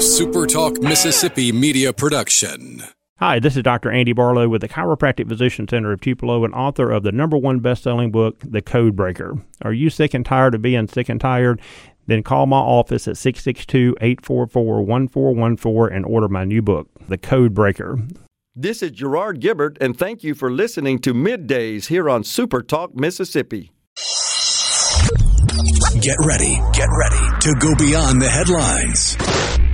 SuperTalk 0.00 0.82
Mississippi 0.82 1.52
media 1.52 1.92
production. 1.92 2.82
Hi, 3.18 3.38
this 3.38 3.54
is 3.54 3.62
Dr. 3.62 3.90
Andy 3.90 4.14
Barlow 4.14 4.48
with 4.48 4.62
the 4.62 4.68
Chiropractic 4.68 5.28
Physician 5.28 5.68
Center 5.68 5.92
of 5.92 6.00
Tupelo 6.00 6.42
and 6.42 6.54
author 6.54 6.90
of 6.90 7.02
the 7.02 7.12
number 7.12 7.36
one 7.36 7.58
best-selling 7.58 8.10
book, 8.10 8.38
The 8.42 8.62
Code 8.62 8.96
Breaker. 8.96 9.34
Are 9.60 9.74
you 9.74 9.90
sick 9.90 10.14
and 10.14 10.24
tired 10.24 10.54
of 10.54 10.62
being 10.62 10.88
sick 10.88 11.10
and 11.10 11.20
tired? 11.20 11.60
Then 12.06 12.22
call 12.22 12.46
my 12.46 12.56
office 12.56 13.06
at 13.08 13.16
662-844-1414 13.16 15.94
and 15.94 16.06
order 16.06 16.28
my 16.28 16.46
new 16.46 16.62
book, 16.62 16.88
The 17.10 17.18
Code 17.18 17.52
Breaker. 17.52 17.98
This 18.56 18.82
is 18.82 18.92
Gerard 18.92 19.42
Gibert, 19.42 19.76
and 19.82 19.98
thank 19.98 20.24
you 20.24 20.34
for 20.34 20.50
listening 20.50 20.98
to 21.00 21.12
Middays 21.12 21.88
here 21.88 22.08
on 22.08 22.24
Super 22.24 22.62
Talk 22.62 22.96
Mississippi. 22.96 23.70
Get 26.00 26.16
ready, 26.24 26.58
get 26.72 26.88
ready 26.88 27.20
to 27.40 27.54
go 27.60 27.74
beyond 27.76 28.22
the 28.22 28.30
headlines 28.30 29.18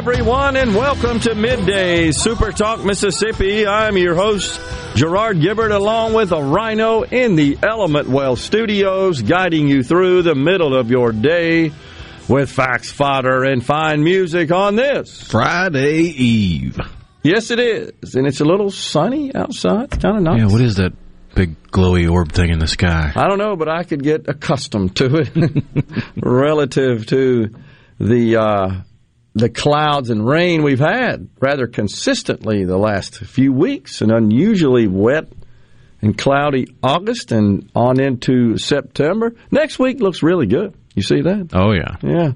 Everyone, 0.00 0.56
and 0.56 0.74
welcome 0.74 1.20
to 1.20 1.34
Midday 1.34 2.10
Super 2.10 2.52
Talk 2.52 2.82
Mississippi. 2.82 3.66
I'm 3.66 3.98
your 3.98 4.14
host, 4.14 4.58
Gerard 4.94 5.40
Gibert, 5.40 5.72
along 5.72 6.14
with 6.14 6.32
a 6.32 6.42
rhino 6.42 7.02
in 7.02 7.34
the 7.34 7.58
Element 7.62 8.08
Well 8.08 8.34
studios, 8.34 9.20
guiding 9.20 9.68
you 9.68 9.82
through 9.82 10.22
the 10.22 10.34
middle 10.34 10.74
of 10.74 10.90
your 10.90 11.12
day 11.12 11.72
with 12.30 12.50
facts, 12.50 12.90
fodder, 12.90 13.44
and 13.44 13.62
fine 13.62 14.02
music 14.02 14.50
on 14.50 14.74
this 14.74 15.22
Friday 15.22 16.04
Eve. 16.04 16.78
Yes, 17.22 17.50
it 17.50 17.58
is, 17.58 18.14
and 18.14 18.26
it's 18.26 18.40
a 18.40 18.46
little 18.46 18.70
sunny 18.70 19.34
outside. 19.34 20.00
Kind 20.00 20.16
of 20.16 20.22
nice. 20.22 20.38
Yeah, 20.38 20.46
what 20.46 20.62
is 20.62 20.76
that 20.76 20.94
big 21.34 21.62
glowy 21.64 22.10
orb 22.10 22.32
thing 22.32 22.48
in 22.48 22.58
the 22.58 22.68
sky? 22.68 23.12
I 23.14 23.28
don't 23.28 23.38
know, 23.38 23.54
but 23.54 23.68
I 23.68 23.84
could 23.84 24.02
get 24.02 24.30
accustomed 24.30 24.96
to 24.96 25.16
it 25.16 25.64
relative 26.16 27.04
to 27.08 27.54
the. 27.98 28.36
Uh, 28.36 28.80
the 29.34 29.48
clouds 29.48 30.10
and 30.10 30.26
rain 30.26 30.62
we've 30.62 30.80
had 30.80 31.28
rather 31.40 31.66
consistently 31.66 32.64
the 32.64 32.76
last 32.76 33.18
few 33.18 33.52
weeks, 33.52 34.00
an 34.00 34.10
unusually 34.10 34.88
wet 34.88 35.28
and 36.02 36.16
cloudy 36.16 36.66
August 36.82 37.30
and 37.30 37.70
on 37.74 38.00
into 38.00 38.56
September. 38.58 39.34
Next 39.50 39.78
week 39.78 40.00
looks 40.00 40.22
really 40.22 40.46
good. 40.46 40.74
You 40.94 41.02
see 41.02 41.22
that? 41.22 41.50
Oh, 41.52 41.72
yeah. 41.72 41.96
Yeah. 42.02 42.32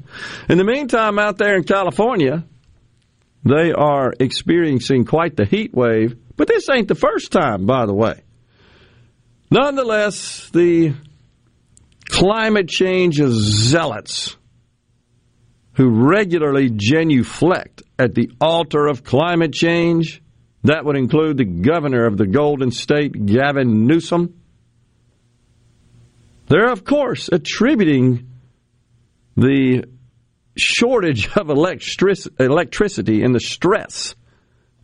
In 0.48 0.59
the 0.59 0.64
meantime, 0.64 1.19
out 1.19 1.39
there 1.39 1.56
in 1.56 1.64
California, 1.64 2.45
they 3.45 3.73
are 3.73 4.12
experiencing 4.19 5.05
quite 5.05 5.36
the 5.36 5.45
heat 5.45 5.75
wave, 5.75 6.17
but 6.36 6.48
this 6.48 6.69
ain't 6.70 6.89
the 6.89 6.95
first 6.95 7.33
time, 7.33 7.67
by 7.67 7.86
the 7.86 7.95
way. 7.95 8.23
Nonetheless, 9.51 10.51
the 10.51 10.95
climate 12.08 12.69
change 12.69 13.20
zealots 13.20 14.36
who 15.75 16.08
regularly 16.08 16.70
genuflect 16.75 17.83
at 17.98 18.14
the 18.14 18.30
altar 18.40 18.86
of 18.86 19.05
climate 19.05 19.52
change. 19.52 20.23
That 20.62 20.85
would 20.85 20.96
include 20.96 21.36
the 21.36 21.45
governor 21.45 22.07
of 22.07 22.17
the 22.17 22.27
Golden 22.27 22.70
State, 22.70 23.27
Gavin 23.27 23.86
Newsom. 23.86 24.40
They're, 26.46 26.70
of 26.70 26.85
course, 26.85 27.29
attributing 27.29 28.30
the 29.36 29.85
shortage 30.57 31.29
of 31.36 31.51
electric- 31.51 32.41
electricity 32.41 33.23
and 33.23 33.35
the 33.35 33.41
stress 33.41 34.14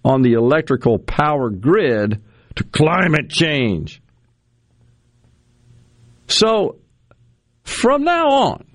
on 0.04 0.22
the 0.22 0.32
electrical 0.32 0.98
power 0.98 1.50
grid 1.50 2.22
to 2.56 2.64
climate 2.64 3.30
change. 3.30 4.02
So, 6.26 6.78
from 7.64 8.04
now 8.04 8.28
on, 8.28 8.66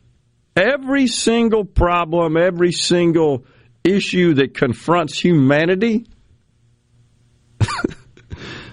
Every 0.56 1.08
single 1.08 1.66
problem, 1.66 2.38
every 2.38 2.72
single 2.72 3.46
issue 3.84 4.36
that 4.36 4.54
confronts 4.54 5.20
humanity, 5.20 6.08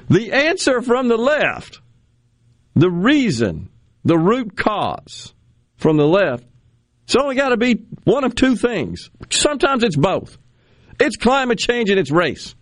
the 0.08 0.32
answer 0.32 0.80
from 0.80 1.08
the 1.08 1.16
left, 1.16 1.80
the 2.74 2.90
reason, 2.90 3.68
the 4.04 4.18
root 4.18 4.56
cause 4.56 5.34
from 5.76 5.96
the 5.96 6.06
left, 6.06 6.44
it's 7.04 7.16
only 7.16 7.34
got 7.34 7.50
to 7.50 7.56
be 7.56 7.84
one 8.04 8.24
of 8.24 8.34
two 8.34 8.56
things. 8.56 9.10
Sometimes 9.30 9.82
it's 9.82 9.96
both. 9.96 10.38
It's 11.00 11.16
climate 11.16 11.58
change 11.58 11.90
and 11.90 11.98
it's 11.98 12.10
race. 12.10 12.54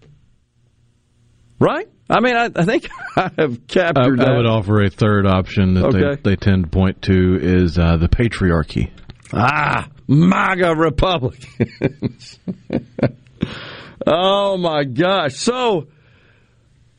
Right? 1.59 1.89
I 2.09 2.21
mean, 2.21 2.37
I, 2.37 2.51
I 2.57 2.65
think 2.65 2.89
I 3.17 3.31
have 3.39 3.67
captured 3.67 4.21
I, 4.21 4.33
I, 4.33 4.37
would 4.37 4.47
offer 4.47 4.83
a 4.83 4.91
third 4.91 5.27
option 5.27 5.75
that 5.75 5.85
okay. 5.85 6.17
they, 6.23 6.31
they 6.31 6.37
tend 6.37 6.65
to 6.65 6.71
point 6.71 7.03
to 7.03 7.39
is 7.41 7.79
uh, 7.79 7.99
the 7.99 8.09
patriarchy. 8.09 8.91
Ah, 9.33 9.89
MAGA 10.09 10.75
Republicans. 10.75 12.39
oh 14.07 14.57
my 14.57 14.85
gosh! 14.85 15.37
So, 15.37 15.87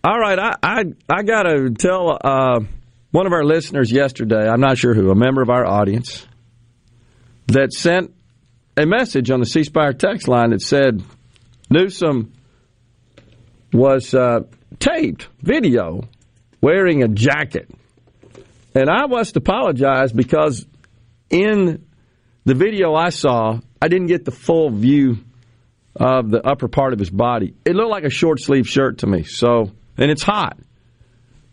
all 0.03 0.19
right, 0.19 0.39
I 0.39 0.55
I, 0.63 0.83
I 1.09 1.23
got 1.23 1.43
to 1.43 1.71
tell 1.71 2.17
uh, 2.23 2.61
one 3.11 3.25
of 3.25 3.33
our 3.33 3.43
listeners 3.43 3.91
yesterday. 3.91 4.47
I'm 4.47 4.61
not 4.61 4.77
sure 4.77 4.93
who, 4.93 5.11
a 5.11 5.15
member 5.15 5.41
of 5.41 5.49
our 5.49 5.65
audience, 5.65 6.25
that 7.47 7.73
sent 7.73 8.13
a 8.77 8.85
message 8.85 9.29
on 9.29 9.41
the 9.41 9.45
C 9.45 9.63
Spire 9.65 9.93
text 9.93 10.27
line 10.29 10.51
that 10.51 10.61
said 10.61 11.03
Newsom 11.69 12.31
was 13.73 14.13
uh, 14.13 14.41
taped 14.79 15.27
video 15.41 16.07
wearing 16.61 17.03
a 17.03 17.09
jacket, 17.09 17.69
and 18.73 18.89
I 18.89 19.05
must 19.07 19.35
apologize 19.35 20.13
because 20.13 20.65
in 21.29 21.85
the 22.45 22.55
video 22.55 22.95
I 22.95 23.09
saw, 23.09 23.59
I 23.81 23.87
didn't 23.87 24.07
get 24.07 24.25
the 24.25 24.31
full 24.31 24.69
view 24.69 25.17
of 25.95 26.29
the 26.29 26.45
upper 26.45 26.67
part 26.67 26.93
of 26.93 26.99
his 26.99 27.09
body. 27.09 27.53
It 27.65 27.75
looked 27.75 27.91
like 27.91 28.03
a 28.03 28.09
short 28.09 28.39
sleeve 28.39 28.67
shirt 28.67 28.99
to 28.99 29.07
me. 29.07 29.23
So, 29.23 29.71
and 29.97 30.09
it's 30.11 30.23
hot. 30.23 30.57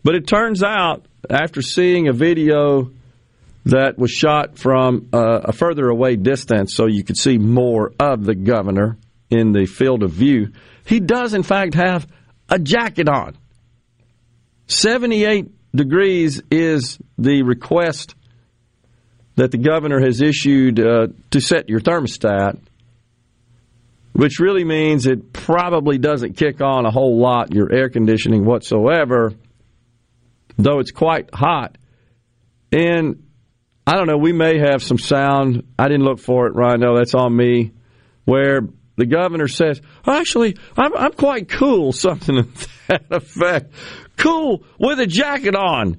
But 0.03 0.15
it 0.15 0.27
turns 0.27 0.63
out, 0.63 1.05
after 1.29 1.61
seeing 1.61 2.07
a 2.07 2.13
video 2.13 2.91
that 3.65 3.97
was 3.97 4.11
shot 4.11 4.57
from 4.57 5.09
a 5.11 5.51
further 5.51 5.89
away 5.89 6.15
distance, 6.15 6.73
so 6.73 6.87
you 6.87 7.03
could 7.03 7.17
see 7.17 7.37
more 7.37 7.91
of 7.99 8.23
the 8.23 8.35
governor 8.35 8.97
in 9.29 9.51
the 9.51 9.65
field 9.65 10.03
of 10.03 10.11
view, 10.11 10.53
he 10.85 10.99
does 10.99 11.33
in 11.33 11.43
fact 11.43 11.73
have 11.75 12.07
a 12.47 12.57
jacket 12.57 13.09
on. 13.09 13.37
78 14.67 15.51
degrees 15.75 16.41
is 16.49 16.97
the 17.17 17.43
request 17.43 18.15
that 19.39 19.51
the 19.51 19.57
governor 19.57 20.01
has 20.01 20.21
issued 20.21 20.81
uh, 20.81 21.07
to 21.31 21.39
set 21.39 21.69
your 21.69 21.79
thermostat, 21.79 22.59
which 24.11 24.39
really 24.39 24.65
means 24.65 25.07
it 25.07 25.31
probably 25.31 25.97
doesn't 25.97 26.33
kick 26.33 26.59
on 26.59 26.85
a 26.85 26.91
whole 26.91 27.17
lot 27.17 27.53
your 27.53 27.71
air 27.71 27.89
conditioning 27.89 28.43
whatsoever, 28.43 29.31
though 30.57 30.79
it's 30.79 30.91
quite 30.91 31.33
hot. 31.33 31.77
And 32.73 33.23
I 33.87 33.95
don't 33.95 34.07
know, 34.07 34.17
we 34.17 34.33
may 34.33 34.59
have 34.59 34.83
some 34.83 34.97
sound. 34.97 35.63
I 35.79 35.87
didn't 35.87 36.03
look 36.03 36.19
for 36.19 36.47
it, 36.47 36.53
Rhino. 36.53 36.97
That's 36.97 37.15
on 37.15 37.33
me. 37.33 37.71
Where 38.25 38.59
the 38.97 39.05
governor 39.05 39.47
says, 39.47 39.81
actually, 40.05 40.57
I'm, 40.75 40.93
I'm 40.93 41.13
quite 41.13 41.47
cool, 41.47 41.91
something 41.93 42.43
to 42.43 42.69
that 42.89 43.05
effect. 43.09 43.71
Cool 44.17 44.65
with 44.77 44.99
a 44.99 45.07
jacket 45.07 45.55
on 45.55 45.97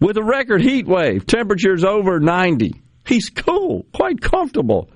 with 0.00 0.16
a 0.16 0.22
record 0.22 0.62
heat 0.62 0.86
wave, 0.86 1.26
temperatures 1.26 1.84
over 1.84 2.20
90. 2.20 2.80
He's 3.06 3.30
cool, 3.30 3.86
quite 3.92 4.20
comfortable. 4.20 4.90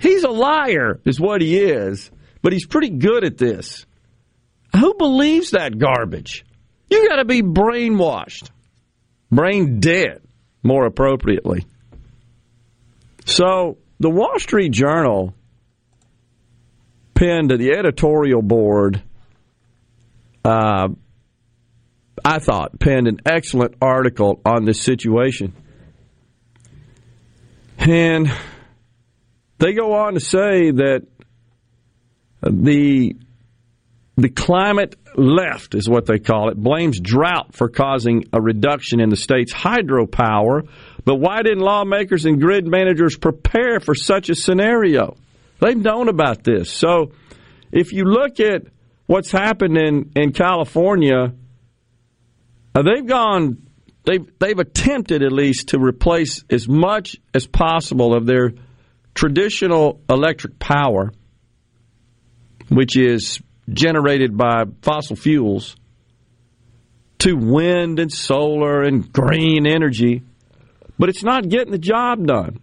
He's 0.00 0.24
a 0.24 0.30
liar, 0.30 1.00
is 1.04 1.18
what 1.18 1.40
he 1.40 1.58
is, 1.58 2.10
but 2.42 2.52
he's 2.52 2.66
pretty 2.66 2.90
good 2.90 3.24
at 3.24 3.38
this. 3.38 3.86
Who 4.76 4.94
believes 4.94 5.52
that 5.52 5.78
garbage? 5.78 6.44
You 6.90 7.08
got 7.08 7.16
to 7.16 7.24
be 7.24 7.42
brainwashed, 7.42 8.50
brain 9.30 9.80
dead, 9.80 10.22
more 10.62 10.86
appropriately. 10.86 11.66
So, 13.24 13.78
the 13.98 14.10
Wall 14.10 14.38
Street 14.38 14.72
Journal 14.72 15.34
pinned 17.14 17.48
to 17.50 17.56
the 17.56 17.72
editorial 17.72 18.42
board 18.42 19.02
uh, 20.44 20.88
I 22.24 22.38
thought, 22.38 22.78
penned 22.78 23.08
an 23.08 23.20
excellent 23.26 23.74
article 23.80 24.40
on 24.44 24.64
this 24.64 24.80
situation. 24.80 25.54
And 27.78 28.30
they 29.58 29.72
go 29.72 29.94
on 29.94 30.14
to 30.14 30.20
say 30.20 30.70
that 30.70 31.06
the 32.42 33.16
the 34.16 34.28
climate 34.28 34.96
left 35.16 35.76
is 35.76 35.88
what 35.88 36.06
they 36.06 36.18
call 36.18 36.48
it 36.48 36.56
blames 36.56 36.98
drought 36.98 37.54
for 37.54 37.68
causing 37.68 38.24
a 38.32 38.40
reduction 38.40 39.00
in 39.00 39.10
the 39.10 39.16
state's 39.16 39.52
hydropower. 39.52 40.68
But 41.04 41.16
why 41.16 41.42
didn't 41.42 41.60
lawmakers 41.60 42.24
and 42.24 42.40
grid 42.40 42.66
managers 42.66 43.16
prepare 43.16 43.78
for 43.78 43.94
such 43.94 44.28
a 44.28 44.34
scenario? 44.34 45.16
They've 45.60 45.76
known 45.76 46.08
about 46.08 46.42
this. 46.42 46.68
So 46.70 47.12
if 47.70 47.92
you 47.92 48.04
look 48.04 48.40
at 48.40 48.62
what's 49.06 49.30
happened 49.30 49.78
in, 49.78 50.10
in 50.16 50.32
california 50.32 51.32
they've 52.82 53.06
gone 53.06 53.66
they've 54.04 54.26
they've 54.38 54.58
attempted 54.58 55.22
at 55.22 55.32
least 55.32 55.68
to 55.68 55.78
replace 55.78 56.44
as 56.50 56.68
much 56.68 57.16
as 57.34 57.46
possible 57.46 58.14
of 58.14 58.26
their 58.26 58.52
traditional 59.14 60.00
electric 60.08 60.58
power 60.58 61.12
which 62.68 62.96
is 62.96 63.40
generated 63.68 64.36
by 64.36 64.64
fossil 64.82 65.16
fuels 65.16 65.76
to 67.18 67.34
wind 67.34 67.98
and 67.98 68.12
solar 68.12 68.82
and 68.82 69.12
green 69.12 69.66
energy, 69.66 70.22
but 70.98 71.08
it's 71.08 71.24
not 71.24 71.48
getting 71.48 71.72
the 71.72 71.78
job 71.78 72.26
done. 72.26 72.60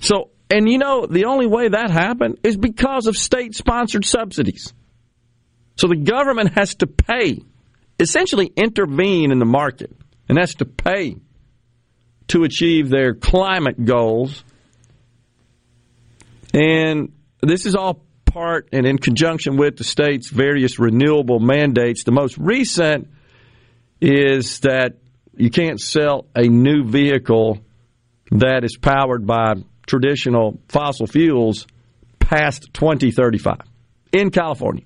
So, 0.00 0.30
and 0.50 0.68
you 0.68 0.78
know, 0.78 1.06
the 1.06 1.26
only 1.26 1.46
way 1.46 1.68
that 1.68 1.90
happened 1.90 2.38
is 2.42 2.56
because 2.56 3.06
of 3.06 3.16
state 3.16 3.54
sponsored 3.54 4.04
subsidies. 4.04 4.72
So 5.76 5.88
the 5.88 5.96
government 5.96 6.54
has 6.54 6.74
to 6.76 6.86
pay, 6.86 7.40
essentially 8.02 8.52
intervene 8.56 9.30
in 9.30 9.38
the 9.38 9.46
market, 9.46 9.90
and 10.28 10.36
that's 10.36 10.56
to 10.56 10.64
pay 10.64 11.16
to 12.28 12.44
achieve 12.44 12.90
their 12.90 13.14
climate 13.14 13.82
goals. 13.84 14.44
And 16.52 17.12
this 17.40 17.64
is 17.66 17.74
all 17.74 18.04
part 18.24 18.68
and 18.72 18.86
in 18.86 18.98
conjunction 18.98 19.56
with 19.56 19.76
the 19.76 19.84
state's 19.84 20.30
various 20.30 20.78
renewable 20.78 21.38
mandates. 21.38 22.04
The 22.04 22.12
most 22.12 22.36
recent 22.38 23.08
is 24.00 24.60
that 24.60 24.96
you 25.36 25.50
can't 25.50 25.80
sell 25.80 26.26
a 26.34 26.42
new 26.42 26.84
vehicle 26.84 27.60
that 28.30 28.64
is 28.64 28.76
powered 28.76 29.26
by 29.26 29.54
traditional 29.86 30.58
fossil 30.68 31.06
fuels 31.06 31.66
past 32.18 32.72
2035 32.72 33.56
in 34.12 34.30
California. 34.30 34.84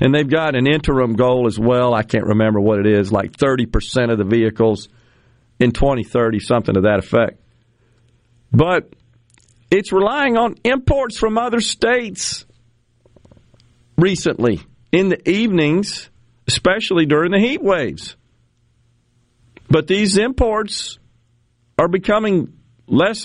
And 0.00 0.14
they've 0.14 0.28
got 0.28 0.54
an 0.54 0.66
interim 0.66 1.14
goal 1.14 1.46
as 1.46 1.58
well. 1.58 1.94
I 1.94 2.02
can't 2.02 2.26
remember 2.26 2.60
what 2.60 2.78
it 2.78 2.86
is, 2.86 3.12
like 3.12 3.32
30% 3.32 4.12
of 4.12 4.18
the 4.18 4.24
vehicles 4.24 4.88
in 5.58 5.72
2030, 5.72 6.38
something 6.40 6.74
to 6.74 6.82
that 6.82 6.98
effect. 6.98 7.40
But 8.52 8.92
it's 9.70 9.92
relying 9.92 10.36
on 10.36 10.56
imports 10.64 11.18
from 11.18 11.38
other 11.38 11.60
states 11.60 12.44
recently 13.96 14.60
in 14.90 15.08
the 15.08 15.28
evenings, 15.28 16.10
especially 16.46 17.06
during 17.06 17.32
the 17.32 17.38
heat 17.38 17.62
waves. 17.62 18.16
But 19.68 19.86
these 19.86 20.18
imports 20.18 20.98
are 21.78 21.88
becoming 21.88 22.52
less, 22.86 23.24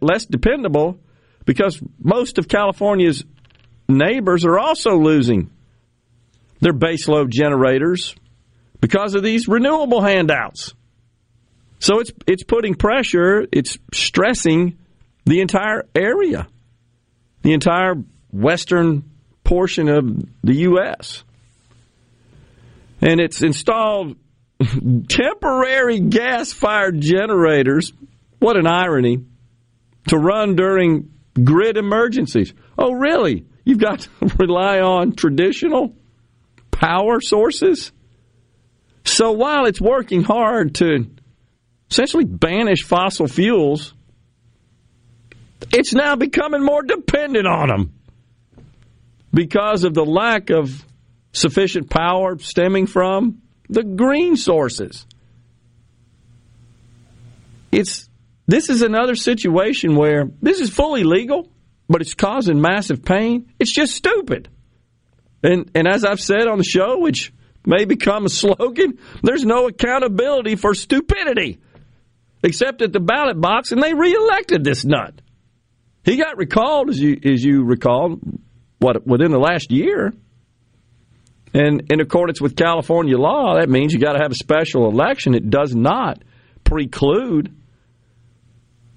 less 0.00 0.26
dependable 0.26 1.00
because 1.44 1.80
most 1.98 2.38
of 2.38 2.46
California's 2.48 3.24
neighbors 3.88 4.44
are 4.44 4.58
also 4.58 4.96
losing 4.98 5.50
their 6.60 6.72
baseload 6.72 7.30
generators 7.30 8.14
because 8.80 9.14
of 9.14 9.22
these 9.22 9.48
renewable 9.48 10.02
handouts. 10.02 10.74
So 11.78 12.00
it's 12.00 12.12
it's 12.26 12.42
putting 12.42 12.74
pressure, 12.74 13.46
it's 13.52 13.78
stressing 13.92 14.78
the 15.24 15.40
entire 15.40 15.84
area, 15.94 16.46
the 17.42 17.52
entire 17.52 17.94
western 18.32 19.04
portion 19.44 19.88
of 19.88 20.24
the 20.42 20.54
U.S. 20.54 21.24
And 23.00 23.20
it's 23.20 23.42
installed 23.42 24.16
temporary 25.08 26.00
gas 26.00 26.52
fired 26.52 27.00
generators. 27.00 27.92
What 28.38 28.56
an 28.56 28.66
irony 28.66 29.24
to 30.08 30.18
run 30.18 30.56
during 30.56 31.10
grid 31.42 31.76
emergencies. 31.76 32.54
Oh, 32.78 32.92
really? 32.92 33.46
You've 33.64 33.78
got 33.78 34.00
to 34.00 34.10
rely 34.38 34.80
on 34.80 35.12
traditional 35.12 35.95
power 36.80 37.20
sources? 37.20 37.92
So 39.04 39.32
while 39.32 39.66
it's 39.66 39.80
working 39.80 40.22
hard 40.22 40.74
to 40.76 41.06
essentially 41.90 42.24
banish 42.24 42.82
fossil 42.84 43.28
fuels, 43.28 43.94
it's 45.72 45.94
now 45.94 46.16
becoming 46.16 46.62
more 46.62 46.82
dependent 46.82 47.46
on 47.46 47.68
them 47.68 47.92
because 49.32 49.84
of 49.84 49.94
the 49.94 50.04
lack 50.04 50.50
of 50.50 50.84
sufficient 51.32 51.90
power 51.90 52.38
stemming 52.38 52.86
from 52.86 53.42
the 53.68 53.82
green 53.82 54.36
sources. 54.36 55.06
It's 57.72 58.08
this 58.46 58.70
is 58.70 58.82
another 58.82 59.16
situation 59.16 59.96
where 59.96 60.30
this 60.40 60.60
is 60.60 60.70
fully 60.70 61.04
legal, 61.04 61.50
but 61.88 62.00
it's 62.00 62.14
causing 62.14 62.60
massive 62.60 63.04
pain. 63.04 63.52
It's 63.58 63.72
just 63.72 63.94
stupid. 63.94 64.48
And 65.46 65.70
and 65.76 65.86
as 65.86 66.04
I've 66.04 66.20
said 66.20 66.48
on 66.48 66.58
the 66.58 66.64
show, 66.64 66.98
which 66.98 67.32
may 67.64 67.84
become 67.84 68.24
a 68.24 68.28
slogan, 68.28 68.98
there's 69.22 69.44
no 69.44 69.68
accountability 69.68 70.56
for 70.56 70.74
stupidity 70.74 71.60
except 72.42 72.82
at 72.82 72.92
the 72.92 73.00
ballot 73.00 73.40
box, 73.40 73.70
and 73.70 73.80
they 73.80 73.94
reelected 73.94 74.64
this 74.64 74.84
nut. 74.84 75.20
He 76.04 76.16
got 76.16 76.36
recalled, 76.36 76.90
as 76.90 76.98
you 76.98 77.18
as 77.24 77.44
you 77.44 77.62
recall, 77.62 78.18
what 78.80 79.06
within 79.06 79.30
the 79.30 79.38
last 79.38 79.70
year. 79.70 80.12
And 81.54 81.92
in 81.92 82.00
accordance 82.00 82.40
with 82.40 82.56
California 82.56 83.16
law, 83.16 83.54
that 83.54 83.68
means 83.70 83.92
you 83.92 84.00
got 84.00 84.14
to 84.14 84.22
have 84.22 84.32
a 84.32 84.36
special 84.36 84.90
election. 84.90 85.34
It 85.34 85.48
does 85.48 85.74
not 85.74 86.22
preclude 86.64 87.54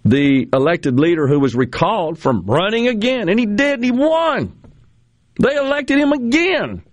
the 0.04 0.50
elected 0.52 1.00
leader 1.00 1.28
who 1.28 1.40
was 1.40 1.56
recalled 1.56 2.18
from 2.18 2.46
running 2.48 2.88
again. 2.88 3.30
And 3.30 3.40
he 3.40 3.46
did, 3.46 3.76
and 3.76 3.86
he 3.86 3.92
won. 3.92 4.60
They 5.40 5.56
elected 5.56 5.98
him 5.98 6.12
again. 6.12 6.84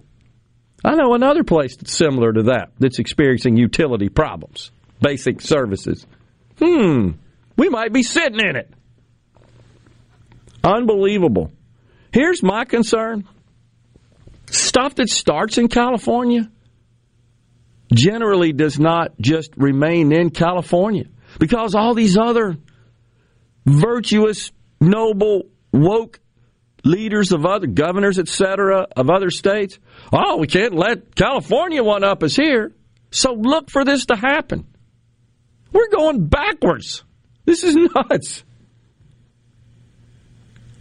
I 0.85 0.95
know 0.95 1.15
another 1.15 1.43
place 1.43 1.77
that's 1.77 1.93
similar 1.93 2.33
to 2.33 2.45
that 2.45 2.71
that's 2.79 3.01
experiencing 3.01 3.57
utility 3.57 4.09
problems, 4.09 4.71
basic 5.01 5.41
services. 5.41 6.07
Hmm, 6.59 7.11
we 7.57 7.69
might 7.69 7.93
be 7.93 8.05
sitting 8.05 8.39
in 8.39 8.57
it. 8.57 8.73
Unbelievable. 10.63 11.53
Here's 12.13 12.43
my 12.43 12.65
concern 12.65 13.29
stuff 14.49 14.95
that 14.95 15.09
starts 15.09 15.59
in 15.59 15.69
California 15.69 16.49
generally 17.93 18.53
does 18.53 18.79
not 18.79 19.13
just 19.21 19.57
remain 19.57 20.13
in 20.13 20.31
California 20.31 21.05
because 21.41 21.75
all 21.75 21.95
these 21.95 22.17
other 22.17 22.57
virtuous, 23.65 24.53
noble, 24.81 25.43
woke 25.73 26.21
leaders 26.87 27.33
of 27.33 27.45
other 27.45 27.67
governors, 27.67 28.19
etc., 28.19 28.87
of 28.97 29.11
other 29.11 29.31
states, 29.31 29.79
oh, 30.13 30.37
we 30.37 30.47
can't 30.47 30.75
let 30.75 31.15
California 31.15 31.83
one 31.83 32.05
up 32.05 32.23
us 32.23 32.37
here. 32.37 32.73
So 33.11 33.33
look 33.33 33.71
for 33.71 33.85
this 33.85 34.07
to 34.07 34.17
happen. 34.17 34.67
We're 35.73 35.91
going 35.91 36.27
backwards. 36.27 37.05
This 37.45 37.65
is 37.65 37.77
nuts. 37.95 38.45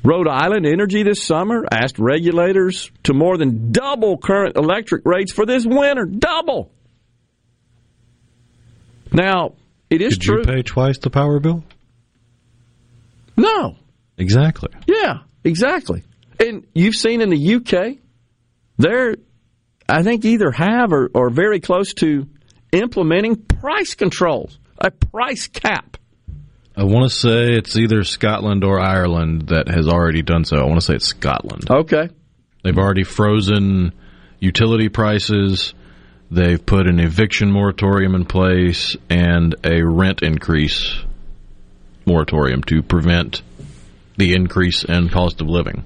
Rhode 0.03 0.27
Island 0.27 0.67
Energy 0.67 1.01
this 1.01 1.23
summer 1.23 1.65
asked 1.71 1.97
regulators 1.97 2.91
to 3.03 3.13
more 3.13 3.37
than 3.37 3.71
double 3.71 4.17
current 4.17 4.55
electric 4.55 5.03
rates 5.03 5.33
for 5.33 5.47
this 5.47 5.65
winter. 5.65 6.05
Double. 6.05 6.71
Now, 9.11 9.53
it 9.89 10.01
is 10.01 10.17
Did 10.17 10.21
true. 10.21 10.37
you 10.39 10.43
pay 10.43 10.61
twice 10.61 10.99
the 10.99 11.09
power 11.09 11.39
bill? 11.39 11.63
No. 13.35 13.77
Exactly. 14.17 14.69
Yeah, 14.87 15.21
exactly. 15.45 16.03
And 16.39 16.67
you've 16.73 16.95
seen 16.95 17.21
in 17.21 17.29
the 17.29 17.55
UK, 17.55 17.97
they're, 18.77 19.15
I 19.87 20.03
think, 20.03 20.25
either 20.25 20.51
have 20.51 20.91
or, 20.91 21.09
or 21.13 21.29
very 21.29 21.61
close 21.61 21.93
to 21.95 22.27
implementing 22.73 23.37
price 23.37 23.95
controls, 23.95 24.59
a 24.77 24.91
price 24.91 25.47
cap 25.47 25.95
I 26.77 26.83
want 26.83 27.09
to 27.09 27.15
say 27.15 27.53
it's 27.53 27.77
either 27.77 28.03
Scotland 28.03 28.65
or 28.65 28.79
Ireland 28.79 29.47
that 29.47 29.69
has 29.69 29.87
already 29.87 30.21
done 30.21 30.43
so. 30.43 30.57
I 30.57 30.65
want 30.65 30.75
to 30.75 30.85
say 30.85 30.95
it's 30.95 31.07
Scotland. 31.07 31.69
Okay. 31.69 32.09
They've 32.63 32.77
already 32.77 33.03
frozen 33.03 33.93
utility 34.39 34.89
prices. 34.89 35.73
They've 36.29 36.63
put 36.63 36.87
an 36.87 36.99
eviction 36.99 37.49
moratorium 37.49 38.13
in 38.13 38.25
place 38.25 38.97
and 39.09 39.55
a 39.63 39.83
rent 39.83 40.21
increase 40.21 40.97
moratorium 42.05 42.61
to 42.63 42.83
prevent 42.83 43.41
the 44.17 44.33
increase 44.33 44.83
in 44.83 45.09
cost 45.09 45.41
of 45.41 45.47
living. 45.47 45.83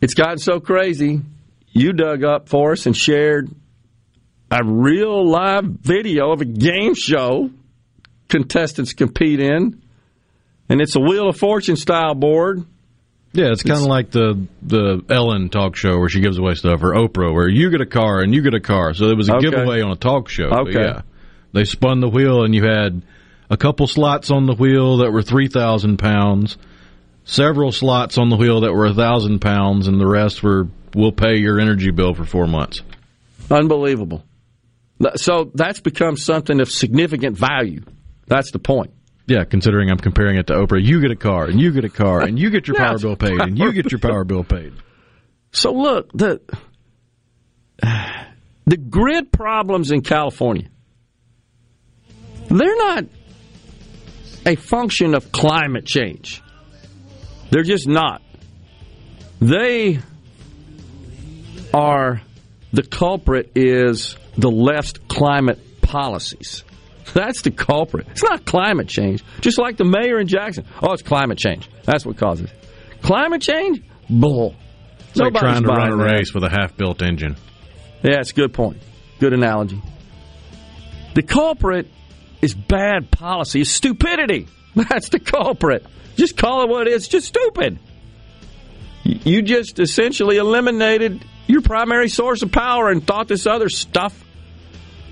It's 0.00 0.14
gotten 0.14 0.38
so 0.38 0.60
crazy. 0.60 1.20
You 1.72 1.92
dug 1.92 2.24
up 2.24 2.48
for 2.48 2.72
us 2.72 2.86
and 2.86 2.96
shared 2.96 3.50
a 4.50 4.60
real 4.64 5.26
live 5.28 5.64
video 5.64 6.32
of 6.32 6.40
a 6.40 6.44
game 6.44 6.94
show 6.94 7.50
contestants 8.28 8.92
compete 8.92 9.40
in, 9.40 9.82
and 10.68 10.80
it's 10.80 10.96
a 10.96 11.00
Wheel 11.00 11.28
of 11.28 11.36
Fortune 11.36 11.76
style 11.76 12.14
board. 12.14 12.64
Yeah, 13.34 13.46
it's 13.50 13.62
kind 13.62 13.80
of 13.80 13.86
like 13.86 14.10
the 14.10 14.46
the 14.60 15.02
Ellen 15.08 15.48
talk 15.48 15.74
show 15.76 15.98
where 15.98 16.08
she 16.10 16.20
gives 16.20 16.38
away 16.38 16.54
stuff, 16.54 16.82
or 16.82 16.92
Oprah, 16.92 17.32
where 17.32 17.48
you 17.48 17.70
get 17.70 17.80
a 17.80 17.86
car 17.86 18.20
and 18.20 18.34
you 18.34 18.42
get 18.42 18.52
a 18.54 18.60
car. 18.60 18.92
So 18.92 19.06
it 19.06 19.16
was 19.16 19.30
a 19.30 19.36
Okay. 19.36 19.48
giveaway 19.50 19.80
on 19.80 19.90
a 19.90 19.96
talk 19.96 20.28
show. 20.28 20.50
Okay. 20.50 20.80
yeah, 20.80 21.02
they 21.54 21.64
spun 21.64 22.00
the 22.00 22.08
wheel 22.10 22.44
and 22.44 22.54
you 22.54 22.64
had 22.64 23.00
a 23.48 23.56
couple 23.56 23.86
slots 23.86 24.30
on 24.30 24.44
the 24.44 24.54
wheel 24.54 24.98
that 24.98 25.12
were 25.12 25.22
three 25.22 25.48
thousand 25.48 25.96
pounds, 25.98 26.58
several 27.24 27.72
slots 27.72 28.18
on 28.18 28.28
the 28.28 28.36
wheel 28.36 28.60
that 28.62 28.72
were 28.72 28.86
a 28.86 28.94
thousand 28.94 29.40
pounds, 29.40 29.88
and 29.88 30.00
the 30.00 30.06
rest 30.06 30.42
were 30.42 30.68
we'll 30.94 31.12
pay 31.12 31.36
your 31.36 31.60
energy 31.60 31.90
bill 31.90 32.14
for 32.14 32.24
four 32.24 32.46
months. 32.46 32.82
Unbelievable. 33.50 34.24
So 35.16 35.50
that's 35.54 35.80
become 35.80 36.16
something 36.16 36.60
of 36.60 36.70
significant 36.70 37.36
value. 37.36 37.82
That's 38.26 38.50
the 38.52 38.58
point. 38.58 38.92
Yeah, 39.26 39.44
considering 39.44 39.90
I'm 39.90 39.98
comparing 39.98 40.36
it 40.36 40.48
to 40.48 40.54
Oprah, 40.54 40.82
you 40.82 41.00
get 41.00 41.10
a 41.10 41.16
car 41.16 41.44
and 41.44 41.60
you 41.60 41.70
get 41.72 41.84
a 41.84 41.88
car 41.88 42.20
and 42.20 42.38
you 42.38 42.50
get 42.50 42.66
your 42.66 42.76
power 42.78 42.98
bill 42.98 43.16
paid 43.16 43.40
and 43.40 43.58
you 43.58 43.72
get 43.72 43.90
your 43.90 44.00
power 44.00 44.24
bill 44.24 44.44
paid. 44.44 44.72
So 45.52 45.72
look, 45.72 46.10
the 46.12 46.40
the 48.66 48.76
grid 48.76 49.32
problems 49.32 49.90
in 49.90 50.02
California, 50.02 50.68
they're 52.48 52.76
not 52.76 53.04
a 54.44 54.56
function 54.56 55.14
of 55.14 55.30
climate 55.30 55.86
change. 55.86 56.42
They're 57.52 57.62
just 57.62 57.86
not. 57.86 58.22
They 59.38 59.98
are 61.74 62.22
the 62.72 62.82
culprit 62.82 63.52
is 63.54 64.16
the 64.38 64.50
left 64.50 65.06
climate 65.06 65.82
policies. 65.82 66.64
That's 67.12 67.42
the 67.42 67.50
culprit. 67.50 68.06
It's 68.10 68.22
not 68.22 68.46
climate 68.46 68.88
change. 68.88 69.22
Just 69.42 69.58
like 69.58 69.76
the 69.76 69.84
mayor 69.84 70.18
in 70.18 70.28
Jackson. 70.28 70.64
Oh, 70.82 70.94
it's 70.94 71.02
climate 71.02 71.36
change. 71.36 71.68
That's 71.84 72.06
what 72.06 72.16
causes 72.16 72.50
it. 72.50 73.02
Climate 73.02 73.42
change? 73.42 73.82
Bull. 74.08 74.54
It's 75.10 75.18
like 75.18 75.34
trying 75.34 75.62
to 75.62 75.68
run 75.68 75.92
a 75.92 75.96
that. 75.98 76.14
race 76.14 76.32
with 76.32 76.44
a 76.44 76.48
half-built 76.48 77.02
engine. 77.02 77.36
Yeah, 78.02 78.20
it's 78.20 78.30
a 78.30 78.34
good 78.34 78.54
point. 78.54 78.78
Good 79.20 79.34
analogy. 79.34 79.82
The 81.14 81.22
culprit 81.22 81.90
is 82.40 82.54
bad 82.54 83.10
policy, 83.10 83.60
is 83.60 83.70
stupidity. 83.70 84.46
That's 84.74 85.10
the 85.10 85.20
culprit. 85.20 85.84
Just 86.16 86.36
call 86.36 86.62
it 86.62 86.68
what 86.68 86.86
it 86.86 86.92
is, 86.92 87.08
just 87.08 87.26
stupid. 87.26 87.78
You 89.04 89.42
just 89.42 89.78
essentially 89.78 90.36
eliminated 90.36 91.24
your 91.46 91.62
primary 91.62 92.08
source 92.08 92.42
of 92.42 92.52
power 92.52 92.90
and 92.90 93.04
thought 93.04 93.28
this 93.28 93.46
other 93.46 93.68
stuff 93.68 94.24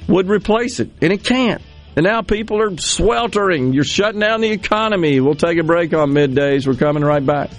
would 0.09 0.29
replace 0.29 0.81
it, 0.81 0.91
and 1.01 1.13
it 1.13 1.25
can't. 1.25 1.63
And 1.97 2.05
now 2.05 2.23
people 2.23 2.63
are 2.63 2.77
sweltering. 2.79 3.73
You're 3.73 3.85
shutting 3.85 4.21
down 4.21 4.41
the 4.41 4.51
economy. 4.51 5.21
We'll 5.21 5.35
take 5.35 5.59
a 5.59 5.65
break 5.65 5.93
on 5.93 6.11
middays. 6.11 6.67
We're 6.67 6.75
coming 6.75 7.03
right 7.03 7.25
back. 7.25 7.51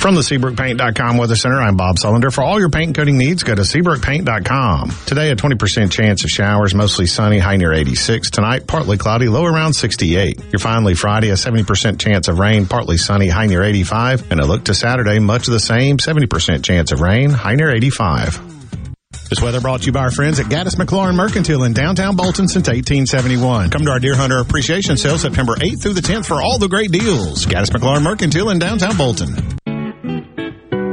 From 0.00 0.14
the 0.14 0.22
SeabrookPaint.com 0.22 1.18
Weather 1.18 1.36
Center, 1.36 1.60
I'm 1.60 1.76
Bob 1.76 1.96
Sullender. 1.96 2.32
For 2.32 2.42
all 2.42 2.58
your 2.58 2.70
paint 2.70 2.96
coating 2.96 3.18
needs, 3.18 3.42
go 3.42 3.54
to 3.54 3.60
SeabrookPaint.com. 3.60 4.92
Today, 5.04 5.30
a 5.30 5.36
20% 5.36 5.92
chance 5.92 6.24
of 6.24 6.30
showers, 6.30 6.74
mostly 6.74 7.04
sunny, 7.04 7.38
high 7.38 7.58
near 7.58 7.74
86. 7.74 8.30
Tonight, 8.30 8.66
partly 8.66 8.96
cloudy, 8.96 9.28
low 9.28 9.44
around 9.44 9.74
68. 9.74 10.40
Your 10.52 10.58
finally 10.58 10.94
Friday, 10.94 11.28
a 11.28 11.34
70% 11.34 12.00
chance 12.00 12.28
of 12.28 12.38
rain, 12.38 12.64
partly 12.64 12.96
sunny, 12.96 13.28
high 13.28 13.44
near 13.44 13.62
85. 13.62 14.32
And 14.32 14.40
a 14.40 14.46
look 14.46 14.64
to 14.64 14.74
Saturday, 14.74 15.18
much 15.18 15.44
the 15.44 15.60
same, 15.60 15.98
70% 15.98 16.64
chance 16.64 16.92
of 16.92 17.02
rain, 17.02 17.28
high 17.28 17.56
near 17.56 17.70
85. 17.70 18.40
This 19.28 19.42
weather 19.42 19.60
brought 19.60 19.80
to 19.80 19.86
you 19.86 19.92
by 19.92 20.00
our 20.00 20.10
friends 20.10 20.40
at 20.40 20.46
Gaddis 20.46 20.76
McLaurin 20.76 21.14
Mercantile 21.14 21.64
in 21.64 21.74
downtown 21.74 22.16
Bolton 22.16 22.48
since 22.48 22.68
1871. 22.68 23.68
Come 23.68 23.84
to 23.84 23.90
our 23.90 24.00
Deer 24.00 24.16
Hunter 24.16 24.38
Appreciation 24.38 24.96
Sale 24.96 25.18
September 25.18 25.56
8th 25.56 25.82
through 25.82 25.92
the 25.92 26.00
10th 26.00 26.24
for 26.24 26.40
all 26.40 26.58
the 26.58 26.68
great 26.68 26.90
deals. 26.90 27.44
Gaddis 27.44 27.68
McLaurin 27.68 28.02
Mercantile 28.02 28.48
in 28.48 28.58
downtown 28.58 28.96
Bolton. 28.96 29.59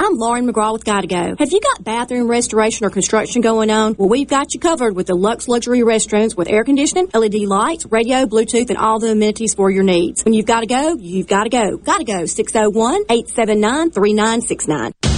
I'm 0.00 0.16
Lauren 0.16 0.46
McGraw 0.46 0.74
with 0.74 0.84
Gotta 0.84 1.08
Go. 1.08 1.34
Have 1.36 1.50
you 1.50 1.60
got 1.60 1.82
bathroom 1.82 2.30
restoration 2.30 2.86
or 2.86 2.90
construction 2.90 3.42
going 3.42 3.68
on? 3.68 3.96
Well, 3.98 4.08
we've 4.08 4.28
got 4.28 4.54
you 4.54 4.60
covered 4.60 4.94
with 4.94 5.08
the 5.08 5.16
Lux 5.16 5.48
Luxury 5.48 5.80
Restrooms 5.80 6.36
with 6.36 6.48
air 6.48 6.62
conditioning, 6.62 7.08
LED 7.12 7.34
lights, 7.48 7.84
radio, 7.86 8.24
Bluetooth, 8.24 8.70
and 8.70 8.78
all 8.78 9.00
the 9.00 9.10
amenities 9.10 9.54
for 9.54 9.70
your 9.70 9.82
needs. 9.82 10.24
When 10.24 10.34
you've 10.34 10.46
got 10.46 10.60
to 10.60 10.66
go, 10.66 10.94
you've 10.94 11.26
got 11.26 11.42
to 11.44 11.50
go. 11.50 11.78
Gotta 11.78 12.04
go. 12.04 12.22
601-879-3969. 12.22 15.17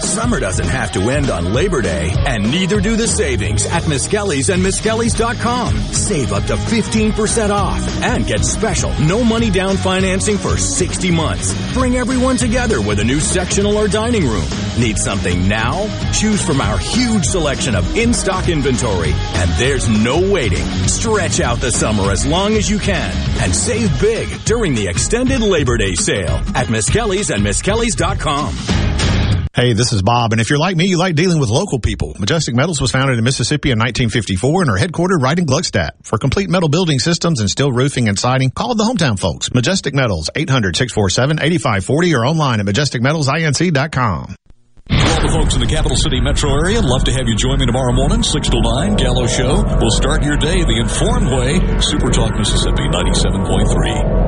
Summer 0.00 0.40
doesn't 0.40 0.68
have 0.68 0.92
to 0.92 1.10
end 1.10 1.30
on 1.30 1.52
Labor 1.52 1.82
Day, 1.82 2.12
and 2.26 2.50
neither 2.50 2.80
do 2.80 2.96
the 2.96 3.06
savings 3.06 3.66
at 3.66 3.82
Miskelly's 3.84 4.48
and 4.48 4.62
Miskelly's.com. 4.62 5.76
Save 5.92 6.32
up 6.32 6.44
to 6.44 6.56
15% 6.56 7.50
off 7.50 8.02
and 8.02 8.26
get 8.26 8.44
special 8.44 8.92
no 9.00 9.24
money 9.24 9.50
down 9.50 9.76
financing 9.76 10.38
for 10.38 10.56
60 10.56 11.10
months. 11.10 11.54
Bring 11.74 11.96
everyone 11.96 12.36
together 12.36 12.80
with 12.80 13.00
a 13.00 13.04
new 13.04 13.20
sectional 13.20 13.76
or 13.76 13.88
dining 13.88 14.26
room. 14.26 14.46
Need 14.78 14.98
something 14.98 15.48
now? 15.48 15.86
Choose 16.12 16.44
from 16.44 16.60
our 16.60 16.78
huge 16.78 17.24
selection 17.24 17.74
of 17.74 17.96
in-stock 17.96 18.48
inventory, 18.48 19.12
and 19.12 19.50
there's 19.52 19.88
no 19.88 20.20
waiting. 20.32 20.64
Stretch 20.86 21.40
out 21.40 21.58
the 21.60 21.72
summer 21.72 22.10
as 22.10 22.26
long 22.26 22.54
as 22.54 22.70
you 22.70 22.78
can 22.78 23.12
and 23.42 23.54
save 23.54 24.00
big 24.00 24.28
during 24.44 24.74
the 24.74 24.86
extended 24.88 25.40
Labor 25.40 25.76
Day 25.76 25.94
sale 25.94 26.36
at 26.54 26.68
Miskelly's 26.68 27.30
and 27.30 27.44
Miskelly's.com. 27.44 29.27
Hey, 29.54 29.72
this 29.72 29.92
is 29.92 30.02
Bob, 30.02 30.32
and 30.32 30.40
if 30.40 30.50
you're 30.50 30.58
like 30.58 30.76
me, 30.76 30.86
you 30.86 30.98
like 30.98 31.14
dealing 31.14 31.40
with 31.40 31.48
local 31.48 31.80
people. 31.80 32.14
Majestic 32.18 32.54
Metals 32.54 32.80
was 32.80 32.92
founded 32.92 33.18
in 33.18 33.24
Mississippi 33.24 33.70
in 33.70 33.78
1954 33.78 34.62
and 34.62 34.70
are 34.70 34.78
headquartered 34.78 35.20
right 35.20 35.38
in 35.38 35.46
Gluckstadt. 35.46 35.90
For 36.04 36.18
complete 36.18 36.48
metal 36.48 36.68
building 36.68 36.98
systems 36.98 37.40
and 37.40 37.48
steel 37.50 37.72
roofing 37.72 38.08
and 38.08 38.18
siding, 38.18 38.50
call 38.50 38.74
the 38.74 38.84
hometown 38.84 39.18
folks. 39.18 39.52
Majestic 39.52 39.94
Metals, 39.94 40.30
800-647-8540 40.36 42.18
or 42.18 42.26
online 42.26 42.60
at 42.60 42.66
majesticmetalsinc.com. 42.66 44.36
All 44.90 45.20
the 45.20 45.28
folks 45.32 45.54
in 45.54 45.60
the 45.60 45.66
capital 45.66 45.96
city 45.96 46.20
metro 46.20 46.50
area, 46.52 46.80
love 46.80 47.04
to 47.04 47.12
have 47.12 47.26
you 47.26 47.34
join 47.34 47.58
me 47.58 47.66
tomorrow 47.66 47.92
morning, 47.92 48.22
6 48.22 48.48
to 48.50 48.60
9, 48.60 48.96
Gallo 48.96 49.26
Show. 49.26 49.64
We'll 49.80 49.90
start 49.90 50.22
your 50.22 50.36
day 50.36 50.62
the 50.62 50.78
informed 50.78 51.28
way. 51.28 51.58
Super 51.80 52.10
Talk 52.10 52.36
Mississippi 52.38 52.86
97.3. 52.86 54.27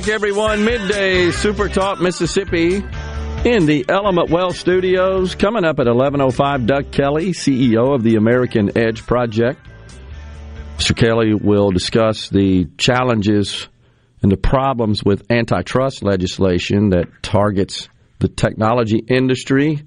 Back, 0.00 0.08
everyone. 0.08 0.64
Midday 0.64 1.30
Super 1.30 1.68
Talk 1.68 2.00
Mississippi 2.00 2.78
in 3.44 3.66
the 3.66 3.84
Element 3.88 4.28
Well 4.28 4.50
Studios. 4.50 5.36
Coming 5.36 5.64
up 5.64 5.78
at 5.78 5.86
11.05, 5.86 6.66
Doug 6.66 6.90
Kelly, 6.90 7.30
CEO 7.30 7.94
of 7.94 8.02
the 8.02 8.16
American 8.16 8.76
Edge 8.76 9.06
Project. 9.06 9.60
Mr. 10.78 10.96
Kelly 10.96 11.32
will 11.32 11.70
discuss 11.70 12.28
the 12.28 12.64
challenges 12.76 13.68
and 14.20 14.32
the 14.32 14.36
problems 14.36 15.04
with 15.04 15.30
antitrust 15.30 16.02
legislation 16.02 16.88
that 16.88 17.22
targets 17.22 17.88
the 18.18 18.26
technology 18.26 18.98
industry. 18.98 19.80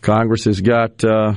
Congress 0.00 0.44
has 0.44 0.60
got 0.60 1.04
uh, 1.04 1.34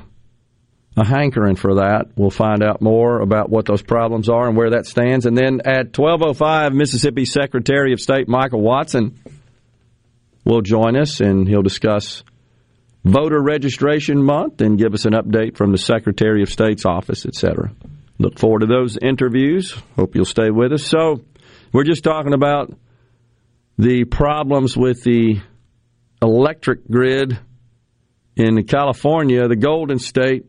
a 0.97 1.05
hankering 1.05 1.55
for 1.55 1.75
that. 1.75 2.11
We'll 2.15 2.29
find 2.29 2.63
out 2.63 2.81
more 2.81 3.19
about 3.19 3.49
what 3.49 3.65
those 3.65 3.81
problems 3.81 4.29
are 4.29 4.47
and 4.47 4.55
where 4.55 4.71
that 4.71 4.85
stands. 4.85 5.25
And 5.25 5.37
then 5.37 5.61
at 5.65 5.91
12:05, 5.91 6.73
Mississippi 6.73 7.25
Secretary 7.25 7.91
of 7.91 7.99
State 7.99 8.27
Michael 8.29 8.61
Watson 8.61 9.19
will 10.45 10.61
join 10.61 10.95
us, 10.95 11.19
and 11.19 11.47
he'll 11.47 11.63
discuss 11.63 12.23
voter 13.03 13.41
registration 13.41 14.23
month 14.23 14.61
and 14.61 14.77
give 14.77 14.93
us 14.93 15.05
an 15.05 15.13
update 15.13 15.57
from 15.57 15.71
the 15.71 15.77
Secretary 15.77 16.41
of 16.41 16.49
State's 16.49 16.85
office, 16.85 17.25
etc. 17.25 17.71
Look 18.17 18.39
forward 18.39 18.61
to 18.61 18.67
those 18.67 18.97
interviews. 18.97 19.75
Hope 19.95 20.15
you'll 20.15 20.25
stay 20.25 20.49
with 20.49 20.71
us. 20.71 20.83
So, 20.83 21.21
we're 21.73 21.83
just 21.83 22.03
talking 22.03 22.33
about 22.33 22.73
the 23.77 24.05
problems 24.05 24.77
with 24.77 25.03
the 25.03 25.41
electric 26.21 26.89
grid 26.89 27.37
in 28.37 28.63
California, 28.65 29.47
the 29.47 29.57
Golden 29.57 29.99
State 29.99 30.45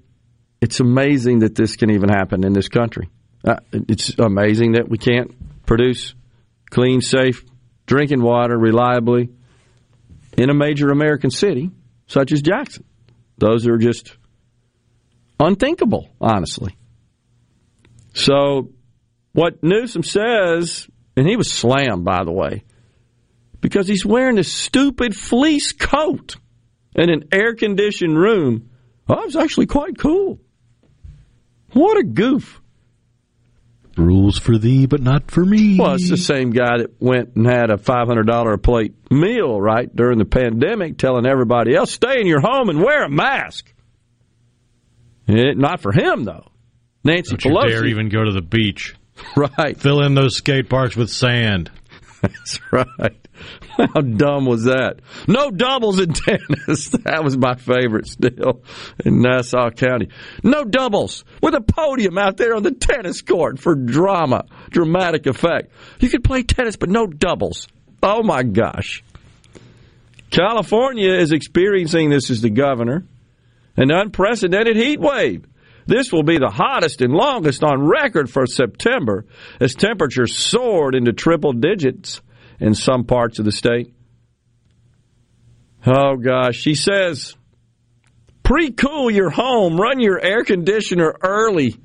it's 0.66 0.80
amazing 0.80 1.38
that 1.38 1.54
this 1.54 1.76
can 1.76 1.90
even 1.92 2.08
happen 2.08 2.44
in 2.44 2.52
this 2.52 2.68
country. 2.68 3.08
Uh, 3.44 3.60
it's 3.70 4.18
amazing 4.18 4.72
that 4.72 4.88
we 4.88 4.98
can't 4.98 5.30
produce 5.64 6.12
clean, 6.70 7.00
safe 7.00 7.44
drinking 7.86 8.20
water 8.20 8.58
reliably 8.58 9.30
in 10.36 10.50
a 10.50 10.54
major 10.54 10.88
American 10.88 11.30
city 11.30 11.70
such 12.08 12.32
as 12.32 12.42
Jackson. 12.42 12.82
Those 13.38 13.68
are 13.68 13.78
just 13.78 14.16
unthinkable, 15.38 16.08
honestly. 16.20 16.76
So, 18.12 18.72
what 19.34 19.62
Newsom 19.62 20.02
says, 20.02 20.88
and 21.16 21.28
he 21.28 21.36
was 21.36 21.48
slammed, 21.48 22.04
by 22.04 22.24
the 22.24 22.32
way, 22.32 22.64
because 23.60 23.86
he's 23.86 24.04
wearing 24.04 24.34
this 24.34 24.52
stupid 24.52 25.14
fleece 25.14 25.72
coat 25.72 26.34
in 26.96 27.08
an 27.08 27.28
air 27.30 27.54
conditioned 27.54 28.18
room. 28.18 28.70
Oh, 29.08 29.20
it 29.20 29.26
was 29.26 29.36
actually 29.36 29.66
quite 29.66 29.96
cool. 29.96 30.40
What 31.76 31.98
a 31.98 32.04
goof. 32.04 32.62
Rules 33.98 34.38
for 34.38 34.56
thee, 34.56 34.86
but 34.86 35.02
not 35.02 35.30
for 35.30 35.44
me. 35.44 35.78
Well, 35.78 35.92
it's 35.92 36.08
the 36.08 36.16
same 36.16 36.50
guy 36.50 36.78
that 36.78 37.02
went 37.02 37.36
and 37.36 37.46
had 37.46 37.70
a 37.70 37.76
$500 37.76 38.54
a 38.54 38.56
plate 38.56 38.94
meal, 39.10 39.60
right, 39.60 39.94
during 39.94 40.16
the 40.18 40.24
pandemic, 40.24 40.96
telling 40.96 41.26
everybody 41.26 41.74
else, 41.74 41.92
stay 41.92 42.18
in 42.18 42.26
your 42.26 42.40
home 42.40 42.70
and 42.70 42.82
wear 42.82 43.04
a 43.04 43.10
mask. 43.10 43.74
It, 45.26 45.58
not 45.58 45.80
for 45.82 45.92
him, 45.92 46.24
though. 46.24 46.46
Nancy 47.04 47.36
Don't 47.36 47.52
Pelosi. 47.52 47.64
you 47.64 47.70
dare 47.70 47.86
even 47.86 48.08
go 48.08 48.24
to 48.24 48.32
the 48.32 48.42
beach. 48.42 48.94
Right. 49.36 49.78
Fill 49.78 50.02
in 50.02 50.14
those 50.14 50.36
skate 50.36 50.68
parks 50.68 50.94
with 50.96 51.10
sand. 51.10 51.70
That's 52.22 52.60
right. 52.70 53.25
How 53.76 54.00
dumb 54.00 54.46
was 54.46 54.64
that? 54.64 55.00
No 55.26 55.50
doubles 55.50 55.98
in 55.98 56.12
tennis. 56.12 56.88
That 57.04 57.22
was 57.22 57.36
my 57.36 57.54
favorite 57.54 58.06
still 58.06 58.62
in 59.04 59.20
Nassau 59.20 59.70
County. 59.70 60.08
No 60.42 60.64
doubles 60.64 61.24
with 61.42 61.54
a 61.54 61.60
podium 61.60 62.18
out 62.18 62.36
there 62.36 62.54
on 62.54 62.62
the 62.62 62.72
tennis 62.72 63.22
court 63.22 63.58
for 63.58 63.74
drama, 63.74 64.44
dramatic 64.70 65.26
effect. 65.26 65.72
You 66.00 66.08
could 66.08 66.24
play 66.24 66.42
tennis, 66.42 66.76
but 66.76 66.88
no 66.88 67.06
doubles. 67.06 67.68
Oh 68.02 68.22
my 68.22 68.42
gosh. 68.42 69.02
California 70.30 71.12
is 71.12 71.32
experiencing 71.32 72.10
this 72.10 72.30
as 72.30 72.40
the 72.40 72.50
governor, 72.50 73.04
an 73.76 73.90
unprecedented 73.90 74.76
heat 74.76 75.00
wave. 75.00 75.46
This 75.86 76.12
will 76.12 76.24
be 76.24 76.38
the 76.38 76.50
hottest 76.50 77.00
and 77.00 77.12
longest 77.12 77.62
on 77.62 77.86
record 77.86 78.28
for 78.28 78.46
September 78.46 79.24
as 79.60 79.74
temperatures 79.74 80.36
soared 80.36 80.96
into 80.96 81.12
triple 81.12 81.52
digits 81.52 82.20
in 82.60 82.74
some 82.74 83.04
parts 83.04 83.38
of 83.38 83.44
the 83.44 83.52
state. 83.52 83.92
Oh 85.86 86.16
gosh, 86.16 86.56
she 86.56 86.74
says, 86.74 87.36
pre 88.42 88.72
cool 88.72 89.10
your 89.10 89.30
home, 89.30 89.76
run 89.76 90.00
your 90.00 90.20
air 90.20 90.44
conditioner 90.44 91.14
early 91.22 91.76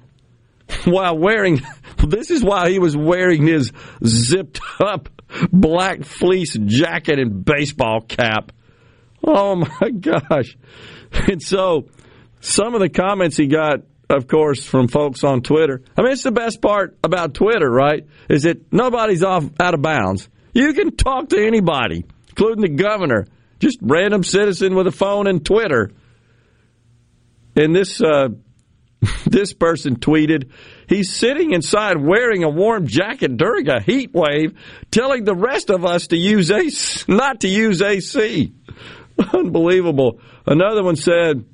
while 0.85 1.17
wearing. 1.17 1.61
This 2.07 2.31
is 2.31 2.43
why 2.43 2.71
he 2.71 2.79
was 2.79 2.97
wearing 2.97 3.45
his 3.45 3.71
zipped 4.03 4.59
up 4.79 5.07
black 5.51 6.03
fleece 6.03 6.57
jacket 6.57 7.19
and 7.19 7.45
baseball 7.45 8.01
cap. 8.01 8.51
Oh 9.23 9.55
my 9.55 9.89
gosh. 9.99 10.57
And 11.11 11.43
so 11.43 11.89
some 12.39 12.73
of 12.73 12.81
the 12.81 12.89
comments 12.89 13.37
he 13.37 13.45
got, 13.45 13.81
of 14.09 14.27
course, 14.27 14.65
from 14.65 14.87
folks 14.87 15.23
on 15.23 15.41
Twitter. 15.41 15.83
I 15.95 16.01
mean, 16.01 16.11
it's 16.11 16.23
the 16.23 16.31
best 16.31 16.59
part 16.59 16.97
about 17.03 17.35
Twitter, 17.35 17.69
right? 17.69 18.07
Is 18.29 18.43
that 18.43 18.73
nobody's 18.73 19.23
off 19.23 19.45
out 19.59 19.75
of 19.75 19.81
bounds. 19.81 20.27
You 20.53 20.73
can 20.73 20.95
talk 20.95 21.29
to 21.29 21.45
anybody, 21.45 22.05
including 22.29 22.61
the 22.61 22.83
governor, 22.83 23.27
just 23.59 23.77
random 23.81 24.23
citizen 24.23 24.75
with 24.75 24.87
a 24.87 24.91
phone 24.91 25.27
and 25.27 25.45
Twitter. 25.45 25.91
And 27.55 27.75
this 27.75 28.01
uh, 28.01 28.29
this 29.25 29.53
person 29.53 29.97
tweeted, 29.97 30.51
he's 30.87 31.13
sitting 31.13 31.53
inside 31.53 31.97
wearing 31.97 32.43
a 32.43 32.49
warm 32.49 32.87
jacket 32.87 33.37
during 33.37 33.67
a 33.69 33.81
heat 33.81 34.13
wave, 34.13 34.57
telling 34.91 35.23
the 35.23 35.35
rest 35.35 35.69
of 35.69 35.85
us 35.85 36.07
to 36.07 36.17
use 36.17 36.51
AC, 36.51 37.05
not 37.11 37.41
to 37.41 37.47
use 37.47 37.81
AC. 37.81 38.53
Unbelievable. 39.33 40.19
Another 40.45 40.83
one 40.83 40.95
said, 40.95 41.45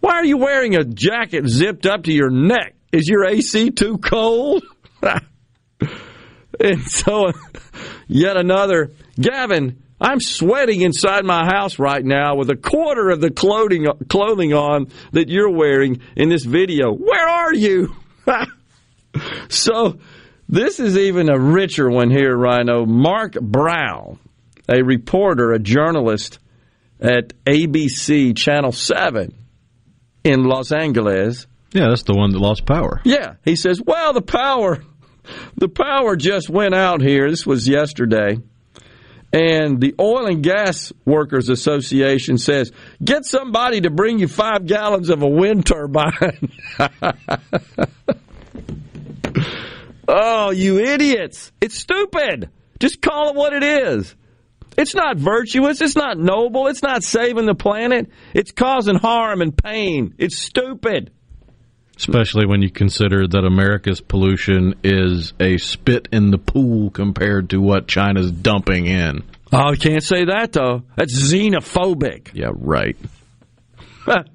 why 0.00 0.14
are 0.14 0.24
you 0.24 0.36
wearing 0.36 0.74
a 0.74 0.84
jacket 0.84 1.46
zipped 1.46 1.86
up 1.86 2.04
to 2.04 2.12
your 2.12 2.30
neck? 2.30 2.74
Is 2.92 3.08
your 3.08 3.24
AC 3.24 3.70
too 3.70 3.98
cold? 3.98 4.64
and 6.60 6.82
so, 6.82 7.28
uh, 7.28 7.32
yet 8.08 8.36
another, 8.36 8.92
Gavin, 9.20 9.82
I'm 10.00 10.20
sweating 10.20 10.80
inside 10.80 11.24
my 11.24 11.44
house 11.44 11.78
right 11.78 12.04
now 12.04 12.34
with 12.34 12.50
a 12.50 12.56
quarter 12.56 13.10
of 13.10 13.20
the 13.20 13.30
clothing 13.30 13.86
clothing 14.08 14.52
on 14.52 14.88
that 15.12 15.28
you're 15.28 15.50
wearing 15.50 16.00
in 16.16 16.28
this 16.28 16.44
video. 16.44 16.92
Where 16.92 17.28
are 17.28 17.54
you? 17.54 17.94
so, 19.48 19.98
this 20.48 20.80
is 20.80 20.98
even 20.98 21.30
a 21.30 21.38
richer 21.38 21.88
one 21.88 22.10
here, 22.10 22.36
Rhino. 22.36 22.84
Mark 22.84 23.34
Brown, 23.34 24.18
a 24.68 24.82
reporter, 24.82 25.52
a 25.52 25.60
journalist 25.60 26.40
at 27.00 27.32
ABC 27.44 28.36
Channel 28.36 28.72
7 28.72 29.34
in 30.24 30.44
Los 30.44 30.72
Angeles. 30.72 31.46
Yeah, 31.72 31.88
that's 31.88 32.02
the 32.02 32.14
one 32.14 32.32
that 32.32 32.38
lost 32.38 32.66
power. 32.66 33.00
Yeah, 33.04 33.34
he 33.44 33.56
says, 33.56 33.80
"Well, 33.80 34.12
the 34.12 34.20
power 34.20 34.82
the 35.56 35.68
power 35.68 36.16
just 36.16 36.50
went 36.50 36.74
out 36.74 37.00
here. 37.00 37.30
This 37.30 37.46
was 37.46 37.68
yesterday." 37.68 38.38
And 39.32 39.80
the 39.80 39.94
Oil 39.98 40.26
and 40.26 40.42
Gas 40.42 40.92
Workers 41.06 41.48
Association 41.48 42.36
says, 42.36 42.70
"Get 43.02 43.24
somebody 43.24 43.80
to 43.80 43.90
bring 43.90 44.18
you 44.18 44.28
5 44.28 44.66
gallons 44.66 45.08
of 45.08 45.22
a 45.22 45.28
wind 45.28 45.64
turbine." 45.64 46.52
oh, 50.08 50.50
you 50.50 50.80
idiots. 50.80 51.50
It's 51.60 51.78
stupid. 51.78 52.50
Just 52.78 53.00
call 53.00 53.30
it 53.30 53.36
what 53.36 53.54
it 53.54 53.62
is. 53.62 54.14
It's 54.76 54.94
not 54.94 55.16
virtuous. 55.16 55.80
It's 55.80 55.96
not 55.96 56.18
noble. 56.18 56.66
It's 56.66 56.82
not 56.82 57.02
saving 57.02 57.46
the 57.46 57.54
planet. 57.54 58.10
It's 58.34 58.52
causing 58.52 58.96
harm 58.96 59.40
and 59.42 59.56
pain. 59.56 60.14
It's 60.18 60.36
stupid. 60.36 61.10
Especially 62.08 62.46
when 62.46 62.62
you 62.62 62.70
consider 62.70 63.28
that 63.28 63.44
America's 63.44 64.00
pollution 64.00 64.74
is 64.82 65.32
a 65.38 65.56
spit 65.58 66.08
in 66.10 66.30
the 66.30 66.38
pool 66.38 66.90
compared 66.90 67.50
to 67.50 67.60
what 67.60 67.86
China's 67.86 68.32
dumping 68.32 68.86
in. 68.86 69.22
Oh, 69.52 69.70
I 69.70 69.76
can't 69.76 70.02
say 70.02 70.24
that, 70.24 70.52
though. 70.52 70.82
That's 70.96 71.16
xenophobic. 71.16 72.30
Yeah, 72.34 72.50
right. 72.54 72.96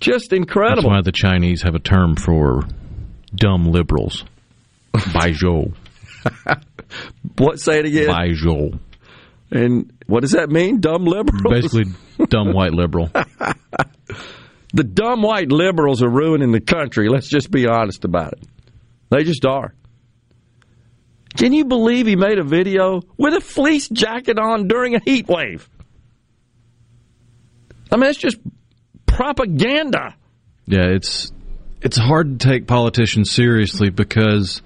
Just 0.00 0.32
incredible. 0.32 0.82
That's 0.82 0.86
why 0.86 1.00
the 1.02 1.12
Chinese 1.12 1.62
have 1.62 1.74
a 1.74 1.78
term 1.78 2.16
for 2.16 2.64
Dumb 3.34 3.70
liberals. 3.70 4.24
Joe. 5.32 5.72
What? 7.38 7.58
Say 7.58 7.78
it 7.78 7.86
again. 7.86 8.34
Joe. 8.34 8.72
And 9.50 9.92
what 10.06 10.20
does 10.20 10.32
that 10.32 10.50
mean? 10.50 10.80
Dumb 10.80 11.04
liberals? 11.04 11.42
Basically, 11.48 11.84
dumb 12.28 12.52
white 12.54 12.72
liberal. 12.72 13.10
The 14.72 14.84
dumb 14.84 15.22
white 15.22 15.50
liberals 15.50 16.02
are 16.02 16.08
ruining 16.08 16.52
the 16.52 16.60
country. 16.60 17.08
Let's 17.08 17.28
just 17.28 17.50
be 17.50 17.66
honest 17.66 18.04
about 18.04 18.34
it. 18.34 18.44
They 19.10 19.24
just 19.24 19.44
are. 19.44 19.74
Can 21.36 21.52
you 21.52 21.64
believe 21.64 22.06
he 22.06 22.16
made 22.16 22.38
a 22.38 22.44
video 22.44 23.02
with 23.16 23.34
a 23.34 23.40
fleece 23.40 23.88
jacket 23.88 24.38
on 24.38 24.68
during 24.68 24.94
a 24.94 25.00
heat 25.00 25.28
wave? 25.28 25.68
I 27.90 27.96
mean, 27.96 28.08
it's 28.10 28.18
just 28.18 28.38
propaganda. 29.06 30.14
Yeah, 30.66 30.86
it's 30.86 31.32
it's 31.80 31.96
hard 31.96 32.40
to 32.40 32.48
take 32.48 32.66
politicians 32.66 33.30
seriously 33.30 33.90
because 33.90 34.62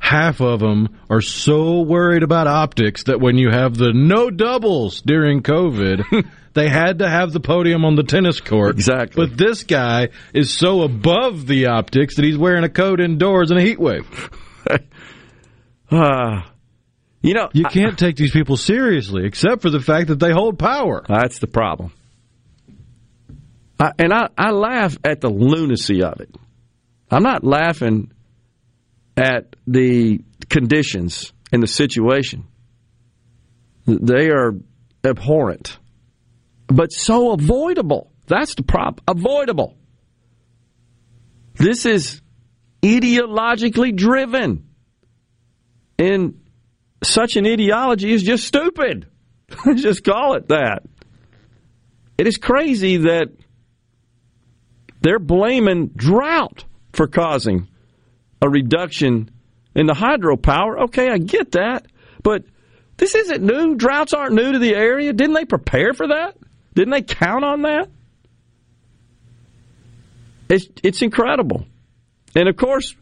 half 0.00 0.40
of 0.40 0.60
them 0.60 0.98
are 1.10 1.20
so 1.20 1.80
worried 1.80 2.22
about 2.22 2.46
optics 2.46 3.04
that 3.04 3.20
when 3.20 3.36
you 3.36 3.50
have 3.50 3.76
the 3.76 3.92
no 3.92 4.30
doubles 4.30 5.00
during 5.00 5.42
COVID, 5.42 6.04
they 6.54 6.68
had 6.68 7.00
to 7.00 7.08
have 7.08 7.32
the 7.32 7.40
podium 7.40 7.84
on 7.84 7.94
the 7.94 8.02
tennis 8.02 8.40
court. 8.40 8.74
Exactly. 8.74 9.26
But 9.26 9.36
this 9.36 9.64
guy 9.64 10.08
is 10.34 10.52
so 10.52 10.82
above 10.82 11.46
the 11.46 11.66
optics 11.66 12.16
that 12.16 12.24
he's 12.24 12.38
wearing 12.38 12.64
a 12.64 12.68
coat 12.68 13.00
indoors 13.00 13.50
in 13.50 13.56
a 13.56 13.62
heat 13.62 13.78
wave. 13.78 14.30
Uh, 15.90 16.42
you 17.22 17.32
know, 17.32 17.48
you 17.54 17.64
can't 17.64 17.94
I, 17.94 17.96
take 17.96 18.16
these 18.16 18.30
people 18.30 18.58
seriously 18.58 19.24
except 19.24 19.62
for 19.62 19.70
the 19.70 19.80
fact 19.80 20.08
that 20.08 20.20
they 20.20 20.32
hold 20.32 20.58
power. 20.58 21.02
That's 21.08 21.38
the 21.38 21.46
problem. 21.46 21.92
I, 23.80 23.92
and 23.98 24.12
I, 24.12 24.28
I 24.36 24.50
laugh 24.50 24.96
at 25.04 25.20
the 25.20 25.30
lunacy 25.30 26.02
of 26.02 26.20
it. 26.20 26.34
I'm 27.10 27.22
not 27.22 27.42
laughing 27.44 28.12
at 29.16 29.56
the 29.66 30.20
conditions 30.48 31.32
and 31.52 31.62
the 31.62 31.66
situation. 31.66 32.44
They 33.86 34.30
are 34.30 34.52
abhorrent, 35.04 35.77
but 36.68 36.92
so 36.92 37.32
avoidable. 37.32 38.12
That's 38.26 38.54
the 38.54 38.62
problem. 38.62 39.04
Avoidable. 39.08 39.76
This 41.54 41.86
is 41.86 42.22
ideologically 42.82 43.94
driven. 43.94 44.68
And 45.98 46.40
such 47.02 47.36
an 47.36 47.46
ideology 47.46 48.12
is 48.12 48.22
just 48.22 48.44
stupid. 48.44 49.08
just 49.76 50.04
call 50.04 50.34
it 50.34 50.48
that. 50.48 50.84
It 52.16 52.26
is 52.26 52.36
crazy 52.36 52.98
that 52.98 53.28
they're 55.00 55.18
blaming 55.18 55.88
drought 55.88 56.64
for 56.92 57.06
causing 57.06 57.68
a 58.42 58.48
reduction 58.48 59.30
in 59.74 59.86
the 59.86 59.94
hydropower. 59.94 60.84
Okay, 60.84 61.08
I 61.08 61.18
get 61.18 61.52
that. 61.52 61.86
But 62.22 62.44
this 62.96 63.14
isn't 63.14 63.42
new. 63.42 63.76
Droughts 63.76 64.12
aren't 64.12 64.34
new 64.34 64.52
to 64.52 64.58
the 64.58 64.74
area. 64.74 65.12
Didn't 65.12 65.34
they 65.34 65.44
prepare 65.44 65.94
for 65.94 66.08
that? 66.08 66.36
Didn't 66.78 66.92
they 66.92 67.02
count 67.02 67.44
on 67.44 67.62
that? 67.62 67.90
It's, 70.48 70.68
it's 70.84 71.02
incredible. 71.02 71.66
And 72.36 72.48
of 72.48 72.54
course, 72.54 72.94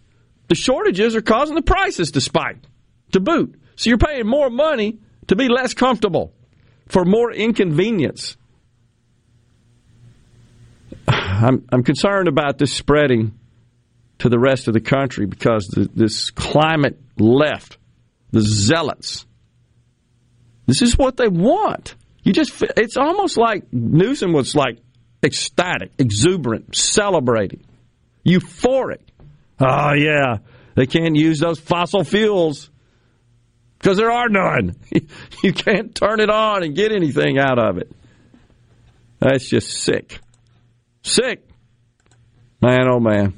the 0.49 0.55
shortages 0.55 1.15
are 1.15 1.21
causing 1.21 1.57
the 1.57 1.61
prices 1.61 2.13
to 2.13 2.23
spike, 2.23 2.57
to 3.13 3.21
boot. 3.21 3.61
So 3.75 3.91
you're 3.91 3.99
paying 3.99 4.27
more 4.27 4.49
money 4.49 5.01
to 5.27 5.37
be 5.37 5.49
less 5.49 5.75
comfortable, 5.75 6.33
for 6.89 7.05
more 7.05 7.31
inconvenience. 7.31 8.39
I'm, 11.07 11.67
I'm 11.71 11.85
concerned 11.85 12.29
about 12.29 12.57
this 12.57 12.73
spreading 12.73 13.39
to 14.21 14.31
the 14.31 14.39
rest 14.39 14.69
of 14.69 14.73
the 14.73 14.81
country 14.81 15.27
because 15.27 15.67
the, 15.67 15.91
this 15.95 16.31
climate 16.31 16.99
left, 17.19 17.77
the 18.31 18.41
zealots, 18.41 19.27
this 20.65 20.81
is 20.81 20.97
what 20.97 21.19
they 21.19 21.29
want. 21.29 21.95
You 22.27 22.33
just, 22.33 22.61
it's 22.77 22.97
almost 22.97 23.37
like 23.37 23.73
Newsom 23.73 24.33
was 24.33 24.57
like 24.57 24.79
ecstatic, 25.25 25.93
exuberant, 25.97 26.75
celebrating, 26.75 27.65
euphoric. 28.27 28.99
Oh, 29.61 29.93
yeah, 29.93 30.39
they 30.75 30.87
can't 30.87 31.15
use 31.15 31.39
those 31.39 31.61
fossil 31.61 32.03
fuels 32.03 32.69
because 33.79 33.97
there 33.97 34.11
are 34.11 34.29
none. 34.29 34.75
You 35.45 35.53
can't 35.53 35.95
turn 35.95 36.19
it 36.19 36.29
on 36.29 36.65
and 36.65 36.75
get 36.75 36.91
anything 36.91 37.39
out 37.39 37.61
of 37.61 37.79
it. 37.79 37.93
That's 39.21 39.49
just 39.49 39.71
sick. 39.71 40.19
Sick. 41.03 41.47
Man, 42.61 42.89
oh 42.91 42.99
man. 42.99 43.35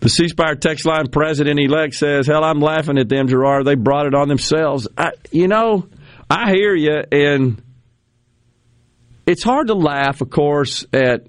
The 0.00 0.10
C 0.10 0.28
Spire 0.28 0.56
text 0.56 0.84
line 0.84 1.06
president 1.08 1.58
elect 1.58 1.94
says, 1.94 2.26
Hell, 2.26 2.44
I'm 2.44 2.60
laughing 2.60 2.98
at 2.98 3.08
them, 3.08 3.28
Gerard. 3.28 3.64
They 3.64 3.76
brought 3.76 4.06
it 4.06 4.14
on 4.14 4.28
themselves. 4.28 4.86
I, 4.98 5.12
you 5.30 5.48
know, 5.48 5.86
I 6.30 6.52
hear 6.52 6.76
you, 6.76 7.02
and 7.10 7.60
it's 9.26 9.42
hard 9.42 9.66
to 9.66 9.74
laugh, 9.74 10.20
of 10.20 10.30
course, 10.30 10.86
at 10.92 11.26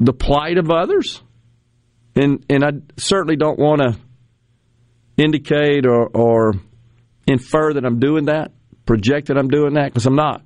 the 0.00 0.12
plight 0.12 0.58
of 0.58 0.68
others. 0.68 1.22
And, 2.16 2.44
and 2.50 2.64
I 2.64 2.72
certainly 2.96 3.36
don't 3.36 3.58
want 3.58 3.80
to 3.82 3.96
indicate 5.16 5.86
or, 5.86 6.08
or 6.08 6.54
infer 7.24 7.74
that 7.74 7.84
I'm 7.84 8.00
doing 8.00 8.24
that, 8.24 8.50
project 8.84 9.28
that 9.28 9.38
I'm 9.38 9.48
doing 9.48 9.74
that, 9.74 9.86
because 9.86 10.06
I'm 10.06 10.16
not. 10.16 10.42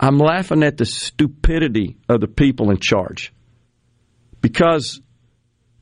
I'm 0.00 0.18
laughing 0.18 0.64
at 0.64 0.76
the 0.76 0.84
stupidity 0.84 1.98
of 2.08 2.20
the 2.20 2.26
people 2.26 2.70
in 2.70 2.78
charge. 2.78 3.32
Because 4.40 5.00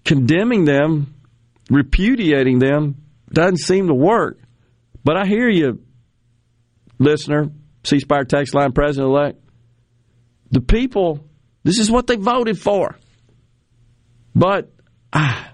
condemning 0.05 0.67
them, 0.67 1.15
repudiating 1.71 2.59
them, 2.59 2.97
doesn't 3.33 3.57
seem 3.57 3.87
to 3.87 3.95
work. 3.95 4.39
But 5.03 5.17
I 5.17 5.27
hear 5.27 5.49
you, 5.49 5.83
listener, 7.01 7.51
C 7.83 7.99
Spire 7.99 8.25
text 8.25 8.55
line 8.55 8.73
president 8.73 9.11
elect. 9.11 9.41
The 10.53 10.61
people, 10.61 11.25
this 11.65 11.79
is 11.79 11.91
what 11.91 12.07
they 12.07 12.17
voted 12.17 12.59
for. 12.59 12.97
But 14.35 14.73
ah, 15.13 15.53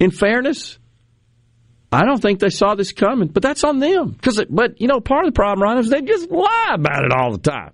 in 0.00 0.10
fairness, 0.10 0.78
I 1.92 2.04
don't 2.04 2.20
think 2.20 2.40
they 2.40 2.48
saw 2.48 2.74
this 2.74 2.92
coming, 2.92 3.28
but 3.28 3.42
that's 3.42 3.62
on 3.62 3.78
them. 3.78 4.10
Because, 4.10 4.42
but 4.48 4.80
you 4.80 4.88
know, 4.88 5.00
part 5.00 5.26
of 5.26 5.32
the 5.32 5.36
problem, 5.36 5.62
Ron, 5.62 5.78
is 5.78 5.90
they 5.90 6.00
just 6.00 6.30
lie 6.30 6.72
about 6.74 7.04
it 7.04 7.12
all 7.12 7.32
the 7.32 7.38
time. 7.38 7.72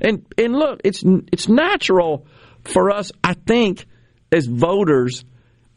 And 0.00 0.26
and 0.36 0.54
look, 0.54 0.80
it's 0.84 1.02
it's 1.32 1.48
natural 1.48 2.26
for 2.64 2.90
us, 2.90 3.10
I 3.22 3.34
think, 3.34 3.86
as 4.30 4.46
voters, 4.46 5.24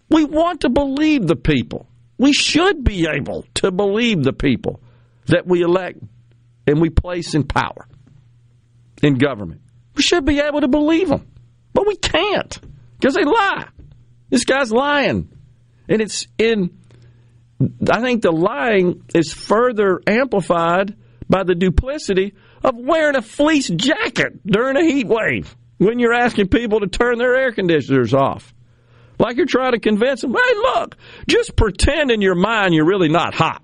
we 0.09 0.25
want 0.25 0.61
to 0.61 0.69
believe 0.69 1.27
the 1.27 1.35
people. 1.35 1.87
We 2.17 2.33
should 2.33 2.83
be 2.83 3.07
able 3.07 3.45
to 3.55 3.71
believe 3.71 4.23
the 4.23 4.33
people 4.33 4.81
that 5.27 5.45
we 5.45 5.61
elect 5.61 5.99
and 6.67 6.81
we 6.81 6.89
place 6.89 7.33
in 7.33 7.43
power 7.43 7.87
in 9.01 9.15
government. 9.15 9.61
We 9.95 10.03
should 10.03 10.25
be 10.25 10.39
able 10.39 10.61
to 10.61 10.67
believe 10.67 11.09
them, 11.09 11.27
but 11.73 11.87
we 11.87 11.95
can't 11.95 12.59
because 12.99 13.15
they 13.15 13.23
lie. 13.23 13.67
This 14.29 14.43
guy's 14.43 14.71
lying, 14.71 15.29
and 15.87 16.01
it's 16.01 16.27
in 16.37 16.77
I 17.89 18.01
think 18.01 18.21
the 18.21 18.31
lying 18.31 19.03
is 19.15 19.33
further 19.33 20.01
amplified 20.05 20.95
by 21.27 21.43
the 21.43 21.55
duplicity 21.55 22.35
of 22.63 22.75
wearing 22.75 23.15
a 23.15 23.21
fleece 23.21 23.67
jacket 23.67 24.45
during 24.45 24.77
a 24.77 24.83
heat 24.83 25.07
wave 25.07 25.55
when 25.77 25.99
you're 25.99 26.13
asking 26.13 26.49
people 26.49 26.81
to 26.81 26.87
turn 26.87 27.17
their 27.17 27.35
air 27.35 27.51
conditioners 27.51 28.13
off. 28.13 28.53
Like 29.19 29.37
you're 29.37 29.47
trying 29.47 29.71
to 29.71 29.79
convince 29.79 30.21
them, 30.21 30.33
hey, 30.33 30.53
look, 30.55 30.95
just 31.27 31.55
pretend 31.55 32.11
in 32.11 32.21
your 32.21 32.35
mind 32.35 32.73
you're 32.73 32.85
really 32.85 33.09
not 33.09 33.33
hot. 33.33 33.63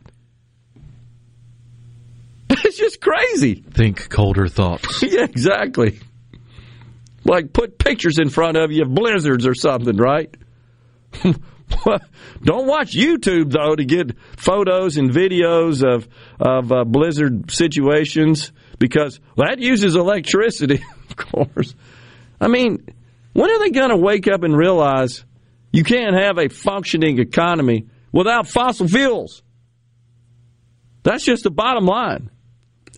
It's 2.74 2.80
just 2.80 3.02
crazy. 3.02 3.54
Think 3.54 4.10
colder 4.10 4.48
thoughts. 4.48 5.04
yeah, 5.08 5.26
exactly. 5.26 6.00
Like 7.24 7.54
put 7.54 7.78
pictures 7.78 8.18
in 8.18 8.30
front 8.30 8.58
of 8.58 8.72
you 8.72 8.82
of 8.82 8.92
blizzards 8.92 9.46
or 9.46 9.54
something, 9.54 9.96
right? 9.96 10.36
Don't 11.22 12.66
watch 12.66 12.96
YouTube 12.96 13.52
though 13.52 13.76
to 13.76 13.86
get 13.86 14.18
photos 14.38 14.98
and 14.98 15.12
videos 15.12 15.88
of 15.88 16.08
of 16.40 16.72
uh, 16.72 16.84
blizzard 16.84 17.52
situations 17.52 18.52
because 18.80 19.20
that 19.38 19.60
uses 19.60 19.96
electricity, 19.96 20.84
of 21.12 21.16
course. 21.16 21.76
I 22.42 22.48
mean, 22.48 22.88
when 23.34 23.52
are 23.52 23.60
they 23.60 23.70
going 23.70 23.92
to 23.92 23.98
wake 23.98 24.28
up 24.28 24.42
and 24.42 24.58
realize 24.58 25.24
you 25.72 25.84
can't 25.84 26.16
have 26.16 26.40
a 26.40 26.50
functioning 26.50 27.20
economy 27.20 27.86
without 28.12 28.48
fossil 28.48 28.88
fuels? 28.88 29.44
That's 31.04 31.24
just 31.24 31.44
the 31.44 31.52
bottom 31.52 31.86
line. 31.86 32.32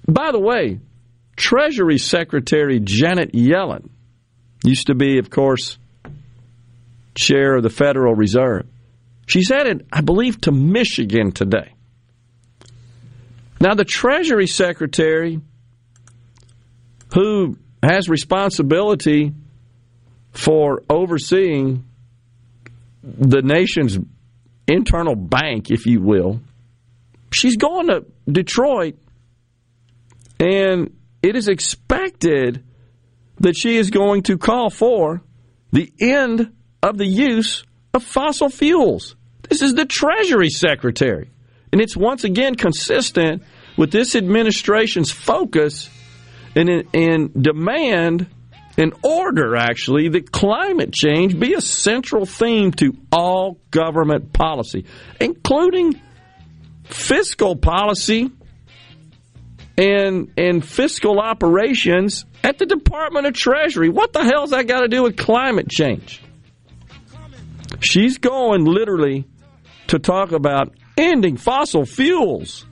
By 0.08 0.32
the 0.32 0.40
way, 0.40 0.80
Treasury 1.36 1.98
Secretary 1.98 2.80
Janet 2.80 3.34
Yellen 3.34 3.90
used 4.64 4.88
to 4.88 4.96
be, 4.96 5.18
of 5.18 5.30
course, 5.30 5.78
chair 7.16 7.56
of 7.56 7.64
the 7.64 7.70
Federal 7.70 8.14
Reserve. 8.16 8.68
She's 9.28 9.50
headed, 9.50 9.88
I 9.92 10.02
believe, 10.02 10.40
to 10.42 10.52
Michigan 10.52 11.32
today. 11.32 11.74
Now, 13.60 13.74
the 13.74 13.86
Treasury 13.86 14.48
Secretary, 14.48 15.42
who 17.14 17.58
has 17.82 18.10
responsibility 18.10 19.34
for 20.34 20.84
overseeing 20.90 21.86
the 23.04 23.42
nation's 23.42 23.98
internal 24.68 25.16
bank, 25.16 25.72
if 25.72 25.86
you 25.86 26.02
will. 26.02 26.42
She's 27.32 27.58
going 27.58 27.88
to 27.88 28.06
Detroit, 28.30 28.96
and 30.40 30.96
it 31.22 31.36
is 31.36 31.48
expected 31.48 32.64
that 33.40 33.56
she 33.58 33.78
is 33.78 33.90
going 33.90 34.24
to 34.24 34.38
call 34.38 34.70
for 34.70 35.22
the 35.72 35.92
end 36.00 36.54
of 36.82 36.98
the 36.98 37.06
use 37.06 37.64
of 37.94 38.04
fossil 38.04 38.50
fuels. 38.50 39.16
This 39.50 39.62
is 39.62 39.76
the 39.76 39.86
Treasury 39.86 40.50
Secretary. 40.50 41.30
And 41.72 41.82
it's 41.82 41.98
once 41.98 42.24
again 42.24 42.56
consistent 42.56 43.44
with 43.78 43.92
this 43.92 44.16
administration's 44.16 45.12
focus 45.12 45.90
and, 46.56 46.70
and 46.94 47.44
demand 47.44 48.28
and 48.78 48.94
order, 49.04 49.56
actually, 49.56 50.10
that 50.10 50.32
climate 50.32 50.94
change 50.94 51.40
be 51.40 51.54
a 51.54 51.62
central 51.62 52.26
theme 52.26 52.72
to 52.74 52.94
all 53.12 53.60
government 53.72 54.34
policy, 54.34 54.86
including 55.20 56.00
fiscal 56.84 57.56
policy 57.56 58.32
and, 59.78 60.32
and 60.38 60.66
fiscal 60.66 61.20
operations 61.20 62.26
at 62.44 62.58
the 62.58 62.66
Department 62.66 63.28
of 63.28 63.34
Treasury. 63.34 63.90
What 63.90 64.14
the 64.14 64.24
hell's 64.24 64.52
that 64.52 64.68
got 64.68 64.82
to 64.82 64.88
do 64.88 65.04
with 65.04 65.18
climate 65.18 65.70
change? 65.70 66.22
She's 67.80 68.18
going 68.18 68.66
literally 68.66 69.26
to 69.88 70.00
talk 70.00 70.32
about 70.32 70.74
ending 70.98 71.38
fossil 71.38 71.86
fuels. 71.86 72.66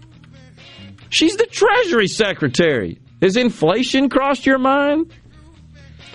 She's 1.09 1.35
the 1.35 1.45
Treasury 1.45 2.07
Secretary. 2.07 2.99
Has 3.21 3.37
inflation 3.37 4.09
crossed 4.09 4.45
your 4.45 4.57
mind? 4.57 5.13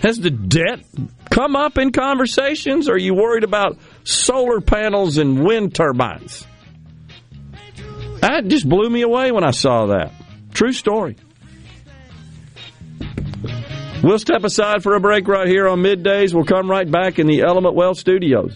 Has 0.01 0.19
the 0.19 0.29
debt 0.29 0.85
come 1.29 1.55
up 1.55 1.77
in 1.77 1.91
conversations? 1.91 2.89
Are 2.89 2.97
you 2.97 3.13
worried 3.13 3.43
about 3.43 3.77
solar 4.03 4.61
panels 4.61 5.17
and 5.17 5.45
wind 5.45 5.75
turbines? 5.75 6.45
That 8.21 8.47
just 8.47 8.67
blew 8.67 8.89
me 8.89 9.01
away 9.01 9.31
when 9.31 9.43
I 9.43 9.51
saw 9.51 9.87
that. 9.87 10.11
True 10.53 10.73
story. 10.73 11.15
We'll 14.03 14.19
step 14.19 14.43
aside 14.43 14.81
for 14.81 14.95
a 14.95 14.99
break 14.99 15.27
right 15.27 15.47
here 15.47 15.67
on 15.67 15.79
middays. 15.79 16.33
We'll 16.33 16.45
come 16.45 16.69
right 16.69 16.89
back 16.89 17.19
in 17.19 17.27
the 17.27 17.41
Element 17.41 17.75
Well 17.75 17.95
studios. 17.95 18.55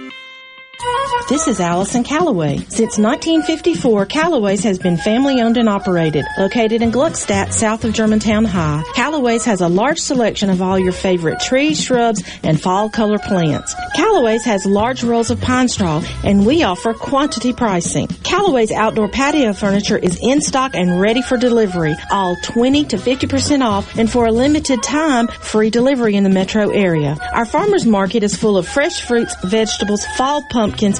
This 1.31 1.47
is 1.47 1.61
Allison 1.61 2.03
Callaway. 2.03 2.57
Since 2.57 2.97
1954, 2.97 4.05
Callaway's 4.07 4.65
has 4.65 4.77
been 4.77 4.97
family 4.97 5.39
owned 5.41 5.55
and 5.55 5.69
operated, 5.69 6.25
located 6.37 6.81
in 6.81 6.91
Gluckstadt, 6.91 7.53
south 7.53 7.85
of 7.85 7.93
Germantown 7.93 8.43
High. 8.43 8.83
Callaway's 8.95 9.45
has 9.45 9.61
a 9.61 9.69
large 9.69 9.99
selection 9.99 10.49
of 10.49 10.61
all 10.61 10.77
your 10.77 10.91
favorite 10.91 11.39
trees, 11.39 11.81
shrubs, 11.81 12.21
and 12.43 12.59
fall 12.61 12.89
color 12.89 13.17
plants. 13.17 13.73
Callaway's 13.95 14.43
has 14.43 14.65
large 14.65 15.05
rolls 15.05 15.31
of 15.31 15.39
pine 15.39 15.69
straw, 15.69 16.03
and 16.25 16.45
we 16.45 16.63
offer 16.63 16.93
quantity 16.93 17.53
pricing. 17.53 18.07
Callaway's 18.07 18.73
outdoor 18.73 19.07
patio 19.07 19.53
furniture 19.53 19.97
is 19.97 20.19
in 20.21 20.41
stock 20.41 20.75
and 20.75 20.99
ready 20.99 21.21
for 21.21 21.37
delivery, 21.37 21.95
all 22.11 22.35
20 22.43 22.83
to 22.87 22.97
50% 22.97 23.65
off, 23.65 23.97
and 23.97 24.11
for 24.11 24.25
a 24.25 24.33
limited 24.33 24.83
time, 24.83 25.29
free 25.29 25.69
delivery 25.69 26.17
in 26.17 26.25
the 26.25 26.29
metro 26.29 26.71
area. 26.71 27.15
Our 27.31 27.45
farmers 27.45 27.85
market 27.85 28.21
is 28.21 28.35
full 28.35 28.57
of 28.57 28.67
fresh 28.67 28.99
fruits, 28.99 29.33
vegetables, 29.45 30.05
fall 30.17 30.43
pumpkins, 30.49 30.99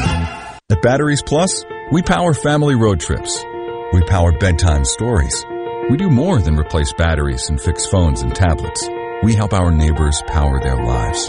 At 0.71 0.81
Batteries 0.81 1.21
Plus, 1.21 1.65
we 1.91 2.01
power 2.01 2.33
family 2.33 2.73
road 2.75 3.01
trips. 3.01 3.43
We 3.91 4.01
power 4.03 4.31
bedtime 4.31 4.85
stories. 4.85 5.45
We 5.89 5.97
do 5.97 6.09
more 6.09 6.39
than 6.39 6.57
replace 6.57 6.93
batteries 6.93 7.49
and 7.49 7.59
fix 7.59 7.85
phones 7.87 8.21
and 8.21 8.33
tablets. 8.33 8.87
We 9.21 9.35
help 9.35 9.51
our 9.51 9.69
neighbors 9.69 10.23
power 10.27 10.61
their 10.61 10.81
lives. 10.81 11.27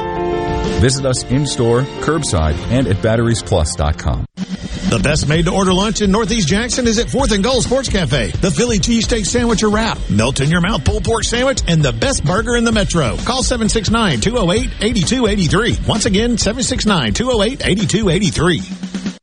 Visit 0.81 1.05
us 1.05 1.25
in 1.25 1.45
store, 1.47 1.83
curbside, 2.03 2.55
and 2.71 2.87
at 2.87 2.99
batteriesplus.com. 2.99 4.27
The 4.37 5.01
best 5.03 5.27
made 5.27 5.47
to 5.47 5.53
order 5.53 5.75
lunch 5.75 6.03
in 6.03 6.13
Northeast 6.13 6.47
Jackson 6.47 6.87
is 6.87 7.01
at 7.01 7.09
4th 7.09 7.33
and 7.33 7.43
Gold 7.43 7.65
Sports 7.65 7.89
Cafe. 7.89 8.31
The 8.31 8.53
Philly 8.53 8.79
cheesesteak 8.79 9.27
sandwich 9.27 9.65
or 9.65 9.71
wrap, 9.71 9.99
melt 10.09 10.39
in 10.41 10.51
your 10.51 10.61
mouth 10.61 10.85
pulled 10.85 11.05
pork 11.05 11.25
sandwich, 11.25 11.63
and 11.67 11.83
the 11.83 11.93
best 11.93 12.25
burger 12.25 12.55
in 12.55 12.63
the 12.63 12.71
metro. 12.71 13.17
Call 13.25 13.43
769-208-8283. 13.43 15.89
Once 15.89 16.07
again, 16.07 16.37
769-208-8283. 16.37 19.12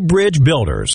Bridge 0.00 0.42
Builders. 0.42 0.94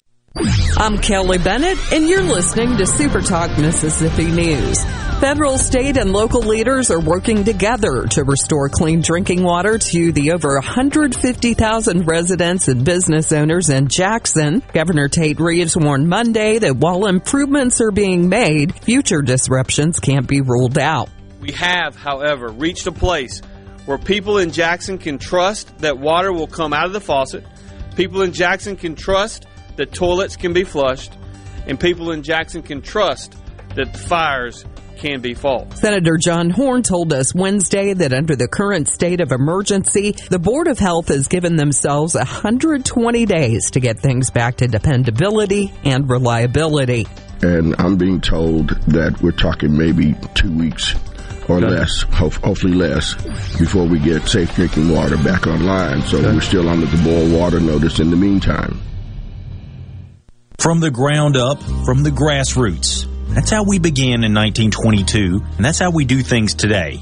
I'm 0.78 0.98
Kelly 0.98 1.38
Bennett, 1.38 1.78
and 1.94 2.08
you're 2.08 2.24
listening 2.24 2.78
to 2.78 2.88
Super 2.88 3.22
Talk 3.22 3.56
Mississippi 3.60 4.26
News. 4.26 4.84
Federal, 5.20 5.60
state, 5.60 5.96
and 5.96 6.12
local 6.12 6.42
leaders 6.42 6.90
are 6.90 7.00
working 7.00 7.44
together 7.44 8.08
to 8.08 8.24
restore 8.24 8.68
clean 8.68 9.02
drinking 9.02 9.44
water 9.44 9.78
to 9.78 10.12
the 10.12 10.32
over 10.32 10.56
150,000 10.56 12.08
residents 12.08 12.68
and 12.68 12.84
business 12.84 13.32
owners 13.32 13.70
in 13.70 13.88
Jackson. 13.88 14.64
Governor 14.74 15.08
Tate 15.08 15.40
Reeves 15.40 15.78
warned 15.78 16.10
Monday 16.10 16.58
that 16.58 16.78
while 16.78 17.06
improvements 17.06 17.80
are 17.80 17.92
being 17.92 18.28
made, 18.28 18.74
future 18.84 19.22
disruptions 19.22 20.00
can't 20.00 20.28
be 20.28 20.42
ruled 20.42 20.80
out. 20.80 21.10
We 21.40 21.52
have, 21.52 21.96
however, 21.96 22.50
reached 22.50 22.88
a 22.88 22.92
place 22.92 23.42
where 23.86 23.98
people 23.98 24.40
in 24.40 24.52
Jackson 24.52 24.98
can 24.98 25.20
trust 25.20 25.78
that 25.80 26.00
water 26.00 26.34
will 26.34 26.48
come 26.48 26.74
out 26.74 26.88
of 26.88 26.94
the 26.94 27.02
faucet 27.02 27.46
People 27.96 28.22
in 28.24 28.34
Jackson 28.34 28.76
can 28.76 28.96
trust 28.96 29.46
that 29.76 29.92
toilets 29.92 30.36
can 30.36 30.54
be 30.54 30.64
flushed, 30.64 31.18
and 31.68 31.80
people 31.80 32.12
in 32.12 32.24
Jackson 32.24 32.62
can 32.62 32.82
trust 32.82 33.36
that 33.76 33.96
fires 33.96 34.66
can 34.98 35.22
be 35.22 35.34
fought. 35.34 35.78
Senator 35.78 36.18
John 36.18 36.52
Horhn 36.52 36.84
told 36.84 37.14
us 37.14 37.34
Wednesday 37.36 37.94
that 37.94 38.14
under 38.14 38.36
the 38.36 38.48
current 38.48 38.88
state 38.88 39.22
of 39.22 39.32
emergency, 39.32 40.16
the 40.30 40.40
Board 40.40 40.68
of 40.68 40.80
Health 40.80 41.10
has 41.10 41.28
given 41.28 41.56
themselves 41.56 42.16
120 42.16 43.26
days 43.26 43.72
to 43.72 43.80
get 43.80 44.00
things 44.00 44.30
back 44.30 44.58
to 44.58 44.68
dependability 44.68 45.74
and 45.84 46.10
reliability. 46.10 47.08
And 47.42 47.76
I'm 47.80 47.98
being 47.98 48.22
told 48.22 48.70
that 48.88 49.20
we're 49.22 49.32
talking 49.32 49.78
maybe 49.78 50.16
two 50.36 50.56
weeks 50.56 50.96
or 51.48 51.58
Okay. 51.58 51.68
less, 51.68 52.02
ho- 52.12 52.30
hopefully 52.44 52.74
less, 52.74 53.16
before 53.58 53.86
we 53.86 54.00
get 54.00 54.28
safe 54.28 54.54
drinking 54.56 54.90
water 54.90 55.18
back 55.18 55.48
online. 55.48 56.02
So 56.04 56.22
we're 56.22 56.42
still 56.42 56.70
under 56.70 56.86
the 56.86 56.98
boil 57.04 57.28
water 57.40 57.60
notice 57.60 58.00
in 58.00 58.10
the 58.10 58.16
meantime. 58.18 58.80
From 60.60 60.80
the 60.80 60.92
ground 60.92 61.36
up, 61.36 61.62
from 61.86 62.04
the 62.04 62.10
grassroots. 62.12 63.06
That's 63.34 63.50
how 63.50 63.64
we 63.64 63.80
began 63.80 64.24
in 64.24 64.34
1922, 64.34 65.42
and 65.58 65.66
that's 65.66 65.80
how 65.80 65.90
we 65.92 66.06
do 66.06 66.22
things 66.22 66.54
today. 66.54 67.02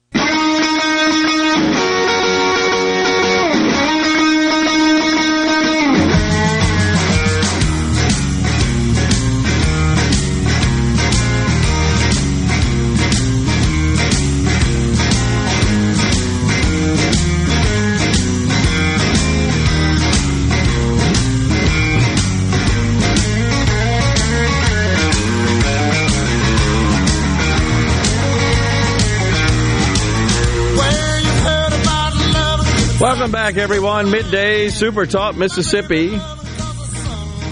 Welcome 33.21 33.33
back, 33.33 33.57
everyone. 33.57 34.09
Midday 34.09 34.69
Super 34.69 35.05
Talk 35.05 35.35
Mississippi. 35.35 36.19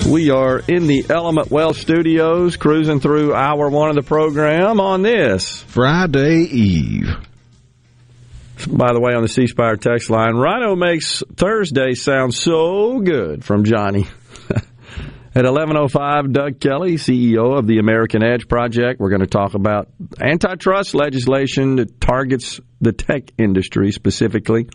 We 0.10 0.32
are 0.32 0.58
in 0.68 0.88
the 0.88 1.06
Element 1.08 1.52
Wealth 1.52 1.78
Studios, 1.78 2.58
cruising 2.58 3.00
through 3.00 3.36
hour 3.36 3.70
one 3.70 3.90
of 3.90 3.96
the 3.96 4.02
program 4.02 4.80
on 4.80 5.04
this 5.04 5.62
Friday 5.62 6.40
Eve. 6.40 7.16
By 8.68 8.94
the 8.94 9.00
way, 9.00 9.14
on 9.14 9.22
the 9.22 9.28
C 9.28 9.46
Spire 9.46 9.76
text 9.76 10.10
line, 10.10 10.38
Rhino 10.38 10.76
makes 10.76 11.22
Thursday 11.36 11.94
sound 11.94 12.34
so 12.34 13.00
good 13.00 13.46
from 13.46 13.64
Johnny. 13.64 14.08
At 15.36 15.46
11:05, 15.46 16.34
Doug 16.34 16.60
Kelly, 16.60 16.96
CEO 16.96 17.56
of 17.56 17.68
the 17.68 17.78
American 17.78 18.24
Edge 18.24 18.48
Project, 18.48 19.00
we're 19.00 19.12
going 19.12 19.22
to 19.22 19.28
talk 19.28 19.54
about 19.54 19.88
antitrust 20.20 20.96
legislation 20.96 21.76
that 21.76 22.02
targets 22.02 22.60
the 22.82 22.92
tech 22.92 23.30
industry 23.38 23.92
specifically 23.92 24.68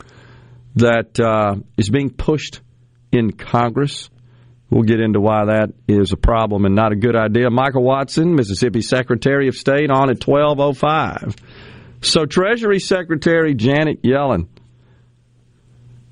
that 0.76 1.18
uh, 1.20 1.56
is 1.76 1.90
being 1.90 2.10
pushed 2.10 2.60
in 3.12 3.32
Congress. 3.32 4.10
We'll 4.70 4.82
get 4.82 5.00
into 5.00 5.20
why 5.20 5.44
that 5.46 5.72
is 5.86 6.12
a 6.12 6.16
problem 6.16 6.64
and 6.64 6.74
not 6.74 6.92
a 6.92 6.96
good 6.96 7.14
idea. 7.14 7.50
Michael 7.50 7.84
Watson, 7.84 8.34
Mississippi 8.34 8.80
Secretary 8.80 9.48
of 9.48 9.54
State, 9.54 9.90
on 9.90 10.10
at 10.10 10.18
12:05. 10.18 11.36
So 12.00 12.26
Treasury 12.26 12.80
Secretary 12.80 13.54
Janet 13.54 14.02
Yellen, 14.02 14.48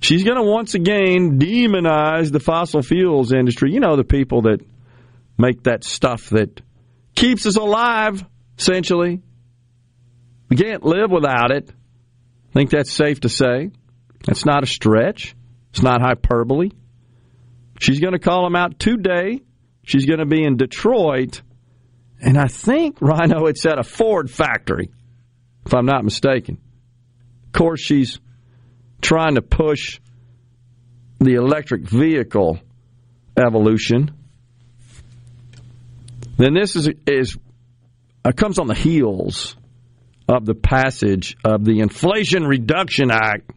she's 0.00 0.22
going 0.22 0.36
to 0.36 0.48
once 0.48 0.74
again 0.74 1.38
demonize 1.38 2.30
the 2.30 2.40
fossil 2.40 2.82
fuels 2.82 3.32
industry. 3.32 3.72
You 3.72 3.80
know, 3.80 3.96
the 3.96 4.04
people 4.04 4.42
that 4.42 4.60
make 5.36 5.64
that 5.64 5.84
stuff 5.84 6.30
that 6.30 6.60
keeps 7.14 7.46
us 7.46 7.56
alive, 7.56 8.24
essentially. 8.58 9.22
We 10.48 10.56
can't 10.56 10.84
live 10.84 11.10
without 11.10 11.50
it. 11.50 11.70
I 11.70 12.52
think 12.52 12.70
that's 12.70 12.92
safe 12.92 13.20
to 13.20 13.28
say. 13.28 13.70
That's 14.24 14.44
not 14.44 14.62
a 14.62 14.66
stretch. 14.66 15.34
It's 15.70 15.82
not 15.82 16.00
hyperbole. 16.00 16.70
She's 17.80 18.00
going 18.00 18.12
to 18.12 18.18
call 18.18 18.46
him 18.46 18.54
out 18.54 18.78
today. 18.78 19.40
She's 19.84 20.06
going 20.06 20.20
to 20.20 20.26
be 20.26 20.44
in 20.44 20.56
Detroit. 20.56 21.42
And 22.20 22.38
I 22.38 22.46
think, 22.46 22.98
Rhino, 23.00 23.46
it's 23.46 23.66
at 23.66 23.78
a 23.78 23.82
Ford 23.82 24.30
factory, 24.30 24.90
if 25.66 25.74
I'm 25.74 25.86
not 25.86 26.04
mistaken. 26.04 26.58
Of 27.46 27.52
course, 27.52 27.80
she's 27.80 28.20
trying 29.00 29.34
to 29.34 29.42
push 29.42 29.98
the 31.18 31.34
electric 31.34 31.82
vehicle 31.82 32.60
evolution. 33.36 34.12
Then 36.36 36.54
this 36.54 36.76
is, 36.76 36.88
is 37.06 37.36
uh, 38.24 38.32
comes 38.32 38.58
on 38.58 38.68
the 38.68 38.74
heels 38.74 39.56
of 40.28 40.46
the 40.46 40.54
passage 40.54 41.36
of 41.44 41.64
the 41.64 41.80
Inflation 41.80 42.44
Reduction 42.44 43.10
Act 43.10 43.50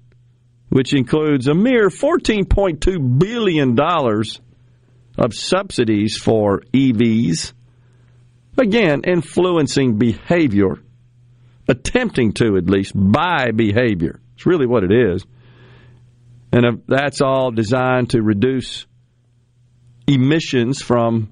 which 0.76 0.94
includes 0.94 1.48
a 1.48 1.54
mere 1.54 1.88
$14.2 1.88 3.18
billion 3.18 3.80
of 5.18 5.34
subsidies 5.34 6.18
for 6.18 6.64
EVs. 6.74 7.54
Again, 8.58 9.04
influencing 9.06 9.98
behavior, 9.98 10.78
attempting 11.70 12.34
to 12.34 12.58
at 12.58 12.70
least 12.70 12.92
buy 12.94 13.52
behavior. 13.56 14.20
It's 14.34 14.46
really 14.46 14.68
what 14.68 14.84
it 14.84 14.92
is. 14.92 15.26
And 16.52 16.66
uh, 16.66 16.72
that's 16.90 17.22
all 17.22 17.52
designed 17.52 18.10
to 18.10 18.22
reduce 18.22 18.86
emissions 20.08 20.82
from 20.82 21.32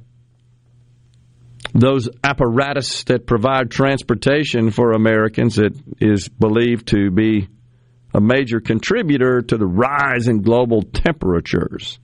those 1.74 2.08
apparatus 2.24 3.04
that 3.04 3.28
provide 3.28 3.72
transportation 3.72 4.72
for 4.72 4.94
Americans 4.94 5.56
that 5.56 5.78
is 6.00 6.30
believed 6.30 6.88
to 6.88 7.12
be 7.12 7.50
a 8.14 8.22
major 8.22 8.60
contributor 8.60 9.42
to 9.42 9.58
the 9.58 9.66
rise 9.66 10.28
in 10.28 10.42
global 10.42 10.84
temperatures. 10.84 12.00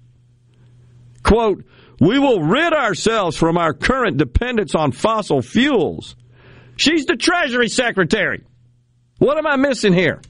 Quote, 1.24 1.64
we 2.00 2.18
will 2.18 2.42
rid 2.42 2.74
ourselves 2.74 3.38
from 3.38 3.58
our 3.58 3.74
current 3.74 4.18
dependence 4.18 4.74
on 4.74 4.92
fossil 4.92 5.42
fuels. 5.42 6.16
She's 6.78 7.06
the 7.06 7.18
Treasury 7.18 7.68
Secretary. 7.68 8.44
What 9.18 9.38
am 9.38 9.46
I 9.46 9.58
missing 9.58 9.94
here? 9.94 10.22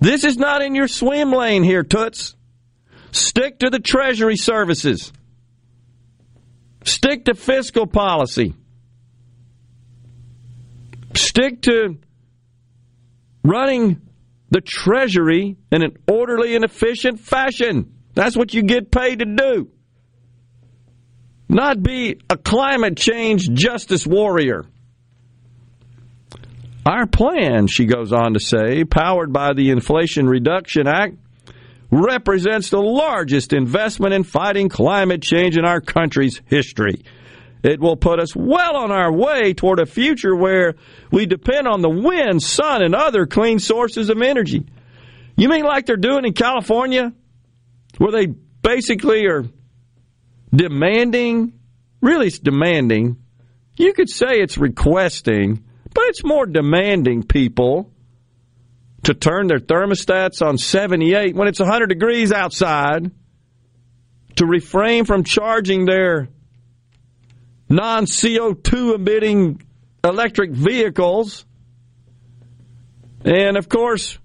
This 0.00 0.24
is 0.24 0.38
not 0.38 0.62
in 0.62 0.74
your 0.74 0.88
swim 0.88 1.32
lane 1.32 1.62
here, 1.62 1.82
Toots. 1.82 2.34
Stick 3.12 3.60
to 3.60 3.70
the 3.70 3.78
Treasury 3.78 4.36
services. 4.36 5.12
Stick 6.84 7.26
to 7.26 7.34
fiscal 7.34 7.86
policy. 7.86 8.54
Stick 11.14 11.62
to 11.62 11.98
running 13.44 14.00
the 14.50 14.60
Treasury 14.60 15.56
in 15.70 15.82
an 15.82 15.96
orderly 16.10 16.54
and 16.56 16.64
efficient 16.64 17.20
fashion. 17.20 17.92
That's 18.14 18.36
what 18.36 18.54
you 18.54 18.62
get 18.62 18.90
paid 18.90 19.18
to 19.20 19.24
do. 19.26 19.70
Not 21.48 21.82
be 21.82 22.20
a 22.30 22.36
climate 22.36 22.96
change 22.96 23.48
justice 23.50 24.06
warrior. 24.06 24.64
Our 26.86 27.06
plan, 27.06 27.66
she 27.66 27.86
goes 27.86 28.12
on 28.12 28.34
to 28.34 28.40
say, 28.40 28.84
powered 28.84 29.32
by 29.32 29.54
the 29.54 29.70
Inflation 29.70 30.26
Reduction 30.26 30.86
Act, 30.86 31.16
represents 31.90 32.70
the 32.70 32.80
largest 32.80 33.52
investment 33.52 34.12
in 34.12 34.22
fighting 34.24 34.68
climate 34.68 35.22
change 35.22 35.56
in 35.56 35.64
our 35.64 35.80
country's 35.80 36.40
history. 36.46 37.04
It 37.64 37.80
will 37.80 37.96
put 37.96 38.20
us 38.20 38.36
well 38.36 38.76
on 38.76 38.92
our 38.92 39.10
way 39.10 39.54
toward 39.54 39.80
a 39.80 39.86
future 39.86 40.36
where 40.36 40.74
we 41.10 41.24
depend 41.24 41.66
on 41.66 41.80
the 41.80 41.88
wind, 41.88 42.42
sun, 42.42 42.82
and 42.82 42.94
other 42.94 43.24
clean 43.24 43.58
sources 43.58 44.10
of 44.10 44.20
energy. 44.20 44.66
You 45.34 45.48
mean 45.48 45.64
like 45.64 45.86
they're 45.86 45.96
doing 45.96 46.26
in 46.26 46.34
California, 46.34 47.14
where 47.96 48.12
they 48.12 48.26
basically 48.26 49.26
are 49.28 49.46
demanding, 50.54 51.54
really, 52.02 52.26
it's 52.26 52.38
demanding. 52.38 53.16
You 53.78 53.94
could 53.94 54.10
say 54.10 54.40
it's 54.40 54.58
requesting, 54.58 55.64
but 55.94 56.04
it's 56.08 56.22
more 56.22 56.44
demanding 56.44 57.22
people 57.22 57.90
to 59.04 59.14
turn 59.14 59.46
their 59.46 59.58
thermostats 59.58 60.46
on 60.46 60.58
78 60.58 61.34
when 61.34 61.48
it's 61.48 61.60
100 61.60 61.86
degrees 61.86 62.30
outside, 62.30 63.10
to 64.36 64.44
refrain 64.44 65.06
from 65.06 65.24
charging 65.24 65.86
their 65.86 66.28
non 67.68 68.06
CO2 68.06 68.94
emitting 68.94 69.62
electric 70.02 70.50
vehicles. 70.50 71.44
And 73.24 73.56
of 73.56 73.68
course, 73.68 74.18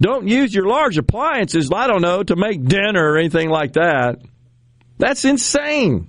don't 0.00 0.26
use 0.26 0.52
your 0.52 0.66
large 0.66 0.98
appliances, 0.98 1.70
I 1.72 1.86
don't 1.86 2.02
know, 2.02 2.22
to 2.22 2.36
make 2.36 2.64
dinner 2.64 3.12
or 3.12 3.18
anything 3.18 3.48
like 3.48 3.74
that. 3.74 4.16
That's 4.98 5.24
insane. 5.24 6.08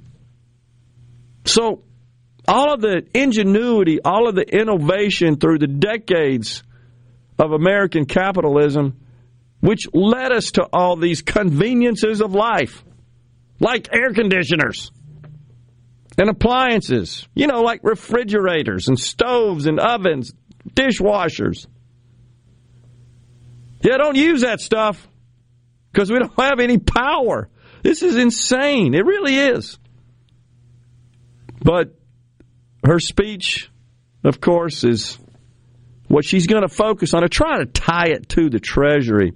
So, 1.46 1.84
all 2.48 2.74
of 2.74 2.82
the 2.82 3.06
ingenuity, 3.14 4.00
all 4.02 4.28
of 4.28 4.36
the 4.36 4.44
innovation 4.44 5.38
through 5.38 5.60
the 5.60 5.68
decades 5.68 6.64
of 7.38 7.52
American 7.52 8.06
capitalism, 8.06 9.00
which 9.62 9.88
led 9.94 10.32
us 10.32 10.52
to 10.52 10.68
all 10.72 10.96
these 10.96 11.22
conveniences 11.22 12.22
of 12.22 12.34
life, 12.34 12.84
like 13.60 13.90
air 13.92 14.14
conditioners 14.14 14.92
and 16.18 16.30
appliances, 16.30 17.28
you 17.34 17.48
know, 17.48 17.62
like 17.62 17.82
refrigerators 17.84 18.88
and 18.88 19.00
stoves 19.00 19.66
and 19.66 19.80
ovens, 19.80 20.34
dishwashers. 20.70 21.68
Yeah, 23.82 23.98
don't 23.98 24.16
use 24.16 24.42
that 24.42 24.62
stuff 24.62 25.08
because 25.92 26.12
we 26.12 26.20
don't 26.20 26.40
have 26.40 26.60
any 26.60 26.78
power. 26.78 27.50
This 27.84 28.02
is 28.02 28.16
insane. 28.16 28.94
It 28.94 29.06
really 29.06 29.36
is. 29.38 29.78
But 31.62 31.96
her 32.84 33.00
speech, 33.00 33.70
of 34.24 34.40
course, 34.40 34.84
is 34.84 35.18
what 36.08 36.26
she's 36.26 36.48
going 36.48 36.62
to 36.62 36.70
focus 36.70 37.14
on 37.14 37.22
to 37.22 37.30
try 37.30 37.60
to 37.60 37.66
tie 37.66 38.08
it 38.08 38.30
to 38.30 38.50
the 38.50 38.60
Treasury 38.60 39.34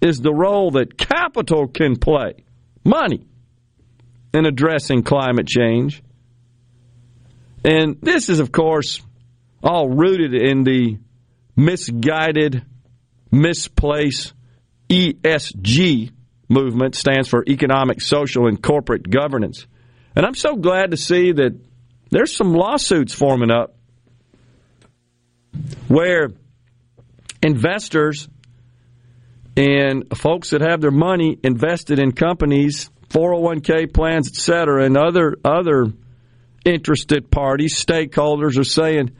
is 0.00 0.20
the 0.20 0.32
role 0.32 0.72
that 0.72 0.96
capital 0.96 1.66
can 1.66 1.96
play, 1.96 2.44
money, 2.84 3.27
in 4.32 4.46
addressing 4.46 5.02
climate 5.02 5.46
change. 5.46 6.02
And 7.64 7.96
this 8.00 8.28
is, 8.28 8.40
of 8.40 8.52
course, 8.52 9.00
all 9.62 9.88
rooted 9.88 10.34
in 10.34 10.64
the 10.64 10.98
misguided, 11.56 12.64
misplaced 13.30 14.32
ESG 14.88 16.12
movement, 16.48 16.94
stands 16.94 17.28
for 17.28 17.44
Economic, 17.46 18.00
Social, 18.00 18.46
and 18.46 18.62
Corporate 18.62 19.08
Governance. 19.08 19.66
And 20.14 20.24
I'm 20.24 20.34
so 20.34 20.56
glad 20.56 20.92
to 20.92 20.96
see 20.96 21.32
that 21.32 21.58
there's 22.10 22.34
some 22.34 22.54
lawsuits 22.54 23.12
forming 23.12 23.50
up 23.50 23.74
where 25.88 26.30
investors 27.42 28.28
and 29.56 30.04
folks 30.16 30.50
that 30.50 30.60
have 30.60 30.80
their 30.80 30.90
money 30.90 31.38
invested 31.42 31.98
in 31.98 32.12
companies 32.12 32.90
401k 33.10 33.92
plans, 33.92 34.28
et 34.28 34.36
cetera, 34.36 34.84
and 34.84 34.96
other 34.96 35.36
other 35.44 35.86
interested 36.64 37.30
parties, 37.30 37.82
stakeholders 37.82 38.58
are 38.58 38.64
saying, 38.64 39.12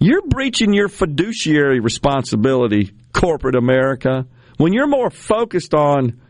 you're 0.00 0.26
breaching 0.26 0.72
your 0.72 0.88
fiduciary 0.88 1.80
responsibility, 1.80 2.92
corporate 3.12 3.56
America, 3.56 4.26
when 4.56 4.72
you're 4.72 4.88
more 4.88 5.10
focused 5.10 5.74
on 5.74 6.20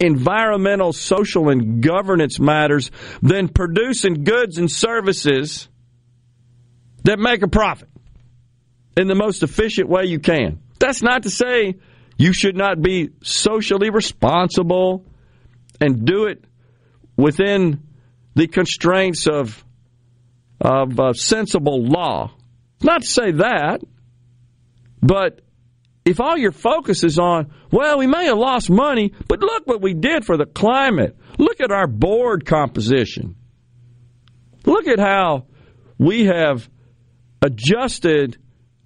environmental, 0.00 0.92
social, 0.92 1.48
and 1.48 1.82
governance 1.82 2.38
matters 2.40 2.90
than 3.22 3.48
producing 3.48 4.24
goods 4.24 4.58
and 4.58 4.70
services 4.70 5.68
that 7.04 7.18
make 7.18 7.42
a 7.42 7.48
profit 7.48 7.88
in 8.96 9.06
the 9.06 9.14
most 9.14 9.42
efficient 9.42 9.88
way 9.88 10.04
you 10.04 10.18
can. 10.18 10.60
That's 10.78 11.02
not 11.02 11.22
to 11.24 11.30
say 11.30 11.76
you 12.16 12.32
should 12.32 12.56
not 12.56 12.82
be 12.82 13.10
socially 13.22 13.90
responsible 13.90 15.04
and 15.80 16.04
do 16.04 16.26
it 16.26 16.44
within 17.16 17.82
the 18.34 18.46
constraints 18.46 19.26
of 19.26 19.64
of 20.60 20.98
uh, 20.98 21.12
sensible 21.12 21.84
law. 21.84 22.32
Not 22.82 23.02
to 23.02 23.06
say 23.06 23.32
that, 23.32 23.82
but 25.02 25.40
if 26.04 26.20
all 26.20 26.36
your 26.36 26.52
focus 26.52 27.02
is 27.02 27.18
on, 27.18 27.52
well, 27.70 27.98
we 27.98 28.06
may 28.06 28.26
have 28.26 28.38
lost 28.38 28.70
money, 28.70 29.12
but 29.28 29.40
look 29.40 29.66
what 29.66 29.80
we 29.80 29.94
did 29.94 30.24
for 30.24 30.36
the 30.36 30.46
climate. 30.46 31.16
Look 31.38 31.60
at 31.60 31.70
our 31.70 31.86
board 31.86 32.46
composition. 32.46 33.36
Look 34.64 34.86
at 34.86 34.98
how 34.98 35.46
we 35.98 36.26
have 36.26 36.68
adjusted 37.42 38.38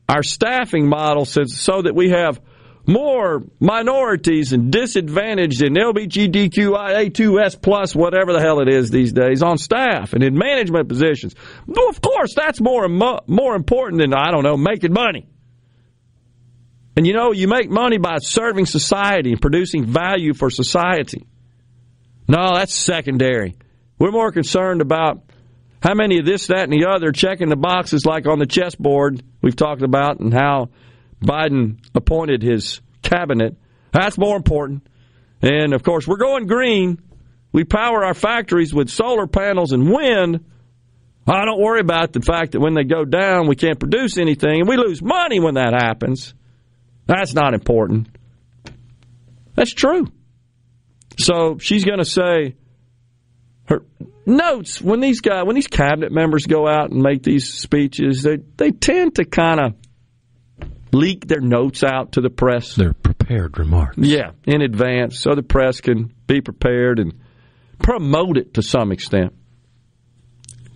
our 0.09 0.23
staffing 0.23 0.89
model 0.89 1.25
since, 1.25 1.57
so 1.59 1.83
that 1.83 1.95
we 1.95 2.11
have 2.11 2.41
more 2.89 3.43
minorities 3.61 4.55
and 4.55 4.73
disadvantaged 4.73 5.63
and 5.63 5.77
LGBTQIA2S 5.77 7.61
plus, 7.61 7.95
whatever 7.95 8.33
the 8.33 8.41
hell 8.41 8.61
it 8.61 8.69
is 8.69 8.91
these 8.91 9.13
days, 9.13 9.43
on 9.43 9.59
staff 9.59 10.15
and 10.15 10.25
in 10.25 10.37
management 10.37 10.89
positions. 10.89 11.35
Well, 11.67 11.91
of 11.91 12.01
course, 12.01 12.35
that's 12.35 12.63
more 12.63 12.89
more 12.89 13.55
important 13.55 14.01
than 14.01 14.15
I 14.15 14.31
don't 14.31 14.43
know 14.43 14.57
making 14.57 14.95
money. 14.95 15.29
And 16.97 17.07
you 17.07 17.13
know, 17.13 17.33
you 17.33 17.47
make 17.47 17.71
money 17.71 17.99
by 17.99 18.17
serving 18.19 18.67
society 18.67 19.33
and 19.33 19.41
producing 19.41 19.85
value 19.85 20.33
for 20.33 20.51
society. 20.51 21.27
No, 22.27 22.55
that's 22.55 22.75
secondary. 22.75 23.57
We're 23.99 24.13
more 24.13 24.33
concerned 24.33 24.81
about 24.81 25.23
how 25.83 25.95
many 25.95 26.19
of 26.19 26.27
this, 26.27 26.47
that, 26.49 26.65
and 26.65 26.73
the 26.73 26.87
other 26.89 27.13
checking 27.13 27.51
the 27.51 27.57
boxes 27.57 28.07
like 28.07 28.27
on 28.27 28.39
the 28.39 28.47
chessboard 28.47 29.23
we've 29.43 29.55
talked 29.55 29.83
about 29.83 30.21
and 30.21 30.33
how 30.33 30.71
Biden 31.23 31.79
appointed 31.95 32.43
his 32.43 32.81
cabinet. 33.03 33.57
That's 33.93 34.19
more 34.19 34.37
important. 34.37 34.87
And 35.43 35.73
of 35.73 35.83
course, 35.83 36.07
we're 36.07 36.17
going 36.17 36.47
green. 36.47 37.01
We 37.53 37.65
power 37.65 38.05
our 38.05 38.15
factories 38.15 38.75
with 38.75 38.91
solar 38.91 39.27
panels 39.27 39.73
and 39.73 39.91
wind. 39.91 40.45
I 41.27 41.45
don't 41.45 41.61
worry 41.61 41.81
about 41.81 42.13
the 42.13 42.21
fact 42.21 42.53
that 42.53 42.61
when 42.61 42.75
they 42.75 42.85
go 42.85 43.05
down, 43.05 43.49
we 43.49 43.57
can't 43.57 43.79
produce 43.79 44.17
anything 44.17 44.61
and 44.61 44.69
we 44.69 44.77
lose 44.77 45.03
money 45.03 45.41
when 45.41 45.55
that 45.55 45.73
happens. 45.73 46.35
That's 47.07 47.35
not 47.35 47.55
important. 47.55 48.09
That's 49.55 49.73
true. 49.73 50.07
So 51.19 51.59
she's 51.59 51.85
going 51.85 51.99
to 51.99 52.05
say 52.05 52.55
her 53.67 53.85
notes 54.25 54.81
when 54.81 55.01
these 55.01 55.21
guys, 55.21 55.45
when 55.45 55.57
these 55.57 55.67
cabinet 55.67 56.13
members 56.13 56.47
go 56.47 56.69
out 56.69 56.91
and 56.91 57.03
make 57.03 57.23
these 57.23 57.53
speeches, 57.53 58.23
they 58.23 58.37
they 58.57 58.71
tend 58.71 59.17
to 59.17 59.25
kind 59.25 59.61
of 59.61 59.75
leak 60.93 61.27
their 61.27 61.41
notes 61.41 61.83
out 61.85 62.13
to 62.13 62.21
the 62.21 62.31
press. 62.31 62.75
They're 62.75 62.93
prepared 62.93 63.59
remarks. 63.59 63.99
Yeah, 63.99 64.33
in 64.45 64.63
advance, 64.63 65.21
so 65.21 65.35
the 65.35 65.43
press 65.43 65.81
can 65.81 66.13
be 66.27 66.41
prepared 66.41 66.99
and 66.99 67.21
promote 67.79 68.37
it 68.37 68.55
to 68.55 68.63
some 68.63 68.93
extent. 68.93 69.35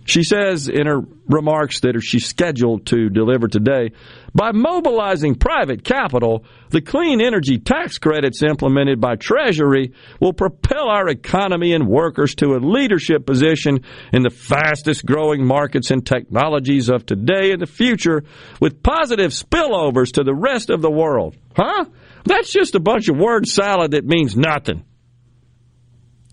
She 0.05 0.23
says 0.23 0.67
in 0.67 0.85
her 0.85 1.01
remarks 1.27 1.79
that 1.81 1.99
she's 2.01 2.25
scheduled 2.25 2.87
to 2.87 3.09
deliver 3.09 3.47
today 3.47 3.91
by 4.35 4.51
mobilizing 4.51 5.35
private 5.35 5.83
capital, 5.83 6.45
the 6.69 6.81
clean 6.81 7.21
energy 7.21 7.59
tax 7.59 7.99
credits 7.99 8.41
implemented 8.41 8.99
by 8.99 9.15
Treasury 9.15 9.93
will 10.19 10.33
propel 10.33 10.89
our 10.89 11.07
economy 11.07 11.73
and 11.73 11.87
workers 11.87 12.35
to 12.35 12.55
a 12.55 12.57
leadership 12.57 13.25
position 13.25 13.83
in 14.11 14.23
the 14.23 14.29
fastest 14.29 15.05
growing 15.05 15.45
markets 15.45 15.91
and 15.91 16.05
technologies 16.05 16.89
of 16.89 17.05
today 17.05 17.51
and 17.51 17.61
the 17.61 17.67
future 17.67 18.23
with 18.59 18.81
positive 18.81 19.31
spillovers 19.31 20.13
to 20.13 20.23
the 20.23 20.35
rest 20.35 20.69
of 20.69 20.81
the 20.81 20.91
world. 20.91 21.37
Huh? 21.55 21.85
That's 22.25 22.51
just 22.51 22.75
a 22.75 22.79
bunch 22.79 23.09
of 23.09 23.17
word 23.17 23.47
salad 23.47 23.91
that 23.91 24.05
means 24.05 24.35
nothing. 24.35 24.83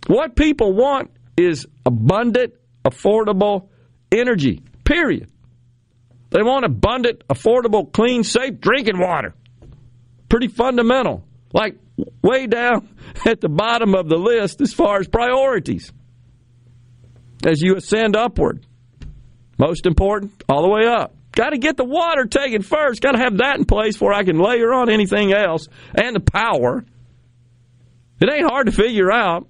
What 0.07 0.35
people 0.35 0.73
want 0.73 1.11
is 1.37 1.66
abundant 1.85 2.55
affordable 2.85 3.68
energy, 4.12 4.62
period. 4.85 5.31
They 6.31 6.43
want 6.43 6.64
abundant, 6.64 7.26
affordable, 7.28 7.93
clean, 7.93 8.22
safe 8.24 8.61
drinking 8.61 8.99
water. 8.99 9.35
Pretty 10.28 10.49
fundamental. 10.49 11.24
Like 11.53 11.76
way 12.22 12.47
down 12.47 12.89
at 13.26 13.41
the 13.41 13.49
bottom 13.49 13.95
of 13.95 14.09
the 14.09 14.16
list 14.16 14.61
as 14.61 14.72
far 14.72 15.01
as 15.01 15.09
priorities. 15.09 15.93
As 17.45 17.61
you 17.61 17.76
ascend 17.76 18.16
upward. 18.16 18.64
Most 19.59 19.87
important, 19.87 20.43
all 20.49 20.62
the 20.62 20.68
way 20.68 20.87
up. 20.87 21.14
Got 21.33 21.51
to 21.51 21.59
get 21.59 21.76
the 21.76 21.85
water 21.85 22.24
taken 22.24 22.62
first. 22.62 23.03
Got 23.03 23.12
to 23.12 23.18
have 23.18 23.39
that 23.39 23.59
in 23.59 23.64
place 23.64 23.95
before 23.95 24.12
I 24.12 24.24
can 24.24 24.39
layer 24.39 24.72
on 24.72 24.89
anything 24.89 25.33
else 25.33 25.68
and 25.95 26.16
the 26.16 26.20
power. 26.20 26.85
It 28.20 28.33
ain't 28.33 28.49
hard 28.49 28.66
to 28.66 28.72
figure 28.72 29.12
out. 29.12 29.47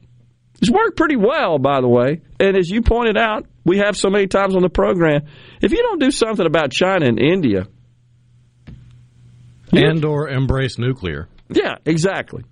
It's 0.60 0.70
worked 0.70 0.96
pretty 0.96 1.16
well, 1.16 1.58
by 1.58 1.80
the 1.80 1.88
way. 1.88 2.20
And 2.38 2.56
as 2.56 2.68
you 2.68 2.82
pointed 2.82 3.16
out, 3.16 3.46
we 3.64 3.78
have 3.78 3.96
so 3.96 4.10
many 4.10 4.26
times 4.26 4.54
on 4.54 4.62
the 4.62 4.68
program. 4.68 5.22
If 5.62 5.72
you 5.72 5.78
don't 5.78 5.98
do 6.00 6.10
something 6.10 6.44
about 6.46 6.70
China 6.70 7.06
and 7.06 7.18
India, 7.18 7.66
and 9.72 10.04
or 10.04 10.28
embrace 10.28 10.78
nuclear. 10.78 11.28
Yeah, 11.48 11.76
exactly. 11.86 12.44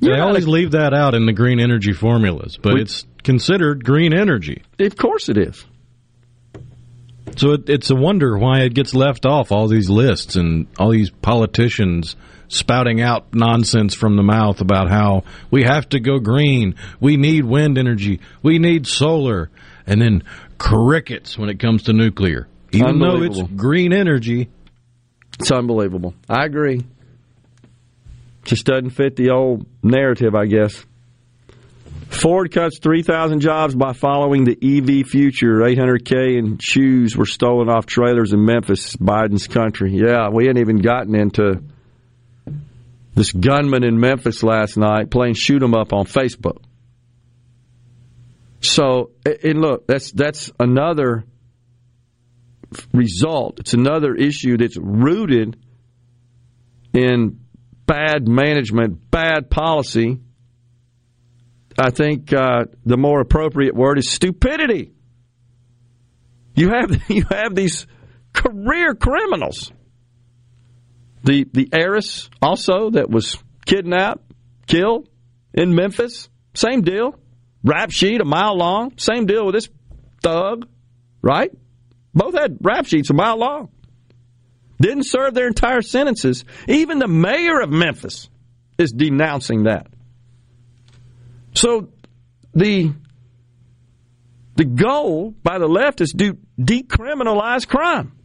They 0.00 0.08
You're 0.08 0.22
always 0.22 0.44
a- 0.44 0.50
leave 0.50 0.72
that 0.72 0.92
out 0.92 1.14
in 1.14 1.26
the 1.26 1.32
green 1.32 1.58
energy 1.58 1.92
formulas, 1.92 2.58
but 2.60 2.74
We- 2.74 2.82
it's 2.82 3.06
considered 3.22 3.84
green 3.84 4.12
energy. 4.12 4.62
Of 4.78 4.96
course 4.96 5.28
it 5.28 5.38
is. 5.38 5.64
So 7.36 7.52
it, 7.52 7.68
it's 7.68 7.90
a 7.90 7.94
wonder 7.96 8.38
why 8.38 8.60
it 8.60 8.74
gets 8.74 8.94
left 8.94 9.26
off 9.26 9.50
all 9.52 9.68
these 9.68 9.90
lists 9.90 10.36
and 10.36 10.66
all 10.78 10.90
these 10.90 11.10
politicians 11.10 12.14
spouting 12.48 13.00
out 13.00 13.34
nonsense 13.34 13.94
from 13.94 14.16
the 14.16 14.22
mouth 14.22 14.60
about 14.60 14.88
how 14.88 15.24
we 15.50 15.64
have 15.64 15.88
to 15.90 16.00
go 16.00 16.18
green, 16.18 16.74
we 17.00 17.16
need 17.16 17.44
wind 17.44 17.78
energy, 17.78 18.20
we 18.42 18.58
need 18.58 18.86
solar, 18.86 19.50
and 19.86 20.00
then 20.00 20.22
crickets 20.58 21.38
when 21.38 21.48
it 21.48 21.58
comes 21.58 21.84
to 21.84 21.92
nuclear. 21.92 22.48
Even 22.72 22.98
though 22.98 23.22
it's 23.22 23.40
green 23.54 23.92
energy, 23.92 24.48
It's 25.38 25.52
unbelievable. 25.52 26.14
I 26.28 26.44
agree. 26.44 26.82
Just 28.44 28.66
doesn't 28.66 28.90
fit 28.90 29.16
the 29.16 29.30
old 29.30 29.66
narrative, 29.82 30.34
I 30.34 30.46
guess. 30.46 30.84
Ford 32.08 32.52
cuts 32.52 32.78
3,000 32.78 33.40
jobs 33.40 33.74
by 33.74 33.92
following 33.92 34.44
the 34.44 34.56
EV 34.62 35.06
future. 35.06 35.58
800K 35.58 36.38
in 36.38 36.58
shoes 36.58 37.16
were 37.16 37.26
stolen 37.26 37.68
off 37.68 37.84
trailers 37.86 38.32
in 38.32 38.44
Memphis, 38.44 38.94
Biden's 38.96 39.48
country. 39.48 39.92
Yeah, 39.92 40.28
we 40.32 40.46
hadn't 40.46 40.60
even 40.60 40.78
gotten 40.78 41.14
into 41.16 41.62
this 43.16 43.32
gunman 43.32 43.82
in 43.82 43.98
Memphis 43.98 44.42
last 44.42 44.76
night 44.76 45.10
playing 45.10 45.34
shoot 45.34 45.62
'em 45.62 45.74
up 45.74 45.92
on 45.92 46.04
Facebook. 46.04 46.62
So, 48.60 49.10
and 49.24 49.60
look, 49.60 49.86
that's 49.86 50.12
that's 50.12 50.52
another 50.60 51.24
result. 52.92 53.60
It's 53.60 53.74
another 53.74 54.14
issue 54.14 54.58
that's 54.58 54.76
rooted 54.76 55.56
in 56.92 57.40
bad 57.86 58.28
management, 58.28 59.10
bad 59.10 59.50
policy. 59.50 60.20
I 61.78 61.90
think 61.90 62.32
uh, 62.32 62.66
the 62.84 62.96
more 62.96 63.20
appropriate 63.20 63.74
word 63.74 63.98
is 63.98 64.10
stupidity. 64.10 64.92
You 66.54 66.70
have 66.70 67.02
you 67.10 67.24
have 67.30 67.54
these 67.54 67.86
career 68.34 68.94
criminals. 68.94 69.72
The 71.26 71.44
the 71.52 71.68
heiress 71.72 72.30
also 72.40 72.90
that 72.90 73.10
was 73.10 73.36
kidnapped, 73.66 74.22
killed 74.68 75.08
in 75.52 75.74
Memphis, 75.74 76.28
same 76.54 76.82
deal. 76.82 77.18
Rap 77.64 77.90
sheet 77.90 78.20
a 78.20 78.24
mile 78.24 78.56
long, 78.56 78.96
same 78.96 79.26
deal 79.26 79.44
with 79.44 79.56
this 79.56 79.68
thug, 80.22 80.68
right? 81.20 81.50
Both 82.14 82.38
had 82.38 82.58
rap 82.60 82.86
sheets 82.86 83.10
a 83.10 83.14
mile 83.14 83.38
long. 83.38 83.70
Didn't 84.80 85.02
serve 85.02 85.34
their 85.34 85.48
entire 85.48 85.82
sentences. 85.82 86.44
Even 86.68 87.00
the 87.00 87.08
mayor 87.08 87.60
of 87.60 87.70
Memphis 87.70 88.28
is 88.78 88.92
denouncing 88.92 89.64
that. 89.64 89.88
So 91.54 91.88
the 92.54 92.92
the 94.54 94.64
goal 94.64 95.34
by 95.42 95.58
the 95.58 95.66
left 95.66 96.00
is 96.00 96.14
to 96.16 96.38
decriminalize 96.56 97.66
crime. 97.66 98.15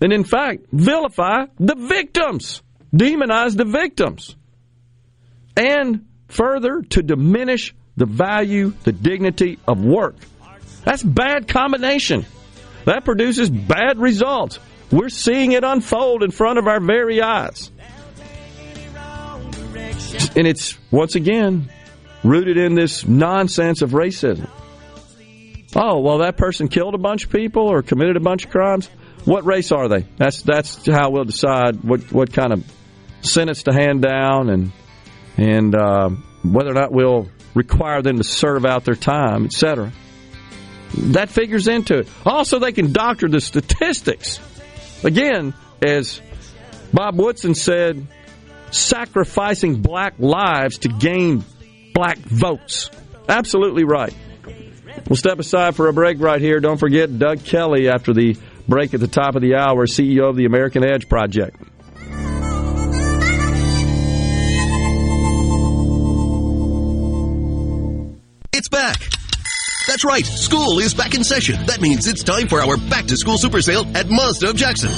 And 0.00 0.12
in 0.12 0.24
fact, 0.24 0.66
vilify 0.72 1.46
the 1.58 1.74
victims, 1.74 2.62
demonize 2.94 3.56
the 3.56 3.64
victims. 3.64 4.36
And 5.56 6.06
further, 6.28 6.82
to 6.90 7.02
diminish 7.02 7.74
the 7.96 8.06
value, 8.06 8.72
the 8.84 8.92
dignity 8.92 9.58
of 9.66 9.84
work. 9.84 10.14
That's 10.84 11.02
bad 11.02 11.48
combination. 11.48 12.24
That 12.84 13.04
produces 13.04 13.50
bad 13.50 13.98
results. 13.98 14.60
We're 14.90 15.08
seeing 15.08 15.52
it 15.52 15.64
unfold 15.64 16.22
in 16.22 16.30
front 16.30 16.58
of 16.58 16.66
our 16.66 16.80
very 16.80 17.20
eyes. 17.20 17.70
And 20.36 20.46
it's, 20.46 20.78
once 20.90 21.16
again, 21.16 21.70
rooted 22.22 22.56
in 22.56 22.74
this 22.74 23.06
nonsense 23.06 23.82
of 23.82 23.90
racism. 23.90 24.48
Oh, 25.76 26.00
well, 26.00 26.18
that 26.18 26.36
person 26.36 26.68
killed 26.68 26.94
a 26.94 26.98
bunch 26.98 27.24
of 27.24 27.30
people 27.30 27.68
or 27.68 27.82
committed 27.82 28.16
a 28.16 28.20
bunch 28.20 28.46
of 28.46 28.50
crimes. 28.50 28.88
What 29.28 29.44
race 29.44 29.72
are 29.72 29.88
they? 29.88 30.06
That's 30.16 30.40
that's 30.40 30.86
how 30.86 31.10
we'll 31.10 31.24
decide 31.24 31.84
what, 31.84 32.10
what 32.10 32.32
kind 32.32 32.50
of 32.50 32.64
sentence 33.20 33.64
to 33.64 33.74
hand 33.74 34.00
down 34.00 34.48
and 34.48 34.72
and 35.36 35.74
uh, 35.74 36.08
whether 36.42 36.70
or 36.70 36.72
not 36.72 36.92
we'll 36.92 37.28
require 37.52 38.00
them 38.00 38.16
to 38.16 38.24
serve 38.24 38.64
out 38.64 38.86
their 38.86 38.94
time, 38.94 39.44
etc. 39.44 39.92
That 40.94 41.28
figures 41.28 41.68
into 41.68 41.98
it. 41.98 42.08
Also, 42.24 42.58
they 42.58 42.72
can 42.72 42.94
doctor 42.94 43.28
the 43.28 43.42
statistics. 43.42 44.40
Again, 45.04 45.52
as 45.86 46.22
Bob 46.94 47.18
Woodson 47.18 47.54
said, 47.54 48.06
sacrificing 48.70 49.82
black 49.82 50.14
lives 50.18 50.78
to 50.78 50.88
gain 50.88 51.44
black 51.92 52.16
votes. 52.16 52.88
Absolutely 53.28 53.84
right. 53.84 54.14
We'll 55.06 55.16
step 55.16 55.38
aside 55.38 55.76
for 55.76 55.88
a 55.88 55.92
break 55.92 56.18
right 56.18 56.40
here. 56.40 56.60
Don't 56.60 56.78
forget 56.78 57.18
Doug 57.18 57.44
Kelly 57.44 57.90
after 57.90 58.14
the 58.14 58.38
break 58.68 58.94
at 58.94 59.00
the 59.00 59.08
top 59.08 59.34
of 59.34 59.42
the 59.42 59.54
hour, 59.56 59.86
CEO 59.86 60.28
of 60.28 60.36
the 60.36 60.44
American 60.44 60.84
Edge 60.84 61.08
Project. 61.08 61.56
That's 69.98 70.04
right, 70.04 70.26
school 70.26 70.78
is 70.78 70.94
back 70.94 71.14
in 71.14 71.24
session. 71.24 71.66
That 71.66 71.80
means 71.80 72.06
it's 72.06 72.22
time 72.22 72.46
for 72.46 72.62
our 72.62 72.76
back 72.76 73.06
to 73.06 73.16
school 73.16 73.36
super 73.36 73.60
sale 73.60 73.84
at 73.96 74.08
Mazda 74.08 74.50
of 74.50 74.54
Jackson. 74.54 74.90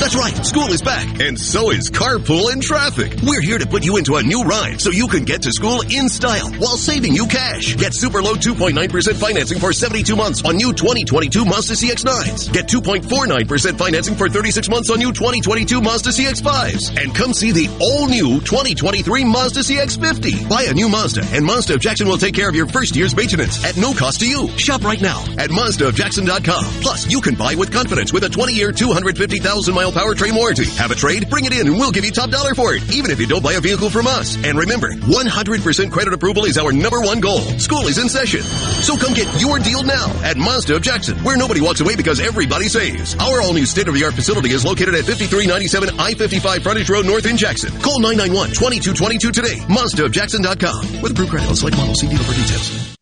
That's 0.00 0.16
right, 0.16 0.32
school 0.46 0.72
is 0.72 0.80
back, 0.80 1.20
and 1.20 1.38
so 1.38 1.70
is 1.70 1.90
carpool 1.90 2.50
and 2.50 2.62
traffic. 2.62 3.12
We're 3.22 3.42
here 3.42 3.58
to 3.58 3.66
put 3.66 3.84
you 3.84 3.98
into 3.98 4.16
a 4.16 4.22
new 4.22 4.44
ride 4.44 4.80
so 4.80 4.88
you 4.88 5.08
can 5.08 5.26
get 5.26 5.42
to 5.42 5.52
school 5.52 5.82
in 5.90 6.08
style 6.08 6.48
while 6.52 6.78
saving 6.78 7.12
you 7.12 7.26
cash. 7.26 7.76
Get 7.76 7.92
super 7.92 8.22
low 8.22 8.32
2.9% 8.32 9.16
financing 9.16 9.58
for 9.58 9.74
72 9.74 10.16
months 10.16 10.42
on 10.42 10.56
new 10.56 10.72
2022 10.72 11.44
Mazda 11.44 11.74
CX-9s. 11.74 12.50
Get 12.50 12.66
2.49% 12.66 13.76
financing 13.76 14.14
for 14.14 14.30
36 14.30 14.70
months 14.70 14.88
on 14.88 14.96
new 14.96 15.12
2022 15.12 15.82
Mazda 15.82 16.10
CX-5s. 16.12 16.96
And 16.96 17.14
come 17.14 17.34
see 17.34 17.52
the 17.52 17.68
all 17.78 18.08
new 18.08 18.40
2023 18.40 19.22
Mazda 19.22 19.60
CX-50. 19.60 20.48
Buy 20.48 20.62
a 20.62 20.72
new 20.72 20.88
Mazda, 20.88 21.26
and 21.32 21.44
Mazda 21.44 21.74
of 21.74 21.80
Jackson 21.80 22.08
will 22.08 22.16
take 22.16 22.34
care 22.34 22.48
of 22.48 22.54
your 22.54 22.66
first 22.66 22.96
year's 22.96 23.14
maintenance 23.14 23.62
at 23.62 23.76
no 23.76 23.92
cost 23.92 24.20
to 24.20 24.26
you. 24.26 24.45
Shop 24.48 24.82
right 24.82 25.00
now 25.00 25.22
at 25.38 25.50
MazdaofJackson.com. 25.50 26.64
Plus, 26.82 27.10
you 27.10 27.20
can 27.20 27.34
buy 27.34 27.54
with 27.54 27.72
confidence 27.72 28.12
with 28.12 28.24
a 28.24 28.28
20-year, 28.28 28.72
250,000-mile 28.72 29.92
powertrain 29.92 30.34
warranty. 30.34 30.66
Have 30.76 30.90
a 30.90 30.94
trade? 30.94 31.28
Bring 31.30 31.44
it 31.44 31.52
in 31.52 31.66
and 31.68 31.76
we'll 31.76 31.90
give 31.92 32.04
you 32.04 32.10
top 32.10 32.30
dollar 32.30 32.54
for 32.54 32.74
it, 32.74 32.82
even 32.92 33.10
if 33.10 33.20
you 33.20 33.26
don't 33.26 33.42
buy 33.42 33.54
a 33.54 33.60
vehicle 33.60 33.90
from 33.90 34.06
us. 34.06 34.36
And 34.44 34.58
remember, 34.58 34.92
100% 34.92 35.90
credit 35.90 36.12
approval 36.14 36.44
is 36.44 36.58
our 36.58 36.72
number 36.72 37.00
one 37.00 37.20
goal. 37.20 37.40
School 37.58 37.86
is 37.86 37.98
in 37.98 38.08
session. 38.08 38.42
So 38.42 38.96
come 38.96 39.14
get 39.14 39.28
your 39.40 39.58
deal 39.58 39.82
now 39.82 40.06
at 40.22 40.36
Mazda 40.36 40.76
of 40.76 40.82
Jackson, 40.82 41.16
where 41.18 41.36
nobody 41.36 41.60
walks 41.60 41.80
away 41.80 41.96
because 41.96 42.20
everybody 42.20 42.68
saves. 42.68 43.16
Our 43.16 43.42
all-new 43.42 43.66
state-of-the-art 43.66 44.14
facility 44.14 44.50
is 44.50 44.64
located 44.64 44.94
at 44.94 45.04
5397 45.04 46.00
I-55 46.00 46.62
Frontage 46.62 46.90
Road 46.90 47.06
North 47.06 47.26
in 47.26 47.36
Jackson. 47.36 47.70
Call 47.80 48.00
991-2222 48.00 49.32
today. 49.32 49.56
MazdaofJackson.com. 49.68 51.02
With 51.02 51.12
approved 51.12 51.30
credit 51.30 51.48
on 51.48 51.56
select 51.56 51.76
models. 51.76 52.00
See 52.00 52.08
dealer 52.08 52.24
for 52.24 52.34
details. 52.34 52.95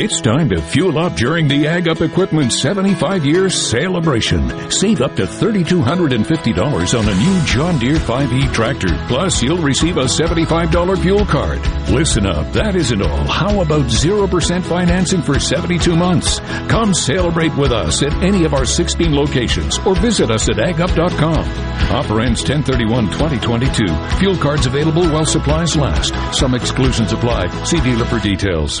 It's 0.00 0.20
time 0.20 0.48
to 0.50 0.62
fuel 0.62 0.96
up 0.96 1.16
during 1.16 1.48
the 1.48 1.66
Ag 1.66 1.88
Up 1.88 2.00
Equipment 2.00 2.52
75 2.52 3.26
year 3.26 3.50
celebration. 3.50 4.70
Save 4.70 5.00
up 5.00 5.16
to 5.16 5.24
$3,250 5.24 6.96
on 6.96 7.08
a 7.08 7.14
new 7.16 7.44
John 7.44 7.80
Deere 7.80 7.96
5E 7.96 8.54
tractor. 8.54 8.96
Plus, 9.08 9.42
you'll 9.42 9.58
receive 9.58 9.96
a 9.96 10.04
$75 10.04 11.02
fuel 11.02 11.26
card. 11.26 11.58
Listen 11.90 12.26
up, 12.26 12.46
that 12.52 12.76
isn't 12.76 13.02
all. 13.02 13.24
How 13.26 13.60
about 13.60 13.86
0% 13.86 14.62
financing 14.62 15.20
for 15.20 15.40
72 15.40 15.96
months? 15.96 16.38
Come 16.68 16.94
celebrate 16.94 17.56
with 17.56 17.72
us 17.72 18.00
at 18.04 18.12
any 18.22 18.44
of 18.44 18.54
our 18.54 18.66
16 18.66 19.12
locations 19.12 19.80
or 19.80 19.96
visit 19.96 20.30
us 20.30 20.48
at 20.48 20.58
agup.com. 20.58 21.44
Offer 21.90 22.20
ends 22.20 22.44
1031-2022. 22.44 24.18
Fuel 24.20 24.36
cards 24.36 24.66
available 24.66 25.10
while 25.10 25.26
supplies 25.26 25.74
last. 25.74 26.14
Some 26.32 26.54
exclusions 26.54 27.12
apply. 27.12 27.48
See 27.64 27.80
dealer 27.80 28.04
for 28.04 28.20
details. 28.20 28.80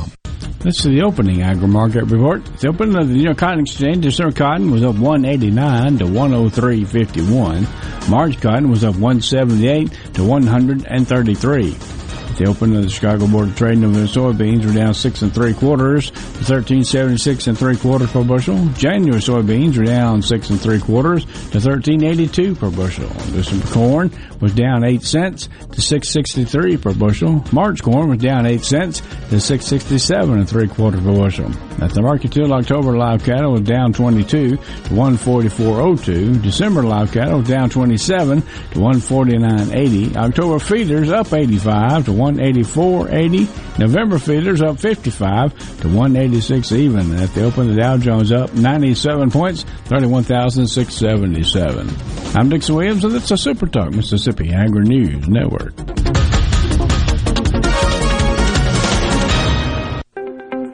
This 0.63 0.77
is 0.77 0.83
the 0.83 1.01
opening 1.01 1.41
agri 1.41 1.67
market 1.67 2.03
report. 2.03 2.45
The 2.45 2.67
opening 2.67 2.95
of 2.95 3.07
the 3.07 3.15
New 3.15 3.23
York 3.23 3.39
Cotton 3.39 3.61
Exchange, 3.61 4.03
December 4.03 4.31
cotton 4.31 4.69
was 4.69 4.83
up 4.83 4.95
189 4.95 5.97
to 5.97 6.05
103.51. 6.05 8.09
March 8.09 8.39
cotton 8.39 8.69
was 8.69 8.83
up 8.83 8.93
178 8.93 9.91
to 10.13 10.23
133. 10.23 12.00
The 12.37 12.47
open 12.47 12.75
of 12.75 12.83
the 12.83 12.89
Chicago 12.89 13.27
Board 13.27 13.49
of 13.49 13.55
Trade, 13.55 13.77
November 13.77 14.07
soybeans 14.07 14.65
were 14.65 14.73
down 14.73 14.93
six 14.95 15.21
and 15.21 15.31
three 15.33 15.53
quarters 15.53 16.09
to 16.09 16.17
thirteen 16.17 16.83
seventy 16.83 17.17
six 17.17 17.45
and 17.45 17.57
three 17.57 17.77
quarters 17.77 18.11
per 18.11 18.23
bushel. 18.23 18.65
January 18.69 19.21
soybeans 19.21 19.77
were 19.77 19.83
down 19.83 20.23
six 20.23 20.49
and 20.49 20.59
three 20.59 20.79
quarters 20.79 21.25
to 21.51 21.59
thirteen 21.59 22.03
eighty 22.03 22.27
two 22.27 22.55
per 22.55 22.71
bushel. 22.71 23.09
December 23.31 23.67
corn 23.67 24.11
was 24.39 24.55
down 24.55 24.83
eight 24.83 25.03
cents 25.03 25.49
to 25.73 25.81
six 25.81 26.09
sixty 26.09 26.43
three 26.43 26.77
per 26.77 26.93
bushel. 26.93 27.43
March 27.51 27.83
corn 27.83 28.09
was 28.09 28.19
down 28.19 28.47
eight 28.47 28.63
cents 28.63 29.01
to 29.29 29.39
six 29.39 29.65
sixty 29.65 29.99
seven 29.99 30.39
and 30.39 30.49
three 30.49 30.67
quarters 30.67 31.01
per 31.01 31.13
bushel. 31.13 31.51
At 31.79 31.91
the 31.93 32.01
market 32.01 32.31
till 32.31 32.51
October 32.53 32.97
live 32.97 33.23
cattle 33.23 33.51
was 33.51 33.61
down 33.61 33.93
twenty 33.93 34.23
two 34.23 34.57
to 34.57 34.95
one 34.95 35.17
forty 35.17 35.49
four 35.49 35.79
oh 35.81 35.95
two. 35.95 36.39
December 36.39 36.81
live 36.81 37.11
cattle 37.11 37.39
was 37.39 37.47
down 37.47 37.69
twenty 37.69 37.97
seven 37.97 38.41
to 38.71 38.79
one 38.79 38.99
forty 38.99 39.37
nine 39.37 39.71
eighty. 39.73 40.15
October 40.15 40.57
feeders 40.57 41.11
up 41.11 41.31
eighty 41.33 41.57
five 41.57 42.05
to 42.05 42.13
184.80. 42.21 43.79
November 43.79 44.19
feeders 44.19 44.61
up 44.61 44.79
55 44.79 45.81
to 45.81 45.87
186 45.87 46.71
even. 46.71 47.17
At 47.17 47.33
the 47.33 47.45
open, 47.45 47.67
the 47.67 47.75
Dow 47.75 47.97
Jones 47.97 48.31
up 48.31 48.53
97 48.53 49.31
points, 49.31 49.63
31,677. 49.85 51.89
I'm 52.35 52.49
Dixon 52.49 52.75
Williams, 52.75 53.03
and 53.03 53.15
it's 53.15 53.31
a 53.31 53.37
Super 53.37 53.65
Talk 53.65 53.91
Mississippi 53.91 54.53
Agri 54.53 54.83
News 54.83 55.27
Network. 55.27 55.73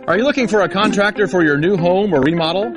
Are 0.08 0.18
you 0.18 0.24
looking 0.24 0.48
for 0.48 0.62
a 0.62 0.70
contractor 0.70 1.28
for 1.28 1.44
your 1.44 1.58
new 1.58 1.78
home 1.78 2.14
or 2.14 2.22
remodel? 2.22 2.76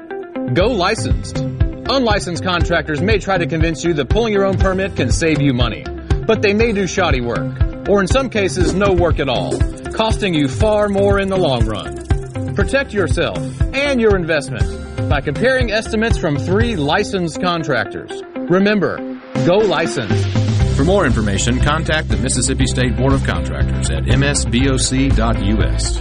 Go 0.54 0.68
licensed. 0.68 1.38
Unlicensed 1.38 2.44
contractors 2.44 3.00
may 3.00 3.18
try 3.18 3.38
to 3.38 3.46
convince 3.46 3.84
you 3.84 3.94
that 3.94 4.08
pulling 4.08 4.32
your 4.32 4.44
own 4.44 4.58
permit 4.58 4.94
can 4.94 5.10
save 5.10 5.40
you 5.40 5.52
money, 5.52 5.84
but 6.26 6.40
they 6.40 6.54
may 6.54 6.72
do 6.72 6.86
shoddy 6.86 7.20
work 7.20 7.69
or 7.88 8.00
in 8.00 8.06
some 8.06 8.28
cases, 8.28 8.74
no 8.74 8.92
work 8.92 9.18
at 9.18 9.28
all, 9.28 9.58
costing 9.92 10.34
you 10.34 10.48
far 10.48 10.88
more 10.88 11.18
in 11.18 11.28
the 11.28 11.36
long 11.36 11.66
run. 11.66 12.54
Protect 12.54 12.92
yourself 12.92 13.38
and 13.74 14.00
your 14.00 14.16
investment 14.16 15.08
by 15.08 15.20
comparing 15.20 15.70
estimates 15.70 16.18
from 16.18 16.36
three 16.36 16.76
licensed 16.76 17.40
contractors. 17.40 18.22
Remember, 18.36 18.96
go 19.46 19.58
licensed. 19.58 20.28
For 20.76 20.84
more 20.84 21.04
information, 21.04 21.60
contact 21.60 22.08
the 22.08 22.16
Mississippi 22.16 22.66
State 22.66 22.96
Board 22.96 23.12
of 23.12 23.24
Contractors 23.24 23.90
at 23.90 24.04
msboc.us. 24.04 26.00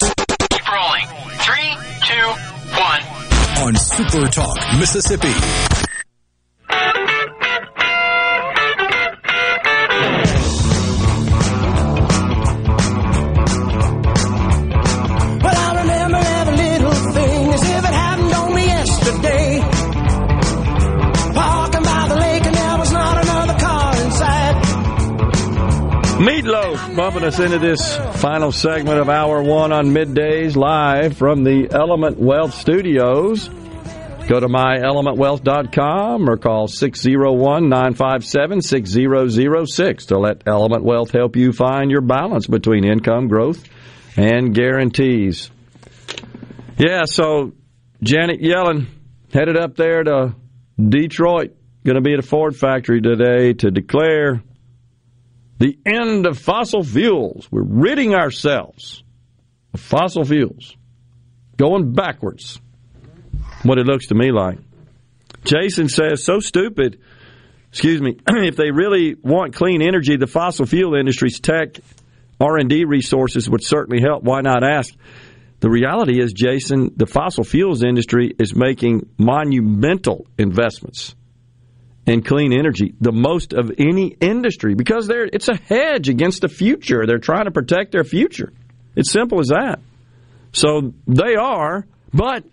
Keep 0.49 0.71
rolling. 0.71 1.05
Three, 1.43 1.75
two, 2.07 2.27
one. 2.79 3.01
On 3.67 3.75
Super 3.75 4.25
Talk, 4.27 4.55
Mississippi. 4.79 5.82
Bumping 26.73 27.23
us 27.23 27.39
into 27.39 27.59
this 27.59 27.97
final 28.19 28.51
segment 28.51 28.99
of 28.99 29.07
hour 29.07 29.43
one 29.43 29.71
on 29.71 29.87
middays 29.87 30.55
live 30.55 31.15
from 31.15 31.43
the 31.43 31.67
Element 31.71 32.17
Wealth 32.17 32.55
Studios. 32.55 33.47
Go 34.27 34.39
to 34.39 34.47
myelementwealth.com 34.47 36.27
or 36.27 36.37
call 36.37 36.67
601 36.67 37.69
957 37.69 38.61
6006 38.61 40.05
to 40.07 40.17
let 40.17 40.47
Element 40.47 40.83
Wealth 40.83 41.11
help 41.11 41.35
you 41.35 41.53
find 41.53 41.91
your 41.91 42.01
balance 42.01 42.47
between 42.47 42.85
income 42.85 43.27
growth 43.27 43.63
and 44.17 44.55
guarantees. 44.55 45.51
Yeah, 46.79 47.03
so 47.05 47.53
Janet 48.01 48.41
Yellen 48.41 48.87
headed 49.31 49.57
up 49.57 49.75
there 49.75 50.03
to 50.03 50.35
Detroit, 50.79 51.55
going 51.83 51.95
to 51.95 52.01
be 52.01 52.13
at 52.13 52.19
a 52.19 52.23
Ford 52.23 52.55
factory 52.55 52.99
today 52.99 53.53
to 53.53 53.69
declare 53.69 54.41
the 55.63 55.79
end 55.85 56.25
of 56.25 56.37
fossil 56.37 56.83
fuels. 56.83 57.47
We're 57.49 57.63
ridding 57.63 58.13
ourselves 58.13 59.01
of 59.73 59.79
fossil 59.79 60.25
fuels, 60.25 60.75
going 61.55 61.93
backwards. 61.93 62.59
What 63.63 63.77
it 63.77 63.85
looks 63.85 64.07
to 64.07 64.15
me 64.15 64.33
like. 64.33 64.59
Jason 65.45 65.87
says, 65.87 66.21
so 66.21 66.41
stupid. 66.41 66.99
Excuse 67.69 68.01
me. 68.01 68.17
if 68.27 68.57
they 68.57 68.71
really 68.71 69.15
want 69.15 69.55
clean 69.55 69.81
energy, 69.81 70.17
the 70.17 70.27
fossil 70.27 70.65
fuel 70.65 70.95
industry's 70.95 71.39
tech 71.39 71.77
R&D 72.41 72.83
resources 72.83 73.49
would 73.49 73.63
certainly 73.63 74.01
help. 74.01 74.21
Why 74.21 74.41
not 74.41 74.65
ask? 74.65 74.93
The 75.61 75.69
reality 75.69 76.21
is, 76.21 76.33
Jason, 76.33 76.91
the 76.97 77.05
fossil 77.05 77.45
fuels 77.45 77.83
industry 77.83 78.33
is 78.37 78.53
making 78.53 79.07
monumental 79.17 80.27
investments 80.37 81.15
in 82.05 82.21
clean 82.21 82.51
energy, 82.51 82.93
the 82.99 83.11
most 83.11 83.53
of 83.53 83.71
any 83.77 84.07
industry, 84.07 84.75
because 84.75 85.07
they're, 85.07 85.25
it's 85.25 85.47
a 85.47 85.55
hedge 85.55 86.09
against 86.09 86.41
the 86.41 86.49
future. 86.49 87.05
They're 87.05 87.17
trying 87.17 87.45
to 87.45 87.51
protect 87.51 87.91
their 87.91 88.03
future. 88.03 88.51
It's 88.95 89.11
simple 89.11 89.39
as 89.39 89.47
that. 89.47 89.79
So 90.51 90.93
they 91.07 91.35
are, 91.35 91.87
but 92.13 92.43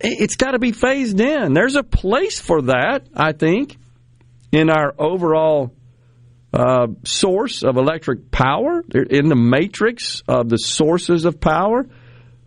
it's 0.00 0.36
got 0.36 0.50
to 0.50 0.58
be 0.58 0.72
phased 0.72 1.20
in. 1.20 1.54
There's 1.54 1.76
a 1.76 1.82
place 1.82 2.40
for 2.40 2.62
that, 2.62 3.06
I 3.14 3.32
think, 3.32 3.76
in 4.52 4.68
our 4.68 4.94
overall 4.98 5.72
uh, 6.52 6.88
source 7.04 7.62
of 7.62 7.76
electric 7.76 8.30
power, 8.30 8.82
in 8.92 9.28
the 9.28 9.36
matrix 9.36 10.22
of 10.28 10.48
the 10.48 10.58
sources 10.58 11.24
of 11.24 11.40
power. 11.40 11.86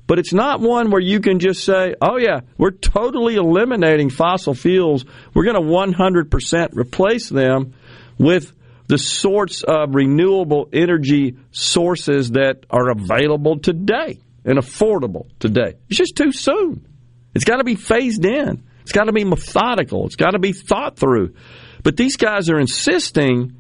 But 0.10 0.18
it's 0.18 0.34
not 0.34 0.60
one 0.60 0.90
where 0.90 1.00
you 1.00 1.20
can 1.20 1.38
just 1.38 1.64
say, 1.64 1.94
oh, 2.02 2.18
yeah, 2.18 2.40
we're 2.58 2.72
totally 2.72 3.36
eliminating 3.36 4.10
fossil 4.10 4.56
fuels. 4.56 5.06
We're 5.36 5.44
going 5.44 5.56
to 5.56 5.62
100% 5.62 6.70
replace 6.76 7.30
them 7.30 7.76
with 8.18 8.52
the 8.88 8.98
sorts 8.98 9.62
of 9.62 9.94
renewable 9.94 10.68
energy 10.74 11.38
sources 11.52 12.32
that 12.32 12.66
are 12.72 12.90
available 12.90 13.60
today 13.60 14.18
and 14.44 14.58
affordable 14.58 15.28
today. 15.38 15.76
It's 15.90 16.00
just 16.00 16.16
too 16.16 16.32
soon. 16.32 16.88
It's 17.36 17.46
got 17.46 17.58
to 17.58 17.64
be 17.64 17.76
phased 17.76 18.26
in, 18.26 18.64
it's 18.82 18.92
got 18.92 19.04
to 19.04 19.14
be 19.14 19.26
methodical, 19.26 20.08
it's 20.08 20.16
got 20.16 20.32
to 20.32 20.40
be 20.40 20.54
thought 20.54 20.98
through. 20.98 21.36
But 21.84 21.98
these 21.98 22.18
guys 22.18 22.50
are 22.50 22.60
insisting, 22.60 23.58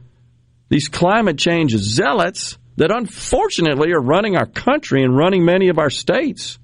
these 0.70 0.88
climate 0.88 1.38
change 1.38 1.78
zealots, 1.78 2.58
that 2.80 2.92
unfortunately 2.92 3.92
are 3.92 4.00
running 4.00 4.38
our 4.38 4.46
country 4.46 5.04
and 5.04 5.16
running 5.16 5.44
many 5.44 5.68
of 5.68 5.78
our 5.78 5.90
states. 5.90 6.58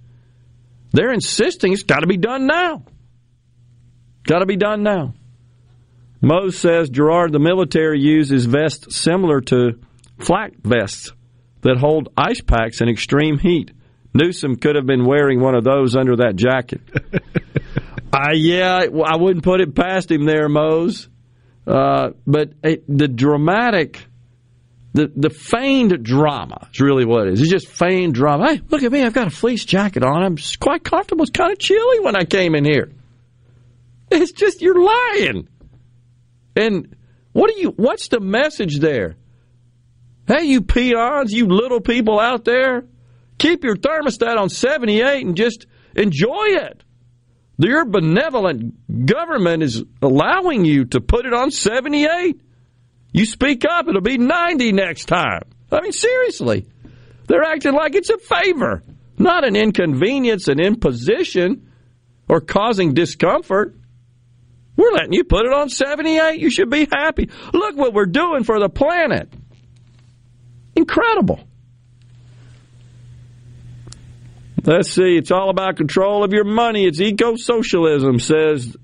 They're 0.93 1.11
insisting 1.11 1.74
it's 1.74 1.84
got 1.84 1.99
to 1.99 2.07
be 2.07 2.16
done 2.16 2.47
now. 2.47 2.86
Got 4.24 4.39
to 4.39 4.45
be 4.45 4.55
done 4.55 4.82
now. 4.82 5.13
Mose 6.22 6.57
says, 6.57 6.89
Gerard, 6.89 7.34
the 7.34 7.39
military 7.39 7.99
uses 7.99 8.45
vests 8.45 8.95
similar 8.95 9.41
to 9.41 9.78
flak 10.18 10.53
vests 10.63 11.11
that 11.63 11.76
hold 11.78 12.07
ice 12.16 12.39
packs 12.39 12.80
in 12.80 12.88
extreme 12.88 13.38
heat. 13.38 13.72
Newsom 14.13 14.55
could 14.55 14.78
have 14.78 14.86
been 14.86 15.05
wearing 15.05 15.41
one 15.41 15.53
of 15.53 15.66
those 15.66 15.97
under 15.97 16.16
that 16.16 16.38
jacket. 16.38 16.80
uh, 18.13 18.30
yeah, 18.34 18.86
I 19.05 19.18
wouldn't 19.18 19.43
put 19.43 19.59
it 19.59 19.76
past 19.76 20.09
him 20.09 20.26
there, 20.26 20.47
Mose. 20.47 21.09
Uh, 21.68 22.11
but 22.26 22.53
it, 22.63 22.86
the 22.88 23.09
dramatic, 23.09 24.07
the 24.96 25.12
the 25.14 25.30
feigned 25.30 26.04
drama 26.04 26.70
is 26.74 26.80
really 26.80 27.04
what 27.04 27.28
it 27.28 27.34
is. 27.34 27.41
It's 27.41 27.52
just 27.52 27.68
feigned 27.68 28.14
drama. 28.14 28.48
Hey, 28.48 28.62
look 28.70 28.82
at 28.82 28.91
me! 28.91 29.04
I've 29.04 29.14
got 29.14 29.28
a 29.28 29.32
fleece 29.32 29.66
jacket 29.66 30.04
on. 30.04 30.24
I'm 30.24 30.38
quite 30.60 30.86
comfortable. 30.86 31.24
It's 31.24 31.32
kind 31.32 31.52
of 31.52 31.60
chilly 31.60 32.00
when 32.00 32.16
I 32.16 32.24
came 32.24 32.56
in 32.56 32.64
here. 32.64 32.93
It's 34.10 34.32
just 34.32 34.62
you're 34.62 34.82
lying. 34.82 35.50
And 36.56 36.96
what 37.34 37.54
do 37.54 37.60
you? 37.60 37.72
What's 37.72 38.08
the 38.08 38.22
message 38.22 38.80
there? 38.80 39.18
Hey, 40.28 40.46
you 40.46 40.62
peons, 40.62 41.34
you 41.34 41.48
little 41.48 41.82
people 41.82 42.18
out 42.18 42.46
there, 42.46 42.86
keep 43.38 43.66
your 43.66 43.76
thermostat 43.76 44.38
on 44.38 44.50
78 44.50 45.26
and 45.26 45.36
just 45.36 45.68
enjoy 45.93 46.46
it. 46.48 46.84
Your 47.58 47.86
benevolent 47.86 49.06
government 49.06 49.62
is 49.62 49.84
allowing 50.02 50.64
you 50.64 50.86
to 50.86 51.02
put 51.02 51.26
it 51.26 51.34
on 51.34 51.52
78. 51.52 52.39
You 53.16 53.26
speak 53.26 53.63
up, 53.63 53.88
it'll 53.88 54.01
be 54.01 54.18
90 54.18 54.74
next 54.74 55.05
time. 55.05 55.43
I 55.72 55.80
mean, 55.80 55.93
seriously. 55.93 56.68
They're 57.28 57.43
acting 57.43 57.72
like 57.72 57.95
it's 57.95 58.09
a 58.09 58.18
favor, 58.18 58.84
not 59.18 59.45
an 59.45 59.55
inconvenience, 59.55 60.49
an 60.49 60.59
imposition, 60.59 61.72
or 62.28 62.41
causing 62.41 62.93
discomfort. 62.93 63.74
We're 64.76 64.91
letting 64.91 65.13
you 65.13 65.24
put 65.24 65.45
it 65.45 65.53
on 65.53 65.70
78. 65.70 66.41
You 66.41 66.49
should 66.49 66.70
be 66.70 66.89
happy. 66.91 67.30
Look 67.53 67.78
what 67.78 67.93
we're 67.93 68.05
doing 68.05 68.43
for 68.43 68.59
the 68.59 68.68
planet. 68.68 69.32
Incredible. 70.76 71.39
Let's 74.61 74.91
see. 74.91 75.16
It's 75.16 75.32
all 75.32 75.49
about 75.49 75.78
control 75.78 76.26
of 76.26 76.34
your 76.34 76.43
money. 76.43 76.86
It's 76.86 76.99
eco 76.99 77.38
socialism, 77.38 78.20
says 78.20 78.76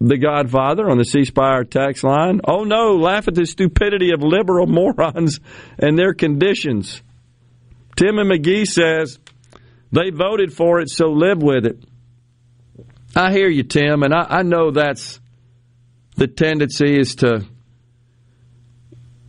the 0.00 0.16
Godfather 0.16 0.88
on 0.88 0.98
the 0.98 1.04
C 1.04 1.24
Spire 1.24 1.64
text 1.64 2.04
line. 2.04 2.40
Oh 2.44 2.64
no, 2.64 2.96
laugh 2.96 3.28
at 3.28 3.34
the 3.34 3.46
stupidity 3.46 4.12
of 4.12 4.22
liberal 4.22 4.66
morons 4.66 5.40
and 5.78 5.98
their 5.98 6.14
conditions. 6.14 7.02
Tim 7.96 8.18
and 8.18 8.30
McGee 8.30 8.66
says 8.66 9.18
they 9.90 10.10
voted 10.10 10.52
for 10.52 10.80
it, 10.80 10.90
so 10.90 11.06
live 11.06 11.42
with 11.42 11.66
it. 11.66 11.84
I 13.16 13.32
hear 13.32 13.48
you, 13.48 13.64
Tim, 13.64 14.02
and 14.02 14.14
I, 14.14 14.26
I 14.28 14.42
know 14.42 14.70
that's 14.70 15.18
the 16.16 16.26
tendency 16.26 16.98
is 16.98 17.16
to 17.16 17.44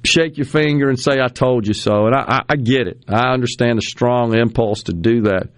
shake 0.04 0.38
your 0.38 0.46
finger 0.46 0.90
and 0.90 1.00
say, 1.00 1.20
I 1.22 1.28
told 1.28 1.68
you 1.68 1.74
so. 1.74 2.08
And 2.08 2.16
I, 2.16 2.26
I, 2.28 2.40
I 2.50 2.56
get 2.56 2.88
it. 2.88 3.04
I 3.08 3.32
understand 3.34 3.78
the 3.78 3.82
strong 3.82 4.36
impulse 4.38 4.84
to 4.84 4.94
do 4.94 5.24
that. 5.24 5.50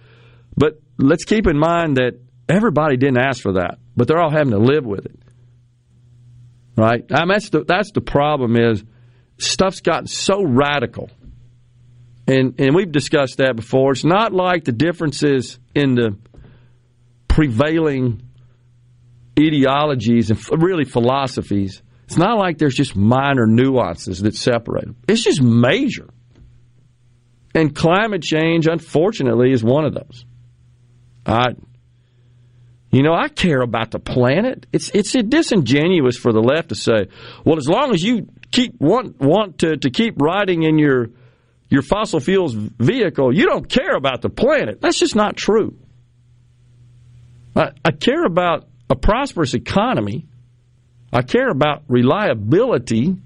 But 0.56 0.80
let's 0.98 1.24
keep 1.24 1.46
in 1.46 1.58
mind 1.58 1.96
that 1.96 2.18
everybody 2.48 2.96
didn't 2.96 3.18
ask 3.18 3.42
for 3.42 3.54
that, 3.54 3.78
but 3.96 4.08
they're 4.08 4.20
all 4.20 4.30
having 4.30 4.52
to 4.52 4.58
live 4.58 4.84
with 4.84 5.06
it. 5.06 5.18
Right? 6.76 7.04
I 7.12 7.20
mean, 7.20 7.28
that's 7.28 7.50
the 7.50 7.64
that's 7.64 7.92
the 7.92 8.00
problem 8.00 8.56
is 8.56 8.82
stuff's 9.38 9.80
gotten 9.80 10.06
so 10.06 10.42
radical. 10.42 11.10
And 12.26 12.58
and 12.58 12.74
we've 12.74 12.90
discussed 12.90 13.38
that 13.38 13.56
before. 13.56 13.92
It's 13.92 14.04
not 14.04 14.32
like 14.32 14.64
the 14.64 14.72
differences 14.72 15.58
in 15.74 15.94
the 15.94 16.16
prevailing 17.28 18.22
ideologies 19.38 20.30
and 20.30 20.62
really 20.62 20.84
philosophies. 20.84 21.82
It's 22.04 22.16
not 22.16 22.38
like 22.38 22.58
there's 22.58 22.74
just 22.74 22.94
minor 22.94 23.46
nuances 23.46 24.20
that 24.22 24.34
separate 24.34 24.84
them. 24.84 24.96
It's 25.08 25.22
just 25.22 25.40
major. 25.42 26.08
And 27.54 27.74
climate 27.74 28.22
change, 28.22 28.66
unfortunately, 28.66 29.52
is 29.52 29.62
one 29.62 29.84
of 29.84 29.94
those. 29.94 30.24
I, 31.24 31.54
you 32.92 33.02
know, 33.02 33.14
I 33.14 33.28
care 33.28 33.62
about 33.62 33.90
the 33.90 33.98
planet. 33.98 34.66
It's 34.70 34.90
it's 34.90 35.12
disingenuous 35.12 36.18
for 36.18 36.30
the 36.32 36.42
left 36.42 36.68
to 36.68 36.74
say, 36.74 37.08
well, 37.44 37.56
as 37.56 37.66
long 37.66 37.94
as 37.94 38.02
you 38.02 38.28
keep 38.50 38.78
want 38.78 39.18
want 39.18 39.60
to, 39.60 39.78
to 39.78 39.90
keep 39.90 40.20
riding 40.20 40.62
in 40.62 40.78
your 40.78 41.08
your 41.70 41.80
fossil 41.80 42.20
fuels 42.20 42.52
vehicle, 42.52 43.34
you 43.34 43.46
don't 43.46 43.66
care 43.66 43.96
about 43.96 44.20
the 44.20 44.28
planet. 44.28 44.82
That's 44.82 44.98
just 44.98 45.16
not 45.16 45.36
true. 45.36 45.74
I, 47.56 47.70
I 47.82 47.92
care 47.92 48.24
about 48.24 48.68
a 48.90 48.94
prosperous 48.94 49.54
economy. 49.54 50.26
I 51.10 51.22
care 51.22 51.48
about 51.48 51.84
reliability. 51.88 53.16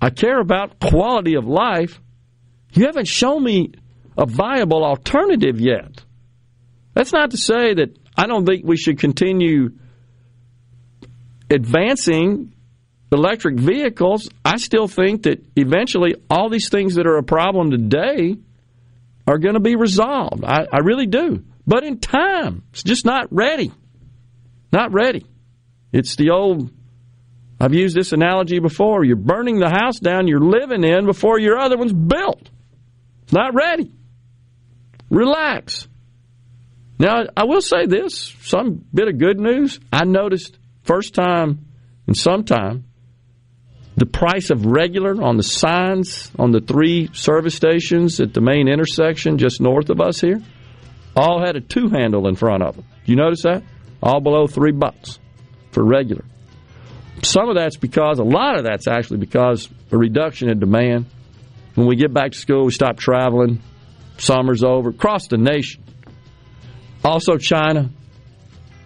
I 0.00 0.08
care 0.08 0.40
about 0.40 0.80
quality 0.80 1.34
of 1.34 1.46
life. 1.46 2.00
You 2.72 2.86
haven't 2.86 3.08
shown 3.08 3.44
me 3.44 3.72
a 4.16 4.24
viable 4.24 4.82
alternative 4.82 5.60
yet. 5.60 6.02
That's 6.94 7.12
not 7.12 7.32
to 7.32 7.36
say 7.36 7.74
that 7.74 7.98
I 8.16 8.26
don't 8.26 8.46
think 8.46 8.64
we 8.64 8.76
should 8.76 8.98
continue 8.98 9.70
advancing 11.50 12.52
electric 13.12 13.56
vehicles. 13.56 14.28
I 14.44 14.56
still 14.56 14.88
think 14.88 15.24
that 15.24 15.44
eventually 15.56 16.14
all 16.28 16.48
these 16.48 16.68
things 16.68 16.94
that 16.96 17.06
are 17.06 17.18
a 17.18 17.22
problem 17.22 17.70
today 17.70 18.36
are 19.26 19.38
going 19.38 19.54
to 19.54 19.60
be 19.60 19.76
resolved. 19.76 20.44
I, 20.44 20.66
I 20.72 20.78
really 20.82 21.06
do. 21.06 21.44
But 21.66 21.84
in 21.84 21.98
time, 21.98 22.62
it's 22.72 22.82
just 22.82 23.04
not 23.04 23.28
ready. 23.30 23.72
Not 24.72 24.92
ready. 24.92 25.26
It's 25.92 26.16
the 26.16 26.30
old, 26.30 26.70
I've 27.60 27.74
used 27.74 27.96
this 27.96 28.12
analogy 28.12 28.60
before. 28.60 29.04
You're 29.04 29.16
burning 29.16 29.58
the 29.58 29.70
house 29.70 29.98
down 29.98 30.28
you're 30.28 30.40
living 30.40 30.84
in 30.84 31.06
before 31.06 31.38
your 31.40 31.58
other 31.58 31.76
one's 31.76 31.92
built. 31.92 32.50
It's 33.24 33.32
not 33.32 33.54
ready. 33.54 33.92
Relax. 35.10 35.88
Now, 36.98 37.24
I 37.36 37.44
will 37.44 37.60
say 37.60 37.86
this 37.86 38.34
some 38.42 38.84
bit 38.92 39.08
of 39.08 39.18
good 39.18 39.38
news. 39.38 39.78
I 39.92 40.04
noticed 40.04 40.58
first 40.82 41.14
time 41.14 41.66
in 42.06 42.14
some 42.14 42.44
time 42.44 42.84
the 43.96 44.06
price 44.06 44.50
of 44.50 44.66
regular 44.66 45.22
on 45.22 45.36
the 45.36 45.42
signs 45.42 46.30
on 46.38 46.52
the 46.52 46.60
three 46.60 47.08
service 47.12 47.54
stations 47.54 48.20
at 48.20 48.34
the 48.34 48.40
main 48.40 48.68
intersection 48.68 49.38
just 49.38 49.60
north 49.60 49.88
of 49.88 50.00
us 50.00 50.20
here 50.20 50.42
all 51.16 51.40
had 51.40 51.56
a 51.56 51.60
two 51.60 51.88
handle 51.88 52.28
in 52.28 52.36
front 52.36 52.62
of 52.62 52.76
them. 52.76 52.84
You 53.06 53.16
notice 53.16 53.42
that? 53.42 53.62
All 54.02 54.20
below 54.20 54.46
three 54.46 54.72
bucks 54.72 55.18
for 55.70 55.82
regular. 55.82 56.24
Some 57.22 57.48
of 57.48 57.56
that's 57.56 57.78
because, 57.78 58.18
a 58.18 58.24
lot 58.24 58.58
of 58.58 58.64
that's 58.64 58.86
actually 58.86 59.18
because 59.18 59.68
a 59.90 59.96
reduction 59.96 60.50
in 60.50 60.60
demand. 60.60 61.06
When 61.74 61.86
we 61.86 61.96
get 61.96 62.12
back 62.12 62.32
to 62.32 62.38
school, 62.38 62.66
we 62.66 62.72
stop 62.72 62.98
traveling, 62.98 63.62
summer's 64.18 64.62
over, 64.62 64.90
across 64.90 65.28
the 65.28 65.38
nation 65.38 65.82
also, 67.04 67.36
China 67.36 67.90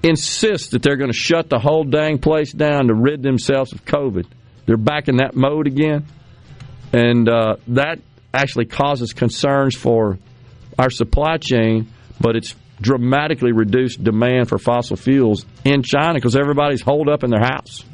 insists 0.03 0.69
that 0.69 0.83
they're 0.83 0.97
going 0.97 1.11
to 1.11 1.17
shut 1.17 1.49
the 1.49 1.59
whole 1.59 1.85
dang 1.85 2.19
place 2.19 2.53
down 2.53 2.89
to 2.89 2.95
rid 2.95 3.23
themselves 3.23 3.73
of 3.73 3.85
COVID. 3.85 4.27
They're 4.67 4.77
back 4.77 5.09
in 5.09 5.17
that 5.17 5.35
mode 5.35 5.67
again. 5.67 6.07
And 6.93 7.29
uh, 7.29 7.57
that 7.69 8.01
actually 8.33 8.67
causes 8.67 9.13
concerns 9.13 9.77
for 9.77 10.19
our 10.79 10.91
supply 10.91 11.37
chain, 11.37 11.89
but 12.21 12.37
it's 12.37 12.55
dramatically 12.81 13.53
reduced 13.53 14.03
demand 14.03 14.49
for 14.49 14.59
fossil 14.59 14.97
fuels 14.97 15.45
in 15.65 15.83
China 15.83 16.15
because 16.15 16.37
everybody's 16.37 16.81
holed 16.81 17.09
up 17.09 17.23
in 17.23 17.31
their 17.31 17.43
house. 17.43 17.85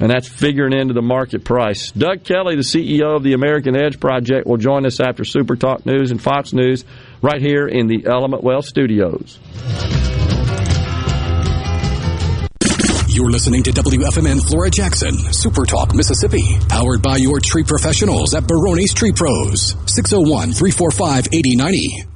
And 0.00 0.10
that's 0.10 0.26
figuring 0.26 0.72
into 0.72 0.94
the 0.94 1.02
market 1.02 1.44
price. 1.44 1.92
Doug 1.92 2.24
Kelly, 2.24 2.56
the 2.56 2.62
CEO 2.62 3.14
of 3.14 3.22
the 3.22 3.34
American 3.34 3.76
Edge 3.76 4.00
Project, 4.00 4.46
will 4.46 4.56
join 4.56 4.84
us 4.84 5.00
after 5.00 5.22
Super 5.22 5.54
Talk 5.54 5.86
News 5.86 6.10
and 6.10 6.20
Fox 6.20 6.52
News 6.52 6.84
right 7.22 7.40
here 7.40 7.66
in 7.66 7.86
the 7.86 8.04
Element 8.06 8.42
Wealth 8.42 8.66
studios. 8.66 9.38
You're 13.08 13.30
listening 13.30 13.62
to 13.64 13.70
WFMN 13.70 14.40
Flora 14.48 14.70
Jackson, 14.70 15.14
Super 15.32 15.64
Talk, 15.64 15.94
Mississippi, 15.94 16.58
powered 16.68 17.02
by 17.02 17.18
your 17.18 17.40
tree 17.40 17.62
professionals 17.62 18.34
at 18.34 18.46
Barone's 18.46 18.94
Tree 18.94 19.12
Pros, 19.12 19.76
601 19.86 20.52
345 20.52 21.28
8090. 21.32 22.06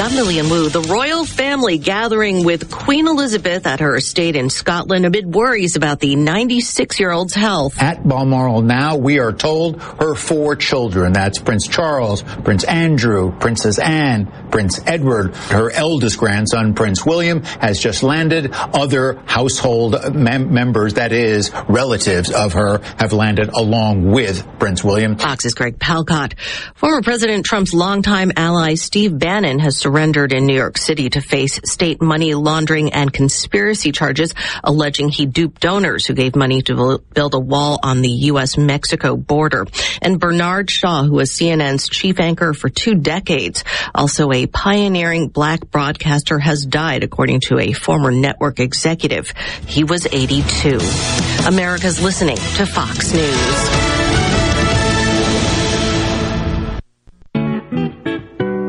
I'm 0.00 0.14
Lillian 0.14 0.48
Wu. 0.48 0.68
The 0.68 0.82
royal 0.82 1.24
family 1.24 1.76
gathering 1.76 2.44
with 2.44 2.70
Queen 2.70 3.08
Elizabeth 3.08 3.66
at 3.66 3.80
her 3.80 3.96
estate 3.96 4.36
in 4.36 4.48
Scotland 4.48 5.04
amid 5.04 5.34
worries 5.34 5.74
about 5.74 5.98
the 5.98 6.14
96 6.14 7.00
year 7.00 7.10
old's 7.10 7.34
health. 7.34 7.82
At 7.82 8.06
Balmoral 8.06 8.62
now, 8.62 8.96
we 8.96 9.18
are 9.18 9.32
told 9.32 9.82
her 9.82 10.14
four 10.14 10.54
children. 10.54 11.12
That's 11.14 11.40
Prince 11.40 11.66
Charles, 11.66 12.22
Prince 12.22 12.62
Andrew, 12.62 13.36
Princess 13.40 13.80
Anne, 13.80 14.26
Prince 14.52 14.80
Edward. 14.86 15.34
Her 15.34 15.72
eldest 15.72 16.16
grandson, 16.16 16.74
Prince 16.74 17.04
William, 17.04 17.42
has 17.42 17.80
just 17.80 18.04
landed. 18.04 18.52
Other 18.52 19.20
household 19.26 20.14
mem- 20.14 20.54
members, 20.54 20.94
that 20.94 21.10
is, 21.10 21.50
relatives 21.68 22.30
of 22.30 22.52
her, 22.52 22.80
have 22.98 23.12
landed 23.12 23.48
along 23.48 24.12
with 24.12 24.46
Prince 24.60 24.84
William. 24.84 25.16
Fox's 25.16 25.54
Greg 25.54 25.80
Palkot. 25.80 26.38
Former 26.76 27.02
President 27.02 27.44
Trump's 27.44 27.74
longtime 27.74 28.30
ally 28.36 28.74
Steve 28.74 29.18
Bannon 29.18 29.58
has 29.58 29.76
surrendered 29.88 30.34
in 30.34 30.44
New 30.44 30.54
York 30.54 30.76
City 30.76 31.08
to 31.08 31.22
face 31.22 31.58
state 31.64 32.02
money 32.02 32.34
laundering 32.34 32.92
and 32.92 33.10
conspiracy 33.10 33.90
charges, 33.90 34.34
alleging 34.62 35.08
he 35.08 35.24
duped 35.24 35.62
donors 35.62 36.04
who 36.04 36.12
gave 36.12 36.36
money 36.36 36.60
to 36.60 37.00
build 37.14 37.32
a 37.32 37.38
wall 37.38 37.80
on 37.82 38.02
the 38.02 38.10
U.S. 38.32 38.58
Mexico 38.58 39.16
border. 39.16 39.66
And 40.02 40.20
Bernard 40.20 40.70
Shaw, 40.70 41.04
who 41.04 41.14
was 41.14 41.32
CNN's 41.32 41.88
chief 41.88 42.20
anchor 42.20 42.52
for 42.52 42.68
two 42.68 42.96
decades, 42.96 43.64
also 43.94 44.30
a 44.30 44.46
pioneering 44.46 45.28
black 45.28 45.70
broadcaster, 45.70 46.38
has 46.38 46.66
died, 46.66 47.02
according 47.02 47.40
to 47.48 47.58
a 47.58 47.72
former 47.72 48.10
network 48.10 48.60
executive. 48.60 49.32
He 49.66 49.84
was 49.84 50.04
82. 50.04 50.80
America's 51.46 52.02
listening 52.02 52.36
to 52.36 52.66
Fox 52.66 53.14
News. 53.14 54.37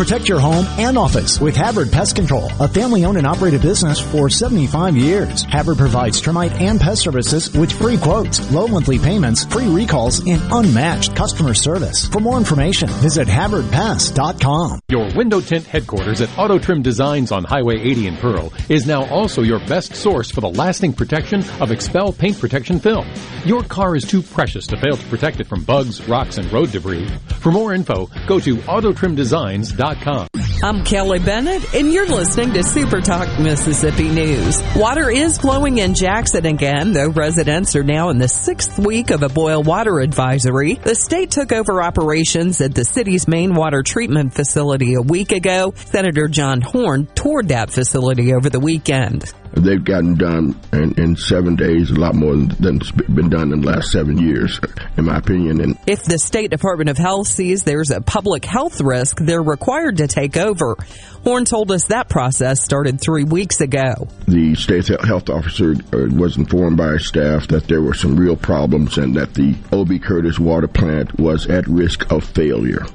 Protect 0.00 0.30
your 0.30 0.40
home 0.40 0.64
and 0.78 0.96
office 0.96 1.38
with 1.38 1.54
Havard 1.54 1.92
Pest 1.92 2.16
Control, 2.16 2.50
a 2.58 2.66
family 2.66 3.04
owned 3.04 3.18
and 3.18 3.26
operated 3.26 3.60
business 3.60 4.00
for 4.00 4.30
75 4.30 4.96
years. 4.96 5.42
Havard 5.42 5.76
provides 5.76 6.22
termite 6.22 6.52
and 6.52 6.80
pest 6.80 7.02
services 7.02 7.52
with 7.52 7.70
free 7.70 7.98
quotes, 7.98 8.50
low 8.50 8.66
monthly 8.66 8.98
payments, 8.98 9.44
free 9.44 9.68
recalls, 9.68 10.26
and 10.26 10.40
unmatched 10.52 11.14
customer 11.14 11.52
service. 11.52 12.06
For 12.06 12.18
more 12.18 12.38
information, 12.38 12.88
visit 12.88 13.28
HavardPest.com. 13.28 14.80
Your 14.88 15.14
window 15.14 15.42
tint 15.42 15.66
headquarters 15.66 16.22
at 16.22 16.38
Auto 16.38 16.58
Trim 16.58 16.80
Designs 16.80 17.30
on 17.30 17.44
Highway 17.44 17.78
80 17.80 18.06
in 18.06 18.16
Pearl 18.16 18.54
is 18.70 18.86
now 18.86 19.04
also 19.10 19.42
your 19.42 19.58
best 19.66 19.94
source 19.94 20.30
for 20.30 20.40
the 20.40 20.48
lasting 20.48 20.94
protection 20.94 21.40
of 21.60 21.68
XPEL 21.68 22.16
paint 22.16 22.40
protection 22.40 22.80
film. 22.80 23.06
Your 23.44 23.64
car 23.64 23.94
is 23.96 24.06
too 24.06 24.22
precious 24.22 24.66
to 24.68 24.78
fail 24.78 24.96
to 24.96 25.06
protect 25.08 25.40
it 25.40 25.46
from 25.46 25.62
bugs, 25.62 26.08
rocks, 26.08 26.38
and 26.38 26.50
road 26.50 26.72
debris. 26.72 27.06
For 27.40 27.52
more 27.52 27.74
info, 27.74 28.08
go 28.26 28.40
to 28.40 28.56
AutoTrimDesigns.com. 28.56 29.89
I'm 30.62 30.84
Kelly 30.84 31.18
Bennett, 31.18 31.74
and 31.74 31.92
you're 31.92 32.06
listening 32.06 32.52
to 32.52 32.62
Super 32.62 33.00
Talk 33.00 33.40
Mississippi 33.40 34.08
News. 34.08 34.60
Water 34.76 35.10
is 35.10 35.38
flowing 35.38 35.78
in 35.78 35.94
Jackson 35.94 36.44
again, 36.44 36.92
though 36.92 37.08
residents 37.08 37.74
are 37.74 37.82
now 37.82 38.10
in 38.10 38.18
the 38.18 38.28
sixth 38.28 38.78
week 38.78 39.10
of 39.10 39.22
a 39.22 39.28
boil 39.28 39.62
water 39.62 40.00
advisory. 40.00 40.74
The 40.74 40.94
state 40.94 41.30
took 41.30 41.50
over 41.52 41.82
operations 41.82 42.60
at 42.60 42.74
the 42.74 42.84
city's 42.84 43.26
main 43.26 43.54
water 43.54 43.82
treatment 43.82 44.34
facility 44.34 44.94
a 44.94 45.02
week 45.02 45.32
ago. 45.32 45.72
Senator 45.76 46.28
John 46.28 46.60
Horhn 46.60 47.12
toured 47.14 47.48
that 47.48 47.70
facility 47.70 48.34
over 48.34 48.50
the 48.50 48.60
weekend. 48.60 49.32
They've 49.52 49.82
gotten 49.82 50.14
done 50.14 50.58
in, 50.72 50.94
in 50.98 51.16
seven 51.16 51.56
days, 51.56 51.90
a 51.90 51.94
lot 51.94 52.14
more 52.14 52.36
than's 52.36 52.92
been 52.92 53.28
done 53.28 53.52
in 53.52 53.62
the 53.62 53.66
last 53.66 53.90
seven 53.90 54.16
years, 54.18 54.60
in 54.96 55.06
my 55.06 55.18
opinion. 55.18 55.60
And 55.60 55.78
if 55.86 56.04
the 56.04 56.18
State 56.18 56.50
Department 56.50 56.88
of 56.88 56.96
Health 56.96 57.26
sees 57.26 57.64
there's 57.64 57.90
a 57.90 58.00
public 58.00 58.44
health 58.44 58.80
risk, 58.80 59.18
they're 59.18 59.42
required 59.42 59.98
to 59.98 60.06
take 60.06 60.36
over. 60.36 60.76
Horhn 61.24 61.44
told 61.44 61.70
us 61.70 61.86
that 61.86 62.08
process 62.08 62.62
started 62.62 63.00
three 63.00 63.24
weeks 63.24 63.60
ago. 63.60 64.08
The 64.26 64.54
state 64.54 64.88
health 65.04 65.28
officer 65.28 65.72
uh, 65.72 66.06
was 66.14 66.38
informed 66.38 66.78
by 66.78 66.96
staff 66.96 67.48
that 67.48 67.66
there 67.68 67.82
were 67.82 67.92
some 67.92 68.16
real 68.16 68.36
problems 68.36 68.96
and 68.96 69.14
that 69.16 69.34
the 69.34 69.54
O.B. 69.72 69.98
Curtis 69.98 70.38
water 70.38 70.68
plant 70.68 71.18
was 71.18 71.46
at 71.48 71.66
risk 71.66 72.10
of 72.10 72.24
failure. 72.24 72.86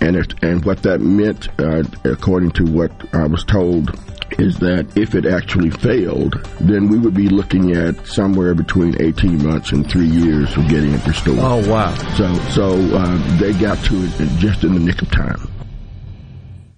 And, 0.00 0.16
if, 0.16 0.26
and 0.42 0.64
what 0.64 0.82
that 0.84 1.00
meant, 1.00 1.48
uh, 1.60 1.82
according 2.04 2.52
to 2.52 2.64
what 2.64 2.92
I 3.14 3.26
was 3.26 3.44
told, 3.44 3.90
is 4.38 4.58
that 4.58 4.96
if 4.96 5.14
it 5.14 5.26
actually 5.26 5.70
failed, 5.70 6.42
then 6.60 6.88
we 6.88 6.98
would 6.98 7.14
be 7.14 7.28
looking 7.28 7.72
at 7.72 8.06
somewhere 8.06 8.54
between 8.54 9.00
18 9.00 9.44
months 9.44 9.72
and 9.72 9.88
three 9.90 10.08
years 10.08 10.56
of 10.56 10.68
getting 10.68 10.92
it 10.92 11.06
restored. 11.06 11.38
Oh, 11.40 11.68
wow. 11.70 11.94
So, 12.16 12.34
so 12.50 12.96
uh, 12.96 13.38
they 13.38 13.52
got 13.52 13.82
to 13.84 13.94
it 13.94 14.38
just 14.38 14.64
in 14.64 14.74
the 14.74 14.80
nick 14.80 15.02
of 15.02 15.10
time. 15.10 15.53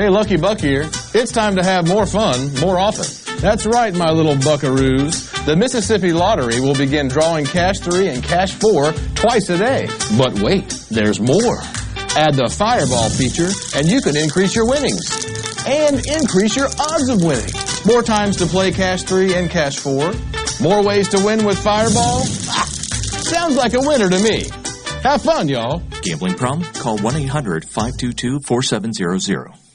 Hey, 0.00 0.08
Lucky 0.08 0.38
Buck 0.38 0.58
here. 0.58 0.88
It's 1.12 1.30
time 1.30 1.56
to 1.56 1.62
have 1.62 1.86
more 1.86 2.06
fun 2.06 2.54
more 2.54 2.78
often. 2.78 3.04
That's 3.36 3.66
right, 3.66 3.94
my 3.94 4.10
little 4.10 4.34
buckaroos. 4.34 5.44
The 5.44 5.54
Mississippi 5.54 6.14
Lottery 6.14 6.58
will 6.58 6.74
begin 6.74 7.08
drawing 7.08 7.44
Cash 7.44 7.80
3 7.80 8.08
and 8.08 8.24
Cash 8.24 8.54
4 8.54 8.92
twice 9.14 9.50
a 9.50 9.58
day. 9.58 9.90
But 10.16 10.40
wait, 10.40 10.70
there's 10.88 11.20
more. 11.20 11.58
Add 12.16 12.32
the 12.32 12.48
Fireball 12.48 13.10
feature, 13.10 13.50
and 13.76 13.86
you 13.86 14.00
can 14.00 14.16
increase 14.16 14.56
your 14.56 14.66
winnings. 14.66 15.04
And 15.66 16.00
increase 16.06 16.56
your 16.56 16.68
odds 16.80 17.10
of 17.10 17.22
winning. 17.22 17.52
More 17.84 18.02
times 18.02 18.38
to 18.38 18.46
play 18.46 18.72
Cash 18.72 19.02
3 19.02 19.34
and 19.34 19.50
Cash 19.50 19.80
4. 19.80 20.14
More 20.62 20.82
ways 20.82 21.10
to 21.10 21.22
win 21.22 21.44
with 21.44 21.58
Fireball. 21.62 22.22
Ah, 22.48 22.64
sounds 22.64 23.54
like 23.54 23.74
a 23.74 23.80
winner 23.80 24.08
to 24.08 24.18
me. 24.18 24.48
Have 25.02 25.20
fun, 25.20 25.46
y'all. 25.50 25.82
Gambling 26.00 26.36
problem? 26.36 26.66
Call 26.72 26.96
1 26.96 27.16
800 27.16 27.66
522 27.66 28.40
4700. 28.40 29.69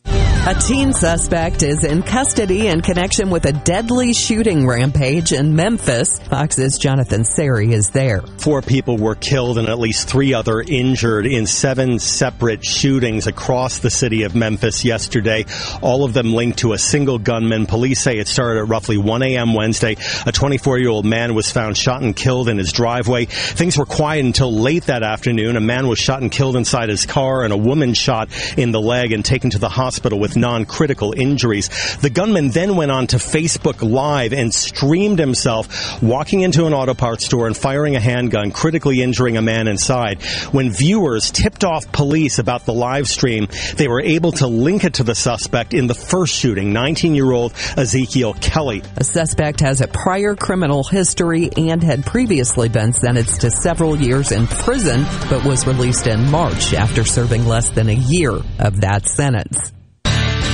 A 0.47 0.53
teen 0.53 0.93
suspect 0.93 1.64
is 1.64 1.84
in 1.84 2.03
custody 2.03 2.68
in 2.68 2.82
connection 2.82 3.32
with 3.32 3.45
a 3.45 3.51
deadly 3.51 4.14
shooting 4.14 4.68
rampage 4.68 5.32
in 5.32 5.56
Memphis. 5.56 6.20
Fox's 6.20 6.78
Jonathan 6.78 7.22
Serrie 7.22 7.72
is 7.72 7.89
there. 7.89 8.22
Four 8.38 8.62
people 8.62 8.97
were 8.97 9.16
killed 9.16 9.58
and 9.58 9.68
at 9.68 9.80
least 9.80 10.08
three 10.08 10.36
other 10.36 10.62
injured 10.62 11.26
in 11.26 11.47
seven 11.47 11.97
separate 11.97 12.64
shootings 12.64 13.26
across 13.26 13.80
the 13.80 13.89
city 13.89 14.22
of 14.22 14.36
Memphis 14.36 14.86
yesterday. 14.86 15.45
All 15.82 16.03
of 16.06 16.14
them 16.14 16.32
linked 16.32 16.60
to 16.60 16.74
a 16.74 16.78
single 16.78 17.18
gunman. 17.18 17.66
Police 17.66 17.99
say 17.99 18.20
it 18.20 18.28
started 18.28 18.60
at 18.60 18.68
roughly 18.68 18.99
1 18.99 19.24
a.m. 19.24 19.56
Wednesday. 19.56 19.97
A 20.28 20.32
24 20.32 20.78
year 20.78 20.89
old 20.89 21.08
man 21.08 21.34
was 21.34 21.51
found 21.51 21.76
shot 21.76 22.03
and 22.03 22.16
killed 22.16 22.49
in 22.49 22.60
his 22.60 22.72
driveway. 22.72 23.26
Things 23.26 23.80
were 23.80 23.88
quiet 23.88 24.24
until 24.24 24.53
late 24.53 24.84
that 24.84 25.01
afternoon. 25.01 25.56
A 25.56 25.60
man 25.60 25.88
was 25.88 25.97
shot 25.97 26.22
and 26.22 26.32
killed 26.32 26.56
inside 26.56 26.89
his 26.89 27.08
car 27.08 27.43
and 27.43 27.51
a 27.51 27.58
woman 27.58 27.95
shot 27.95 28.30
in 28.60 28.72
the 28.72 28.80
leg 28.80 29.12
and 29.12 29.26
taken 29.26 29.49
to 29.49 29.58
the 29.58 29.70
hospital 29.70 29.94
with 30.03 30.35
non-critical 30.35 31.13
injuries. 31.17 31.69
The 31.97 32.09
gunman 32.09 32.49
then 32.49 32.75
went 32.75 32.91
on 32.91 33.07
to 33.07 33.17
Facebook 33.17 33.81
Live 33.81 34.33
and 34.33 34.53
streamed 34.53 35.19
himself 35.19 36.01
walking 36.01 36.41
into 36.41 36.65
an 36.65 36.73
auto 36.73 36.93
parts 36.93 37.25
store 37.25 37.47
and 37.47 37.55
firing 37.55 37.95
a 37.95 37.99
handgun, 37.99 38.51
critically 38.51 39.01
injuring 39.01 39.37
a 39.37 39.41
man 39.41 39.67
inside. 39.67 40.21
When 40.51 40.71
viewers 40.71 41.31
tipped 41.31 41.63
off 41.63 41.91
police 41.91 42.39
about 42.39 42.65
the 42.65 42.73
live 42.73 43.07
stream, 43.07 43.47
they 43.77 43.87
were 43.87 44.01
able 44.01 44.31
to 44.33 44.47
link 44.47 44.83
it 44.83 44.95
to 44.95 45.03
the 45.03 45.15
suspect 45.15 45.73
in 45.73 45.87
the 45.87 45.93
first 45.93 46.33
shooting, 46.33 46.73
19-year-old 46.73 47.53
Ezekiel 47.77 48.33
Kelly. 48.35 48.83
A 48.97 49.03
suspect 49.03 49.59
has 49.61 49.81
a 49.81 49.87
prior 49.87 50.35
criminal 50.35 50.83
history 50.83 51.49
and 51.57 51.81
had 51.81 52.05
previously 52.05 52.69
been 52.69 52.93
sentenced 52.93 53.41
to 53.41 53.51
several 53.51 53.95
years 53.95 54.31
in 54.31 54.47
prison, 54.47 55.05
but 55.29 55.45
was 55.45 55.67
released 55.67 56.07
in 56.07 56.29
March 56.29 56.73
after 56.73 57.03
serving 57.03 57.45
less 57.45 57.69
than 57.69 57.89
a 57.89 57.93
year 57.93 58.31
of 58.59 58.81
that 58.81 59.05
sentence. 59.05 59.73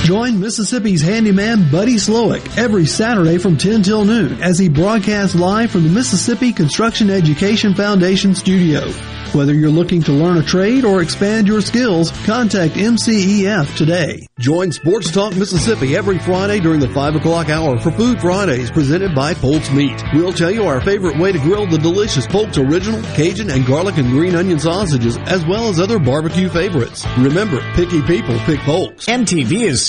Join 0.02 0.40
Mississippi's 0.40 1.00
handyman 1.00 1.70
Buddy 1.70 1.94
Slowick 1.94 2.58
every 2.58 2.86
Saturday 2.86 3.38
from 3.38 3.56
10 3.56 3.84
till 3.84 4.04
noon 4.04 4.42
as 4.42 4.58
he 4.58 4.68
broadcasts 4.68 5.36
live 5.36 5.70
from 5.70 5.84
the 5.84 5.90
Mississippi 5.90 6.52
Construction 6.52 7.08
Education 7.08 7.72
Foundation 7.72 8.34
studio. 8.34 8.90
Whether 9.32 9.54
you're 9.54 9.70
looking 9.70 10.02
to 10.02 10.12
learn 10.12 10.36
a 10.36 10.42
trade 10.42 10.84
or 10.84 11.00
expand 11.00 11.48
your 11.48 11.62
skills, 11.62 12.10
contact 12.26 12.74
MCEF 12.74 13.76
today. 13.78 14.26
Join 14.38 14.72
Sports 14.72 15.10
Talk 15.10 15.34
Mississippi 15.34 15.96
every 15.96 16.18
Friday 16.18 16.60
during 16.60 16.80
the 16.80 16.90
5 16.90 17.14
o'clock 17.16 17.48
hour 17.48 17.78
for 17.78 17.90
Food 17.92 18.20
Fridays 18.20 18.70
presented 18.70 19.14
by 19.14 19.32
Polk's 19.32 19.70
Meat. 19.70 20.02
We'll 20.12 20.34
tell 20.34 20.50
you 20.50 20.64
our 20.64 20.82
favorite 20.82 21.16
way 21.16 21.32
to 21.32 21.38
grill 21.38 21.66
the 21.66 21.78
delicious 21.78 22.26
Polk's 22.26 22.58
Original, 22.58 23.00
Cajun, 23.14 23.48
and 23.48 23.64
garlic 23.64 23.96
and 23.96 24.10
green 24.10 24.34
onion 24.34 24.58
sausages, 24.58 25.16
as 25.18 25.46
well 25.46 25.68
as 25.68 25.80
other 25.80 25.98
barbecue 25.98 26.50
favorites. 26.50 27.06
Remember, 27.16 27.62
picky 27.72 28.02
people 28.02 28.38
pick 28.40 28.60
Polk's. 28.60 29.06
MTV 29.06 29.62
is 29.62 29.86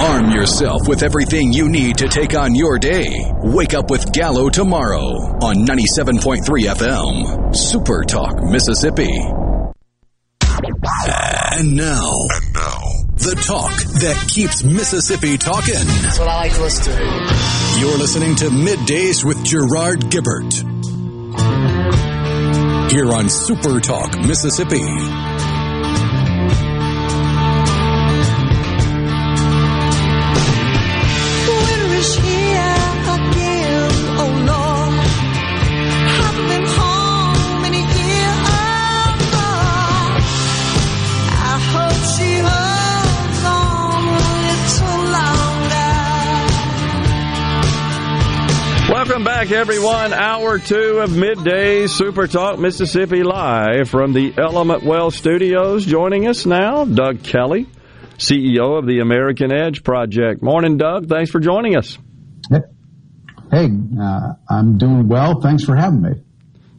Arm 0.00 0.30
yourself 0.30 0.86
with 0.86 1.02
everything 1.02 1.52
you 1.52 1.68
need 1.68 1.98
to 1.98 2.06
take 2.08 2.36
on 2.36 2.54
your 2.54 2.78
day. 2.78 3.20
Wake 3.42 3.74
up 3.74 3.90
with 3.90 4.12
Gallo 4.12 4.48
tomorrow 4.48 5.08
on 5.42 5.66
97.3 5.66 6.40
FM. 6.44 7.56
Super 7.56 8.04
Talk, 8.04 8.40
Mississippi. 8.44 9.10
And 11.50 11.76
now, 11.76 12.12
and 12.30 12.54
now, 12.54 12.78
the 13.16 13.34
talk 13.44 13.72
that 14.00 14.28
keeps 14.32 14.62
Mississippi 14.62 15.36
talking. 15.36 15.74
That's 15.74 16.18
what 16.20 16.28
I 16.28 16.36
like 16.42 16.52
to 16.54 16.62
listen 16.62 16.94
to. 16.94 17.80
You're 17.80 17.98
listening 17.98 18.36
to 18.36 18.44
Middays 18.50 19.24
with 19.24 19.44
Gerard 19.44 20.02
Gibert. 20.10 20.52
Here 22.92 23.12
on 23.12 23.28
Super 23.28 23.80
Talk, 23.80 24.16
Mississippi. 24.24 25.27
Back, 49.38 49.52
everyone. 49.52 50.12
Hour 50.12 50.58
two 50.58 50.98
of 50.98 51.16
midday 51.16 51.86
Super 51.86 52.26
Talk 52.26 52.58
Mississippi 52.58 53.22
live 53.22 53.88
from 53.88 54.12
the 54.12 54.34
Element 54.36 54.82
Wealth 54.82 55.14
Studios. 55.14 55.86
Joining 55.86 56.26
us 56.26 56.44
now, 56.44 56.84
Doug 56.84 57.22
Kelly, 57.22 57.68
CEO 58.16 58.76
of 58.76 58.86
the 58.88 58.98
American 58.98 59.52
Edge 59.52 59.84
Project. 59.84 60.42
Morning, 60.42 60.76
Doug. 60.76 61.08
Thanks 61.08 61.30
for 61.30 61.38
joining 61.38 61.76
us. 61.76 61.96
Hey, 63.52 63.70
uh, 64.00 64.32
I'm 64.50 64.76
doing 64.76 65.06
well. 65.06 65.40
Thanks 65.40 65.62
for 65.62 65.76
having 65.76 66.02
me. 66.02 66.10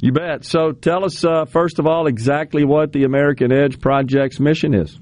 You 0.02 0.12
bet. 0.12 0.44
So, 0.44 0.74
tell 0.74 1.06
us 1.06 1.24
uh, 1.24 1.46
first 1.46 1.80
of 1.80 1.88
all 1.88 2.08
exactly 2.08 2.66
what 2.66 2.92
the 2.92 3.06
American 3.06 3.54
Edge 3.54 3.80
Project's 3.80 4.38
mission 4.38 4.74
is. 4.74 5.00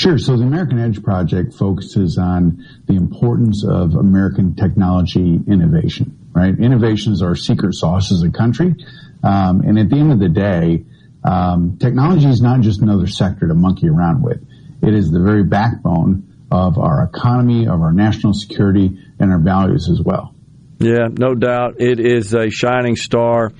Sure. 0.00 0.16
So 0.16 0.34
the 0.34 0.44
American 0.44 0.78
Edge 0.78 1.02
Project 1.02 1.52
focuses 1.52 2.16
on 2.16 2.66
the 2.86 2.94
importance 2.94 3.66
of 3.68 3.96
American 3.96 4.56
technology 4.56 5.38
innovation, 5.46 6.16
right? 6.32 6.58
Innovation 6.58 7.12
is 7.12 7.20
our 7.20 7.36
secret 7.36 7.74
sauce 7.74 8.10
as 8.10 8.22
a 8.22 8.30
country. 8.30 8.74
Um, 9.22 9.60
and 9.60 9.78
at 9.78 9.90
the 9.90 9.96
end 9.96 10.10
of 10.10 10.18
the 10.18 10.30
day, 10.30 10.86
um, 11.22 11.76
technology 11.78 12.26
is 12.28 12.40
not 12.40 12.62
just 12.62 12.80
another 12.80 13.06
sector 13.08 13.46
to 13.46 13.52
monkey 13.52 13.90
around 13.90 14.22
with. 14.22 14.42
It 14.82 14.94
is 14.94 15.10
the 15.10 15.20
very 15.20 15.44
backbone 15.44 16.46
of 16.50 16.78
our 16.78 17.04
economy, 17.04 17.66
of 17.66 17.82
our 17.82 17.92
national 17.92 18.32
security, 18.32 18.98
and 19.18 19.30
our 19.30 19.38
values 19.38 19.90
as 19.92 20.00
well. 20.00 20.34
Yeah, 20.78 21.08
no 21.10 21.34
doubt. 21.34 21.78
It 21.78 22.00
is 22.00 22.32
a 22.32 22.48
shining 22.48 22.96
star 22.96 23.52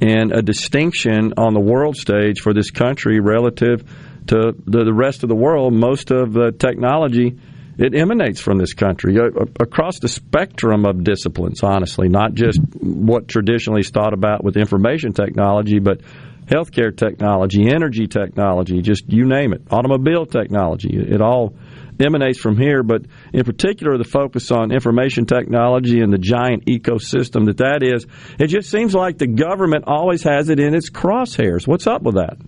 and 0.00 0.30
a 0.30 0.42
distinction 0.42 1.34
on 1.36 1.54
the 1.54 1.60
world 1.60 1.96
stage 1.96 2.38
for 2.38 2.54
this 2.54 2.70
country 2.70 3.18
relative 3.18 3.82
to 4.28 4.54
the, 4.64 4.84
the 4.84 4.94
rest 4.94 5.22
of 5.22 5.28
the 5.28 5.34
world. 5.34 5.72
Most 5.72 6.10
of 6.10 6.32
the 6.32 6.52
technology 6.52 7.38
it 7.78 7.94
emanates 7.94 8.40
from 8.40 8.58
this 8.58 8.74
country 8.74 9.16
uh, 9.18 9.44
across 9.60 10.00
the 10.00 10.08
spectrum 10.08 10.84
of 10.84 11.04
disciplines. 11.04 11.62
Honestly, 11.62 12.08
not 12.08 12.34
just 12.34 12.60
what 12.80 13.28
traditionally 13.28 13.80
is 13.80 13.90
thought 13.90 14.12
about 14.12 14.42
with 14.42 14.56
information 14.56 15.12
technology, 15.12 15.78
but 15.78 16.00
healthcare 16.46 16.94
technology, 16.96 17.68
energy 17.68 18.08
technology, 18.08 18.82
just 18.82 19.04
you 19.08 19.24
name 19.26 19.52
it, 19.52 19.62
automobile 19.70 20.26
technology. 20.26 20.90
It 20.92 21.20
all 21.20 21.54
emanates 22.00 22.40
from 22.40 22.56
here, 22.56 22.82
but 22.82 23.02
in 23.32 23.44
particular, 23.44 23.96
the 23.96 24.04
focus 24.04 24.50
on 24.50 24.72
information 24.72 25.26
technology 25.26 26.00
and 26.00 26.12
the 26.12 26.18
giant 26.18 26.64
ecosystem 26.66 27.46
that 27.46 27.58
that 27.58 27.82
is, 27.82 28.06
it 28.40 28.48
just 28.48 28.70
seems 28.70 28.94
like 28.94 29.18
the 29.18 29.26
government 29.26 29.84
always 29.86 30.22
has 30.22 30.48
it 30.48 30.58
in 30.58 30.74
its 30.74 30.90
crosshairs. 30.90 31.66
What's 31.66 31.86
up 31.86 32.02
with 32.02 32.16
that? 32.16 32.38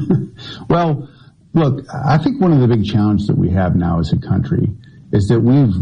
well, 0.68 1.08
look, 1.54 1.84
I 1.92 2.18
think 2.18 2.40
one 2.40 2.52
of 2.52 2.60
the 2.60 2.68
big 2.68 2.84
challenges 2.84 3.26
that 3.26 3.36
we 3.36 3.50
have 3.50 3.76
now 3.76 4.00
as 4.00 4.12
a 4.12 4.18
country 4.18 4.68
is 5.12 5.28
that 5.28 5.40
we've 5.40 5.74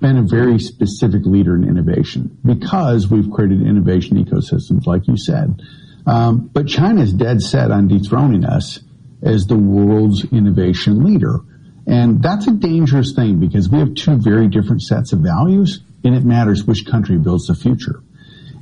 been 0.00 0.16
a 0.16 0.22
very 0.22 0.58
specific 0.58 1.24
leader 1.24 1.54
in 1.54 1.68
innovation 1.68 2.36
because 2.44 3.08
we've 3.08 3.30
created 3.30 3.62
innovation 3.62 4.22
ecosystems, 4.22 4.86
like 4.86 5.06
you 5.06 5.16
said. 5.16 5.60
Um, 6.06 6.50
but 6.52 6.66
China 6.66 7.02
is 7.02 7.12
dead 7.12 7.40
set 7.40 7.70
on 7.70 7.88
dethroning 7.88 8.44
us 8.44 8.80
as 9.22 9.46
the 9.46 9.56
world's 9.56 10.24
innovation 10.32 11.04
leader. 11.04 11.40
And 11.86 12.22
that's 12.22 12.46
a 12.46 12.52
dangerous 12.52 13.12
thing 13.12 13.40
because 13.40 13.68
we 13.68 13.78
have 13.78 13.94
two 13.94 14.16
very 14.16 14.48
different 14.48 14.82
sets 14.82 15.12
of 15.12 15.20
values 15.20 15.80
and 16.02 16.14
it 16.14 16.24
matters 16.24 16.64
which 16.64 16.86
country 16.86 17.16
builds 17.18 17.46
the 17.46 17.54
future. 17.54 18.02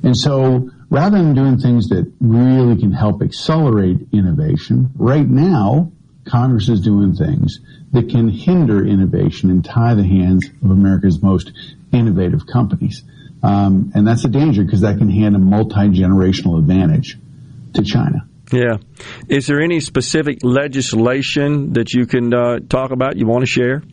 And 0.03 0.15
so 0.15 0.69
rather 0.89 1.17
than 1.17 1.33
doing 1.33 1.57
things 1.57 1.89
that 1.89 2.11
really 2.19 2.79
can 2.79 2.91
help 2.91 3.21
accelerate 3.21 4.07
innovation, 4.11 4.91
right 4.95 5.27
now, 5.27 5.91
Congress 6.25 6.69
is 6.69 6.81
doing 6.81 7.15
things 7.15 7.59
that 7.91 8.09
can 8.09 8.29
hinder 8.29 8.85
innovation 8.85 9.49
and 9.49 9.63
tie 9.63 9.93
the 9.93 10.03
hands 10.03 10.49
of 10.63 10.71
America's 10.71 11.21
most 11.21 11.51
innovative 11.91 12.45
companies. 12.47 13.03
Um, 13.41 13.91
and 13.93 14.07
that's 14.07 14.23
a 14.23 14.29
danger 14.29 14.63
because 14.63 14.81
that 14.81 14.97
can 14.97 15.09
hand 15.09 15.35
a 15.35 15.39
multi-generational 15.39 16.57
advantage 16.57 17.17
to 17.73 17.83
China. 17.83 18.27
Yeah. 18.51 18.77
Is 19.27 19.47
there 19.47 19.61
any 19.61 19.79
specific 19.79 20.39
legislation 20.43 21.73
that 21.73 21.93
you 21.93 22.05
can 22.05 22.33
uh, 22.33 22.59
talk 22.59 22.91
about 22.91 23.17
you 23.17 23.25
want 23.25 23.41
to 23.41 23.47
share? 23.47 23.83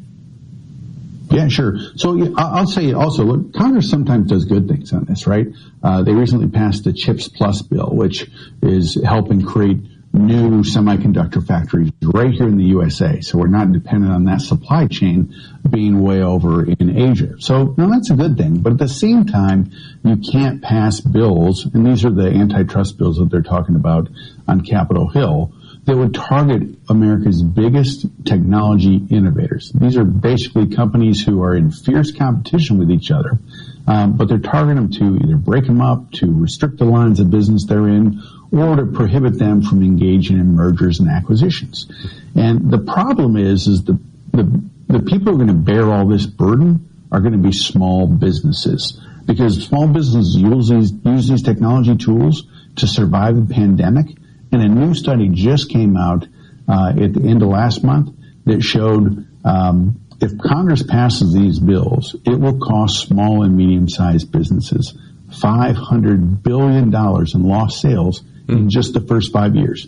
Yeah, 1.31 1.49
sure. 1.49 1.78
So 1.97 2.35
I'll 2.37 2.66
say 2.66 2.93
also, 2.93 3.24
look, 3.24 3.55
Congress 3.55 3.89
sometimes 3.89 4.28
does 4.31 4.45
good 4.47 4.68
things 4.68 4.93
on 4.93 5.05
this, 5.05 5.26
right? 5.26 5.47
Uh, 5.83 6.03
they 6.03 6.12
recently 6.12 6.49
passed 6.49 6.85
the 6.85 6.93
CHIPS 6.93 7.28
Plus 7.28 7.62
bill, 7.62 7.91
which 7.93 8.28
is 8.62 9.01
helping 9.05 9.43
create 9.43 9.78
new 10.12 10.62
semiconductor 10.62 11.47
factories 11.47 11.93
right 12.03 12.33
here 12.33 12.49
in 12.49 12.57
the 12.57 12.64
USA. 12.64 13.20
So 13.20 13.39
we're 13.39 13.47
not 13.47 13.70
dependent 13.70 14.12
on 14.12 14.24
that 14.24 14.41
supply 14.41 14.89
chain 14.89 15.35
being 15.68 16.03
way 16.03 16.20
over 16.20 16.64
in 16.64 16.99
Asia. 16.99 17.35
So 17.39 17.74
now 17.78 17.89
that's 17.91 18.11
a 18.11 18.16
good 18.16 18.37
thing. 18.37 18.59
But 18.59 18.72
at 18.72 18.78
the 18.78 18.89
same 18.89 19.24
time, 19.26 19.70
you 20.05 20.16
can't 20.16 20.62
pass 20.62 21.01
bills, 21.01 21.64
and 21.64 21.87
these 21.87 22.05
are 22.05 22.11
the 22.11 22.26
antitrust 22.26 22.99
bills 22.99 23.18
that 23.18 23.31
they're 23.31 23.43
talking 23.43 23.76
about 23.76 24.09
on 24.49 24.62
Capitol 24.62 25.09
Hill, 25.09 25.53
that 25.85 25.97
would 25.97 26.14
target 26.14 26.62
America's 26.89 27.43
biggest 27.43 28.07
technology 28.24 29.01
innovators. 29.11 29.72
These 29.74 29.97
are 29.97 30.05
basically 30.05 30.68
companies 30.68 31.24
who 31.24 31.43
are 31.43 31.57
in 31.57 31.70
fierce 31.70 32.12
competition 32.12 32.78
with 32.78 32.91
each 32.91 33.11
other, 33.11 33.39
um, 33.87 34.16
but 34.16 34.28
they're 34.28 34.39
targeting 34.39 34.76
them 34.76 34.93
to 34.93 35.24
either 35.24 35.37
break 35.37 35.66
them 35.66 35.81
up, 35.81 36.12
to 36.12 36.26
restrict 36.26 36.78
the 36.78 36.85
lines 36.85 37.18
of 37.18 37.31
business 37.31 37.64
they're 37.66 37.89
in, 37.89 38.20
or 38.53 38.76
to 38.76 38.87
prohibit 38.87 39.39
them 39.39 39.62
from 39.62 39.83
engaging 39.83 40.39
in 40.39 40.55
mergers 40.55 41.01
and 41.01 41.09
acquisitions. 41.09 41.87
And 42.35 42.70
the 42.70 42.78
problem 42.78 43.37
is, 43.37 43.66
is 43.66 43.85
the, 43.85 43.99
the, 44.33 44.62
the 44.89 45.01
people 45.01 45.33
who 45.33 45.41
are 45.41 45.45
going 45.45 45.49
to 45.49 45.55
bear 45.55 45.91
all 45.91 46.07
this 46.07 46.26
burden 46.26 46.89
are 47.11 47.20
going 47.20 47.33
to 47.33 47.39
be 47.39 47.53
small 47.53 48.07
businesses 48.07 49.01
because 49.26 49.64
small 49.64 49.89
businesses 49.89 50.37
use 50.37 50.68
these, 50.68 50.93
use 51.05 51.28
these 51.28 51.43
technology 51.43 51.97
tools 51.97 52.45
to 52.76 52.87
survive 52.87 53.37
the 53.37 53.55
pandemic. 53.55 54.07
And 54.53 54.62
a 54.62 54.68
new 54.68 54.94
study 54.94 55.28
just 55.28 55.70
came 55.70 55.96
out 55.96 56.26
uh, 56.68 56.92
at 57.01 57.14
the 57.14 57.22
end 57.28 57.42
of 57.42 57.48
last 57.48 57.84
month 57.84 58.11
that 58.46 58.62
showed 58.62 59.26
um, 59.44 60.01
if 60.20 60.32
Congress 60.38 60.82
passes 60.82 61.32
these 61.32 61.59
bills, 61.59 62.16
it 62.26 62.38
will 62.38 62.59
cost 62.59 63.07
small 63.09 63.42
and 63.42 63.57
medium 63.57 63.88
sized 63.88 64.30
businesses 64.32 64.96
$500 65.30 66.42
billion 66.42 66.88
in 66.92 67.42
lost 67.48 67.80
sales 67.80 68.22
in 68.48 68.68
just 68.68 68.94
the 68.94 69.01
first 69.01 69.32
five 69.32 69.55
years. 69.55 69.86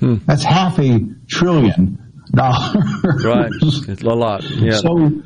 That's 0.00 0.44
half 0.44 0.78
a 0.78 1.00
trillion 1.28 1.98
dollars. 2.32 3.24
Right. 3.24 3.50
It's 3.60 4.02
a 4.02 4.06
lot. 4.06 4.44
Yeah. 4.44 4.76
So 4.76 5.22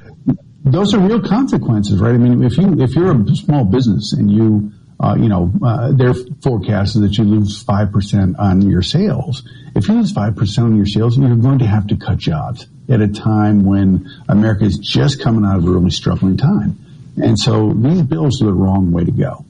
those 0.64 0.94
are 0.94 1.00
real 1.00 1.20
consequences, 1.20 2.00
right? 2.00 2.14
I 2.14 2.18
mean, 2.18 2.42
if 2.42 2.56
you 2.56 2.80
if 2.80 2.94
you're 2.94 3.12
a 3.12 3.36
small 3.36 3.64
business 3.64 4.12
and 4.12 4.30
you 4.30 4.72
uh, 5.02 5.16
you 5.18 5.28
know 5.28 5.50
uh, 5.62 5.92
their 5.92 6.14
forecast 6.42 6.94
is 6.96 7.02
that 7.02 7.18
you 7.18 7.24
lose 7.24 7.62
five 7.62 7.92
percent 7.92 8.38
on 8.38 8.62
your 8.70 8.82
sales. 8.82 9.42
If 9.74 9.88
you 9.88 9.94
lose 9.94 10.12
five 10.12 10.36
percent 10.36 10.68
on 10.68 10.76
your 10.76 10.86
sales, 10.86 11.18
you're 11.18 11.34
going 11.36 11.58
to 11.58 11.66
have 11.66 11.88
to 11.88 11.96
cut 11.96 12.18
jobs 12.18 12.66
at 12.88 13.00
a 13.00 13.08
time 13.08 13.64
when 13.64 14.08
America 14.28 14.64
is 14.64 14.78
just 14.78 15.20
coming 15.22 15.44
out 15.44 15.58
of 15.58 15.66
a 15.66 15.70
really 15.70 15.90
struggling 15.90 16.36
time. 16.36 16.78
And 17.16 17.38
so 17.38 17.72
these 17.72 18.02
bills 18.02 18.40
are 18.42 18.46
the 18.46 18.52
wrong 18.52 18.92
way 18.92 19.04
to 19.04 19.10
go. 19.10 19.44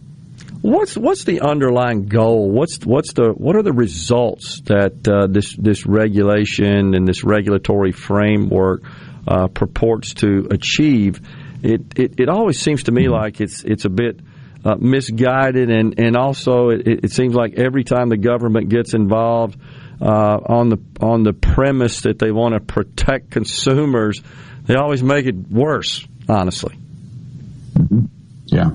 What's 0.62 0.96
what's 0.96 1.24
the 1.24 1.40
underlying 1.40 2.06
goal? 2.06 2.48
What's 2.48 2.78
what's 2.86 3.12
the 3.14 3.30
what 3.30 3.56
are 3.56 3.62
the 3.62 3.72
results 3.72 4.60
that 4.66 5.06
uh, 5.08 5.26
this 5.26 5.56
this 5.56 5.84
regulation 5.86 6.94
and 6.94 7.06
this 7.06 7.24
regulatory 7.24 7.90
framework 7.92 8.84
uh, 9.26 9.48
purports 9.48 10.14
to 10.14 10.46
achieve? 10.50 11.20
It, 11.62 11.98
it 11.98 12.20
it 12.20 12.28
always 12.28 12.60
seems 12.60 12.84
to 12.84 12.92
me 12.92 13.08
like 13.08 13.40
it's 13.40 13.64
it's 13.64 13.84
a 13.84 13.90
bit 13.90 14.20
uh, 14.64 14.76
misguided, 14.78 15.70
and 15.70 15.98
and 15.98 16.16
also 16.16 16.70
it, 16.70 17.04
it 17.04 17.12
seems 17.12 17.34
like 17.34 17.54
every 17.54 17.84
time 17.84 18.08
the 18.08 18.16
government 18.16 18.68
gets 18.68 18.94
involved 18.94 19.58
uh, 20.00 20.38
on 20.46 20.68
the 20.68 20.78
on 21.00 21.22
the 21.22 21.32
premise 21.32 22.02
that 22.02 22.18
they 22.18 22.30
want 22.30 22.54
to 22.54 22.60
protect 22.60 23.30
consumers, 23.30 24.22
they 24.64 24.74
always 24.74 25.02
make 25.02 25.26
it 25.26 25.36
worse. 25.50 26.06
Honestly. 26.28 26.76
Yeah. 28.46 28.70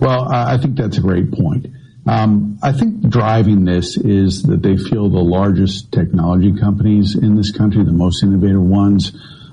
Well, 0.00 0.32
I 0.32 0.54
I 0.54 0.58
think 0.58 0.76
that's 0.76 0.98
a 0.98 1.00
great 1.00 1.32
point. 1.32 1.66
Um, 2.06 2.58
I 2.62 2.72
think 2.72 3.08
driving 3.08 3.64
this 3.64 3.96
is 3.96 4.42
that 4.44 4.62
they 4.62 4.76
feel 4.76 5.08
the 5.08 5.22
largest 5.22 5.92
technology 5.92 6.52
companies 6.58 7.14
in 7.14 7.36
this 7.36 7.52
country, 7.52 7.84
the 7.84 7.92
most 7.92 8.24
innovative 8.24 8.60
ones, 8.62 9.12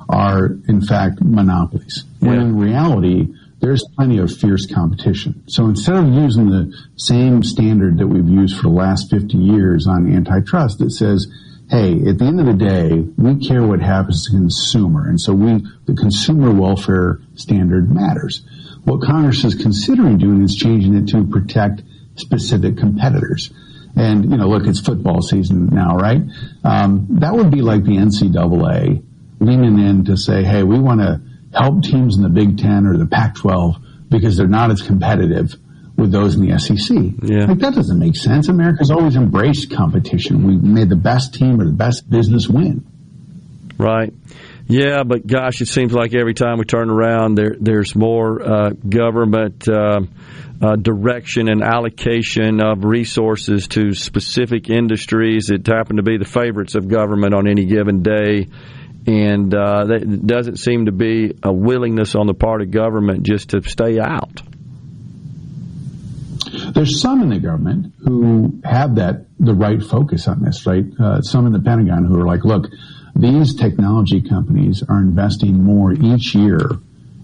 are 0.10 0.48
in 0.68 0.82
fact 0.82 1.22
monopolies. 1.22 2.06
When 2.20 2.40
in 2.40 2.58
reality, 2.58 3.28
there's 3.60 3.84
plenty 3.96 4.20
of 4.20 4.36
fierce 4.36 4.66
competition. 4.66 5.44
So 5.48 5.66
instead 5.66 5.96
of 5.96 6.08
using 6.08 6.50
the 6.50 6.74
same 6.96 7.44
standard 7.44 7.98
that 7.98 8.08
we've 8.08 8.28
used 8.28 8.56
for 8.56 8.64
the 8.64 8.70
last 8.70 9.10
50 9.10 9.38
years 9.38 9.88
on 9.88 10.14
antitrust 10.14 10.80
that 10.80 10.92
says, 10.92 11.28
hey, 11.70 11.94
at 12.08 12.18
the 12.18 12.26
end 12.26 12.40
of 12.40 12.46
the 12.46 12.54
day, 12.54 13.00
we 13.18 13.46
care 13.46 13.66
what 13.66 13.82
happens 13.82 14.26
to 14.26 14.32
the 14.32 14.38
consumer. 14.38 15.08
And 15.08 15.20
so 15.20 15.34
we, 15.34 15.64
the 15.86 15.94
consumer 15.94 16.52
welfare 16.52 17.20
standard 17.36 17.94
matters. 17.94 18.44
What 18.86 19.02
Congress 19.02 19.44
is 19.44 19.56
considering 19.56 20.18
doing 20.18 20.42
is 20.42 20.56
changing 20.56 20.96
it 20.96 21.08
to 21.10 21.26
protect 21.26 21.84
specific 22.16 22.78
competitors. 22.78 23.52
And, 23.96 24.32
you 24.32 24.38
know, 24.38 24.48
look, 24.48 24.66
it's 24.68 24.80
football 24.80 25.22
season 25.22 25.68
now, 25.68 25.98
right? 25.98 26.22
Um, 26.64 27.08
that 27.20 27.36
would 27.36 27.52
be 27.52 27.62
like 27.62 27.84
the 27.84 27.98
NCAA 27.98 29.04
leaning 29.40 29.80
in 29.80 30.06
to 30.06 30.18
say, 30.18 30.44
hey, 30.44 30.64
we 30.64 30.80
want 30.80 31.02
to 31.02 31.22
help 31.54 31.84
teams 31.84 32.18
in 32.18 32.24
the 32.24 32.30
Big 32.30 32.58
Ten 32.58 32.86
or 32.86 32.98
the 32.98 33.08
Pac-12 33.08 34.10
because 34.10 34.38
they're 34.38 34.48
not 34.48 34.72
as 34.72 34.82
competitive 34.82 35.54
with 35.98 36.12
those 36.12 36.36
in 36.36 36.48
the 36.48 36.58
SEC. 36.58 36.96
Yeah. 37.24 37.46
Like 37.46 37.60
that 37.60 37.76
doesn't 37.76 38.00
make 38.00 38.16
sense. 38.16 38.48
America's 38.48 38.90
always 38.90 39.16
embraced 39.16 39.72
competition. 39.72 40.48
We 40.48 40.58
made 40.58 40.90
the 40.90 40.96
best 40.96 41.34
team 41.34 41.60
or 41.60 41.66
the 41.66 41.74
best 41.74 42.10
business 42.10 42.48
win. 42.48 42.86
Right. 43.78 44.14
Yeah, 44.68 45.04
but 45.04 45.26
gosh, 45.26 45.62
it 45.62 45.68
seems 45.68 45.94
like 45.94 46.14
every 46.14 46.36
time 46.36 46.60
we 46.60 46.66
turn 46.66 46.92
around, 46.92 47.36
there 47.36 47.56
there's 47.60 47.96
more 47.96 48.40
uh, 48.42 48.70
government 48.70 49.68
uh, 49.68 50.02
uh, 50.62 50.76
direction 50.76 51.50
and 51.50 51.64
allocation 51.64 52.62
of 52.62 52.84
resources 52.84 53.68
to 53.70 53.94
specific 53.94 54.70
industries 54.70 55.48
that 55.48 55.66
happen 55.66 55.96
to 55.96 56.04
be 56.04 56.18
the 56.18 56.26
favorites 56.26 56.76
of 56.76 56.88
government 56.88 57.34
on 57.34 57.48
any 57.48 57.66
given 57.66 58.04
day. 58.04 58.48
And 59.08 59.54
uh, 59.54 59.86
there 59.86 60.00
doesn't 60.00 60.58
seem 60.58 60.86
to 60.86 60.92
be 60.92 61.34
a 61.42 61.52
willingness 61.52 62.16
on 62.16 62.28
the 62.28 62.34
part 62.34 62.62
of 62.62 62.72
government 62.72 63.24
just 63.24 63.50
to 63.52 63.62
stay 63.64 64.00
out. 64.00 64.42
There's 66.74 67.02
some 67.02 67.22
in 67.22 67.30
the 67.30 67.40
government 67.40 67.94
who 68.00 68.62
have 68.64 68.96
that 68.96 69.26
the 69.40 69.54
right 69.54 69.82
focus 69.82 70.28
on 70.28 70.42
this, 70.42 70.66
right? 70.66 70.86
Uh, 71.00 71.22
some 71.22 71.46
in 71.48 71.54
the 71.54 71.60
Pentagon 71.60 72.06
who 72.06 72.20
are 72.20 72.26
like, 72.26 72.44
look, 72.44 72.68
these 73.16 73.56
technology 73.56 74.22
companies 74.22 74.84
are 74.88 75.00
investing 75.00 75.64
more 75.64 75.94
each 75.94 76.36
year 76.36 76.72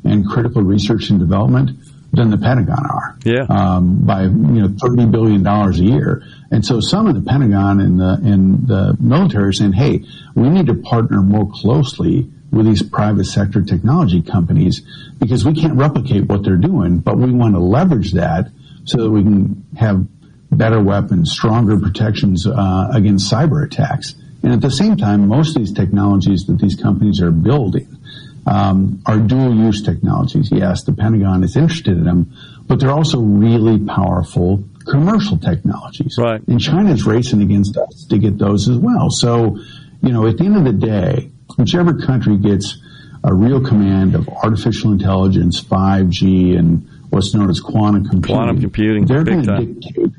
in 0.03 0.25
critical 0.25 0.61
research 0.61 1.09
and 1.09 1.19
development 1.19 1.71
than 2.13 2.29
the 2.29 2.37
Pentagon 2.37 2.85
are. 2.85 3.17
Yeah. 3.23 3.45
Um, 3.49 4.05
by 4.05 4.23
you 4.23 4.29
know 4.29 4.75
thirty 4.79 5.05
billion 5.05 5.43
dollars 5.43 5.79
a 5.79 5.83
year, 5.83 6.23
and 6.51 6.65
so 6.65 6.79
some 6.79 7.07
of 7.07 7.15
the 7.15 7.21
Pentagon 7.21 7.79
and 7.79 7.99
the 7.99 8.19
and 8.23 8.67
the 8.67 8.95
military 8.99 9.49
are 9.49 9.53
saying, 9.53 9.73
hey, 9.73 10.03
we 10.35 10.49
need 10.49 10.67
to 10.67 10.75
partner 10.75 11.21
more 11.21 11.49
closely 11.51 12.29
with 12.51 12.65
these 12.65 12.83
private 12.83 13.25
sector 13.25 13.61
technology 13.61 14.21
companies 14.21 14.81
because 15.19 15.43
we 15.43 15.53
can't 15.53 15.73
replicate 15.73 16.25
what 16.25 16.43
they're 16.43 16.55
doing, 16.55 16.99
but 16.99 17.17
we 17.17 17.31
want 17.31 17.53
to 17.55 17.59
leverage 17.59 18.13
that 18.13 18.49
so 18.85 19.03
that 19.03 19.09
we 19.09 19.23
can 19.23 19.65
have 19.77 20.05
better 20.51 20.81
weapons, 20.81 21.31
stronger 21.31 21.77
protections 21.77 22.47
uh, 22.47 22.89
against 22.93 23.31
cyber 23.31 23.65
attacks. 23.65 24.15
And 24.43 24.53
at 24.53 24.61
the 24.61 24.69
same 24.69 24.95
time, 24.95 25.27
most 25.27 25.55
of 25.55 25.63
these 25.63 25.73
technologies 25.73 26.45
that 26.45 26.59
these 26.59 26.75
companies 26.75 27.19
are 27.19 27.31
building 27.31 27.97
um, 28.45 29.01
are 29.05 29.17
dual 29.17 29.55
use 29.55 29.81
technologies. 29.81 30.49
Yes, 30.51 30.83
the 30.83 30.93
Pentagon 30.93 31.43
is 31.43 31.57
interested 31.57 31.97
in 31.97 32.03
them, 32.03 32.37
but 32.67 32.79
they're 32.79 32.91
also 32.91 33.19
really 33.19 33.83
powerful 33.83 34.63
commercial 34.85 35.37
technologies. 35.37 36.15
Right. 36.17 36.41
And 36.47 36.59
China's 36.59 37.05
racing 37.05 37.41
against 37.41 37.77
us 37.77 38.05
to 38.09 38.17
get 38.17 38.37
those 38.37 38.69
as 38.69 38.77
well. 38.77 39.09
So, 39.09 39.57
you 40.01 40.11
know, 40.11 40.27
at 40.27 40.37
the 40.37 40.45
end 40.45 40.57
of 40.57 40.65
the 40.65 40.73
day, 40.73 41.31
whichever 41.57 41.93
country 41.99 42.37
gets 42.37 42.77
a 43.23 43.33
real 43.33 43.63
command 43.63 44.15
of 44.15 44.29
artificial 44.29 44.91
intelligence, 44.91 45.61
5G, 45.61 46.57
and 46.57 46.87
what's 47.09 47.33
known 47.33 47.49
as 47.49 47.59
quantum 47.59 48.07
computing, 48.07 48.35
Quantum 48.35 48.61
computing, 48.61 49.05
they're 49.05 49.23
going 49.23 49.43
to 49.43 49.65
dictate 49.65 50.11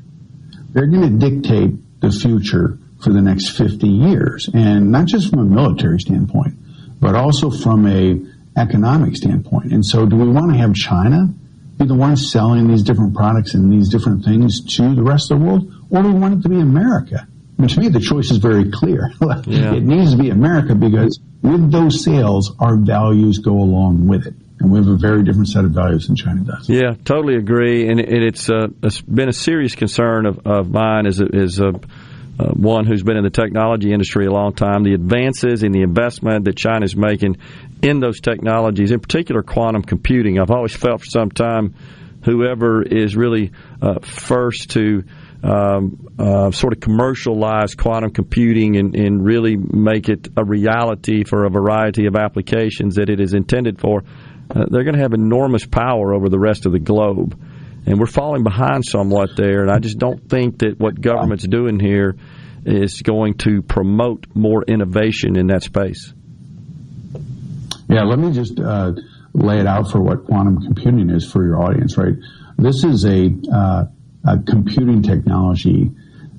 they're 0.71 0.87
going 0.87 1.19
to 1.19 1.29
dictate 1.29 2.01
the 2.01 2.11
future 2.11 2.77
for 3.01 3.11
the 3.11 3.21
next 3.21 3.49
50 3.57 3.87
years. 3.87 4.49
And 4.53 4.91
not 4.91 5.05
just 5.05 5.29
from 5.29 5.39
a 5.39 5.43
military 5.43 5.99
standpoint, 5.99 6.55
but 6.99 7.15
also 7.15 7.49
from 7.49 7.87
a 7.87 8.19
economic 8.59 9.15
standpoint. 9.15 9.71
And 9.71 9.85
so 9.85 10.05
do 10.05 10.15
we 10.15 10.27
want 10.27 10.51
to 10.51 10.57
have 10.57 10.73
China 10.73 11.33
be 11.77 11.85
the 11.85 11.95
ones 11.95 12.31
selling 12.31 12.67
these 12.67 12.83
different 12.83 13.15
products 13.15 13.53
and 13.53 13.71
these 13.71 13.89
different 13.89 14.25
things 14.25 14.61
to 14.75 14.95
the 14.95 15.03
rest 15.03 15.31
of 15.31 15.39
the 15.39 15.45
world? 15.45 15.71
Or 15.89 16.01
do 16.01 16.11
we 16.11 16.19
want 16.19 16.39
it 16.39 16.43
to 16.43 16.49
be 16.49 16.59
America? 16.59 17.27
Mean, 17.57 17.69
to 17.69 17.79
me, 17.79 17.89
the 17.89 17.99
choice 17.99 18.29
is 18.29 18.37
very 18.37 18.69
clear. 18.71 19.11
Yeah. 19.47 19.73
It 19.73 19.83
needs 19.83 20.11
to 20.11 20.17
be 20.17 20.29
America 20.29 20.75
because 20.75 21.19
with 21.41 21.71
those 21.71 22.03
sales, 22.03 22.53
our 22.59 22.75
values 22.75 23.39
go 23.39 23.51
along 23.53 24.07
with 24.07 24.27
it. 24.27 24.33
And 24.59 24.71
we 24.71 24.79
have 24.79 24.87
a 24.87 24.97
very 24.97 25.23
different 25.23 25.47
set 25.47 25.63
of 25.63 25.71
values 25.71 26.07
than 26.07 26.15
China 26.15 26.41
does. 26.41 26.67
Yeah, 26.67 26.95
totally 27.05 27.35
agree, 27.35 27.87
and 27.87 27.99
it, 27.99 28.23
it's, 28.23 28.49
uh, 28.49 28.67
it's 28.83 29.01
been 29.01 29.29
a 29.29 29.33
serious 29.33 29.75
concern 29.75 30.25
of, 30.25 30.45
of 30.45 30.69
mine 30.71 31.05
as 31.05 31.21
a, 31.21 31.25
as 31.33 31.59
a, 31.59 31.79
uh, 32.39 32.49
one 32.49 32.85
who's 32.85 33.03
been 33.03 33.17
in 33.17 33.23
the 33.23 33.29
technology 33.29 33.91
industry 33.91 34.25
a 34.25 34.31
long 34.31 34.53
time. 34.53 34.83
The 34.83 34.93
advances 34.93 35.63
in 35.63 35.71
the 35.71 35.81
investment 35.81 36.45
that 36.45 36.55
China's 36.55 36.95
making 36.95 37.37
in 37.81 37.99
those 37.99 38.19
technologies, 38.19 38.91
in 38.91 38.99
particular 38.99 39.43
quantum 39.43 39.81
computing, 39.81 40.39
I've 40.39 40.51
always 40.51 40.75
felt 40.75 41.01
for 41.01 41.05
some 41.05 41.31
time, 41.31 41.75
whoever 42.23 42.81
is 42.83 43.15
really 43.15 43.51
uh, 43.81 43.99
first 44.01 44.71
to 44.71 45.03
um, 45.43 46.07
uh, 46.17 46.51
sort 46.51 46.73
of 46.73 46.79
commercialize 46.79 47.75
quantum 47.75 48.11
computing 48.11 48.75
and, 48.77 48.95
and 48.95 49.23
really 49.23 49.55
make 49.55 50.09
it 50.09 50.27
a 50.35 50.43
reality 50.43 51.23
for 51.23 51.45
a 51.45 51.49
variety 51.49 52.07
of 52.07 52.15
applications 52.15 52.95
that 52.95 53.09
it 53.09 53.19
is 53.19 53.33
intended 53.33 53.79
for, 53.79 54.03
uh, 54.49 54.65
they're 54.69 54.83
going 54.83 54.95
to 54.95 55.01
have 55.01 55.13
enormous 55.13 55.65
power 55.65 56.13
over 56.13 56.29
the 56.29 56.39
rest 56.39 56.65
of 56.65 56.71
the 56.71 56.79
globe. 56.79 57.39
And 57.87 57.99
we're 57.99 58.05
falling 58.05 58.43
behind 58.43 58.85
somewhat 58.85 59.37
there. 59.37 59.61
And 59.61 59.71
I 59.71 59.79
just 59.79 59.97
don't 59.97 60.29
think 60.29 60.59
that 60.59 60.77
what 60.77 60.99
government's 60.99 61.47
doing 61.47 61.79
here 61.79 62.17
is 62.65 63.01
going 63.01 63.35
to 63.35 63.61
promote 63.61 64.27
more 64.35 64.61
innovation 64.67 65.37
in 65.37 65.47
that 65.47 65.63
space. 65.63 66.13
Yeah, 67.89 68.03
let 68.03 68.19
me 68.19 68.33
just 68.33 68.59
uh, 68.59 68.91
lay 69.33 69.59
it 69.59 69.65
out 69.65 69.89
for 69.89 70.01
what 70.01 70.25
quantum 70.25 70.61
computing 70.61 71.09
is 71.09 71.31
for 71.31 71.45
your 71.45 71.63
audience, 71.63 71.97
right? 71.97 72.15
This 72.57 72.83
is 72.83 73.05
a, 73.05 73.31
uh, 73.53 73.85
a 74.25 74.39
computing 74.45 75.01
technology 75.01 75.89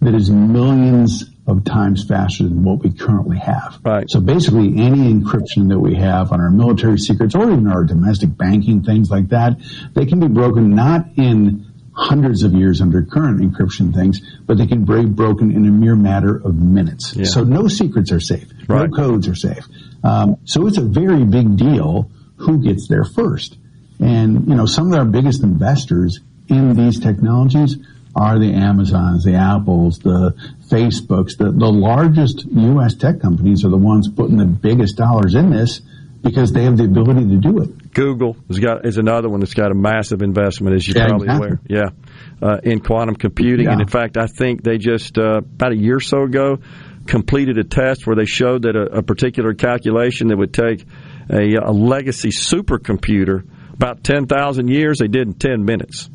that 0.02 0.14
is 0.14 0.30
millions 0.30 1.30
of 1.48 1.64
times 1.64 2.04
faster 2.04 2.44
than 2.44 2.62
what 2.62 2.80
we 2.80 2.92
currently 2.92 3.38
have. 3.38 3.80
Right. 3.82 4.08
So 4.08 4.20
basically, 4.20 4.68
any 4.78 5.12
encryption 5.12 5.70
that 5.70 5.80
we 5.80 5.94
have 5.94 6.30
on 6.30 6.40
our 6.40 6.50
military 6.50 6.98
secrets 6.98 7.34
or 7.34 7.50
even 7.50 7.66
our 7.66 7.84
domestic 7.84 8.36
banking, 8.36 8.84
things 8.84 9.10
like 9.10 9.30
that, 9.30 9.56
they 9.94 10.04
can 10.04 10.20
be 10.20 10.28
broken 10.28 10.74
not 10.74 11.06
in 11.16 11.64
hundreds 11.94 12.42
of 12.44 12.52
years 12.52 12.80
under 12.80 13.02
current 13.02 13.40
encryption 13.40 13.92
things, 13.94 14.20
but 14.46 14.58
they 14.58 14.66
can 14.66 14.84
be 14.84 15.06
broken 15.06 15.50
in 15.50 15.66
a 15.66 15.70
mere 15.70 15.96
matter 15.96 16.36
of 16.36 16.54
minutes. 16.54 17.16
Yeah. 17.16 17.24
So 17.24 17.42
no 17.42 17.66
secrets 17.66 18.12
are 18.12 18.20
safe. 18.20 18.48
Right. 18.68 18.88
No 18.88 18.94
codes 18.94 19.26
are 19.26 19.34
safe. 19.34 19.66
Um, 20.04 20.36
so 20.44 20.66
it's 20.66 20.78
a 20.78 20.84
very 20.84 21.24
big 21.24 21.56
deal 21.56 22.10
who 22.36 22.62
gets 22.62 22.88
there 22.88 23.04
first. 23.04 23.56
And, 23.98 24.46
you 24.46 24.54
know, 24.54 24.66
some 24.66 24.92
of 24.92 24.98
our 24.98 25.06
biggest 25.06 25.42
investors 25.42 26.20
in 26.48 26.76
these 26.76 27.00
technologies 27.00 27.76
are 28.14 28.38
the 28.38 28.52
Amazons, 28.52 29.24
the 29.24 29.34
Apples, 29.34 29.98
the 29.98 30.34
Facebooks, 30.68 31.36
the, 31.36 31.50
the 31.50 31.70
largest 31.70 32.44
U.S. 32.46 32.94
tech 32.94 33.20
companies 33.20 33.64
are 33.64 33.68
the 33.70 33.76
ones 33.76 34.08
putting 34.08 34.36
the 34.36 34.46
biggest 34.46 34.96
dollars 34.96 35.34
in 35.34 35.50
this 35.50 35.80
because 36.22 36.52
they 36.52 36.64
have 36.64 36.76
the 36.76 36.84
ability 36.84 37.28
to 37.28 37.36
do 37.36 37.60
it. 37.62 37.92
Google 37.92 38.36
has 38.48 38.58
got 38.58 38.84
is 38.84 38.98
another 38.98 39.28
one 39.28 39.40
that's 39.40 39.54
got 39.54 39.70
a 39.70 39.74
massive 39.74 40.20
investment, 40.22 40.74
as 40.74 40.86
you're 40.86 40.96
Yeah, 40.98 41.08
probably 41.08 41.26
exactly. 41.26 41.48
aware. 41.48 41.60
Yeah, 41.68 42.48
uh, 42.48 42.58
in 42.62 42.80
quantum 42.80 43.14
computing, 43.14 43.68
and 43.68 43.80
in 43.80 43.88
fact, 43.88 44.16
I 44.16 44.26
think 44.26 44.62
they 44.62 44.78
just 44.78 45.16
uh, 45.16 45.38
about 45.38 45.72
a 45.72 45.76
year 45.76 45.96
or 45.96 46.00
so 46.00 46.22
ago 46.24 46.58
completed 47.06 47.56
a 47.56 47.64
test 47.64 48.06
where 48.06 48.16
they 48.16 48.26
showed 48.26 48.62
that 48.62 48.76
a, 48.76 48.98
a 48.98 49.02
particular 49.02 49.54
calculation 49.54 50.28
that 50.28 50.36
would 50.36 50.52
take 50.52 50.84
a, 51.30 51.54
a 51.54 51.70
legacy 51.72 52.30
supercomputer 52.30 53.44
about 53.74 54.02
ten 54.02 54.26
thousand 54.26 54.68
years, 54.68 54.98
they 54.98 55.06
did 55.08 55.28
in 55.28 55.34
ten 55.34 55.64
minutes 55.64 56.10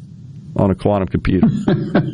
on 0.55 0.71
a 0.71 0.75
quantum 0.75 1.07
computer. 1.07 1.47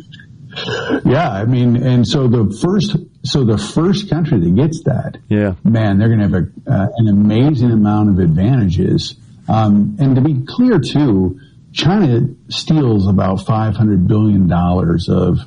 Yeah, 1.04 1.30
I 1.30 1.44
mean, 1.44 1.76
and 1.76 2.06
so 2.06 2.26
the 2.26 2.56
first, 2.60 2.96
so 3.24 3.44
the 3.44 3.56
first 3.56 4.10
country 4.10 4.40
that 4.40 4.54
gets 4.56 4.82
that, 4.84 5.18
yeah, 5.28 5.54
man, 5.62 5.98
they're 5.98 6.08
going 6.08 6.20
to 6.20 6.28
have 6.28 6.34
a, 6.34 6.70
uh, 6.70 6.88
an 6.96 7.08
amazing 7.08 7.70
amount 7.70 8.10
of 8.10 8.18
advantages. 8.18 9.14
Um, 9.48 9.96
and 10.00 10.16
to 10.16 10.20
be 10.20 10.44
clear, 10.46 10.80
too, 10.80 11.40
China 11.72 12.26
steals 12.48 13.06
about 13.06 13.46
five 13.46 13.76
hundred 13.76 14.08
billion 14.08 14.48
dollars 14.48 15.08
of 15.08 15.38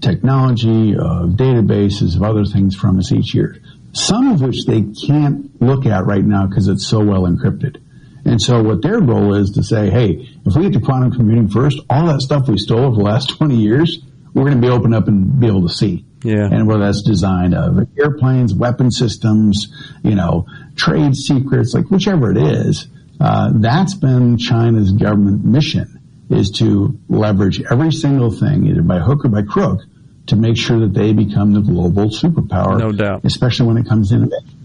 technology, 0.00 0.94
of 0.94 1.30
databases, 1.30 2.16
of 2.16 2.22
other 2.22 2.44
things 2.44 2.76
from 2.76 2.98
us 2.98 3.12
each 3.12 3.34
year. 3.34 3.62
Some 3.92 4.28
of 4.30 4.42
which 4.42 4.66
they 4.66 4.82
can't 4.82 5.60
look 5.60 5.86
at 5.86 6.06
right 6.06 6.24
now 6.24 6.46
because 6.46 6.68
it's 6.68 6.86
so 6.86 7.02
well 7.02 7.22
encrypted. 7.22 7.82
And 8.24 8.40
so 8.40 8.62
what 8.62 8.82
their 8.82 9.00
goal 9.00 9.34
is 9.34 9.50
to 9.52 9.62
say, 9.62 9.90
hey, 9.90 10.28
if 10.44 10.54
we 10.54 10.62
get 10.62 10.72
to 10.74 10.80
quantum 10.80 11.12
computing 11.12 11.48
first, 11.48 11.78
all 11.88 12.06
that 12.06 12.20
stuff 12.20 12.48
we 12.48 12.58
stole 12.58 12.84
over 12.84 12.96
the 12.96 13.02
last 13.02 13.28
20 13.38 13.56
years, 13.56 14.00
we're 14.34 14.44
going 14.44 14.60
to 14.60 14.66
be 14.66 14.72
open 14.72 14.94
up 14.94 15.08
and 15.08 15.40
be 15.40 15.46
able 15.46 15.62
to 15.62 15.74
see. 15.74 16.04
Yeah. 16.22 16.44
And 16.44 16.66
whether 16.66 16.84
that's 16.84 17.02
design 17.02 17.54
of 17.54 17.88
airplanes, 17.98 18.54
weapon 18.54 18.90
systems, 18.90 19.68
you 20.04 20.14
know, 20.14 20.46
trade 20.76 21.16
secrets, 21.16 21.74
like 21.74 21.90
whichever 21.90 22.30
it 22.30 22.36
is, 22.36 22.88
uh, 23.20 23.50
that's 23.54 23.94
been 23.94 24.36
China's 24.36 24.92
government 24.92 25.44
mission 25.44 26.00
is 26.30 26.50
to 26.50 26.98
leverage 27.08 27.60
every 27.70 27.92
single 27.92 28.30
thing, 28.30 28.66
either 28.66 28.82
by 28.82 28.98
hook 28.98 29.24
or 29.24 29.28
by 29.28 29.42
crook, 29.42 29.80
to 30.26 30.36
make 30.36 30.56
sure 30.56 30.80
that 30.80 30.94
they 30.94 31.12
become 31.12 31.52
the 31.52 31.60
global 31.60 32.06
superpower. 32.06 32.78
No 32.78 32.92
doubt. 32.92 33.24
Especially 33.24 33.66
when 33.66 33.76
it 33.78 33.88
comes 33.88 34.10
to 34.10 34.16
innovation. 34.16 34.59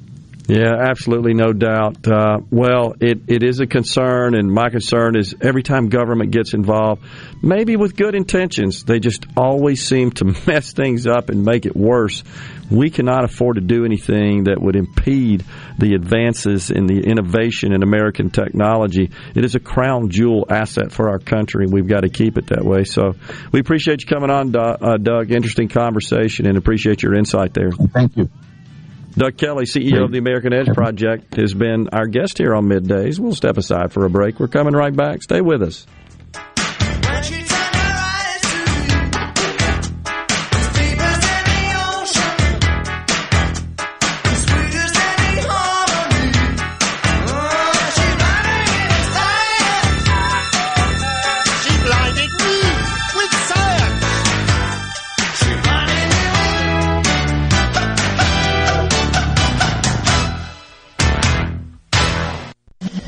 Yeah, 0.48 0.76
absolutely, 0.78 1.34
no 1.34 1.54
doubt. 1.54 2.08
Uh, 2.08 2.40
well, 2.52 2.94
it, 3.00 3.22
it 3.28 3.44
is 3.44 3.60
a 3.62 3.66
concern, 3.66 4.36
and 4.36 4.52
my 4.52 4.70
concern 4.70 5.18
is 5.18 5.34
every 5.42 5.64
time 5.64 5.90
government 5.90 6.32
gets 6.32 6.54
involved, 6.54 7.04
maybe 7.42 7.78
with 7.78 7.96
good 7.96 8.14
intentions, 8.14 8.84
they 8.84 9.00
just 9.00 9.26
always 9.36 9.84
seem 9.86 10.12
to 10.12 10.26
mess 10.48 10.74
things 10.74 11.08
up 11.08 11.30
and 11.30 11.44
make 11.44 11.66
it 11.66 11.76
worse. 11.76 12.24
We 12.70 12.92
cannot 12.92 13.24
afford 13.24 13.56
to 13.56 13.62
do 13.62 13.86
anything 13.86 14.46
that 14.46 14.62
would 14.62 14.76
impede 14.76 15.44
the 15.80 15.96
advances 15.96 16.70
in 16.70 16.86
the 16.86 17.00
innovation 17.00 17.74
in 17.74 17.82
American 17.82 18.30
technology. 18.30 19.12
It 19.36 19.46
is 19.46 19.56
a 19.56 19.60
crown 19.60 20.10
jewel 20.10 20.46
asset 20.50 20.92
for 20.92 21.10
our 21.10 21.20
country, 21.20 21.66
and 21.66 21.74
we've 21.74 21.88
got 21.88 22.02
to 22.02 22.10
keep 22.10 22.38
it 22.38 22.48
that 22.48 22.64
way. 22.64 22.84
So 22.84 23.14
we 23.52 23.60
appreciate 23.60 24.02
you 24.02 24.08
coming 24.08 24.30
on. 24.30 24.56
Uh, 24.56 24.98
Doug. 24.98 25.32
Interesting 25.32 25.70
conversation, 25.70 26.46
and 26.46 26.58
appreciate 26.58 27.02
your 27.04 27.16
insight 27.16 27.54
there. 27.54 27.72
Thank 27.72 28.18
you. 28.18 28.30
Doug 29.18 29.38
Kelly, 29.38 29.64
CEO 29.64 30.04
of 30.04 30.12
the 30.12 30.18
American 30.18 30.52
Edge 30.52 30.68
Project, 30.68 31.36
has 31.36 31.54
been 31.54 31.88
our 31.94 32.06
guest 32.06 32.38
here 32.38 32.54
on 32.54 32.66
Middays. 32.66 33.18
We'll 33.18 33.34
step 33.34 33.56
aside 33.56 33.94
for 33.94 34.06
a 34.06 34.10
break. 34.10 34.42
We're 34.42 34.50
coming 34.50 34.74
right 34.74 34.94
back. 34.94 35.24
Stay 35.24 35.40
with 35.40 35.62
us. 35.62 35.88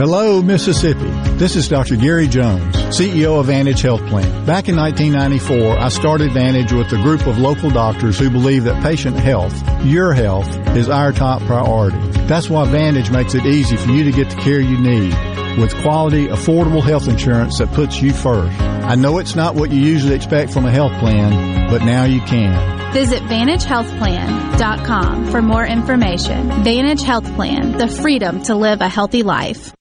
Hello, 0.00 0.40
Mississippi. 0.40 1.10
This 1.36 1.56
is 1.56 1.68
Dr. 1.68 1.94
Gary 1.94 2.26
Jones, 2.26 2.74
CEO 2.86 3.38
of 3.38 3.48
Vantage 3.48 3.82
Health 3.82 4.00
Plan. 4.06 4.46
Back 4.46 4.66
in 4.66 4.76
1994, 4.76 5.78
I 5.78 5.90
started 5.90 6.32
Vantage 6.32 6.72
with 6.72 6.90
a 6.92 7.02
group 7.02 7.26
of 7.26 7.36
local 7.36 7.68
doctors 7.68 8.18
who 8.18 8.30
believe 8.30 8.64
that 8.64 8.82
patient 8.82 9.18
health, 9.18 9.52
your 9.84 10.14
health, 10.14 10.48
is 10.74 10.88
our 10.88 11.12
top 11.12 11.42
priority. 11.42 11.98
That's 12.22 12.48
why 12.48 12.64
Vantage 12.64 13.10
makes 13.10 13.34
it 13.34 13.44
easy 13.44 13.76
for 13.76 13.90
you 13.90 14.04
to 14.04 14.10
get 14.10 14.30
the 14.30 14.36
care 14.36 14.58
you 14.58 14.78
need 14.78 15.12
with 15.60 15.74
quality, 15.82 16.28
affordable 16.28 16.82
health 16.82 17.06
insurance 17.06 17.58
that 17.58 17.70
puts 17.74 18.00
you 18.00 18.14
first. 18.14 18.58
I 18.58 18.94
know 18.94 19.18
it's 19.18 19.36
not 19.36 19.54
what 19.54 19.70
you 19.70 19.80
usually 19.80 20.14
expect 20.14 20.50
from 20.50 20.64
a 20.64 20.70
health 20.70 20.98
plan, 20.98 21.68
but 21.68 21.84
now 21.84 22.04
you 22.04 22.22
can. 22.22 22.94
Visit 22.94 23.22
VantageHealthPlan.com 23.24 25.26
for 25.26 25.42
more 25.42 25.66
information. 25.66 26.64
Vantage 26.64 27.02
Health 27.02 27.30
Plan, 27.34 27.76
the 27.76 27.86
freedom 27.86 28.42
to 28.44 28.56
live 28.56 28.80
a 28.80 28.88
healthy 28.88 29.22
life. 29.22 29.74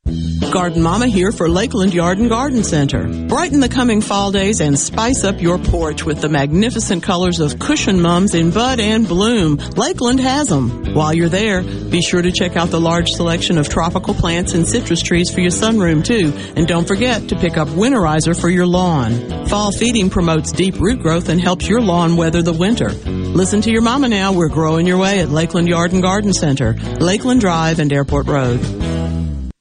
Garden 0.51 0.81
Mama 0.81 1.07
here 1.07 1.31
for 1.31 1.47
Lakeland 1.47 1.93
Yard 1.93 2.17
and 2.17 2.29
Garden 2.29 2.63
Center. 2.63 3.07
Brighten 3.27 3.59
the 3.59 3.69
coming 3.69 4.01
fall 4.01 4.31
days 4.31 4.61
and 4.61 4.77
spice 4.79 5.23
up 5.23 5.41
your 5.41 5.59
porch 5.59 6.03
with 6.03 6.21
the 6.21 6.29
magnificent 6.29 7.03
colors 7.03 7.39
of 7.39 7.59
cushion 7.59 8.01
mums 8.01 8.33
in 8.33 8.49
bud 8.49 8.79
and 8.79 9.07
bloom. 9.07 9.57
Lakeland 9.75 10.19
has 10.19 10.47
them. 10.47 10.93
While 10.93 11.13
you're 11.13 11.29
there, 11.29 11.61
be 11.61 12.01
sure 12.01 12.21
to 12.21 12.31
check 12.31 12.55
out 12.55 12.69
the 12.69 12.81
large 12.81 13.11
selection 13.11 13.57
of 13.57 13.69
tropical 13.69 14.13
plants 14.13 14.53
and 14.53 14.67
citrus 14.67 15.01
trees 15.01 15.29
for 15.29 15.39
your 15.39 15.51
sunroom 15.51 16.03
too. 16.03 16.33
And 16.55 16.67
don't 16.67 16.87
forget 16.87 17.29
to 17.29 17.35
pick 17.35 17.57
up 17.57 17.67
winterizer 17.67 18.39
for 18.39 18.49
your 18.49 18.65
lawn. 18.65 19.47
Fall 19.47 19.71
feeding 19.71 20.09
promotes 20.09 20.51
deep 20.51 20.79
root 20.79 20.99
growth 20.99 21.29
and 21.29 21.39
helps 21.39 21.67
your 21.67 21.81
lawn 21.81 22.17
weather 22.17 22.41
the 22.41 22.53
winter. 22.53 22.89
Listen 22.89 23.61
to 23.61 23.71
your 23.71 23.81
mama 23.81 24.09
now. 24.09 24.33
We're 24.33 24.49
growing 24.49 24.87
your 24.87 24.97
way 24.97 25.19
at 25.19 25.29
Lakeland 25.29 25.67
Yard 25.67 25.93
and 25.93 26.01
Garden 26.01 26.33
Center, 26.33 26.73
Lakeland 26.99 27.41
Drive 27.41 27.79
and 27.79 27.93
Airport 27.93 28.27
Road. 28.27 28.98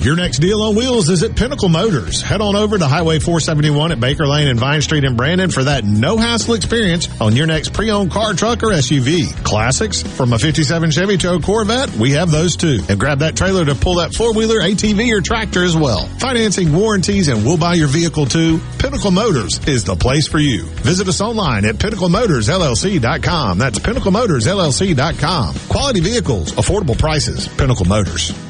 Your 0.00 0.16
next 0.16 0.38
deal 0.38 0.62
on 0.62 0.76
wheels 0.76 1.10
is 1.10 1.22
at 1.22 1.36
Pinnacle 1.36 1.68
Motors. 1.68 2.22
Head 2.22 2.40
on 2.40 2.56
over 2.56 2.78
to 2.78 2.86
Highway 2.86 3.18
471 3.18 3.92
at 3.92 4.00
Baker 4.00 4.26
Lane 4.26 4.48
and 4.48 4.58
Vine 4.58 4.80
Street 4.80 5.04
in 5.04 5.14
Brandon 5.14 5.50
for 5.50 5.64
that 5.64 5.84
no 5.84 6.16
hassle 6.16 6.54
experience 6.54 7.06
on 7.20 7.36
your 7.36 7.46
next 7.46 7.74
pre-owned 7.74 8.10
car, 8.10 8.32
truck, 8.32 8.62
or 8.62 8.68
SUV. 8.68 9.30
Classics 9.44 10.02
from 10.02 10.32
a 10.32 10.38
57 10.38 10.90
Chevy 10.90 11.18
to 11.18 11.34
a 11.34 11.40
Corvette, 11.42 11.94
we 11.96 12.12
have 12.12 12.30
those 12.30 12.56
too. 12.56 12.80
And 12.88 12.98
grab 12.98 13.18
that 13.18 13.36
trailer 13.36 13.62
to 13.66 13.74
pull 13.74 13.96
that 13.96 14.14
four-wheeler, 14.14 14.60
ATV, 14.60 15.12
or 15.12 15.20
tractor 15.20 15.64
as 15.64 15.76
well. 15.76 16.06
Financing, 16.18 16.74
warranties, 16.74 17.28
and 17.28 17.44
we'll 17.44 17.58
buy 17.58 17.74
your 17.74 17.88
vehicle 17.88 18.24
too. 18.24 18.58
Pinnacle 18.78 19.10
Motors 19.10 19.60
is 19.68 19.84
the 19.84 19.96
place 19.96 20.26
for 20.26 20.38
you. 20.38 20.62
Visit 20.80 21.08
us 21.08 21.20
online 21.20 21.66
at 21.66 21.74
pinnaclemotorsllc.com. 21.74 23.58
That's 23.58 23.78
pinnaclemotorsllc.com. 23.78 25.54
Quality 25.68 26.00
vehicles, 26.00 26.52
affordable 26.52 26.98
prices, 26.98 27.48
Pinnacle 27.48 27.84
Motors. 27.84 28.49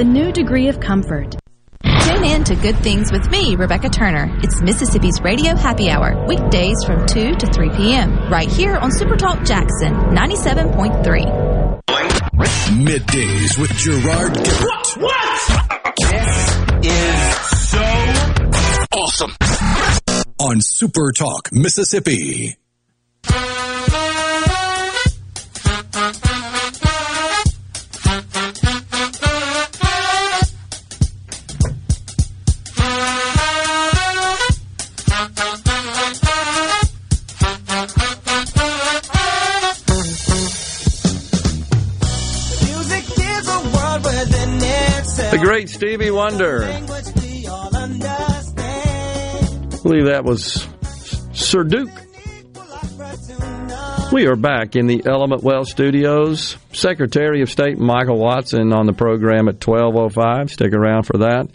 Rheem, 0.00 0.04
the 0.04 0.04
new 0.04 0.32
degree 0.32 0.68
of 0.68 0.80
comfort. 0.80 1.36
Tune 1.82 2.24
in 2.24 2.44
to 2.44 2.54
Good 2.56 2.76
Things 2.78 3.12
with 3.12 3.30
me, 3.30 3.56
Rebecca 3.56 3.88
Turner. 3.88 4.30
It's 4.42 4.60
Mississippi's 4.62 5.20
Radio 5.22 5.54
Happy 5.54 5.90
Hour, 5.90 6.26
weekdays 6.26 6.76
from 6.84 7.06
2 7.06 7.34
to 7.36 7.46
3 7.46 7.70
p.m., 7.70 8.30
right 8.30 8.48
here 8.48 8.76
on 8.76 8.90
Supertalk 8.90 9.46
Jackson 9.46 9.94
97.3. 10.14 11.80
Middays 12.80 13.58
with 13.58 13.70
Gerard 13.76 14.32
Gibert. 14.34 14.96
What? 15.00 15.94
This 16.10 16.56
is 16.86 17.68
so 17.68 17.84
awesome. 18.92 19.32
On 20.40 20.60
Super 20.60 21.12
Talk, 21.12 21.50
Mississippi. 21.52 22.59
Great 45.40 45.70
Stevie 45.70 46.10
Wonder. 46.10 46.64
I 46.64 46.80
believe 49.82 50.04
that 50.04 50.22
was 50.22 50.68
Sir 51.32 51.64
Duke. 51.64 51.90
We 54.12 54.26
are 54.26 54.36
back 54.36 54.76
in 54.76 54.86
the 54.86 55.02
Element 55.06 55.42
Wealth 55.42 55.68
studios. 55.68 56.58
Secretary 56.72 57.40
of 57.40 57.48
State 57.48 57.78
Michael 57.78 58.18
Watson 58.18 58.74
on 58.74 58.84
the 58.84 58.92
program 58.92 59.48
at 59.48 59.66
1205. 59.66 60.50
Stick 60.50 60.74
around 60.74 61.04
for 61.04 61.18
that. 61.18 61.48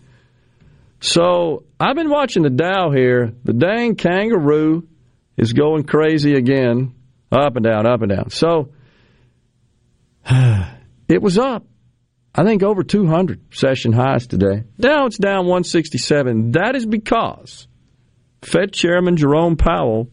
So, 0.99 1.65
I've 1.79 1.95
been 1.95 2.09
watching 2.09 2.41
the 2.41 2.49
Dow 2.49 2.89
here. 2.89 3.33
The 3.43 3.53
dang 3.53 3.95
kangaroo 3.95 4.87
is 5.37 5.53
going 5.53 5.83
crazy 5.83 6.33
again. 6.33 6.95
Up 7.31 7.55
and 7.55 7.63
down, 7.63 7.85
up 7.85 8.01
and 8.01 8.09
down. 8.09 8.29
So, 8.31 8.71
it 10.27 11.21
was 11.21 11.37
up. 11.37 11.67
I 12.37 12.43
think 12.43 12.63
over 12.63 12.83
200 12.83 13.55
session 13.55 13.93
highs 13.93 14.27
today. 14.27 14.63
Now 14.77 15.05
it's 15.05 15.17
down 15.17 15.45
167. 15.45 16.51
That 16.51 16.75
is 16.75 16.85
because 16.85 17.65
Fed 18.41 18.73
Chairman 18.73 19.15
Jerome 19.15 19.55
Powell 19.55 20.09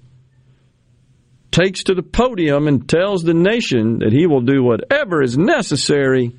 takes 1.50 1.82
to 1.84 1.94
the 1.94 2.02
podium 2.02 2.68
and 2.68 2.88
tells 2.88 3.24
the 3.24 3.34
nation 3.34 3.98
that 3.98 4.12
he 4.12 4.28
will 4.28 4.40
do 4.40 4.62
whatever 4.62 5.20
is 5.20 5.36
necessary 5.36 6.32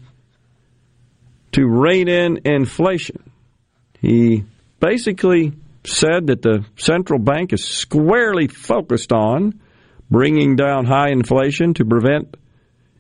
to 1.52 1.68
rein 1.68 2.08
in 2.08 2.40
inflation. 2.46 3.30
He 4.00 4.46
basically 4.80 5.52
said 5.84 6.28
that 6.28 6.42
the 6.42 6.66
central 6.78 7.20
bank 7.20 7.52
is 7.52 7.66
squarely 7.66 8.48
focused 8.48 9.12
on 9.12 9.60
bringing 10.10 10.56
down 10.56 10.86
high 10.86 11.10
inflation 11.10 11.74
to 11.74 11.86
prevent 11.86 12.38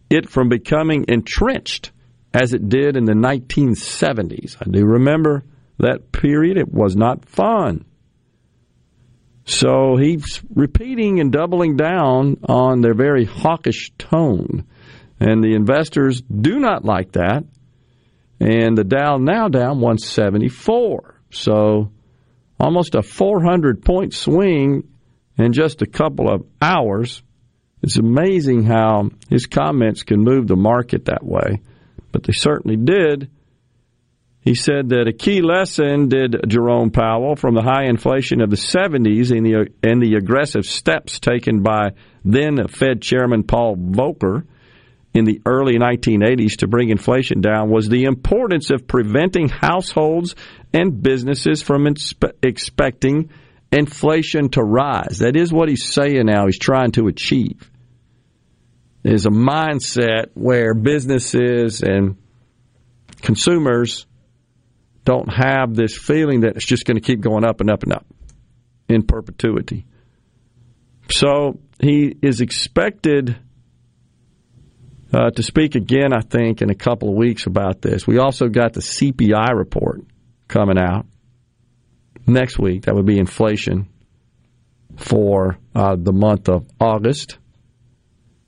it 0.09 0.29
from 0.29 0.49
becoming 0.49 1.05
entrenched 1.07 1.92
as 2.33 2.53
it 2.53 2.67
did 2.69 2.97
in 2.97 3.05
the 3.05 3.13
1970s. 3.13 4.57
I 4.59 4.69
do 4.69 4.85
remember 4.85 5.43
that 5.79 6.11
period. 6.11 6.57
It 6.57 6.71
was 6.71 6.95
not 6.95 7.25
fun. 7.25 7.85
So 9.45 9.97
he's 9.97 10.41
repeating 10.53 11.19
and 11.19 11.31
doubling 11.31 11.75
down 11.75 12.37
on 12.47 12.81
their 12.81 12.93
very 12.93 13.25
hawkish 13.25 13.91
tone. 13.97 14.65
And 15.19 15.43
the 15.43 15.55
investors 15.55 16.21
do 16.21 16.59
not 16.59 16.85
like 16.85 17.13
that. 17.13 17.43
And 18.39 18.77
the 18.77 18.83
Dow 18.83 19.17
now 19.17 19.47
down 19.47 19.79
174. 19.79 21.19
So 21.31 21.91
almost 22.59 22.95
a 22.95 23.01
400 23.01 23.83
point 23.83 24.13
swing 24.13 24.87
in 25.37 25.53
just 25.53 25.81
a 25.81 25.87
couple 25.87 26.33
of 26.33 26.45
hours. 26.61 27.21
It's 27.81 27.97
amazing 27.97 28.63
how 28.63 29.09
his 29.29 29.45
comments 29.45 30.03
can 30.03 30.23
move 30.23 30.47
the 30.47 30.55
market 30.55 31.05
that 31.05 31.23
way, 31.23 31.61
but 32.13 32.23
they 32.23 32.31
certainly 32.31 32.77
did. 32.77 33.29
He 34.39 34.55
said 34.55 34.89
that 34.89 35.07
a 35.07 35.13
key 35.13 35.41
lesson 35.41 36.09
did 36.09 36.35
Jerome 36.47 36.91
Powell 36.91 37.35
from 37.35 37.55
the 37.55 37.61
high 37.61 37.85
inflation 37.85 38.41
of 38.41 38.49
the 38.49 38.57
70s 38.57 39.35
and 39.35 39.45
the, 39.45 39.67
and 39.81 40.01
the 40.01 40.15
aggressive 40.15 40.65
steps 40.65 41.19
taken 41.19 41.63
by 41.63 41.91
then 42.23 42.67
Fed 42.67 43.01
Chairman 43.01 43.43
Paul 43.43 43.77
Volcker 43.77 44.45
in 45.13 45.25
the 45.25 45.41
early 45.45 45.77
1980s 45.77 46.57
to 46.57 46.67
bring 46.67 46.89
inflation 46.89 47.39
down 47.39 47.69
was 47.69 47.87
the 47.87 48.03
importance 48.03 48.69
of 48.69 48.87
preventing 48.87 49.47
households 49.47 50.35
and 50.73 51.01
businesses 51.01 51.61
from 51.61 51.85
inspe- 51.85 52.33
expecting 52.41 53.29
inflation 53.71 54.49
to 54.49 54.61
rise. 54.61 55.19
That 55.19 55.35
is 55.35 55.53
what 55.53 55.69
he's 55.69 55.85
saying 55.85 56.25
now, 56.25 56.47
he's 56.47 56.59
trying 56.59 56.91
to 56.93 57.07
achieve. 57.07 57.69
There's 59.03 59.25
a 59.25 59.29
mindset 59.29 60.27
where 60.33 60.73
businesses 60.73 61.81
and 61.81 62.17
consumers 63.21 64.05
don't 65.05 65.31
have 65.31 65.75
this 65.75 65.97
feeling 65.97 66.41
that 66.41 66.55
it's 66.55 66.65
just 66.65 66.85
going 66.85 66.95
to 66.95 67.01
keep 67.01 67.19
going 67.19 67.43
up 67.43 67.59
and 67.61 67.69
up 67.69 67.83
and 67.83 67.93
up 67.93 68.05
in 68.87 69.03
perpetuity. 69.03 69.85
So 71.09 71.59
he 71.79 72.15
is 72.21 72.39
expected 72.39 73.35
uh, 75.13 75.29
to 75.31 75.43
speak 75.43 75.75
again, 75.75 76.13
I 76.13 76.21
think, 76.21 76.61
in 76.61 76.69
a 76.69 76.75
couple 76.75 77.09
of 77.09 77.15
weeks 77.15 77.45
about 77.45 77.81
this. 77.81 78.07
We 78.07 78.17
also 78.17 78.47
got 78.47 78.73
the 78.73 78.79
CPI 78.79 79.55
report 79.55 80.01
coming 80.47 80.77
out 80.79 81.05
next 82.25 82.57
week. 82.57 82.83
That 82.83 82.95
would 82.95 83.05
be 83.05 83.19
inflation 83.19 83.89
for 84.95 85.57
uh, 85.75 85.97
the 85.99 86.13
month 86.13 86.49
of 86.49 86.67
August. 86.79 87.37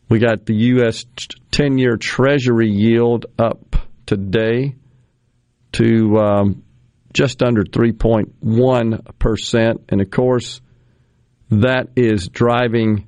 We 0.07 0.19
got 0.19 0.45
the 0.45 0.53
U.S. 0.55 1.03
10 1.51 1.77
year 1.77 1.97
Treasury 1.97 2.69
yield 2.69 3.25
up 3.39 3.75
today 4.05 4.75
to 5.73 6.17
um, 6.17 6.63
just 7.13 7.41
under 7.41 7.63
3.1%. 7.63 9.79
And 9.89 10.01
of 10.01 10.11
course, 10.11 10.61
that 11.49 11.89
is 11.95 12.27
driving 12.27 13.07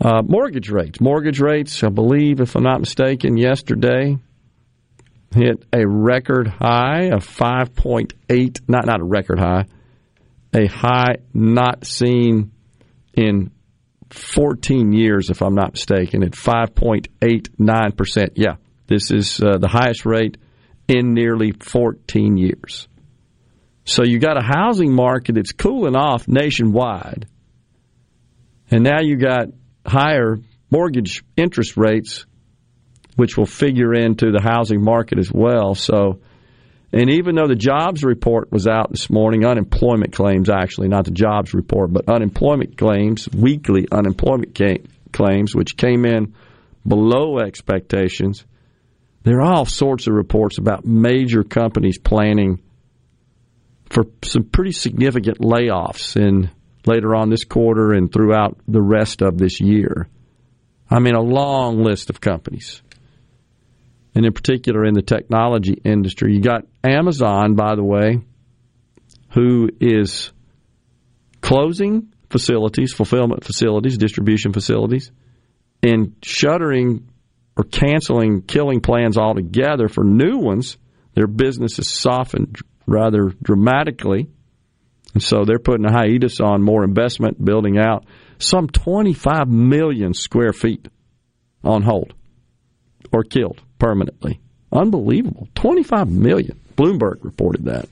uh, 0.00 0.22
mortgage 0.22 0.70
rates. 0.70 1.00
Mortgage 1.00 1.40
rates, 1.40 1.84
I 1.84 1.88
believe, 1.88 2.40
if 2.40 2.56
I'm 2.56 2.64
not 2.64 2.80
mistaken, 2.80 3.36
yesterday 3.36 4.18
hit 5.34 5.64
a 5.72 5.86
record 5.86 6.48
high 6.48 7.10
of 7.12 7.26
5.8, 7.26 8.60
not, 8.66 8.86
not 8.86 9.00
a 9.00 9.04
record 9.04 9.38
high, 9.38 9.66
a 10.54 10.66
high 10.66 11.16
not 11.34 11.86
seen 11.86 12.50
in 13.14 13.50
14 14.10 14.92
years, 14.92 15.30
if 15.30 15.42
I'm 15.42 15.54
not 15.54 15.72
mistaken, 15.72 16.22
at 16.22 16.32
5.89%. 16.32 18.30
Yeah, 18.34 18.56
this 18.86 19.10
is 19.10 19.40
uh, 19.40 19.58
the 19.58 19.68
highest 19.68 20.06
rate 20.06 20.36
in 20.86 21.12
nearly 21.14 21.52
14 21.52 22.36
years. 22.36 22.88
So 23.84 24.02
you 24.04 24.18
got 24.18 24.36
a 24.36 24.42
housing 24.42 24.92
market 24.94 25.34
that's 25.36 25.52
cooling 25.52 25.96
off 25.96 26.28
nationwide. 26.28 27.26
And 28.70 28.84
now 28.84 29.00
you 29.00 29.16
got 29.16 29.48
higher 29.86 30.38
mortgage 30.70 31.24
interest 31.36 31.76
rates, 31.76 32.26
which 33.16 33.36
will 33.36 33.46
figure 33.46 33.94
into 33.94 34.30
the 34.30 34.42
housing 34.42 34.82
market 34.82 35.18
as 35.18 35.32
well. 35.32 35.74
So 35.74 36.20
And 36.92 37.10
even 37.10 37.34
though 37.34 37.46
the 37.46 37.54
jobs 37.54 38.02
report 38.02 38.50
was 38.50 38.66
out 38.66 38.90
this 38.90 39.10
morning, 39.10 39.44
unemployment 39.44 40.14
claims 40.14 40.48
actually, 40.48 40.88
not 40.88 41.04
the 41.04 41.10
jobs 41.10 41.52
report, 41.52 41.92
but 41.92 42.08
unemployment 42.08 42.78
claims, 42.78 43.28
weekly 43.28 43.86
unemployment 43.92 44.58
claims, 45.12 45.54
which 45.54 45.76
came 45.76 46.06
in 46.06 46.34
below 46.86 47.38
expectations, 47.38 48.44
there 49.24 49.40
are 49.40 49.52
all 49.52 49.66
sorts 49.66 50.06
of 50.06 50.14
reports 50.14 50.56
about 50.56 50.86
major 50.86 51.44
companies 51.44 51.98
planning 51.98 52.60
for 53.90 54.04
some 54.22 54.44
pretty 54.44 54.72
significant 54.72 55.38
layoffs 55.38 56.16
in 56.16 56.50
later 56.86 57.14
on 57.14 57.28
this 57.28 57.44
quarter 57.44 57.92
and 57.92 58.10
throughout 58.10 58.58
the 58.66 58.80
rest 58.80 59.20
of 59.20 59.36
this 59.36 59.60
year. 59.60 60.08
I 60.90 61.00
mean, 61.00 61.14
a 61.14 61.20
long 61.20 61.82
list 61.82 62.08
of 62.08 62.20
companies. 62.20 62.80
And 64.18 64.26
in 64.26 64.32
particular, 64.32 64.84
in 64.84 64.94
the 64.94 65.02
technology 65.02 65.80
industry, 65.84 66.34
you 66.34 66.40
got 66.40 66.64
Amazon, 66.82 67.54
by 67.54 67.76
the 67.76 67.84
way, 67.84 68.18
who 69.32 69.70
is 69.80 70.32
closing 71.40 72.12
facilities, 72.28 72.92
fulfillment 72.92 73.44
facilities, 73.44 73.96
distribution 73.96 74.52
facilities, 74.52 75.12
and 75.84 76.16
shuttering 76.20 77.08
or 77.56 77.62
canceling, 77.62 78.42
killing 78.42 78.80
plans 78.80 79.16
altogether 79.16 79.86
for 79.86 80.02
new 80.02 80.38
ones. 80.38 80.78
Their 81.14 81.28
business 81.28 81.76
has 81.76 81.88
softened 81.88 82.56
rather 82.88 83.32
dramatically. 83.40 84.26
And 85.14 85.22
so 85.22 85.44
they're 85.44 85.60
putting 85.60 85.86
a 85.86 85.92
hiatus 85.92 86.40
on 86.40 86.60
more 86.64 86.82
investment, 86.82 87.44
building 87.44 87.78
out 87.78 88.04
some 88.38 88.66
25 88.66 89.46
million 89.46 90.12
square 90.12 90.52
feet 90.52 90.88
on 91.62 91.82
hold 91.82 92.14
or 93.12 93.22
killed 93.22 93.62
permanently. 93.78 94.40
Unbelievable. 94.72 95.48
25 95.54 96.10
million. 96.10 96.58
Bloomberg 96.76 97.24
reported 97.24 97.66
that. 97.66 97.88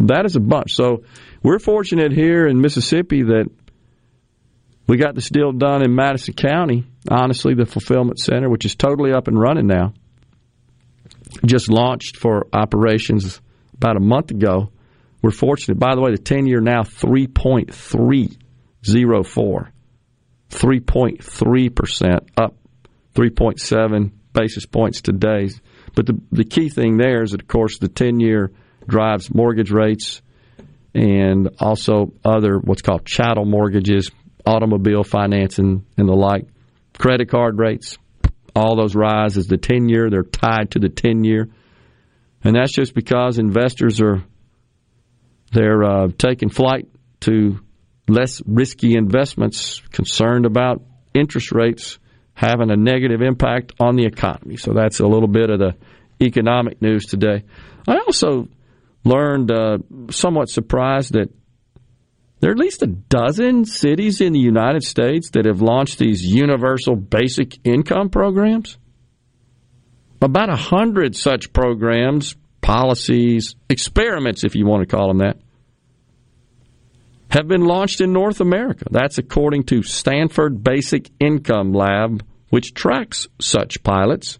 That 0.00 0.26
is 0.26 0.36
a 0.36 0.40
bunch. 0.40 0.74
So 0.74 1.04
we're 1.42 1.58
fortunate 1.58 2.12
here 2.12 2.46
in 2.46 2.60
Mississippi 2.60 3.22
that 3.22 3.50
we 4.86 4.98
got 4.98 5.14
this 5.14 5.30
deal 5.30 5.52
done 5.52 5.82
in 5.82 5.94
Madison 5.94 6.34
County. 6.34 6.84
Honestly, 7.10 7.54
the 7.54 7.64
fulfillment 7.66 8.18
center, 8.18 8.50
which 8.50 8.64
is 8.64 8.74
totally 8.74 9.12
up 9.12 9.28
and 9.28 9.38
running 9.38 9.66
now, 9.66 9.92
just 11.44 11.68
launched 11.68 12.16
for 12.16 12.46
operations 12.52 13.40
about 13.74 13.96
a 13.96 14.00
month 14.00 14.30
ago. 14.30 14.70
We're 15.22 15.30
fortunate. 15.30 15.78
By 15.78 15.94
the 15.94 16.00
way, 16.00 16.12
the 16.12 16.18
10 16.18 16.46
year 16.46 16.60
now 16.60 16.82
3.304. 16.82 19.68
3.3% 20.50 22.28
up 22.36 22.54
3.7 23.14 24.10
basis 24.36 24.66
points 24.66 25.00
today. 25.00 25.48
But 25.94 26.06
the, 26.06 26.20
the 26.30 26.44
key 26.44 26.68
thing 26.68 26.98
there 26.98 27.22
is 27.22 27.30
that, 27.30 27.42
of 27.42 27.48
course, 27.48 27.78
the 27.78 27.88
10 27.88 28.20
year 28.20 28.52
drives 28.86 29.34
mortgage 29.34 29.70
rates 29.70 30.20
and 30.94 31.48
also 31.58 32.12
other 32.24 32.58
what's 32.58 32.82
called 32.82 33.04
chattel 33.04 33.44
mortgages, 33.44 34.10
automobile 34.46 35.02
financing, 35.04 35.84
and 35.96 36.08
the 36.08 36.14
like. 36.14 36.46
Credit 36.98 37.28
card 37.28 37.58
rates, 37.58 37.98
all 38.54 38.76
those 38.76 38.94
rise 38.94 39.36
as 39.36 39.46
the 39.46 39.58
10 39.58 39.88
year, 39.88 40.08
they're 40.10 40.22
tied 40.22 40.70
to 40.72 40.78
the 40.78 40.88
10 40.88 41.24
year. 41.24 41.48
And 42.44 42.54
that's 42.54 42.72
just 42.72 42.94
because 42.94 43.38
investors 43.38 44.00
are 44.00 44.22
they're 45.52 45.84
uh, 45.84 46.08
taking 46.18 46.48
flight 46.48 46.88
to 47.20 47.60
less 48.08 48.42
risky 48.46 48.94
investments, 48.94 49.80
concerned 49.90 50.44
about 50.44 50.82
interest 51.14 51.52
rates 51.52 51.98
having 52.36 52.70
a 52.70 52.76
negative 52.76 53.22
impact 53.22 53.72
on 53.80 53.96
the 53.96 54.04
economy. 54.04 54.56
So 54.58 54.74
that's 54.74 55.00
a 55.00 55.06
little 55.06 55.26
bit 55.26 55.48
of 55.48 55.58
the 55.58 55.74
economic 56.22 56.82
news 56.82 57.06
today. 57.06 57.44
I 57.88 57.96
also 57.98 58.48
learned, 59.04 59.50
uh, 59.50 59.78
somewhat 60.10 60.50
surprised, 60.50 61.14
that 61.14 61.30
there 62.40 62.50
are 62.50 62.52
at 62.52 62.58
least 62.58 62.82
a 62.82 62.86
dozen 62.86 63.64
cities 63.64 64.20
in 64.20 64.34
the 64.34 64.38
United 64.38 64.82
States 64.82 65.30
that 65.30 65.46
have 65.46 65.62
launched 65.62 65.98
these 65.98 66.22
universal 66.22 66.94
basic 66.94 67.56
income 67.64 68.10
programs. 68.10 68.76
About 70.20 70.50
a 70.50 70.56
hundred 70.56 71.16
such 71.16 71.54
programs, 71.54 72.36
policies, 72.60 73.56
experiments, 73.70 74.44
if 74.44 74.54
you 74.54 74.66
want 74.66 74.86
to 74.86 74.94
call 74.94 75.08
them 75.08 75.18
that, 75.18 75.38
have 77.30 77.48
been 77.48 77.64
launched 77.64 78.00
in 78.00 78.12
North 78.12 78.40
America. 78.40 78.84
That's 78.90 79.18
according 79.18 79.64
to 79.64 79.82
Stanford 79.82 80.62
Basic 80.62 81.10
Income 81.18 81.72
Lab, 81.72 82.24
which 82.50 82.74
tracks 82.74 83.26
such 83.40 83.82
pilots. 83.82 84.38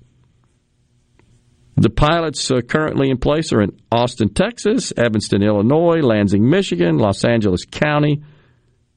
The 1.76 1.90
pilots 1.90 2.50
uh, 2.50 2.62
currently 2.62 3.10
in 3.10 3.18
place 3.18 3.52
are 3.52 3.60
in 3.60 3.78
Austin, 3.92 4.32
Texas, 4.32 4.92
Evanston, 4.96 5.42
Illinois, 5.42 6.00
Lansing, 6.00 6.48
Michigan, 6.48 6.96
Los 6.96 7.22
Angeles 7.22 7.64
County, 7.64 8.22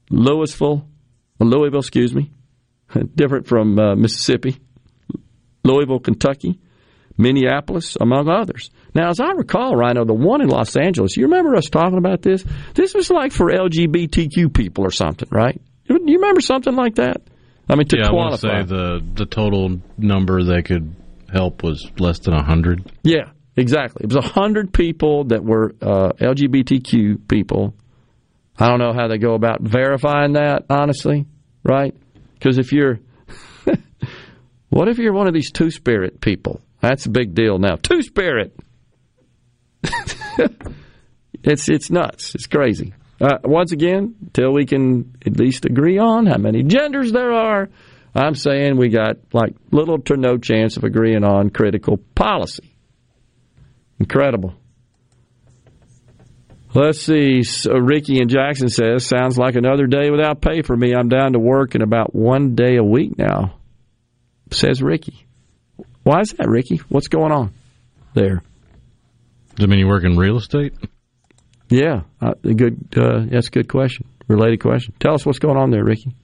Louisville, 0.08 0.88
Louisville, 1.38 1.80
excuse 1.80 2.14
me, 2.14 2.30
different 3.14 3.46
from 3.46 3.78
uh, 3.78 3.94
Mississippi, 3.96 4.56
Louisville, 5.62 6.00
Kentucky, 6.00 6.58
Minneapolis, 7.18 7.96
among 8.00 8.28
others. 8.30 8.70
Now, 8.94 9.08
as 9.10 9.20
I 9.20 9.32
recall, 9.32 9.76
Rhino, 9.76 10.04
the 10.04 10.14
one 10.14 10.40
in 10.40 10.48
Los 10.48 10.76
Angeles, 10.76 11.16
you 11.16 11.24
remember 11.24 11.54
us 11.54 11.66
talking 11.66 11.98
about 11.98 12.22
this? 12.22 12.44
This 12.74 12.94
was 12.94 13.10
like 13.10 13.32
for 13.32 13.50
LGBTQ 13.50 14.52
people 14.52 14.84
or 14.84 14.90
something, 14.90 15.28
right? 15.30 15.60
You 15.88 15.96
remember 15.96 16.40
something 16.40 16.74
like 16.74 16.96
that? 16.96 17.22
I 17.68 17.76
mean, 17.76 17.86
to 17.88 17.98
yeah, 17.98 18.08
qualify. 18.08 18.48
I 18.48 18.52
want 18.52 18.68
to 18.68 18.74
say 18.74 18.76
the 18.76 19.06
the 19.14 19.26
total 19.26 19.80
number 19.96 20.42
they 20.42 20.62
could 20.62 20.94
help 21.32 21.62
was 21.62 21.88
less 21.98 22.18
than 22.20 22.34
hundred. 22.34 22.90
Yeah, 23.02 23.30
exactly. 23.56 24.04
It 24.04 24.14
was 24.14 24.24
hundred 24.24 24.72
people 24.72 25.24
that 25.24 25.44
were 25.44 25.74
uh, 25.80 26.12
LGBTQ 26.12 27.28
people. 27.28 27.74
I 28.58 28.68
don't 28.68 28.78
know 28.78 28.92
how 28.92 29.08
they 29.08 29.18
go 29.18 29.34
about 29.34 29.62
verifying 29.62 30.34
that, 30.34 30.64
honestly, 30.68 31.26
right? 31.62 31.94
Because 32.34 32.58
if 32.58 32.72
you're, 32.72 33.00
what 34.68 34.88
if 34.88 34.98
you're 34.98 35.14
one 35.14 35.28
of 35.28 35.34
these 35.34 35.50
two 35.50 35.70
spirit 35.70 36.20
people? 36.20 36.60
That's 36.80 37.06
a 37.06 37.10
big 37.10 37.34
deal 37.34 37.58
now. 37.58 37.76
Two 37.76 38.02
spirit. 38.02 38.54
it's 41.42 41.68
it's 41.68 41.90
nuts. 41.90 42.34
It's 42.34 42.46
crazy. 42.46 42.94
Uh, 43.20 43.38
once 43.44 43.72
again, 43.72 44.14
till 44.32 44.52
we 44.52 44.64
can 44.64 45.14
at 45.26 45.38
least 45.38 45.66
agree 45.66 45.98
on 45.98 46.26
how 46.26 46.38
many 46.38 46.62
genders 46.62 47.12
there 47.12 47.32
are, 47.32 47.68
I'm 48.14 48.34
saying 48.34 48.76
we 48.76 48.88
got 48.88 49.16
like 49.32 49.54
little 49.70 49.98
to 50.02 50.16
no 50.16 50.38
chance 50.38 50.76
of 50.76 50.84
agreeing 50.84 51.24
on 51.24 51.50
critical 51.50 51.98
policy. 52.14 52.74
Incredible. 53.98 54.54
Let's 56.72 57.00
see. 57.00 57.42
So 57.42 57.72
Ricky 57.72 58.20
and 58.20 58.30
Jackson 58.30 58.68
says, 58.68 59.04
sounds 59.04 59.36
like 59.36 59.56
another 59.56 59.86
day 59.86 60.10
without 60.10 60.40
pay 60.40 60.62
for 60.62 60.76
me. 60.76 60.94
I'm 60.94 61.08
down 61.08 61.32
to 61.32 61.38
work 61.38 61.74
in 61.74 61.82
about 61.82 62.14
one 62.14 62.54
day 62.54 62.76
a 62.76 62.84
week 62.84 63.18
now, 63.18 63.56
says 64.50 64.80
Ricky. 64.80 65.26
Why 66.04 66.20
is 66.20 66.32
that, 66.32 66.48
Ricky? 66.48 66.76
What's 66.88 67.08
going 67.08 67.32
on 67.32 67.52
there? 68.14 68.42
Does 69.60 69.66
it 69.66 69.68
mean 69.68 69.80
you 69.80 69.88
work 69.88 70.04
in 70.04 70.16
real 70.16 70.38
estate? 70.38 70.72
Yeah, 71.68 72.04
uh, 72.22 72.32
good. 72.32 72.78
Uh, 72.96 73.26
that's 73.30 73.48
a 73.48 73.50
good 73.50 73.68
question. 73.68 74.08
Related 74.26 74.58
question. 74.58 74.94
Tell 74.98 75.12
us 75.12 75.26
what's 75.26 75.38
going 75.38 75.58
on 75.58 75.70
there, 75.70 75.84
Ricky. 75.84 76.14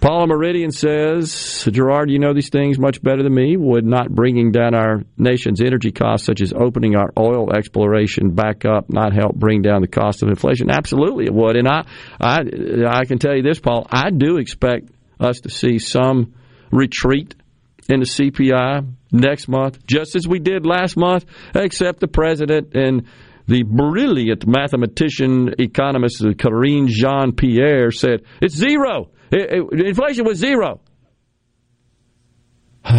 Paula 0.00 0.26
Meridian 0.26 0.72
says, 0.72 1.68
Gerard, 1.70 2.10
you 2.10 2.18
know 2.18 2.34
these 2.34 2.48
things 2.48 2.80
much 2.80 3.00
better 3.00 3.22
than 3.22 3.32
me. 3.32 3.56
Would 3.56 3.84
not 3.84 4.10
bringing 4.10 4.50
down 4.50 4.74
our 4.74 5.04
nation's 5.16 5.60
energy 5.60 5.92
costs, 5.92 6.26
such 6.26 6.40
as 6.40 6.52
opening 6.52 6.96
our 6.96 7.12
oil 7.16 7.52
exploration 7.56 8.34
back 8.34 8.64
up, 8.64 8.90
not 8.92 9.12
help 9.12 9.36
bring 9.36 9.62
down 9.62 9.80
the 9.80 9.86
cost 9.86 10.24
of 10.24 10.30
inflation? 10.30 10.68
Absolutely, 10.68 11.26
it 11.26 11.32
would. 11.32 11.54
And 11.54 11.68
I, 11.68 11.84
I, 12.20 12.40
I 12.88 13.04
can 13.04 13.20
tell 13.20 13.36
you 13.36 13.44
this, 13.44 13.60
Paul. 13.60 13.86
I 13.88 14.10
do 14.10 14.38
expect 14.38 14.90
us 15.20 15.42
to 15.42 15.48
see 15.48 15.78
some 15.78 16.34
retreat 16.72 17.36
in 17.88 18.00
the 18.00 18.06
CPI 18.06 18.96
next 19.12 19.48
month, 19.48 19.84
just 19.86 20.16
as 20.16 20.26
we 20.26 20.38
did 20.38 20.66
last 20.66 20.96
month, 20.96 21.24
except 21.54 22.00
the 22.00 22.08
president 22.08 22.74
and 22.74 23.06
the 23.46 23.62
brilliant 23.64 24.46
mathematician 24.46 25.54
economist 25.58 26.22
Karine 26.38 26.86
Jean 26.88 27.32
Pierre 27.32 27.90
said 27.90 28.22
it's 28.40 28.54
zero. 28.54 29.10
It, 29.32 29.50
it, 29.72 29.86
inflation 29.86 30.24
was 30.24 30.38
zero. 30.38 30.80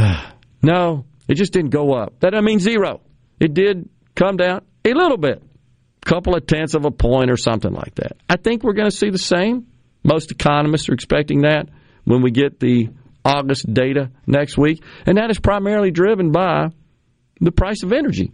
no, 0.61 1.05
it 1.27 1.35
just 1.35 1.53
didn't 1.53 1.71
go 1.71 1.93
up. 1.93 2.19
That 2.19 2.31
doesn't 2.31 2.45
mean 2.45 2.59
zero. 2.59 3.01
It 3.39 3.53
did 3.53 3.89
come 4.15 4.37
down 4.37 4.61
a 4.83 4.93
little 4.93 5.17
bit, 5.17 5.41
a 5.41 6.05
couple 6.05 6.35
of 6.35 6.45
tenths 6.45 6.73
of 6.73 6.85
a 6.85 6.91
point 6.91 7.31
or 7.31 7.37
something 7.37 7.71
like 7.71 7.95
that. 7.95 8.17
I 8.29 8.35
think 8.35 8.63
we're 8.63 8.73
going 8.73 8.89
to 8.89 8.95
see 8.95 9.09
the 9.09 9.17
same. 9.17 9.67
Most 10.03 10.31
economists 10.31 10.89
are 10.89 10.93
expecting 10.93 11.41
that 11.41 11.69
when 12.03 12.21
we 12.21 12.31
get 12.31 12.59
the 12.59 12.89
August 13.23 13.71
data 13.71 14.11
next 14.25 14.57
week, 14.57 14.83
and 15.05 15.17
that 15.17 15.29
is 15.29 15.39
primarily 15.39 15.91
driven 15.91 16.31
by 16.31 16.69
the 17.39 17.51
price 17.51 17.83
of 17.83 17.91
energy 17.93 18.31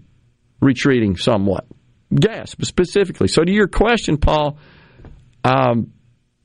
retreating 0.61 1.17
somewhat, 1.17 1.65
gas 2.13 2.51
specifically. 2.51 3.27
So, 3.27 3.43
to 3.43 3.51
your 3.51 3.67
question, 3.67 4.17
Paul, 4.17 4.57
um, 5.43 5.93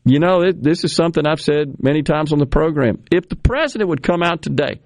you 0.05 0.19
know, 0.19 0.43
it, 0.43 0.62
this 0.62 0.85
is 0.85 0.94
something 0.94 1.27
I've 1.27 1.40
said 1.40 1.77
many 1.81 2.02
times 2.02 2.32
on 2.32 2.39
the 2.39 2.47
program. 2.47 3.05
If 3.10 3.28
the 3.28 3.36
president 3.36 3.89
would 3.90 4.02
come 4.02 4.23
out 4.23 4.43
today 4.43 4.81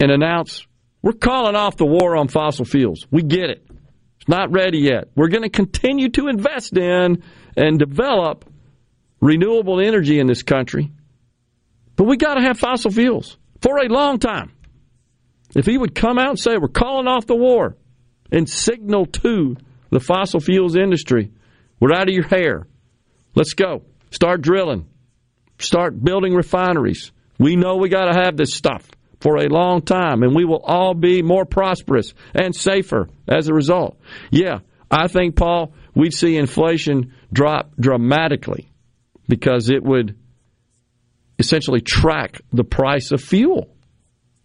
and 0.00 0.10
announce 0.10 0.66
We're 1.02 1.12
calling 1.12 1.54
off 1.54 1.76
the 1.76 1.86
war 1.86 2.16
on 2.16 2.26
fossil 2.26 2.64
fuels. 2.64 3.06
We 3.12 3.22
get 3.22 3.48
it. 3.50 3.64
It's 4.16 4.28
not 4.28 4.50
ready 4.50 4.78
yet. 4.78 5.08
We're 5.14 5.28
going 5.28 5.44
to 5.44 5.48
continue 5.48 6.08
to 6.10 6.26
invest 6.26 6.76
in 6.76 7.22
and 7.56 7.78
develop 7.78 8.44
renewable 9.20 9.80
energy 9.80 10.18
in 10.18 10.26
this 10.26 10.42
country. 10.42 10.90
But 11.96 12.04
we 12.04 12.16
got 12.16 12.34
to 12.34 12.42
have 12.42 12.58
fossil 12.58 12.90
fuels 12.90 13.36
for 13.60 13.78
a 13.78 13.88
long 13.88 14.18
time. 14.18 14.52
If 15.54 15.66
he 15.66 15.78
would 15.78 15.94
come 15.94 16.18
out 16.18 16.30
and 16.30 16.38
say, 16.38 16.56
we're 16.56 16.68
calling 16.68 17.08
off 17.08 17.26
the 17.26 17.36
war 17.36 17.76
and 18.30 18.48
signal 18.48 19.06
to 19.06 19.56
the 19.90 20.00
fossil 20.00 20.40
fuels 20.40 20.76
industry, 20.76 21.32
we're 21.80 21.94
out 21.94 22.08
of 22.08 22.14
your 22.14 22.26
hair. 22.26 22.66
Let's 23.34 23.54
go. 23.54 23.82
Start 24.10 24.42
drilling. 24.42 24.86
Start 25.58 26.02
building 26.02 26.34
refineries. 26.34 27.12
We 27.38 27.56
know 27.56 27.76
we 27.76 27.88
got 27.88 28.12
to 28.12 28.20
have 28.20 28.36
this 28.36 28.54
stuff 28.54 28.86
for 29.20 29.38
a 29.38 29.48
long 29.48 29.82
time, 29.82 30.22
and 30.22 30.34
we 30.34 30.44
will 30.44 30.62
all 30.62 30.94
be 30.94 31.22
more 31.22 31.44
prosperous 31.44 32.12
and 32.34 32.54
safer 32.54 33.08
as 33.26 33.48
a 33.48 33.54
result. 33.54 33.98
Yeah, 34.30 34.60
I 34.90 35.08
think, 35.08 35.36
Paul, 35.36 35.72
we'd 35.94 36.14
see 36.14 36.36
inflation 36.36 37.14
drop 37.32 37.72
dramatically 37.78 38.68
because 39.28 39.70
it 39.70 39.82
would 39.82 40.16
essentially 41.38 41.80
track 41.80 42.40
the 42.52 42.64
price 42.64 43.12
of 43.12 43.20
fuel, 43.20 43.68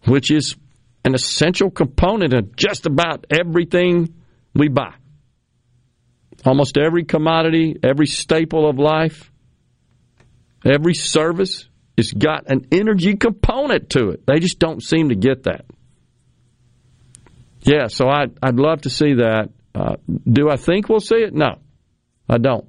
which 0.04 0.30
is 0.30 0.56
an 1.04 1.14
essential 1.14 1.70
component 1.70 2.34
of 2.34 2.54
just 2.56 2.86
about 2.86 3.26
everything 3.30 4.14
we 4.54 4.68
buy. 4.68 4.94
Almost 6.44 6.76
every 6.76 7.04
commodity, 7.04 7.76
every 7.82 8.06
staple 8.06 8.68
of 8.68 8.78
life, 8.78 9.30
every 10.64 10.94
service 10.94 11.68
it's 11.96 12.12
got 12.12 12.50
an 12.50 12.66
energy 12.72 13.16
component 13.16 13.90
to 13.90 14.10
it. 14.10 14.26
They 14.26 14.38
just 14.38 14.58
don't 14.58 14.82
seem 14.82 15.10
to 15.10 15.14
get 15.14 15.44
that. 15.44 15.66
Yeah, 17.62 17.86
so 17.88 18.08
I'd, 18.08 18.36
I'd 18.42 18.56
love 18.56 18.82
to 18.82 18.90
see 18.90 19.14
that. 19.14 19.50
Uh, 19.74 19.96
do 20.30 20.48
I 20.50 20.56
think 20.56 20.88
we'll 20.88 21.00
see 21.00 21.16
it? 21.16 21.34
No, 21.34 21.58
I 22.28 22.38
don't. 22.38 22.68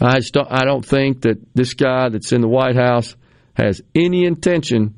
I 0.00 0.20
I 0.50 0.64
don't 0.64 0.84
think 0.84 1.22
that 1.22 1.38
this 1.54 1.74
guy 1.74 2.08
that's 2.08 2.32
in 2.32 2.40
the 2.40 2.48
White 2.48 2.76
House 2.76 3.16
has 3.54 3.80
any 3.94 4.24
intention 4.24 4.94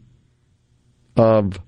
of 1.16 1.59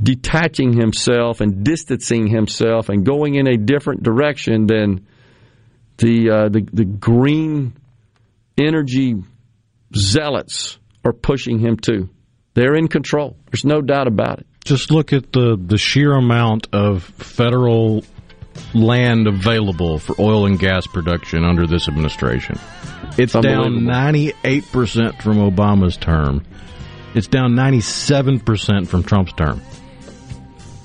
detaching 0.00 0.72
himself 0.72 1.40
and 1.40 1.64
distancing 1.64 2.28
himself 2.28 2.88
and 2.88 3.04
going 3.04 3.34
in 3.34 3.46
a 3.46 3.56
different 3.56 4.02
direction 4.02 4.66
than 4.66 5.06
the 5.98 6.30
uh, 6.30 6.48
the, 6.48 6.66
the 6.72 6.84
green 6.84 7.74
energy 8.56 9.16
zealots 9.96 10.78
are 11.04 11.12
pushing 11.12 11.58
him 11.58 11.76
to. 11.76 12.08
They're 12.54 12.74
in 12.74 12.88
control. 12.88 13.36
There's 13.50 13.64
no 13.64 13.80
doubt 13.80 14.08
about 14.08 14.40
it. 14.40 14.46
Just 14.64 14.90
look 14.90 15.12
at 15.12 15.32
the, 15.32 15.56
the 15.58 15.78
sheer 15.78 16.12
amount 16.12 16.68
of 16.72 17.04
federal 17.04 18.04
land 18.74 19.26
available 19.26 19.98
for 19.98 20.14
oil 20.18 20.46
and 20.46 20.58
gas 20.58 20.86
production 20.86 21.44
under 21.44 21.66
this 21.66 21.88
administration. 21.88 22.58
It's 23.16 23.32
down 23.32 23.80
98% 23.80 25.22
from 25.22 25.38
Obama's 25.38 25.96
term. 25.96 26.44
It's 27.14 27.26
down 27.26 27.54
97% 27.54 28.86
from 28.86 29.02
Trump's 29.02 29.32
term. 29.32 29.62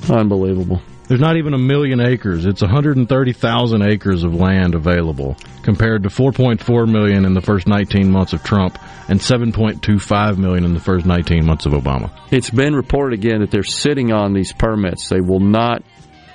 Unbelievable. 0.09 0.81
There's 1.07 1.19
not 1.19 1.37
even 1.37 1.53
a 1.53 1.57
million 1.57 1.99
acres. 1.99 2.45
It's 2.45 2.61
130,000 2.61 3.81
acres 3.81 4.23
of 4.23 4.33
land 4.33 4.73
available 4.73 5.35
compared 5.61 6.03
to 6.03 6.09
4.4 6.09 6.89
million 6.89 7.25
in 7.25 7.33
the 7.33 7.41
first 7.41 7.67
19 7.67 8.09
months 8.09 8.33
of 8.33 8.41
Trump 8.43 8.79
and 9.09 9.19
7.25 9.19 10.37
million 10.37 10.63
in 10.63 10.73
the 10.73 10.79
first 10.79 11.05
19 11.05 11.45
months 11.45 11.65
of 11.65 11.73
Obama. 11.73 12.09
It's 12.31 12.49
been 12.49 12.73
reported 12.73 13.19
again 13.19 13.41
that 13.41 13.51
they're 13.51 13.63
sitting 13.63 14.13
on 14.13 14.33
these 14.33 14.53
permits. 14.53 15.09
They 15.09 15.21
will 15.21 15.41
not 15.41 15.83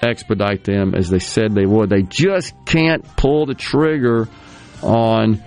expedite 0.03 0.65
them 0.65 0.95
as 0.95 1.09
they 1.09 1.19
said 1.19 1.55
they 1.55 1.67
would. 1.67 1.91
They 1.91 2.03
just 2.03 2.55
can't 2.65 3.05
pull 3.17 3.47
the 3.47 3.55
trigger 3.55 4.29
on 4.83 5.43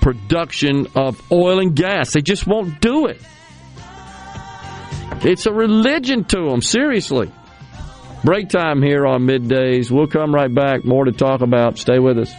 production 0.00 0.86
of 0.94 1.20
oil 1.30 1.60
and 1.60 1.74
gas. 1.74 2.12
They 2.12 2.22
just 2.22 2.46
won't 2.46 2.80
do 2.80 3.06
it. 3.06 3.20
It's 5.22 5.46
a 5.46 5.52
religion 5.52 6.24
to 6.24 6.48
them, 6.48 6.62
seriously. 6.62 7.30
Break 8.24 8.48
time 8.48 8.82
here 8.82 9.06
on 9.06 9.22
middays. 9.22 9.90
We'll 9.90 10.06
come 10.06 10.34
right 10.34 10.52
back. 10.52 10.84
More 10.84 11.04
to 11.04 11.12
talk 11.12 11.40
about. 11.40 11.78
Stay 11.78 11.98
with 11.98 12.18
us. 12.18 12.32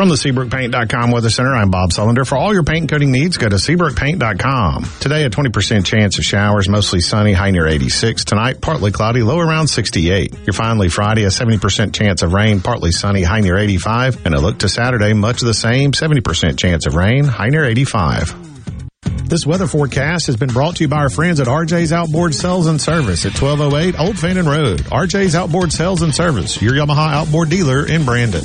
From 0.00 0.08
the 0.08 0.14
SeabrookPaint.com 0.14 1.10
Weather 1.10 1.28
Center, 1.28 1.54
I'm 1.54 1.70
Bob 1.70 1.90
Sullender. 1.90 2.26
For 2.26 2.38
all 2.38 2.54
your 2.54 2.62
paint 2.62 2.84
and 2.84 2.88
coating 2.88 3.12
needs, 3.12 3.36
go 3.36 3.50
to 3.50 3.56
SeabrookPaint.com. 3.56 4.84
Today, 4.98 5.24
a 5.24 5.28
20% 5.28 5.84
chance 5.84 6.16
of 6.16 6.24
showers, 6.24 6.70
mostly 6.70 7.00
sunny, 7.00 7.34
high 7.34 7.50
near 7.50 7.66
86. 7.66 8.24
Tonight, 8.24 8.62
partly 8.62 8.92
cloudy, 8.92 9.22
low 9.22 9.38
around 9.38 9.68
68. 9.68 10.32
Your 10.46 10.54
finally 10.54 10.88
Friday, 10.88 11.24
a 11.24 11.28
70% 11.28 11.92
chance 11.92 12.22
of 12.22 12.32
rain, 12.32 12.62
partly 12.62 12.92
sunny, 12.92 13.22
high 13.22 13.40
near 13.40 13.58
85. 13.58 14.24
And 14.24 14.34
a 14.34 14.40
look 14.40 14.60
to 14.60 14.70
Saturday, 14.70 15.12
much 15.12 15.42
the 15.42 15.52
same, 15.52 15.92
70% 15.92 16.58
chance 16.58 16.86
of 16.86 16.94
rain, 16.94 17.26
high 17.26 17.50
near 17.50 17.66
85. 17.66 19.28
This 19.28 19.44
weather 19.44 19.66
forecast 19.66 20.28
has 20.28 20.36
been 20.36 20.48
brought 20.48 20.76
to 20.76 20.84
you 20.84 20.88
by 20.88 20.96
our 20.96 21.10
friends 21.10 21.40
at 21.40 21.46
RJ's 21.46 21.92
Outboard 21.92 22.34
Sales 22.34 22.68
and 22.68 22.80
Service 22.80 23.26
at 23.26 23.38
1208 23.38 24.00
Old 24.00 24.18
Fannin 24.18 24.46
Road. 24.46 24.80
RJ's 24.80 25.34
Outboard 25.34 25.70
Sales 25.74 26.00
and 26.00 26.14
Service, 26.14 26.62
your 26.62 26.72
Yamaha 26.72 27.12
outboard 27.12 27.50
dealer 27.50 27.86
in 27.86 28.06
Brandon. 28.06 28.44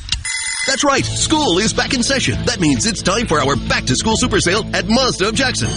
That's 0.67 0.83
right, 0.83 1.03
school 1.03 1.57
is 1.57 1.73
back 1.73 1.95
in 1.95 2.03
session. 2.03 2.37
That 2.45 2.59
means 2.59 2.85
it's 2.85 3.01
time 3.01 3.25
for 3.25 3.39
our 3.41 3.55
back 3.55 3.85
to 3.85 3.95
school 3.95 4.15
super 4.15 4.39
sale 4.39 4.63
at 4.75 4.87
Mazda 4.87 5.29
of 5.29 5.33
Jackson. 5.33 5.69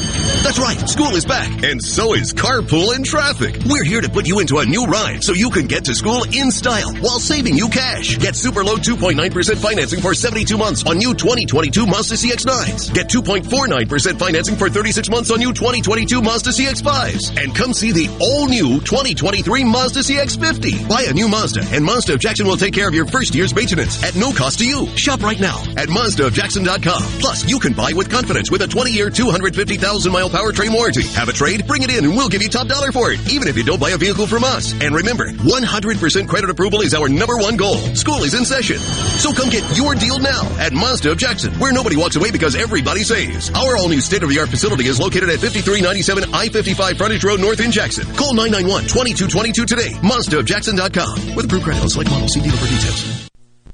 That's 0.44 0.59
right, 0.59 0.77
school 0.86 1.16
is 1.16 1.24
back, 1.24 1.48
and 1.65 1.82
so 1.82 2.12
is 2.12 2.35
carpool 2.35 2.94
and 2.94 3.02
traffic. 3.02 3.56
We're 3.65 3.82
here 3.85 4.02
to 4.02 4.11
put 4.11 4.27
you 4.28 4.40
into 4.40 4.59
a 4.59 4.66
new 4.66 4.85
ride 4.85 5.24
so 5.24 5.32
you 5.32 5.48
can 5.48 5.69
get 5.69 5.86
to 5.86 5.94
school 5.94 6.24
in 6.24 6.51
style 6.51 6.93
while 7.01 7.19
saving 7.19 7.56
you 7.56 7.70
cash. 7.70 8.19
Get 8.19 8.36
super 8.36 8.62
low 8.62 8.77
2.9% 8.77 9.56
financing 9.56 10.02
for 10.02 10.12
72 10.12 10.59
months 10.59 10.85
on 10.86 10.98
new 10.98 11.15
2022 11.15 11.86
Mazda 11.86 12.16
CX-9s. 12.16 12.93
Get 12.93 13.09
2.49% 13.09 14.19
financing 14.19 14.56
for 14.56 14.69
36 14.69 15.09
months 15.09 15.31
on 15.31 15.39
new 15.39 15.55
2022 15.55 16.20
Mazda 16.20 16.51
CX-5s. 16.51 17.43
And 17.43 17.55
come 17.55 17.73
see 17.73 17.90
the 17.90 18.15
all 18.20 18.48
new 18.48 18.81
2023 18.81 19.65
Mazda 19.65 20.01
CX-50. 20.01 20.86
Buy 20.90 21.06
a 21.09 21.15
new 21.15 21.27
Mazda, 21.27 21.65
and 21.73 21.82
Mazda 21.82 22.12
of 22.12 22.20
Jackson 22.20 22.47
will 22.47 22.59
take 22.59 22.74
care 22.74 22.86
of 22.86 22.94
your 22.94 23.06
first 23.06 23.35
year's 23.35 23.55
maintenance 23.55 24.05
at 24.05 24.15
no 24.15 24.31
cost 24.31 24.59
to 24.59 24.66
you. 24.66 24.74
Shop 24.97 25.23
right 25.23 25.39
now 25.39 25.59
at 25.77 25.89
MazdaofJackson.com. 25.89 27.03
Plus, 27.21 27.49
you 27.49 27.59
can 27.59 27.73
buy 27.73 27.93
with 27.95 28.11
confidence 28.11 28.51
with 28.51 28.63
a 28.63 28.67
20-year, 28.67 29.11
250,000-mile 29.11 30.31
powertrain 30.31 30.75
warranty. 30.75 31.07
Have 31.15 31.29
a 31.29 31.33
trade? 31.33 31.67
Bring 31.67 31.83
it 31.83 31.91
in 31.91 32.05
and 32.05 32.17
we'll 32.17 32.29
give 32.29 32.43
you 32.43 32.49
top 32.49 32.67
dollar 32.67 32.91
for 32.93 33.11
it, 33.13 33.21
even 33.31 33.49
if 33.49 33.57
you 33.57 33.65
don't 33.65 33.81
buy 33.81 33.91
a 33.91 33.97
vehicle 33.97 34.27
from 34.27 34.45
us. 34.45 34.73
And 34.81 34.95
remember, 34.95 35.31
100% 35.31 36.29
credit 36.29 36.51
approval 36.51 36.81
is 36.83 36.95
our 36.95 37.09
number 37.09 37.37
one 37.39 37.57
goal. 37.57 37.79
School 37.95 38.25
is 38.25 38.35
in 38.35 38.45
session. 38.45 38.79
So 38.79 39.33
come 39.33 39.49
get 39.49 39.65
your 39.77 39.95
deal 39.95 40.19
now 40.19 40.43
at 40.59 40.73
Mazda 40.73 41.13
of 41.13 41.19
Jackson, 41.19 41.55
where 41.55 41.73
nobody 41.73 41.97
walks 41.97 42.17
away 42.17 42.31
because 42.31 42.57
everybody 42.57 43.03
saves. 43.03 43.51
Our 43.55 43.77
all-new 43.77 44.01
state-of-the-art 44.01 44.49
facility 44.49 44.87
is 44.87 45.01
located 45.01 45.31
at 45.31 45.39
5397 45.41 46.35
I-55 46.35 46.99
Frontage 46.99 47.25
Road 47.25 47.41
North 47.41 47.61
in 47.61 47.71
Jackson. 47.71 48.05
Call 48.17 48.35
991-2222 48.35 49.67
today. 49.67 49.93
MazdaofJackson.com. 50.03 51.37
With 51.37 51.47
approved 51.47 51.65
credit 51.65 51.89
select 51.89 52.11
models. 52.11 52.33
See 52.35 52.41
dealer 52.41 52.57
for 52.57 52.67
details. 52.67 53.24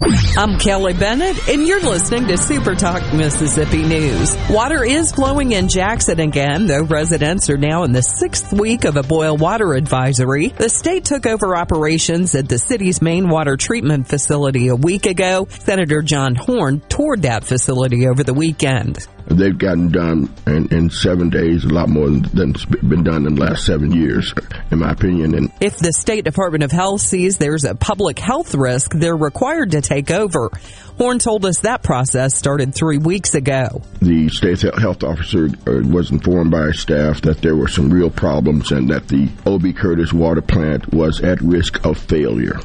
I'm 0.03 0.59
Kelly 0.59 0.95
Bennett, 0.95 1.47
and 1.47 1.67
you're 1.67 1.83
listening 1.83 2.27
to 2.29 2.39
Super 2.39 2.75
Talk 2.75 3.13
Mississippi 3.13 3.83
News. 3.83 4.35
Water 4.49 4.83
is 4.83 5.13
flowing 5.13 5.53
in 5.53 5.69
Jackson 5.69 6.21
again, 6.21 6.67
though 6.67 6.85
residents 6.85 7.51
are 7.51 7.59
now 7.59 7.83
in 7.83 7.93
the 7.93 8.01
sixth 8.01 8.51
week 8.51 8.87
of 8.87 8.97
a 8.97 9.03
boil 9.03 9.37
water 9.37 9.75
advisory. 9.75 10.49
The 10.49 10.71
state 10.71 11.05
took 11.05 11.27
over 11.27 11.55
operations 11.55 12.35
at 12.35 12.49
the 12.49 12.59
city's 12.59 13.03
main 13.03 13.29
water 13.29 13.59
treatment 13.59 14.09
facility 14.09 14.69
a 14.69 14.77
week 14.77 15.05
ago. 15.05 15.47
Senator 15.51 16.01
John 16.01 16.35
Horhn 16.35 16.81
toured 16.89 17.23
that 17.23 17.45
facility 17.45 18.09
over 18.09 18.25
the 18.25 18.33
weekend. 18.33 19.07
They've 19.27 19.57
gotten 19.57 19.93
done 19.93 20.35
in, 20.47 20.75
in 20.75 20.91
seven 20.91 21.31
days, 21.31 21.65
a 21.65 21.69
lot 21.69 21.89
more 21.89 22.09
than, 22.09 22.25
than's 22.25 22.65
been 22.65 23.05
done 23.05 23.27
in 23.27 23.37
the 23.37 23.41
last 23.41 23.65
seven 23.65 23.93
years, 23.93 24.35
in 24.73 24.81
my 24.81 24.91
opinion. 24.91 25.37
And 25.37 25.53
if 25.61 25.77
the 25.77 25.93
State 25.93 26.25
Department 26.25 26.65
of 26.65 26.73
Health 26.73 27.03
sees 27.03 27.37
there's 27.37 27.65
a 27.65 27.77
public 27.77 28.19
health 28.19 28.57
risk, 28.57 28.93
they're 28.93 29.17
required 29.17 29.71
to 29.73 29.83
take 29.91 30.11
over. 30.11 30.51
Horhn 30.99 31.21
told 31.21 31.45
us 31.47 31.61
that 31.61 31.83
process 31.83 32.35
started 32.35 32.75
three 32.75 32.99
weeks 32.99 33.35
ago. 33.35 33.83
The 34.01 34.29
state 34.29 34.61
health 34.61 35.03
officer 35.03 35.47
uh, 35.67 35.81
was 35.89 36.11
informed 36.11 36.51
by 36.51 36.71
staff 36.73 37.23
that 37.23 37.41
there 37.43 37.57
were 37.57 37.69
some 37.69 37.91
real 37.91 38.11
problems 38.11 38.71
and 38.71 38.89
that 38.91 39.09
the 39.09 39.29
O.B. 39.47 39.73
Curtis 39.73 40.13
water 40.13 40.43
plant 40.43 40.93
was 40.93 41.21
at 41.23 41.41
risk 41.41 41.85
of 41.85 41.99
failure. 41.99 42.61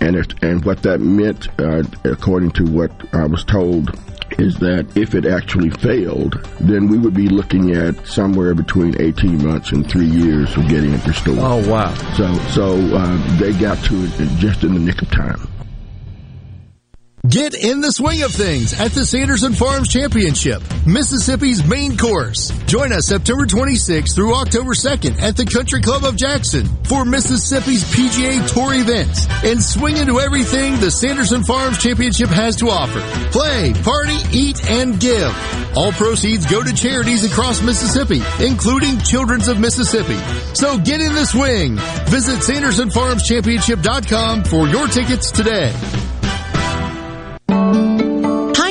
And, 0.00 0.16
it, 0.16 0.42
and 0.42 0.64
what 0.64 0.82
that 0.84 1.00
meant, 1.00 1.48
uh, 1.60 1.82
according 2.04 2.52
to 2.52 2.64
what 2.64 2.92
I 3.12 3.26
was 3.26 3.44
told, 3.44 3.90
is 4.38 4.54
that 4.58 4.96
if 4.96 5.14
it 5.14 5.26
actually 5.26 5.70
failed, 5.70 6.34
then 6.60 6.88
we 6.88 6.96
would 6.96 7.12
be 7.12 7.28
looking 7.28 7.72
at 7.72 8.06
somewhere 8.06 8.54
between 8.54 8.98
18 9.00 9.44
months 9.44 9.72
and 9.72 9.90
three 9.90 10.06
years 10.06 10.56
of 10.56 10.68
getting 10.68 10.92
it 10.92 11.06
restored. 11.06 11.38
Oh, 11.40 11.68
wow. 11.68 11.92
So, 12.16 12.32
so 12.50 12.96
uh, 12.96 13.38
they 13.38 13.52
got 13.52 13.84
to 13.86 14.04
it 14.04 14.38
just 14.38 14.64
in 14.64 14.74
the 14.74 14.80
nick 14.80 15.02
of 15.02 15.10
time. 15.10 15.49
Get 17.28 17.52
in 17.54 17.82
the 17.82 17.92
swing 17.92 18.22
of 18.22 18.32
things 18.32 18.72
at 18.80 18.92
the 18.92 19.04
Sanderson 19.04 19.52
Farms 19.52 19.88
Championship, 19.88 20.62
Mississippi's 20.86 21.62
main 21.62 21.98
course. 21.98 22.48
Join 22.64 22.92
us 22.92 23.04
September 23.06 23.44
26th 23.44 24.14
through 24.14 24.34
October 24.34 24.72
2nd 24.72 25.20
at 25.20 25.36
the 25.36 25.44
Country 25.44 25.82
Club 25.82 26.04
of 26.04 26.16
Jackson 26.16 26.64
for 26.84 27.04
Mississippi's 27.04 27.84
PGA 27.84 28.48
Tour 28.48 28.72
events 28.72 29.26
and 29.44 29.62
swing 29.62 29.98
into 29.98 30.18
everything 30.18 30.80
the 30.80 30.90
Sanderson 30.90 31.44
Farms 31.44 31.76
Championship 31.78 32.30
has 32.30 32.56
to 32.56 32.70
offer. 32.70 33.00
Play, 33.30 33.74
party, 33.84 34.16
eat, 34.32 34.64
and 34.70 34.98
give. 34.98 35.30
All 35.76 35.92
proceeds 35.92 36.46
go 36.46 36.62
to 36.64 36.72
charities 36.72 37.30
across 37.30 37.60
Mississippi, 37.60 38.22
including 38.40 38.98
Children's 39.00 39.48
of 39.48 39.60
Mississippi. 39.60 40.16
So 40.54 40.78
get 40.78 41.02
in 41.02 41.12
the 41.14 41.26
swing. 41.26 41.76
Visit 42.08 42.38
SandersonFarmsChampionship.com 42.40 44.44
for 44.44 44.66
your 44.66 44.86
tickets 44.88 45.30
today. 45.30 45.74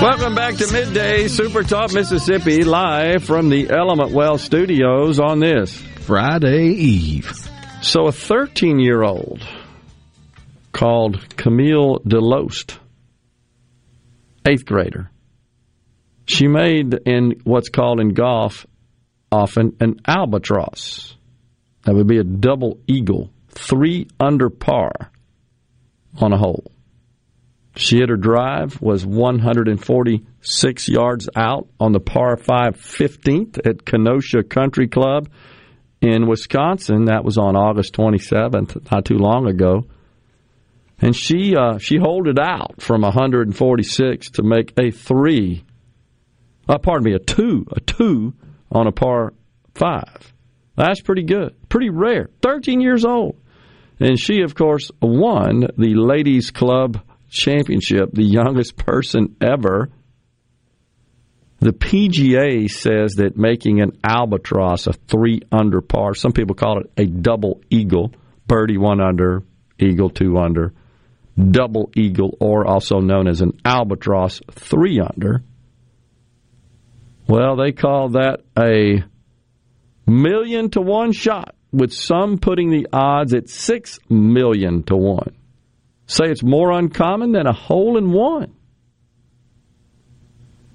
Welcome 0.00 0.34
back 0.34 0.56
to 0.56 0.70
Midday 0.70 1.26
Super 1.26 1.62
Talk 1.62 1.94
Mississippi, 1.94 2.64
live 2.64 3.24
from 3.24 3.48
the 3.48 3.70
Element 3.70 4.12
Wealth 4.12 4.42
studios 4.42 5.18
on 5.18 5.40
this 5.40 5.74
Friday 6.02 6.68
Eve. 6.68 7.32
So, 7.80 8.06
a 8.06 8.12
13 8.12 8.78
year 8.78 9.02
old 9.02 9.42
called 10.72 11.36
Camille 11.38 12.00
Delost, 12.00 12.78
eighth 14.46 14.66
grader, 14.66 15.10
she 16.26 16.46
made 16.46 16.92
in 17.06 17.40
what's 17.44 17.70
called 17.70 17.98
in 17.98 18.10
golf 18.10 18.66
often 19.32 19.78
an 19.80 20.00
albatross. 20.06 21.16
That 21.84 21.94
would 21.94 22.06
be 22.06 22.18
a 22.18 22.24
double 22.24 22.80
eagle, 22.86 23.30
three 23.48 24.08
under 24.20 24.50
par 24.50 25.10
on 26.20 26.34
a 26.34 26.36
hole. 26.36 26.70
She 27.76 27.98
hit 27.98 28.08
her 28.08 28.16
drive, 28.16 28.80
was 28.80 29.04
146 29.04 30.88
yards 30.88 31.28
out 31.36 31.68
on 31.78 31.92
the 31.92 32.00
par 32.00 32.38
5 32.38 32.76
15th 32.76 33.66
at 33.66 33.84
Kenosha 33.84 34.42
Country 34.42 34.88
Club 34.88 35.28
in 36.00 36.26
Wisconsin. 36.26 37.04
That 37.04 37.22
was 37.22 37.36
on 37.36 37.54
August 37.54 37.92
27th, 37.94 38.90
not 38.90 39.04
too 39.04 39.18
long 39.18 39.46
ago. 39.46 39.84
And 40.98 41.14
she 41.14 41.54
uh, 41.54 41.76
she 41.76 41.98
it 42.28 42.38
out 42.38 42.80
from 42.80 43.02
146 43.02 44.30
to 44.30 44.42
make 44.42 44.72
a 44.78 44.90
three, 44.90 45.62
uh, 46.66 46.78
pardon 46.78 47.04
me, 47.04 47.12
a 47.12 47.18
two, 47.18 47.66
a 47.70 47.80
two 47.80 48.32
on 48.72 48.86
a 48.86 48.92
par 48.92 49.34
five. 49.74 50.32
That's 50.76 51.02
pretty 51.02 51.24
good. 51.24 51.54
Pretty 51.68 51.90
rare. 51.90 52.30
13 52.40 52.80
years 52.80 53.04
old. 53.04 53.36
And 54.00 54.18
she, 54.18 54.40
of 54.40 54.54
course, 54.54 54.90
won 55.02 55.68
the 55.76 55.94
Ladies 55.94 56.50
Club 56.50 57.00
Championship, 57.28 58.10
the 58.12 58.24
youngest 58.24 58.76
person 58.76 59.36
ever. 59.40 59.90
The 61.58 61.72
PGA 61.72 62.70
says 62.70 63.14
that 63.14 63.36
making 63.36 63.80
an 63.80 63.98
albatross 64.04 64.86
a 64.86 64.92
three 64.92 65.40
under 65.50 65.80
par, 65.80 66.14
some 66.14 66.32
people 66.32 66.54
call 66.54 66.80
it 66.80 66.90
a 66.96 67.06
double 67.06 67.60
eagle, 67.70 68.12
birdie 68.46 68.78
one 68.78 69.00
under, 69.00 69.42
eagle 69.78 70.10
two 70.10 70.36
under, 70.38 70.74
double 71.38 71.90
eagle, 71.96 72.36
or 72.40 72.66
also 72.66 73.00
known 73.00 73.26
as 73.26 73.40
an 73.40 73.58
albatross 73.64 74.40
three 74.52 75.00
under. 75.00 75.42
Well, 77.26 77.56
they 77.56 77.72
call 77.72 78.10
that 78.10 78.42
a 78.56 79.02
million 80.06 80.70
to 80.70 80.80
one 80.80 81.12
shot, 81.12 81.54
with 81.72 81.92
some 81.92 82.38
putting 82.38 82.70
the 82.70 82.86
odds 82.92 83.34
at 83.34 83.48
six 83.48 83.98
million 84.08 84.82
to 84.84 84.96
one. 84.96 85.34
Say 86.06 86.26
it's 86.26 86.42
more 86.42 86.70
uncommon 86.70 87.32
than 87.32 87.46
a 87.46 87.52
hole 87.52 87.98
in 87.98 88.12
one. 88.12 88.54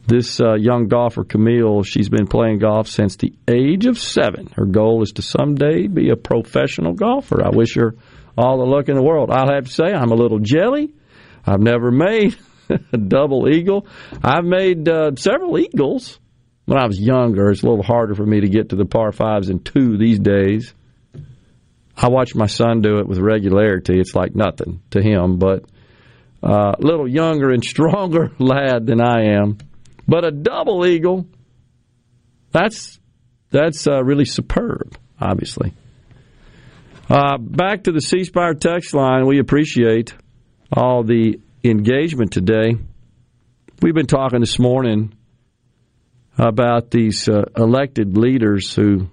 This 0.07 0.41
uh, 0.41 0.55
young 0.55 0.87
golfer, 0.87 1.23
Camille, 1.23 1.83
she's 1.83 2.09
been 2.09 2.27
playing 2.27 2.59
golf 2.59 2.87
since 2.87 3.15
the 3.15 3.33
age 3.47 3.85
of 3.85 3.97
seven. 3.97 4.47
Her 4.55 4.65
goal 4.65 5.03
is 5.03 5.11
to 5.13 5.21
someday 5.21 5.87
be 5.87 6.09
a 6.09 6.15
professional 6.15 6.93
golfer. 6.93 7.45
I 7.45 7.49
wish 7.49 7.75
her 7.75 7.95
all 8.37 8.57
the 8.57 8.65
luck 8.65 8.89
in 8.89 8.95
the 8.95 9.03
world. 9.03 9.29
I'll 9.31 9.53
have 9.53 9.65
to 9.65 9.71
say, 9.71 9.93
I'm 9.93 10.11
a 10.11 10.15
little 10.15 10.39
jelly. 10.39 10.93
I've 11.45 11.61
never 11.61 11.91
made 11.91 12.35
a 12.69 12.97
double 12.97 13.47
eagle. 13.47 13.87
I've 14.23 14.43
made 14.43 14.89
uh, 14.89 15.11
several 15.15 15.57
eagles 15.57 16.19
when 16.65 16.77
I 16.77 16.87
was 16.87 16.99
younger. 16.99 17.49
It's 17.49 17.63
a 17.63 17.67
little 17.67 17.83
harder 17.83 18.15
for 18.15 18.25
me 18.25 18.41
to 18.41 18.49
get 18.49 18.69
to 18.69 18.75
the 18.75 18.85
par 18.85 19.11
fives 19.11 19.49
in 19.49 19.59
two 19.59 19.97
these 19.97 20.19
days. 20.19 20.73
I 22.01 22.09
watch 22.09 22.33
my 22.33 22.47
son 22.47 22.81
do 22.81 22.97
it 22.97 23.07
with 23.07 23.19
regularity. 23.19 23.99
It's 23.99 24.15
like 24.15 24.35
nothing 24.35 24.81
to 24.89 25.01
him, 25.01 25.37
but 25.37 25.65
uh, 26.43 26.73
a 26.77 26.81
little 26.81 27.07
younger 27.07 27.51
and 27.51 27.63
stronger 27.63 28.31
lad 28.39 28.87
than 28.87 28.99
I 28.99 29.35
am. 29.35 29.59
But 30.07 30.25
a 30.25 30.31
double 30.31 30.85
eagle, 30.85 31.27
that's 32.51 32.99
that's 33.51 33.85
uh, 33.85 34.03
really 34.03 34.25
superb, 34.25 34.97
obviously. 35.19 35.73
Uh, 37.07 37.37
back 37.37 37.83
to 37.83 37.91
the 37.91 38.01
C 38.01 38.23
Spire 38.23 38.55
text 38.55 38.93
line. 38.95 39.27
We 39.27 39.39
appreciate 39.39 40.15
all 40.75 41.03
the 41.03 41.39
engagement 41.63 42.31
today. 42.31 42.77
We've 43.81 43.93
been 43.93 44.07
talking 44.07 44.39
this 44.39 44.57
morning 44.57 45.13
about 46.37 46.89
these 46.89 47.29
uh, 47.29 47.43
elected 47.55 48.17
leaders 48.17 48.73
who 48.73 49.07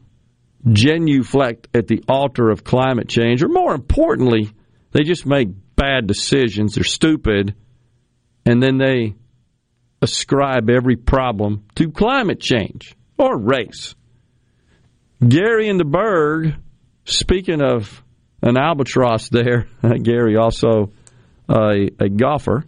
genuflect 0.66 1.68
at 1.74 1.86
the 1.86 2.02
altar 2.08 2.50
of 2.50 2.64
climate 2.64 3.08
change, 3.08 3.42
or 3.42 3.48
more 3.48 3.74
importantly, 3.74 4.50
they 4.92 5.02
just 5.02 5.26
make 5.26 5.48
bad 5.76 6.06
decisions. 6.06 6.74
They're 6.74 6.84
stupid, 6.84 7.54
and 8.44 8.62
then 8.62 8.78
they 8.78 9.14
ascribe 10.00 10.70
every 10.70 10.96
problem 10.96 11.64
to 11.76 11.90
climate 11.90 12.40
change 12.40 12.94
or 13.16 13.36
race. 13.36 13.94
Gary 15.26 15.68
in 15.68 15.78
the 15.78 15.84
Berg, 15.84 16.54
speaking 17.04 17.60
of 17.60 18.02
an 18.42 18.56
albatross 18.56 19.28
there, 19.28 19.68
Gary 20.02 20.36
also 20.36 20.92
a, 21.48 21.90
a 21.98 22.08
golfer, 22.08 22.64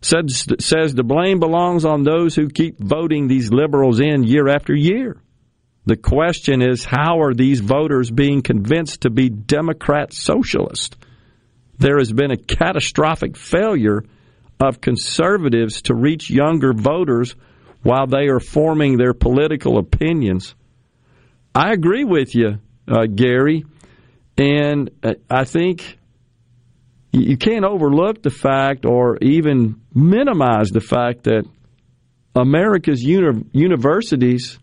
says, 0.00 0.46
says 0.60 0.94
the 0.94 1.02
blame 1.02 1.40
belongs 1.40 1.84
on 1.84 2.04
those 2.04 2.34
who 2.34 2.48
keep 2.48 2.78
voting 2.78 3.26
these 3.26 3.50
liberals 3.50 3.98
in 4.00 4.22
year 4.22 4.48
after 4.48 4.74
year. 4.74 5.20
The 5.86 5.96
question 5.96 6.62
is 6.62 6.84
how 6.84 7.20
are 7.20 7.32
these 7.32 7.60
voters 7.60 8.10
being 8.10 8.42
convinced 8.42 9.02
to 9.02 9.10
be 9.10 9.30
Democrat 9.30 10.12
socialist? 10.12 10.96
There 11.78 11.98
has 11.98 12.12
been 12.12 12.32
a 12.32 12.36
catastrophic 12.36 13.36
failure 13.36 14.02
of 14.58 14.80
conservatives 14.80 15.82
to 15.82 15.94
reach 15.94 16.28
younger 16.28 16.72
voters 16.72 17.36
while 17.82 18.08
they 18.08 18.26
are 18.26 18.40
forming 18.40 18.96
their 18.96 19.14
political 19.14 19.78
opinions. 19.78 20.56
I 21.54 21.72
agree 21.72 22.04
with 22.04 22.34
you, 22.34 22.58
uh, 22.88 23.06
Gary, 23.06 23.64
and 24.36 24.90
uh, 25.04 25.14
I 25.30 25.44
think 25.44 25.98
you 27.12 27.36
can't 27.36 27.64
overlook 27.64 28.22
the 28.22 28.30
fact 28.30 28.84
or 28.84 29.18
even 29.18 29.80
minimize 29.94 30.70
the 30.70 30.80
fact 30.80 31.24
that 31.24 31.44
America's 32.34 33.02
uni- 33.02 33.44
universities 33.52 34.58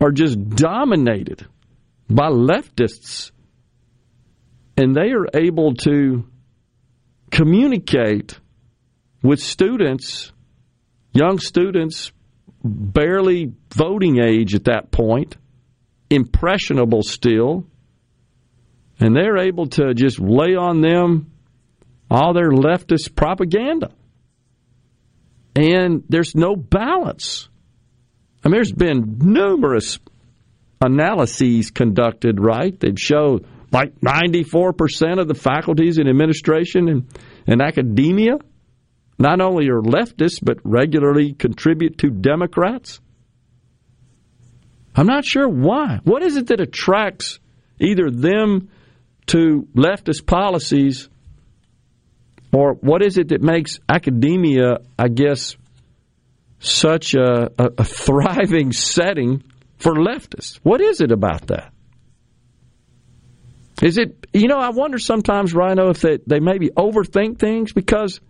are 0.00 0.10
just 0.10 0.48
dominated 0.48 1.46
by 2.08 2.28
leftists, 2.28 3.30
and 4.76 4.94
they 4.94 5.12
are 5.12 5.26
able 5.34 5.74
to 5.74 6.24
communicate 7.30 8.38
with 9.22 9.40
students, 9.40 10.32
young 11.12 11.38
students, 11.38 12.12
barely 12.64 13.52
voting 13.74 14.20
age 14.22 14.54
at 14.54 14.64
that 14.64 14.90
point, 14.90 15.36
impressionable 16.08 17.02
still, 17.02 17.66
and 18.98 19.14
they're 19.14 19.38
able 19.38 19.66
to 19.66 19.94
just 19.94 20.18
lay 20.18 20.56
on 20.56 20.80
them 20.80 21.30
all 22.10 22.34
their 22.34 22.50
leftist 22.50 23.14
propaganda. 23.14 23.90
And 25.54 26.04
there's 26.08 26.34
no 26.34 26.56
balance. 26.56 27.49
I 28.44 28.48
mean, 28.48 28.54
there's 28.54 28.72
been 28.72 29.18
numerous 29.18 29.98
analyses 30.80 31.70
conducted, 31.70 32.40
right? 32.40 32.78
They've 32.78 32.98
showed 32.98 33.46
like 33.70 34.00
94% 34.00 35.20
of 35.20 35.28
the 35.28 35.34
faculties 35.34 35.98
in 35.98 36.08
administration 36.08 36.88
and, 36.88 37.18
and 37.46 37.60
academia 37.60 38.38
not 39.20 39.42
only 39.42 39.68
are 39.68 39.82
leftists, 39.82 40.40
but 40.42 40.58
regularly 40.64 41.34
contribute 41.34 41.98
to 41.98 42.08
Democrats? 42.08 43.00
I'm 44.96 45.06
not 45.06 45.26
sure 45.26 45.46
why. 45.46 46.00
What 46.04 46.22
is 46.22 46.36
it 46.36 46.46
that 46.46 46.60
attracts 46.60 47.38
either 47.78 48.10
them 48.10 48.70
to 49.26 49.68
leftist 49.76 50.26
policies, 50.26 51.08
or 52.52 52.74
what 52.80 53.04
is 53.04 53.18
it 53.18 53.28
that 53.28 53.42
makes 53.42 53.78
academia, 53.88 54.78
I 54.98 55.08
guess, 55.08 55.56
such 56.60 57.14
a, 57.14 57.50
a, 57.58 57.70
a 57.78 57.84
thriving 57.84 58.70
setting 58.72 59.42
for 59.78 59.94
leftists? 59.94 60.60
What 60.62 60.80
is 60.80 61.00
it 61.00 61.10
about 61.10 61.48
that? 61.48 61.72
Is 63.82 63.96
it, 63.96 64.26
you 64.32 64.46
know, 64.46 64.58
I 64.58 64.68
wonder 64.68 64.98
sometimes, 64.98 65.54
Rhino, 65.54 65.88
if 65.88 66.00
they, 66.00 66.18
they 66.26 66.38
maybe 66.38 66.68
overthink 66.68 67.38
things 67.38 67.72
because 67.72 68.20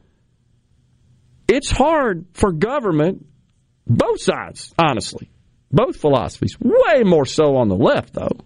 it's 1.48 1.70
hard 1.70 2.27
for 2.35 2.52
government, 2.52 3.27
both 3.85 4.23
sides, 4.23 4.73
honestly, 4.78 5.28
both 5.73 5.97
philosophies, 5.97 6.57
way 6.61 7.02
more 7.02 7.27
so 7.27 7.57
on 7.57 7.69
the 7.69 7.77
left, 7.77 8.12
though, 8.12 8.39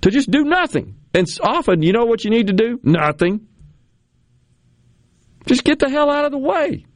to 0.00 0.10
just 0.10 0.30
do 0.30 0.44
nothing. 0.44 0.96
And 1.12 1.26
often, 1.42 1.82
you 1.82 1.92
know 1.92 2.06
what 2.06 2.24
you 2.24 2.30
need 2.30 2.46
to 2.46 2.54
do? 2.54 2.80
Nothing. 2.82 3.46
Just 5.44 5.62
get 5.62 5.78
the 5.78 5.90
hell 5.90 6.10
out 6.10 6.24
of 6.24 6.32
the 6.32 6.38
way. 6.38 6.86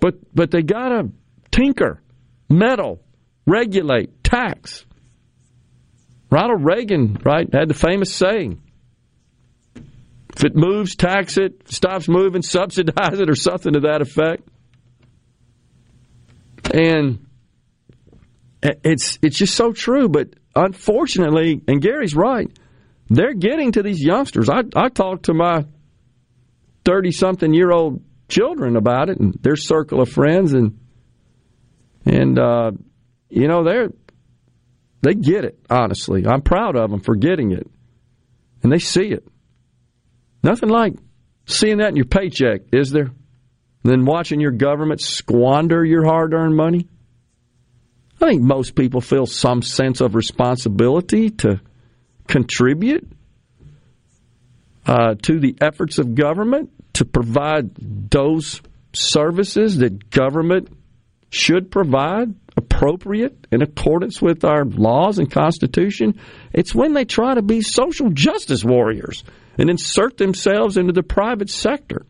But 0.00 0.34
but 0.34 0.50
they 0.50 0.62
gotta 0.62 1.10
tinker, 1.50 2.02
meddle, 2.48 3.02
regulate, 3.46 4.24
tax. 4.24 4.86
Ronald 6.30 6.64
Reagan, 6.64 7.18
right, 7.24 7.52
had 7.52 7.68
the 7.68 7.74
famous 7.74 8.14
saying, 8.14 8.62
if 10.36 10.44
it 10.44 10.54
moves, 10.54 10.94
tax 10.94 11.36
it. 11.36 11.68
stops 11.68 12.08
moving, 12.08 12.42
subsidize 12.56 13.18
it, 13.18 13.28
or 13.28 13.34
something 13.34 13.74
to 13.74 13.80
that 13.80 14.00
effect. 14.00 14.48
And 16.72 17.26
it's 18.62 19.18
it's 19.22 19.36
just 19.36 19.54
so 19.54 19.72
true. 19.72 20.08
But 20.08 20.28
unfortunately, 20.54 21.60
and 21.66 21.82
Gary's 21.82 22.14
right, 22.14 22.48
they're 23.08 23.34
getting 23.34 23.72
to 23.72 23.82
these 23.82 24.00
youngsters. 24.00 24.48
I 24.48 24.62
I 24.76 24.88
talked 24.88 25.24
to 25.24 25.34
my 25.34 25.64
thirty 26.84 27.10
something 27.10 27.52
year 27.52 27.72
old 27.72 28.02
children 28.30 28.76
about 28.76 29.10
it 29.10 29.18
and 29.18 29.34
their 29.42 29.56
circle 29.56 30.00
of 30.00 30.08
friends, 30.08 30.52
and 30.54 30.78
and 32.06 32.38
uh, 32.38 32.70
you 33.28 33.48
know 33.48 33.64
they're 33.64 33.90
they 35.02 35.14
get 35.14 35.44
it. 35.44 35.58
Honestly, 35.68 36.26
I'm 36.26 36.42
proud 36.42 36.76
of 36.76 36.90
them 36.90 37.00
for 37.00 37.16
getting 37.16 37.52
it, 37.52 37.66
and 38.62 38.72
they 38.72 38.78
see 38.78 39.08
it. 39.08 39.26
Nothing 40.42 40.68
like 40.68 40.94
seeing 41.46 41.78
that 41.78 41.90
in 41.90 41.96
your 41.96 42.06
paycheck, 42.06 42.62
is 42.72 42.90
there? 42.90 43.10
Than 43.82 44.04
watching 44.04 44.40
your 44.40 44.50
government 44.50 45.00
squander 45.00 45.84
your 45.84 46.04
hard 46.04 46.34
earned 46.34 46.54
money? 46.54 46.86
I 48.20 48.26
think 48.26 48.42
most 48.42 48.74
people 48.74 49.00
feel 49.00 49.24
some 49.24 49.62
sense 49.62 50.02
of 50.02 50.14
responsibility 50.14 51.30
to 51.30 51.60
contribute 52.28 53.10
uh, 54.86 55.14
to 55.22 55.38
the 55.38 55.56
efforts 55.60 55.98
of 55.98 56.14
government 56.14 56.70
to 56.94 57.04
provide 57.04 57.70
those 58.10 58.60
services 58.92 59.78
that 59.78 60.10
government 60.10 60.68
should 61.30 61.70
provide 61.70 62.34
appropriate 62.56 63.46
in 63.52 63.62
accordance 63.62 64.20
with 64.20 64.44
our 64.44 64.64
laws 64.64 65.18
and 65.18 65.30
constitution. 65.30 66.20
It's 66.52 66.74
when 66.74 66.92
they 66.92 67.04
try 67.04 67.34
to 67.34 67.42
be 67.42 67.62
social 67.62 68.10
justice 68.10 68.64
warriors 68.64 69.22
and 69.56 69.70
insert 69.70 70.16
themselves 70.16 70.76
into 70.76 70.92
the 70.92 71.02
private 71.02 71.50
sector. 71.50 72.06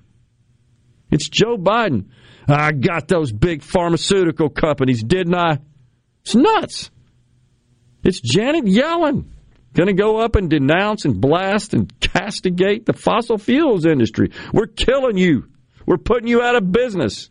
It's 1.10 1.28
Joe 1.28 1.56
Biden. 1.56 2.08
I 2.48 2.72
got 2.72 3.08
those 3.08 3.32
big 3.32 3.62
pharmaceutical 3.62 4.48
companies, 4.48 5.02
didn't 5.02 5.34
I? 5.34 5.58
It's 6.22 6.34
nuts. 6.34 6.90
It's 8.02 8.20
Janet 8.20 8.64
Yellen 8.64 9.26
going 9.74 9.86
to 9.86 9.92
go 9.92 10.18
up 10.18 10.36
and 10.36 10.50
denounce 10.50 11.04
and 11.04 11.20
blast 11.20 11.74
and 11.74 11.92
castigate 12.00 12.86
the 12.86 12.92
fossil 12.92 13.38
fuels 13.38 13.86
industry. 13.86 14.32
We're 14.52 14.66
killing 14.66 15.16
you. 15.16 15.48
We're 15.86 15.96
putting 15.96 16.28
you 16.28 16.42
out 16.42 16.56
of 16.56 16.70
business. 16.72 17.30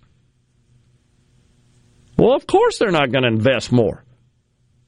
Well, 2.17 2.35
of 2.35 2.45
course 2.47 2.79
they're 2.79 2.91
not 2.91 3.11
going 3.11 3.23
to 3.23 3.29
invest 3.29 3.71
more. 3.71 4.03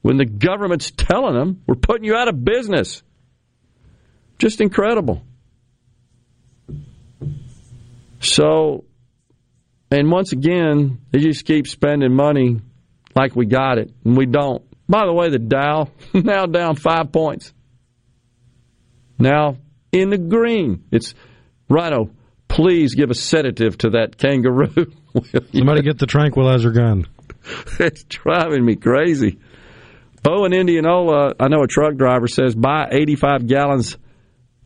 When 0.02 0.16
the 0.16 0.26
government's 0.26 0.90
telling 0.90 1.34
them, 1.34 1.62
we're 1.66 1.76
putting 1.76 2.04
you 2.04 2.16
out 2.16 2.28
of 2.28 2.44
business. 2.44 3.02
Just 4.38 4.60
incredible. 4.60 5.22
So, 8.20 8.84
and 9.90 10.10
once 10.10 10.32
again, 10.32 11.00
they 11.10 11.20
just 11.20 11.44
keep 11.44 11.66
spending 11.66 12.14
money 12.14 12.60
like 13.14 13.36
we 13.36 13.46
got 13.46 13.78
it, 13.78 13.92
and 14.04 14.16
we 14.16 14.26
don't. 14.26 14.62
By 14.92 15.06
the 15.06 15.12
way, 15.14 15.30
the 15.30 15.38
Dow 15.38 15.88
now 16.12 16.44
down 16.44 16.76
five 16.76 17.12
points. 17.12 17.54
Now 19.18 19.56
in 19.90 20.10
the 20.10 20.18
green. 20.18 20.84
It's 20.92 21.14
Rhino. 21.66 22.10
Please 22.46 22.94
give 22.94 23.10
a 23.10 23.14
sedative 23.14 23.78
to 23.78 23.90
that 23.90 24.18
kangaroo. 24.18 24.92
Somebody 25.54 25.80
get 25.80 25.98
the 25.98 26.06
tranquilizer 26.06 26.72
gun. 26.72 27.06
it's 27.80 28.04
driving 28.04 28.66
me 28.66 28.76
crazy. 28.76 29.38
Oh, 30.28 30.44
in 30.44 30.52
Indianola, 30.52 31.36
I 31.40 31.48
know 31.48 31.62
a 31.62 31.66
truck 31.66 31.96
driver 31.96 32.28
says 32.28 32.54
buy 32.54 32.88
85 32.92 33.46
gallons 33.46 33.96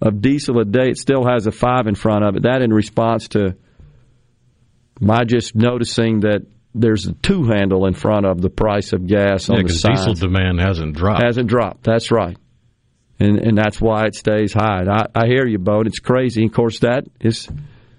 of 0.03 0.21
diesel 0.21 0.59
a 0.59 0.65
day. 0.65 0.89
It 0.89 0.99
still 0.99 1.25
has 1.25 1.47
a 1.47 1.53
five 1.53 1.87
in 1.87 1.95
front 1.95 2.25
of 2.25 2.35
it. 2.35 2.43
That 2.43 2.63
in 2.63 2.73
response 2.73 3.29
to 3.29 3.55
my 4.99 5.23
just 5.23 5.55
noticing 5.55 6.21
that 6.21 6.43
there's 6.81 7.07
a 7.07 7.13
two 7.15 7.45
handle 7.45 7.87
in 7.87 7.95
front 7.95 8.27
of 8.27 8.41
the 8.41 8.51
price 8.51 8.93
of 8.93 9.07
gas 9.07 9.49
yeah, 9.49 9.57
on 9.57 9.63
the 9.65 9.73
signs. 9.73 10.01
diesel 10.01 10.15
demand 10.15 10.61
hasn't 10.61 10.97
dropped. 10.97 11.23
Hasn't 11.23 11.49
dropped. 11.49 11.85
That's 11.85 12.11
right. 12.11 12.37
And 13.19 13.39
and 13.39 13.57
that's 13.57 13.81
why 13.81 14.05
it 14.05 14.15
stays 14.15 14.53
high. 14.53 14.85
I, 14.89 15.07
I 15.15 15.27
hear 15.27 15.47
you, 15.47 15.59
Bo. 15.59 15.81
It's 15.83 16.01
crazy. 16.01 16.45
Of 16.45 16.53
course, 16.53 16.81
that 16.81 17.05
is 17.21 17.49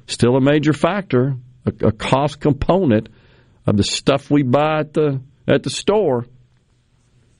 still 0.05 0.35
a 0.35 0.41
major 0.41 0.73
factor, 0.73 1.35
a, 1.65 1.87
a 1.87 1.91
cost 1.91 2.39
component 2.39 3.09
of 3.65 3.77
the 3.77 3.83
stuff 3.83 4.29
we 4.29 4.43
buy 4.43 4.79
at 4.79 4.93
the 4.93 5.21
at 5.47 5.63
the 5.63 5.69
store. 5.69 6.25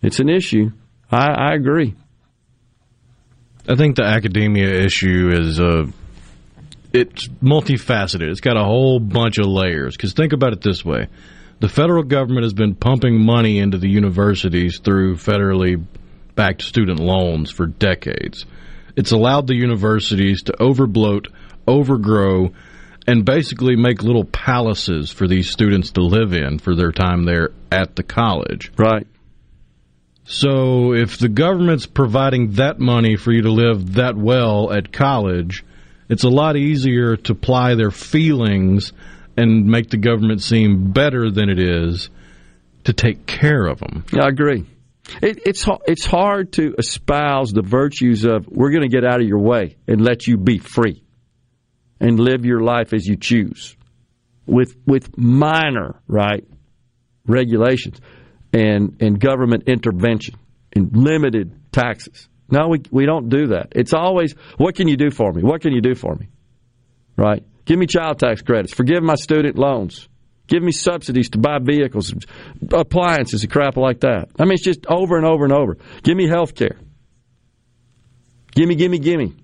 It's 0.02 0.20
an 0.20 0.30
issue. 0.30 0.72
I, 1.12 1.52
I 1.52 1.54
agree. 1.54 1.96
I 3.70 3.76
think 3.76 3.98
the 3.98 4.04
academia 4.04 4.70
issue 4.70 5.30
is 5.34 5.60
uh, 5.60 5.86
it's 6.94 7.28
multifaceted. 7.28 8.30
It's 8.30 8.42
got 8.42 8.58
a 8.58 8.64
whole 8.64 9.00
bunch 9.00 9.38
of 9.38 9.46
layers. 9.46 9.96
Because 9.96 10.14
think 10.14 10.34
about 10.34 10.54
it 10.54 10.62
this 10.62 10.84
way: 10.84 11.08
the 11.60 11.70
federal 11.70 12.04
government 12.04 12.44
has 12.44 12.54
been 12.54 12.76
pumping 12.76 13.20
money 13.20 13.60
into 13.60 13.78
the 13.78 13.90
universities 13.90 14.80
through 14.80 15.16
federally 15.16 15.84
backed 16.36 16.62
student 16.62 17.00
loans 17.00 17.52
for 17.52 17.66
decades. 17.66 18.46
It's 18.96 19.12
allowed 19.12 19.48
the 19.48 19.56
universities 19.56 20.44
to 20.44 20.54
overbloat, 20.54 21.28
overgrow, 21.68 22.52
and 23.06 23.24
basically 23.26 23.76
make 23.76 24.04
little 24.04 24.26
palaces 24.26 25.12
for 25.12 25.28
these 25.28 25.50
students 25.50 25.92
to 25.92 26.02
live 26.02 26.34
in 26.34 26.60
for 26.60 26.76
their 26.76 26.92
time 26.92 27.24
there 27.24 27.52
at 27.72 27.96
the 27.96 28.04
college. 28.04 28.72
Right. 28.78 29.08
So 30.26 30.94
if 30.94 31.18
the 31.18 31.30
government's 31.30 31.86
providing 31.86 32.54
that 32.54 32.80
money 32.80 33.16
for 33.16 33.32
you 33.32 33.44
to 33.44 33.52
live 33.52 33.94
that 33.94 34.18
well 34.18 34.74
at 34.74 34.92
college, 34.92 35.64
it's 36.10 36.24
a 36.24 36.30
lot 36.30 36.56
easier 36.56 37.18
to 37.18 37.36
ply 37.36 37.76
their 37.76 37.92
feelings 37.92 38.94
and 39.36 39.66
make 39.66 39.90
the 39.90 39.98
government 39.98 40.42
seem 40.42 40.92
better 40.92 41.30
than 41.30 41.50
it 41.50 41.60
is 41.60 42.10
to 42.86 42.94
take 42.94 43.26
care 43.26 43.66
of 43.66 43.80
them. 43.80 44.06
I 44.14 44.28
agree. 44.28 44.66
It, 45.22 45.40
it's 45.46 45.66
it's 45.86 46.06
hard 46.06 46.54
to 46.54 46.76
espouse 46.78 47.52
the 47.52 47.62
virtues 47.62 48.26
of 48.26 48.48
we're 48.48 48.72
going 48.72 48.84
to 48.84 48.90
get 48.90 49.06
out 49.06 49.22
of 49.22 49.28
your 49.28 49.40
way 49.40 49.78
and 49.88 50.02
let 50.02 50.28
you 50.28 50.38
be 50.38 50.58
free 50.58 51.04
and 52.00 52.20
live 52.20 52.46
your 52.46 52.62
life 52.62 52.94
as 52.94 53.06
you 53.06 53.16
choose 53.16 53.76
with 54.46 54.76
with 54.86 55.18
minor 55.18 56.02
right 56.08 56.46
regulations 57.26 58.00
and 58.52 58.98
and 59.02 59.20
government 59.20 59.64
intervention 59.68 60.36
and 60.74 60.96
limited 60.96 61.54
taxes. 61.72 62.28
No, 62.50 62.70
we 62.70 62.82
we 62.92 63.06
don't 63.06 63.30
do 63.30 63.48
that. 63.48 63.70
It's 63.72 63.94
always 63.94 64.34
what 64.58 64.76
can 64.76 64.88
you 64.88 64.98
do 64.98 65.12
for 65.12 65.32
me? 65.32 65.44
What 65.44 65.62
can 65.62 65.74
you 65.74 65.82
do 65.82 65.96
for 65.96 66.16
me? 66.16 66.28
Right? 67.16 67.44
Give 67.66 67.78
me 67.78 67.86
child 67.86 68.20
tax 68.20 68.42
credits. 68.42 68.74
Forgive 68.74 69.04
my 69.04 69.16
student 69.16 69.58
loans. 69.58 70.08
Give 70.48 70.64
me 70.64 70.72
subsidies 70.72 71.30
to 71.32 71.40
buy 71.40 71.58
vehicles, 71.62 72.14
appliances, 72.72 73.44
and 73.44 73.52
crap 73.52 73.76
like 73.76 74.00
that. 74.02 74.30
I 74.40 74.44
mean, 74.44 74.54
it's 74.54 74.64
just 74.64 74.86
over 74.88 75.18
and 75.18 75.26
over 75.26 75.44
and 75.44 75.52
over. 75.52 75.78
Give 76.04 76.16
me 76.16 76.28
health 76.30 76.56
care. 76.56 76.78
Gimme, 78.52 78.76
gimme, 78.76 79.00
gimme. 79.00 79.36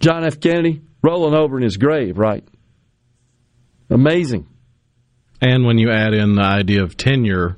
John 0.00 0.24
F. 0.24 0.40
Kennedy 0.40 0.82
rolling 1.04 1.34
over 1.34 1.56
in 1.56 1.62
his 1.62 1.76
grave, 1.76 2.18
right? 2.18 2.44
Amazing. 3.88 4.48
And 5.40 5.64
when 5.64 5.78
you 5.78 5.90
add 5.90 6.12
in 6.12 6.34
the 6.34 6.42
idea 6.42 6.82
of 6.82 6.96
tenure, 6.96 7.56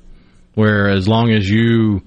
where 0.54 0.90
as 0.90 1.09
long 1.09 1.30
as 1.30 1.48
you 1.48 2.02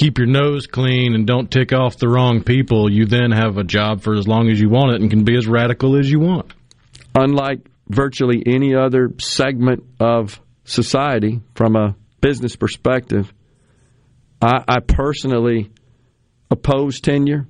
keep 0.00 0.16
your 0.16 0.26
nose 0.26 0.66
clean 0.66 1.14
and 1.14 1.26
don't 1.26 1.50
tick 1.50 1.74
off 1.74 1.98
the 1.98 2.08
wrong 2.08 2.42
people, 2.42 2.90
you 2.90 3.04
then 3.04 3.30
have 3.32 3.58
a 3.58 3.64
job 3.64 4.00
for 4.00 4.14
as 4.14 4.26
long 4.26 4.48
as 4.48 4.58
you 4.58 4.70
want 4.70 4.94
it 4.94 5.02
and 5.02 5.10
can 5.10 5.24
be 5.24 5.36
as 5.36 5.46
radical 5.46 5.98
as 5.98 6.10
you 6.10 6.18
want. 6.18 6.54
Unlike 7.14 7.66
virtually 7.86 8.42
any 8.46 8.74
other 8.74 9.12
segment 9.20 9.84
of 10.00 10.40
society 10.64 11.42
from 11.54 11.76
a 11.76 11.94
business 12.22 12.56
perspective, 12.56 13.30
I, 14.40 14.64
I 14.66 14.80
personally 14.80 15.70
oppose 16.50 17.00
tenure 17.00 17.46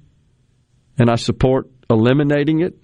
and 0.99 1.09
I 1.09 1.15
support 1.15 1.71
eliminating 1.89 2.63
it. 2.63 2.77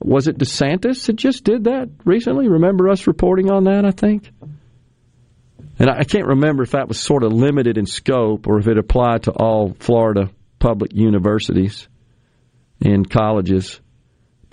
Was 0.00 0.28
it 0.28 0.38
DeSantis 0.38 1.04
that 1.06 1.16
just 1.16 1.44
did 1.44 1.64
that 1.64 1.90
recently? 2.06 2.48
Remember 2.48 2.88
us 2.88 3.06
reporting 3.06 3.50
on 3.50 3.64
that, 3.64 3.84
I 3.84 3.90
think? 3.90 4.30
And 5.78 5.90
I 5.90 6.04
can't 6.04 6.26
remember 6.26 6.62
if 6.62 6.70
that 6.70 6.88
was 6.88 7.00
sort 7.00 7.24
of 7.24 7.32
limited 7.32 7.78
in 7.78 7.86
scope 7.86 8.46
or 8.46 8.58
if 8.58 8.68
it 8.68 8.78
applied 8.78 9.24
to 9.24 9.32
all 9.32 9.74
Florida 9.80 10.30
public 10.58 10.92
universities 10.94 11.88
and 12.80 13.08
colleges. 13.08 13.80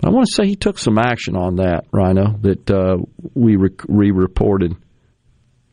I 0.04 0.10
want 0.10 0.26
to 0.26 0.34
say 0.34 0.46
he 0.46 0.56
took 0.56 0.78
some 0.78 0.98
action 0.98 1.36
on 1.36 1.56
that, 1.56 1.84
Rhino, 1.92 2.36
that 2.42 2.70
uh, 2.70 2.96
we 3.34 3.56
re 3.56 4.10
reported. 4.10 4.76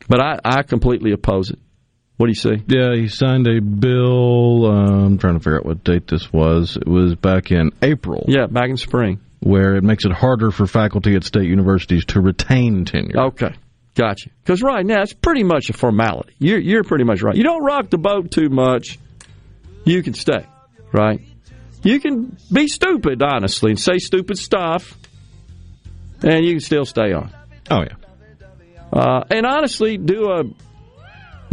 But 0.08 0.20
I, 0.20 0.38
I 0.44 0.62
completely 0.62 1.12
oppose 1.12 1.50
it. 1.50 1.58
What 2.16 2.26
do 2.26 2.30
you 2.30 2.34
say? 2.34 2.62
Yeah, 2.68 2.94
he 2.94 3.08
signed 3.08 3.48
a 3.48 3.60
bill. 3.60 4.66
Uh, 4.66 5.06
I'm 5.06 5.18
trying 5.18 5.34
to 5.34 5.40
figure 5.40 5.58
out 5.58 5.66
what 5.66 5.82
date 5.82 6.06
this 6.06 6.32
was. 6.32 6.76
It 6.76 6.86
was 6.86 7.14
back 7.14 7.50
in 7.50 7.70
April. 7.82 8.26
Yeah, 8.28 8.46
back 8.46 8.68
in 8.68 8.76
spring. 8.76 9.20
Where 9.40 9.76
it 9.76 9.82
makes 9.82 10.04
it 10.04 10.12
harder 10.12 10.50
for 10.50 10.66
faculty 10.66 11.16
at 11.16 11.24
state 11.24 11.46
universities 11.46 12.04
to 12.06 12.20
retain 12.20 12.84
tenure. 12.84 13.28
Okay. 13.28 13.54
Gotcha. 14.00 14.30
Because 14.42 14.62
right 14.62 14.86
now 14.86 15.02
it's 15.02 15.12
pretty 15.12 15.44
much 15.44 15.68
a 15.68 15.74
formality. 15.74 16.32
You're, 16.38 16.58
you're 16.58 16.84
pretty 16.84 17.04
much 17.04 17.20
right. 17.20 17.36
You 17.36 17.42
don't 17.42 17.62
rock 17.62 17.90
the 17.90 17.98
boat 17.98 18.30
too 18.30 18.48
much, 18.48 18.98
you 19.84 20.02
can 20.02 20.14
stay, 20.14 20.46
right? 20.90 21.20
You 21.82 22.00
can 22.00 22.34
be 22.50 22.66
stupid, 22.66 23.22
honestly, 23.22 23.72
and 23.72 23.78
say 23.78 23.98
stupid 23.98 24.38
stuff, 24.38 24.96
and 26.22 26.46
you 26.46 26.52
can 26.52 26.60
still 26.60 26.86
stay 26.86 27.12
on. 27.12 27.30
Oh, 27.70 27.82
yeah. 27.82 27.96
Uh, 28.90 29.24
and 29.30 29.44
honestly, 29.44 29.98
do 29.98 30.30
a 30.30 30.44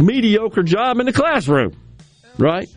mediocre 0.02 0.62
job 0.62 1.00
in 1.00 1.04
the 1.06 1.12
classroom, 1.12 1.78
right? 2.38 2.68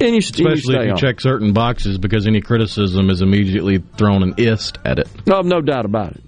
And 0.00 0.12
you, 0.12 0.18
Especially 0.18 0.50
you 0.50 0.56
stay 0.56 0.78
if 0.78 0.84
you 0.86 0.90
on. 0.92 0.96
check 0.96 1.20
certain 1.20 1.52
boxes 1.52 1.98
because 1.98 2.26
any 2.26 2.40
criticism 2.40 3.10
is 3.10 3.20
immediately 3.20 3.82
thrown 3.98 4.22
an 4.22 4.34
ist 4.38 4.78
at 4.82 4.98
it. 4.98 5.08
No, 5.26 5.42
no 5.42 5.60
doubt 5.60 5.84
about 5.84 6.12
it. 6.12 6.22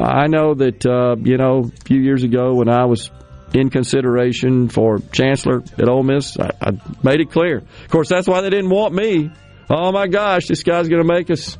I 0.00 0.26
know 0.26 0.54
that, 0.54 0.84
uh, 0.84 1.16
you 1.22 1.36
know, 1.36 1.70
a 1.72 1.84
few 1.84 2.00
years 2.00 2.22
ago 2.22 2.54
when 2.54 2.68
I 2.68 2.86
was 2.86 3.10
in 3.54 3.70
consideration 3.70 4.68
for 4.68 4.98
chancellor 5.12 5.62
at 5.78 5.88
Ole 5.88 6.02
Miss, 6.02 6.38
I, 6.38 6.50
I 6.60 6.70
made 7.02 7.20
it 7.20 7.30
clear. 7.30 7.58
Of 7.58 7.90
course, 7.90 8.08
that's 8.08 8.26
why 8.26 8.40
they 8.40 8.50
didn't 8.50 8.70
want 8.70 8.94
me. 8.94 9.30
Oh 9.70 9.92
my 9.92 10.06
gosh, 10.06 10.46
this 10.46 10.62
guy's 10.62 10.88
going 10.88 11.02
to 11.02 11.08
make 11.08 11.30
us 11.30 11.56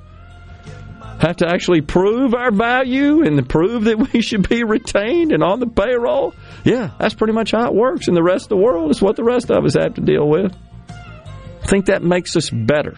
have 1.20 1.36
to 1.36 1.48
actually 1.48 1.80
prove 1.80 2.34
our 2.34 2.50
value 2.50 3.22
and 3.22 3.48
prove 3.48 3.84
that 3.84 4.12
we 4.12 4.20
should 4.20 4.48
be 4.48 4.64
retained 4.64 5.32
and 5.32 5.42
on 5.42 5.60
the 5.60 5.66
payroll. 5.66 6.34
Yeah, 6.64 6.90
that's 6.98 7.14
pretty 7.14 7.32
much 7.32 7.52
how 7.52 7.66
it 7.66 7.74
works. 7.74 8.08
And 8.08 8.16
the 8.16 8.22
rest 8.22 8.46
of 8.46 8.48
the 8.50 8.56
world 8.56 8.90
is 8.90 9.00
what 9.00 9.16
the 9.16 9.24
rest 9.24 9.50
of 9.50 9.64
us 9.64 9.74
have 9.74 9.94
to 9.94 10.00
deal 10.00 10.28
with. 10.28 10.54
I 10.88 11.66
think 11.66 11.86
that 11.86 12.02
makes 12.02 12.36
us 12.36 12.50
better. 12.50 12.96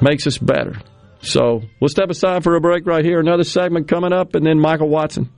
Makes 0.00 0.26
us 0.26 0.38
better. 0.38 0.76
So 1.20 1.62
we'll 1.80 1.88
step 1.88 2.10
aside 2.10 2.44
for 2.44 2.54
a 2.54 2.60
break 2.60 2.86
right 2.86 3.04
here. 3.04 3.20
Another 3.20 3.44
segment 3.44 3.88
coming 3.88 4.12
up, 4.12 4.34
and 4.34 4.46
then 4.46 4.58
Michael 4.58 4.88
Watson. 4.88 5.30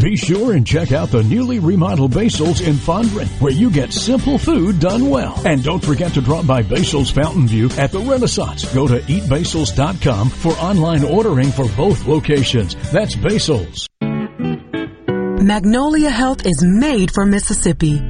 Be 0.00 0.16
sure 0.16 0.54
and 0.54 0.66
check 0.66 0.92
out 0.92 1.10
the 1.10 1.22
newly 1.22 1.58
remodeled 1.58 2.14
Basil's 2.14 2.62
in 2.62 2.76
Fondren, 2.76 3.26
where 3.42 3.52
you 3.52 3.70
get 3.70 3.92
simple 3.92 4.38
food 4.38 4.80
done 4.80 5.10
well. 5.10 5.38
And 5.46 5.62
don't 5.62 5.84
forget 5.84 6.14
to 6.14 6.22
drop 6.22 6.46
by 6.46 6.62
Basil's 6.62 7.10
Fountain 7.10 7.46
View 7.46 7.68
at 7.76 7.92
the 7.92 8.00
Renaissance. 8.00 8.72
Go 8.72 8.88
to 8.88 9.00
eatbasils.com 9.00 10.30
for 10.30 10.52
online 10.52 11.04
ordering 11.04 11.50
for 11.50 11.68
both 11.76 12.06
locations. 12.06 12.74
That's 12.92 13.14
Basil's. 13.14 13.86
Magnolia 15.42 16.10
Health 16.10 16.46
is 16.46 16.64
made 16.64 17.10
for 17.12 17.26
Mississippi. 17.26 18.09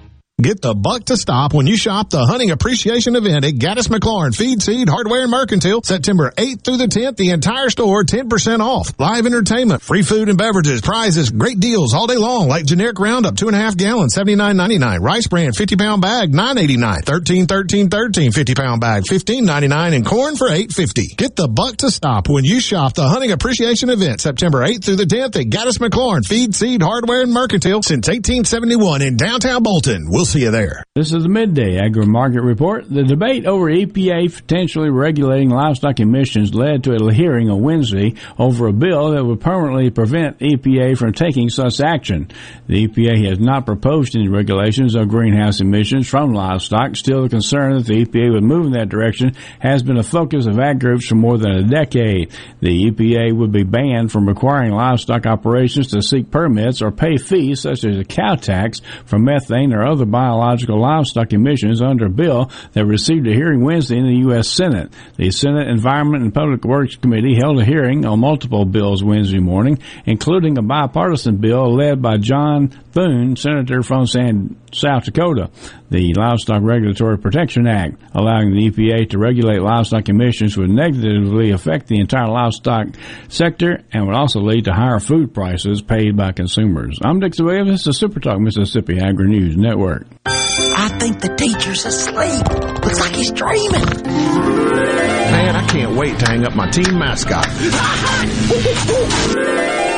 Get 0.41 0.59
the 0.59 0.73
buck 0.73 1.05
to 1.05 1.17
stop 1.17 1.53
when 1.53 1.67
you 1.67 1.77
shop 1.77 2.09
the 2.09 2.25
hunting 2.25 2.49
appreciation 2.49 3.15
event 3.15 3.45
at 3.45 3.53
Gaddis 3.55 3.89
McLaurin 3.89 4.35
Feed 4.35 4.63
Seed 4.63 4.89
Hardware 4.89 5.21
and 5.21 5.29
Mercantile 5.29 5.83
September 5.83 6.31
8th 6.35 6.63
through 6.63 6.77
the 6.77 6.87
10th. 6.87 7.17
The 7.17 7.29
entire 7.29 7.69
store 7.69 8.03
10% 8.03 8.59
off. 8.59 8.91
Live 8.97 9.27
entertainment, 9.27 9.83
free 9.83 10.01
food 10.01 10.29
and 10.29 10.39
beverages, 10.39 10.81
prizes, 10.81 11.29
great 11.29 11.59
deals 11.59 11.93
all 11.93 12.07
day 12.07 12.17
long 12.17 12.47
like 12.47 12.65
generic 12.65 12.97
Roundup 12.97 13.35
two 13.35 13.47
and 13.47 13.55
a 13.55 13.59
half 13.59 13.77
gallons 13.77 14.15
79.99, 14.15 15.01
rice 15.01 15.27
bran 15.27 15.53
50 15.53 15.75
pound 15.75 16.01
bag 16.01 16.31
9.89, 16.31 17.03
13 17.03 17.45
13 17.45 17.89
13 17.89 18.31
50 18.31 18.55
pound 18.55 18.81
bag 18.81 19.03
15.99 19.03 19.95
and 19.95 20.05
corn 20.05 20.37
for 20.37 20.49
8.50. 20.49 21.17
Get 21.17 21.35
the 21.35 21.49
buck 21.49 21.77
to 21.77 21.91
stop 21.91 22.29
when 22.29 22.45
you 22.45 22.59
shop 22.59 22.95
the 22.95 23.07
hunting 23.07 23.31
appreciation 23.31 23.91
event 23.91 24.21
September 24.21 24.65
8th 24.65 24.85
through 24.85 24.95
the 24.95 25.05
10th 25.05 25.35
at 25.35 25.51
Gaddis 25.51 25.77
McLaurin 25.77 26.25
Feed 26.25 26.55
Seed 26.55 26.81
Hardware 26.81 27.21
and 27.21 27.31
Mercantile 27.31 27.83
since 27.83 28.07
1871 28.07 29.03
in 29.03 29.17
downtown 29.17 29.61
Bolton. 29.61 30.07
We'll 30.09 30.30
see 30.31 30.43
you 30.43 30.51
there. 30.51 30.83
This 30.95 31.11
is 31.11 31.23
the 31.23 31.29
midday 31.29 31.77
agri 31.77 32.05
market 32.05 32.41
report. 32.41 32.89
The 32.89 33.03
debate 33.03 33.45
over 33.45 33.69
EPA 33.69 34.33
potentially 34.33 34.89
regulating 34.89 35.49
livestock 35.49 35.99
emissions 35.99 36.53
led 36.53 36.85
to 36.85 36.93
a 36.93 37.13
hearing 37.13 37.49
on 37.49 37.61
Wednesday 37.61 38.15
over 38.39 38.67
a 38.67 38.73
bill 38.73 39.11
that 39.11 39.25
would 39.25 39.41
permanently 39.41 39.89
prevent 39.89 40.39
EPA 40.39 40.97
from 40.97 41.11
taking 41.11 41.49
such 41.49 41.81
action. 41.81 42.29
The 42.67 42.87
EPA 42.87 43.27
has 43.27 43.39
not 43.39 43.65
proposed 43.65 44.15
any 44.15 44.29
regulations 44.29 44.95
of 44.95 45.09
greenhouse 45.09 45.59
emissions 45.59 46.07
from 46.07 46.33
livestock. 46.33 46.95
Still, 46.95 47.23
the 47.23 47.29
concern 47.29 47.77
that 47.77 47.85
the 47.85 48.05
EPA 48.05 48.33
would 48.33 48.43
move 48.43 48.67
in 48.67 48.71
that 48.73 48.89
direction 48.89 49.35
has 49.59 49.83
been 49.83 49.97
a 49.97 50.03
focus 50.03 50.45
of 50.45 50.59
ag 50.59 50.79
groups 50.79 51.07
for 51.07 51.15
more 51.15 51.37
than 51.37 51.51
a 51.51 51.63
decade. 51.63 52.31
The 52.61 52.89
EPA 52.89 53.35
would 53.35 53.51
be 53.51 53.63
banned 53.63 54.11
from 54.11 54.27
requiring 54.27 54.71
livestock 54.71 55.25
operations 55.25 55.87
to 55.91 56.01
seek 56.01 56.31
permits 56.31 56.81
or 56.81 56.91
pay 56.91 57.17
fees 57.17 57.61
such 57.61 57.83
as 57.83 57.97
a 57.97 58.05
cow 58.05 58.35
tax 58.35 58.79
for 59.05 59.19
methane 59.19 59.73
or 59.73 59.85
other 59.85 60.05
biological 60.21 60.79
livestock 60.79 61.33
emissions 61.33 61.81
under 61.81 62.05
a 62.05 62.09
bill 62.09 62.51
that 62.73 62.85
received 62.85 63.25
a 63.27 63.33
hearing 63.33 63.63
Wednesday 63.63 63.97
in 63.97 64.05
the 64.05 64.19
U.S. 64.27 64.47
Senate. 64.47 64.93
The 65.17 65.31
Senate 65.31 65.67
Environment 65.67 66.23
and 66.23 66.31
Public 66.31 66.63
Works 66.63 66.95
Committee 66.95 67.35
held 67.35 67.59
a 67.59 67.65
hearing 67.65 68.05
on 68.05 68.19
multiple 68.19 68.65
bills 68.65 69.03
Wednesday 69.03 69.39
morning, 69.39 69.79
including 70.05 70.59
a 70.59 70.61
bipartisan 70.61 71.37
bill 71.37 71.75
led 71.75 72.03
by 72.03 72.17
John 72.17 72.69
Thune, 72.91 73.35
senator 73.35 73.83
from 73.83 74.05
San, 74.05 74.57
South 74.73 75.05
Dakota. 75.05 75.49
The 75.89 76.13
Livestock 76.13 76.61
Regulatory 76.61 77.17
Protection 77.17 77.67
Act, 77.67 77.95
allowing 78.13 78.53
the 78.53 78.69
EPA 78.69 79.09
to 79.09 79.17
regulate 79.17 79.61
livestock 79.61 80.09
emissions, 80.09 80.57
would 80.57 80.69
negatively 80.69 81.51
affect 81.51 81.87
the 81.87 81.99
entire 81.99 82.27
livestock 82.27 82.87
sector 83.29 83.81
and 83.91 84.05
would 84.05 84.15
also 84.15 84.41
lead 84.41 84.65
to 84.65 84.73
higher 84.73 84.99
food 84.99 85.33
prices 85.33 85.81
paid 85.81 86.17
by 86.17 86.31
consumers. 86.31 86.99
I'm 87.03 87.19
Dixie 87.19 87.43
Williams. 87.43 87.71
This 87.71 87.87
is 87.87 87.97
Super 87.97 88.19
Talk 88.19 88.39
Mississippi 88.39 88.99
Agri 88.99 89.29
News 89.29 89.57
Network. 89.57 90.05
I 90.25 90.89
think 90.99 91.21
the 91.21 91.35
teacher's 91.35 91.85
asleep. 91.85 92.45
Looks 92.83 92.99
like 92.99 93.15
he's 93.15 93.31
dreaming. 93.31 93.85
Man, 95.31 95.55
I 95.55 95.65
can't 95.67 95.95
wait 95.95 96.19
to 96.19 96.25
hang 96.25 96.45
up 96.45 96.55
my 96.55 96.69
team 96.69 96.97
mascot. 96.97 97.47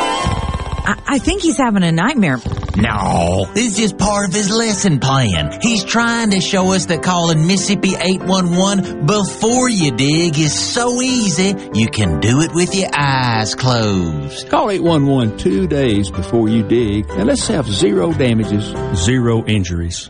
I, 0.85 1.01
I 1.07 1.19
think 1.19 1.41
he's 1.41 1.57
having 1.57 1.83
a 1.83 1.91
nightmare. 1.91 2.37
No, 2.75 3.45
this 3.53 3.67
is 3.73 3.77
just 3.77 3.97
part 3.97 4.29
of 4.29 4.33
his 4.33 4.49
lesson 4.49 4.99
plan. 4.99 5.59
He's 5.61 5.83
trying 5.83 6.31
to 6.31 6.41
show 6.41 6.73
us 6.73 6.87
that 6.87 7.03
calling 7.03 7.45
Mississippi 7.45 7.95
811 7.95 9.05
before 9.05 9.69
you 9.69 9.91
dig 9.91 10.37
is 10.39 10.57
so 10.57 11.01
easy, 11.01 11.55
you 11.73 11.87
can 11.87 12.19
do 12.19 12.41
it 12.41 12.53
with 12.53 12.75
your 12.75 12.89
eyes 12.93 13.55
closed. 13.55 14.49
Call 14.49 14.71
811 14.71 15.37
two 15.37 15.67
days 15.67 16.09
before 16.09 16.49
you 16.49 16.63
dig, 16.63 17.09
and 17.11 17.27
let's 17.27 17.47
have 17.47 17.67
zero 17.67 18.11
damages, 18.13 18.73
zero 18.95 19.45
injuries. 19.45 20.09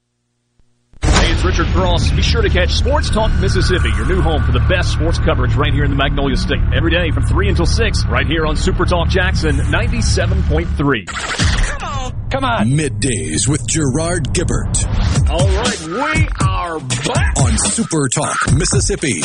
Hey, 1.03 1.31
it's 1.31 1.43
Richard 1.43 1.67
Cross. 1.67 2.11
Be 2.11 2.21
sure 2.21 2.41
to 2.41 2.49
catch 2.49 2.71
Sports 2.73 3.09
Talk 3.09 3.31
Mississippi, 3.39 3.89
your 3.97 4.05
new 4.07 4.21
home 4.21 4.43
for 4.43 4.51
the 4.51 4.59
best 4.69 4.91
sports 4.91 5.19
coverage 5.19 5.55
right 5.55 5.73
here 5.73 5.83
in 5.83 5.91
the 5.91 5.97
Magnolia 5.97 6.35
State. 6.37 6.61
Every 6.73 6.91
day 6.91 7.11
from 7.11 7.25
3 7.25 7.49
until 7.49 7.65
6, 7.65 8.05
right 8.05 8.25
here 8.27 8.45
on 8.45 8.55
Super 8.55 8.85
Talk 8.85 9.09
Jackson 9.09 9.55
97.3. 9.55 11.05
Come 11.07 11.83
on. 11.89 12.29
Come 12.29 12.43
on. 12.45 12.67
Middays 12.69 13.47
with 13.47 13.67
Gerard 13.67 14.33
Gibert. 14.33 14.85
All 15.29 15.47
right, 15.47 15.81
we 15.87 16.27
are 16.45 16.79
back 16.79 17.39
on 17.39 17.57
Super 17.57 18.07
Talk 18.09 18.37
Mississippi. 18.53 19.21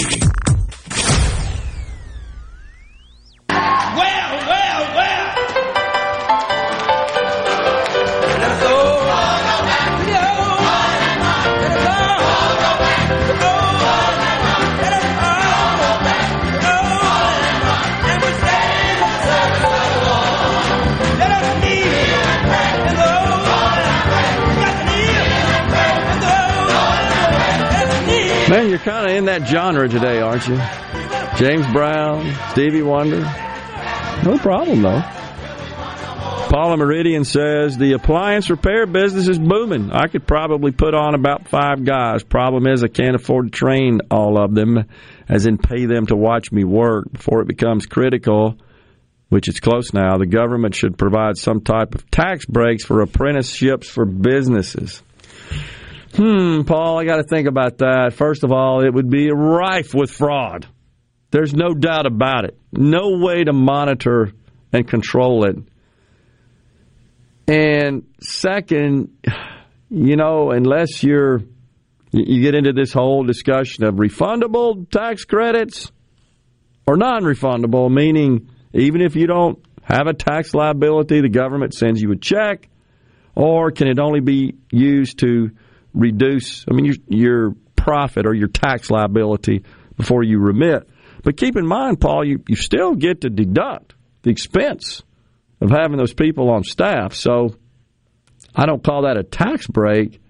Well, 3.49 3.97
well, 3.97 4.26
you're 28.77 28.85
kind 28.85 29.11
of 29.11 29.17
in 29.17 29.25
that 29.25 29.49
genre 29.49 29.89
today, 29.89 30.21
aren't 30.21 30.47
you? 30.47 30.57
James 31.39 31.67
Brown, 31.73 32.31
Stevie 32.51 32.83
Wonder. 32.83 33.21
No 34.23 34.39
problem, 34.39 34.83
though. 34.83 35.01
Paula 36.51 36.77
Meridian 36.77 37.25
says 37.25 37.79
the 37.79 37.95
appliance 37.95 38.51
repair 38.51 38.87
business 38.87 39.29
is 39.29 39.39
booming. 39.39 39.93
I 39.93 40.09
could 40.09 40.27
probably 40.27 40.73
put 40.73 40.95
on 40.95 41.15
about 41.15 41.49
five 41.49 41.85
guys. 41.85 42.23
Problem 42.23 42.67
is, 42.67 42.85
I 42.85 42.89
can't 42.89 43.17
afford 43.17 43.47
to 43.47 43.59
train 43.59 44.01
all 44.11 44.39
of 44.39 44.55
them, 44.55 44.85
as 45.27 45.47
in 45.47 45.57
pay 45.57 45.87
them 45.87 46.07
to 46.07 46.17
watch 46.17 46.53
me 46.53 46.65
work 46.65 47.11
before 47.11 47.41
it 47.41 47.49
becomes 47.49 47.87
critical. 47.87 48.59
Which 49.29 49.49
is 49.49 49.59
close 49.59 49.93
now. 49.93 50.19
The 50.19 50.27
government 50.27 50.75
should 50.75 50.99
provide 50.99 51.37
some 51.37 51.63
type 51.63 51.97
of 51.97 52.09
tax 52.11 52.45
breaks 52.47 52.85
for 52.85 53.01
apprenticeships 53.01 53.89
for 53.89 54.05
businesses. 54.05 55.03
Hmm, 56.17 56.63
Paul, 56.63 56.99
I 56.99 57.05
got 57.05 57.17
to 57.17 57.25
think 57.25 57.47
about 57.47 57.79
that. 57.79 58.15
First 58.15 58.43
of 58.43 58.51
all, 58.51 58.83
it 58.83 58.93
would 58.93 59.11
be 59.11 59.31
rife 59.31 59.93
with 59.93 60.11
fraud. 60.11 60.67
There's 61.31 61.53
no 61.53 61.75
doubt 61.75 62.07
about 62.07 62.47
it. 62.47 62.59
No 62.73 63.19
way 63.19 63.45
to 63.45 63.53
monitor 63.53 64.33
and 64.73 64.89
control 64.89 65.45
it. 65.45 65.57
And 67.47 68.05
second, 68.21 69.11
you 69.91 70.17
know, 70.17 70.51
unless 70.53 71.03
you're 71.03 71.43
you 72.13 72.41
get 72.41 72.55
into 72.55 72.73
this 72.73 72.95
whole 72.95 73.25
discussion 73.25 73.85
of 73.85 73.97
refundable 73.97 74.89
tax 74.91 75.25
credits 75.25 75.93
or 76.87 76.97
non-refundable, 76.97 77.93
meaning 77.93 78.49
even 78.73 79.03
if 79.03 79.17
you 79.17 79.27
don't 79.27 79.63
have 79.83 80.07
a 80.07 80.15
tax 80.15 80.55
liability, 80.55 81.21
the 81.21 81.29
government 81.29 81.75
sends 81.75 82.01
you 82.01 82.11
a 82.13 82.17
check, 82.17 82.69
or 83.35 83.71
can 83.71 83.87
it 83.87 83.99
only 83.99 84.21
be 84.21 84.55
used 84.71 85.19
to 85.19 85.51
reduce, 85.97 86.65
I 86.71 86.75
mean, 86.75 86.85
your, 86.85 86.95
your 87.09 87.51
profit 87.75 88.27
or 88.27 88.35
your 88.35 88.49
tax 88.49 88.91
liability 88.91 89.65
before 89.97 90.23
you 90.23 90.39
remit? 90.39 90.89
But 91.25 91.37
keep 91.37 91.57
in 91.57 91.67
mind, 91.67 92.01
Paul, 92.01 92.25
you, 92.25 92.43
you 92.47 92.55
still 92.55 92.95
get 92.95 93.23
to 93.23 93.31
deduct 93.31 93.95
the 94.23 94.31
expense 94.31 95.03
of 95.61 95.71
having 95.71 95.97
those 95.97 96.15
people 96.15 96.51
on 96.51 96.63
staff. 96.63 97.15
So 97.15 97.57
I 98.55 98.67
don't 98.67 98.85
call 98.85 99.03
that 99.03 99.17
a 99.17 99.23
tax 99.23 99.67
break, 99.67 100.21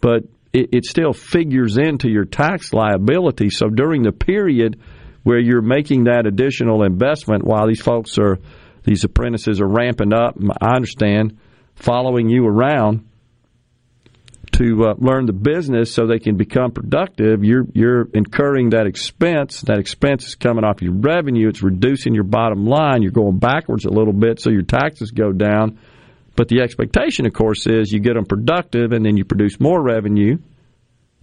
but 0.00 0.24
it, 0.52 0.70
it 0.72 0.84
still 0.84 1.12
figures 1.12 1.78
into 1.78 2.10
your 2.10 2.24
tax 2.24 2.72
liability. 2.72 3.50
So 3.50 3.68
during 3.68 4.02
the 4.02 4.12
period 4.12 4.80
where 5.22 5.38
you're 5.38 5.62
making 5.62 6.04
that 6.04 6.26
additional 6.26 6.82
investment 6.82 7.44
while 7.44 7.66
these 7.66 7.80
folks 7.80 8.18
are, 8.18 8.38
these 8.84 9.04
apprentices 9.04 9.60
are 9.60 9.68
ramping 9.68 10.12
up, 10.12 10.36
I 10.60 10.74
understand, 10.74 11.38
following 11.76 12.28
you 12.28 12.44
around 12.46 13.08
to 14.52 14.84
uh, 14.84 14.94
learn 14.98 15.26
the 15.26 15.32
business 15.32 15.94
so 15.94 16.06
they 16.06 16.18
can 16.18 16.36
become 16.36 16.72
productive, 16.72 17.42
you're 17.42 17.64
you're 17.72 18.08
incurring 18.12 18.70
that 18.70 18.86
expense. 18.86 19.62
That 19.62 19.78
expense 19.78 20.26
is 20.26 20.34
coming 20.34 20.64
off 20.64 20.82
your 20.82 20.92
revenue. 20.94 21.48
It's 21.48 21.62
reducing 21.62 22.14
your 22.14 22.24
bottom 22.24 22.66
line. 22.66 23.02
You're 23.02 23.12
going 23.12 23.38
backwards 23.38 23.84
a 23.84 23.90
little 23.90 24.12
bit, 24.12 24.40
so 24.40 24.50
your 24.50 24.62
taxes 24.62 25.10
go 25.10 25.32
down. 25.32 25.78
But 26.36 26.48
the 26.48 26.60
expectation, 26.60 27.26
of 27.26 27.32
course, 27.32 27.66
is 27.66 27.92
you 27.92 28.00
get 28.00 28.14
them 28.14 28.26
productive, 28.26 28.92
and 28.92 29.04
then 29.04 29.16
you 29.16 29.24
produce 29.24 29.58
more 29.58 29.82
revenue 29.82 30.38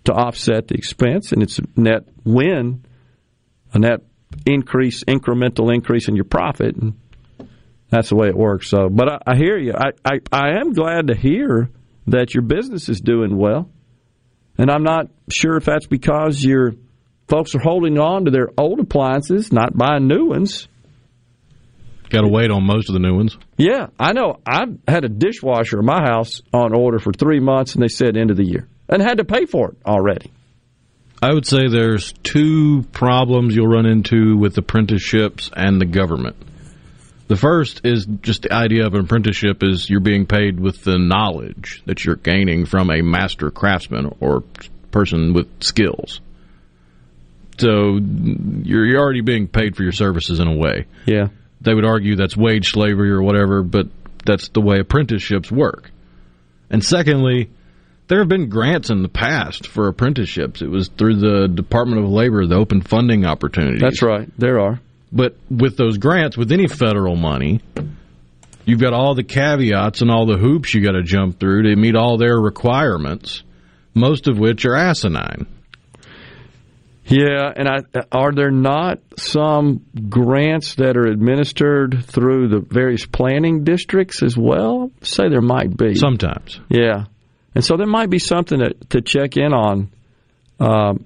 to 0.06 0.14
offset 0.14 0.68
the 0.68 0.76
expense, 0.76 1.31
and 1.31 1.43
it's 1.43 1.60
a 1.60 1.64
net 1.76 2.03
win, 2.23 2.84
a 3.73 3.80
net 3.80 4.01
increase, 4.45 5.03
incremental 5.03 5.73
increase 5.73 6.07
in 6.07 6.15
your 6.15 6.26
profit, 6.26 6.76
and 6.76 6.93
that's 7.89 8.10
the 8.10 8.15
way 8.15 8.27
it 8.27 8.38
works. 8.38 8.69
So, 8.69 8.89
but 8.89 9.10
I, 9.10 9.34
I 9.34 9.35
hear 9.35 9.57
you. 9.57 9.73
I, 9.73 9.91
I 10.06 10.19
I 10.31 10.60
am 10.60 10.73
glad 10.73 11.07
to 11.07 11.15
hear 11.15 11.69
that 12.11 12.34
your 12.34 12.44
business 12.44 12.90
is 12.90 13.02
doing 13.02 13.38
well. 13.38 13.69
And 14.57 14.69
I'm 14.69 14.84
not 14.84 15.07
sure 15.31 15.56
if 15.56 15.65
that's 15.65 15.88
because 15.88 16.44
your 16.44 16.73
folks 17.27 17.56
are 17.56 17.61
holding 17.61 17.98
on 17.98 18.26
to 18.26 18.31
their 18.31 18.49
old 18.57 18.80
appliances, 18.80 19.52
not 19.52 19.77
buying 19.77 20.07
new 20.07 20.26
ones. 20.26 20.68
Got 22.10 22.22
to 22.22 22.27
wait 22.27 22.49
on 22.49 22.65
most 22.65 22.90
of 22.90 22.94
the 22.94 22.99
new 22.99 23.15
ones. 23.15 23.38
Yeah, 23.56 23.88
I 23.99 24.14
know. 24.14 24.38
I 24.45 24.65
had 24.88 25.06
a 25.06 25.10
dishwasher 25.10 25.80
in 25.80 25.86
my 25.86 26.02
house 26.02 26.41
on 26.52 26.73
order 26.73 26.98
for 26.98 27.14
three 27.14 27.40
months, 27.40 27.76
and 27.76 27.84
they 27.84 27.88
said 27.88 28.18
end 28.18 28.31
of 28.31 28.38
the 28.38 28.45
year, 28.45 28.68
and 28.90 29.02
had 29.02 29.19
to 29.19 29.26
pay 29.26 29.45
for 29.45 29.69
it 29.69 29.77
already. 29.86 30.31
I 31.22 31.34
would 31.34 31.45
say 31.45 31.68
there's 31.68 32.14
two 32.23 32.84
problems 32.94 33.56
you'll 33.56 33.68
run 33.68 33.86
into 33.86 34.38
with 34.38 34.57
apprenticeships 34.57 35.52
and 35.56 35.80
the 35.80 35.86
government. 35.86 36.38
The 37.30 37.38
first 37.38 37.81
is 37.85 38.07
just 38.23 38.41
the 38.41 38.53
idea 38.53 38.88
of 38.88 38.95
an 38.95 39.01
apprenticeship 39.01 39.61
is 39.61 39.88
you're 39.88 39.99
being 39.99 40.26
paid 40.26 40.60
with 40.60 40.84
the 40.84 40.97
knowledge 40.97 41.84
that 41.85 42.03
you're 42.03 42.15
gaining 42.15 42.65
from 42.65 42.89
a 42.89 43.03
master 43.03 43.51
craftsman 43.51 44.15
or 44.19 44.43
person 44.89 45.34
with 45.34 45.47
skills. 45.61 46.22
So 47.60 47.99
you're, 47.99 48.84
you're 48.84 48.99
already 48.99 49.22
being 49.22 49.47
paid 49.47 49.76
for 49.76 49.84
your 49.84 49.91
services 49.91 50.39
in 50.39 50.47
a 50.47 50.56
way. 50.56 50.88
Yeah. 51.06 51.27
They 51.61 51.72
would 51.72 51.85
argue 51.85 52.15
that's 52.15 52.35
wage 52.35 52.72
slavery 52.72 53.11
or 53.11 53.22
whatever, 53.22 53.61
but 53.61 53.89
that's 54.26 54.49
the 54.49 54.61
way 54.61 54.80
apprenticeships 54.80 55.51
work. 55.51 55.91
And 56.72 56.84
secondly, 56.84 57.51
there 58.07 58.19
have 58.19 58.27
been 58.27 58.49
grants 58.49 58.89
in 58.89 59.03
the 59.03 59.10
past 59.10 59.68
for 59.68 59.88
apprenticeships. 59.88 60.64
It 60.64 60.69
was 60.69 60.88
through 60.88 61.18
the 61.18 61.47
Department 61.47 62.03
of 62.03 62.10
Labor, 62.10 62.47
the 62.47 62.56
open 62.56 62.81
funding 62.81 63.23
opportunities. 63.23 63.81
That's 63.81 64.01
right. 64.01 64.27
There 64.39 64.60
are. 64.60 64.81
But 65.11 65.36
with 65.49 65.77
those 65.77 65.98
grants, 65.98 66.38
with 66.38 66.52
any 66.52 66.68
federal 66.68 67.15
money, 67.15 67.61
you've 68.65 68.80
got 68.80 68.94
all 68.94 69.15
the 69.15 69.23
caveats 69.23 70.02
and 70.02 70.11
all 70.11 70.26
the 70.26 70.38
hoops 70.38 70.73
you 70.73 70.81
got 70.84 70.91
to 70.91 71.03
jump 71.03 71.40
through 71.40 71.64
to 71.64 71.76
meet 71.76 71.95
all 71.95 72.18
their 72.18 72.40
requirements, 72.40 73.44
most 73.94 74.27
of 74.27 74.38
which 74.38 74.65
are 74.65 74.76
asinine. 74.76 75.48
Yeah, 77.06 77.52
and 77.56 77.68
I, 77.68 77.80
are 78.11 78.31
there 78.31 78.52
not 78.52 78.99
some 79.18 79.84
grants 80.10 80.76
that 80.76 80.95
are 80.95 81.07
administered 81.07 82.06
through 82.06 82.49
the 82.49 82.60
various 82.60 83.07
planning 83.07 83.64
districts 83.64 84.22
as 84.22 84.38
well? 84.38 84.91
Say 85.02 85.27
there 85.27 85.41
might 85.41 85.76
be. 85.76 85.95
Sometimes. 85.95 86.60
Yeah, 86.69 87.06
and 87.56 87.65
so 87.65 87.77
there 87.77 87.88
might 87.88 88.11
be 88.11 88.19
something 88.19 88.60
to, 88.60 88.73
to 88.90 89.02
check 89.02 89.38
in 89.38 89.53
on. 89.53 89.90
Um, 90.60 91.06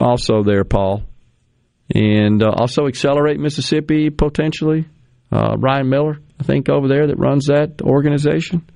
also, 0.00 0.42
there, 0.42 0.64
Paul 0.64 1.04
and 1.94 2.42
uh, 2.42 2.50
also 2.50 2.86
Accelerate 2.86 3.38
Mississippi 3.38 4.10
potentially. 4.10 4.86
Uh, 5.30 5.56
Ryan 5.58 5.88
Miller, 5.88 6.18
I 6.40 6.44
think, 6.44 6.68
over 6.68 6.88
there 6.88 7.08
that 7.08 7.18
runs 7.18 7.46
that 7.46 7.82
organization 7.82 8.68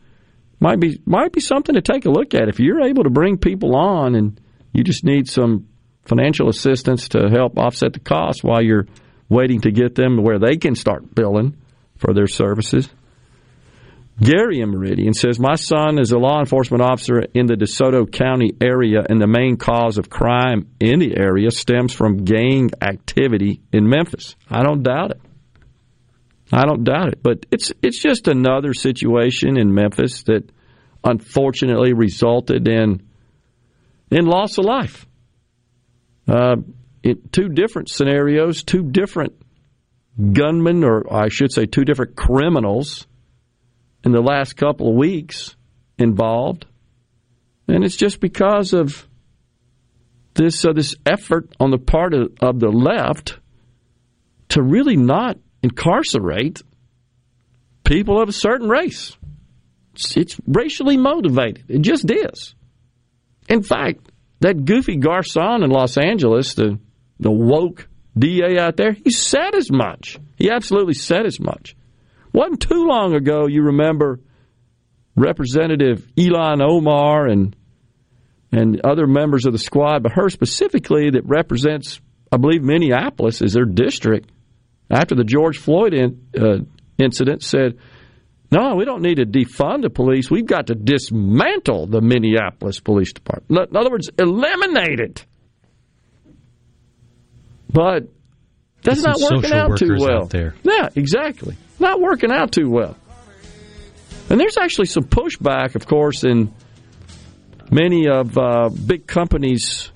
might 0.60 0.78
be 0.78 1.00
might 1.06 1.32
be 1.32 1.40
something 1.40 1.74
to 1.74 1.80
take 1.80 2.04
a 2.04 2.10
look 2.10 2.34
at. 2.34 2.48
If 2.48 2.60
you're 2.60 2.82
able 2.82 3.04
to 3.04 3.10
bring 3.10 3.38
people 3.38 3.74
on 3.74 4.14
and 4.14 4.40
you 4.72 4.84
just 4.84 5.04
need 5.04 5.28
some 5.28 5.68
financial 6.04 6.48
assistance 6.48 7.08
to 7.10 7.28
help 7.30 7.58
offset 7.58 7.92
the 7.92 8.00
cost 8.00 8.44
while 8.44 8.62
you're 8.62 8.86
waiting 9.28 9.60
to 9.62 9.70
get 9.70 9.94
them 9.94 10.22
where 10.22 10.38
they 10.38 10.56
can 10.56 10.74
start 10.74 11.14
billing 11.14 11.56
for 11.96 12.12
their 12.12 12.26
services. 12.26 12.88
Gary 14.22 14.60
in 14.60 14.70
Meridian 14.70 15.14
says, 15.14 15.38
My 15.40 15.54
son 15.54 15.98
is 15.98 16.12
a 16.12 16.18
law 16.18 16.40
enforcement 16.40 16.82
officer 16.82 17.20
in 17.32 17.46
the 17.46 17.54
DeSoto 17.54 18.10
County 18.10 18.50
area, 18.60 19.02
and 19.08 19.20
the 19.20 19.26
main 19.26 19.56
cause 19.56 19.96
of 19.96 20.10
crime 20.10 20.68
in 20.78 20.98
the 20.98 21.16
area 21.16 21.50
stems 21.50 21.94
from 21.94 22.24
gang 22.24 22.70
activity 22.82 23.62
in 23.72 23.88
Memphis. 23.88 24.36
I 24.50 24.62
don't 24.62 24.82
doubt 24.82 25.12
it. 25.12 25.20
I 26.52 26.66
don't 26.66 26.84
doubt 26.84 27.08
it. 27.08 27.22
But 27.22 27.46
it's 27.50 27.72
it's 27.82 28.00
just 28.02 28.28
another 28.28 28.74
situation 28.74 29.56
in 29.56 29.72
Memphis 29.72 30.24
that 30.24 30.50
unfortunately 31.02 31.94
resulted 31.94 32.68
in 32.68 33.02
in 34.10 34.26
loss 34.26 34.58
of 34.58 34.66
life. 34.66 35.06
Uh, 36.28 36.56
two 37.32 37.48
different 37.48 37.88
scenarios, 37.88 38.64
two 38.64 38.82
different 38.82 39.32
gunmen, 40.32 40.84
or 40.84 41.10
I 41.10 41.28
should 41.28 41.52
say, 41.52 41.64
two 41.64 41.84
different 41.84 42.16
criminals 42.16 43.06
in 44.04 44.12
the 44.12 44.20
last 44.20 44.56
couple 44.56 44.88
of 44.88 44.96
weeks 44.96 45.56
involved, 45.98 46.66
and 47.68 47.84
it's 47.84 47.96
just 47.96 48.20
because 48.20 48.72
of 48.72 49.06
this 50.34 50.64
uh, 50.64 50.72
this 50.72 50.96
effort 51.04 51.52
on 51.60 51.70
the 51.70 51.78
part 51.78 52.14
of, 52.14 52.32
of 52.40 52.60
the 52.60 52.70
left 52.70 53.38
to 54.48 54.62
really 54.62 54.96
not 54.96 55.38
incarcerate 55.62 56.62
people 57.84 58.20
of 58.20 58.28
a 58.28 58.32
certain 58.32 58.68
race. 58.68 59.16
It's, 59.94 60.16
it's 60.16 60.40
racially 60.46 60.96
motivated. 60.96 61.64
It 61.68 61.82
just 61.82 62.10
is. 62.10 62.54
In 63.48 63.62
fact, 63.62 64.10
that 64.40 64.64
goofy 64.64 64.96
Gascón 64.96 65.64
in 65.64 65.70
Los 65.70 65.98
Angeles, 65.98 66.54
the 66.54 66.78
the 67.18 67.30
woke 67.30 67.86
DA 68.18 68.58
out 68.58 68.76
there, 68.76 68.92
he 68.92 69.10
said 69.10 69.54
as 69.54 69.70
much. 69.70 70.18
He 70.36 70.50
absolutely 70.50 70.94
said 70.94 71.26
as 71.26 71.38
much. 71.38 71.76
Wasn't 72.32 72.60
too 72.60 72.86
long 72.86 73.14
ago, 73.14 73.46
you 73.46 73.62
remember 73.62 74.20
Representative 75.16 76.06
Ilhan 76.16 76.62
Omar 76.62 77.26
and 77.26 77.56
and 78.52 78.80
other 78.80 79.06
members 79.06 79.46
of 79.46 79.52
the 79.52 79.58
squad, 79.58 80.02
but 80.02 80.12
her 80.12 80.28
specifically 80.28 81.10
that 81.10 81.24
represents, 81.24 82.00
I 82.32 82.36
believe, 82.36 82.62
Minneapolis 82.64 83.42
is 83.42 83.52
their 83.52 83.64
district. 83.64 84.28
After 84.90 85.14
the 85.14 85.22
George 85.22 85.58
Floyd 85.58 85.94
in, 85.94 86.20
uh, 86.36 86.58
incident, 86.98 87.44
said, 87.44 87.78
"No, 88.50 88.74
we 88.74 88.84
don't 88.84 89.02
need 89.02 89.16
to 89.16 89.24
defund 89.24 89.82
the 89.82 89.90
police. 89.90 90.30
We've 90.30 90.46
got 90.46 90.66
to 90.66 90.74
dismantle 90.74 91.86
the 91.86 92.00
Minneapolis 92.00 92.80
Police 92.80 93.12
Department. 93.12 93.70
In 93.70 93.76
other 93.76 93.90
words, 93.90 94.10
eliminate 94.18 94.98
it." 94.98 95.24
But 97.72 98.08
that's 98.82 99.02
not 99.02 99.16
working 99.20 99.52
out 99.52 99.78
too 99.78 99.96
well. 99.98 100.26
there. 100.26 100.54
Yeah, 100.64 100.88
exactly. 100.96 101.56
Not 101.80 102.00
working 102.00 102.30
out 102.30 102.52
too 102.52 102.70
well. 102.70 102.96
And 104.28 104.38
there's 104.38 104.58
actually 104.58 104.86
some 104.86 105.04
pushback, 105.04 105.74
of 105.74 105.86
course, 105.86 106.22
in 106.22 106.54
many 107.70 108.08
of 108.08 108.38
uh, 108.38 108.68
big 108.68 109.06
companies 109.06 109.90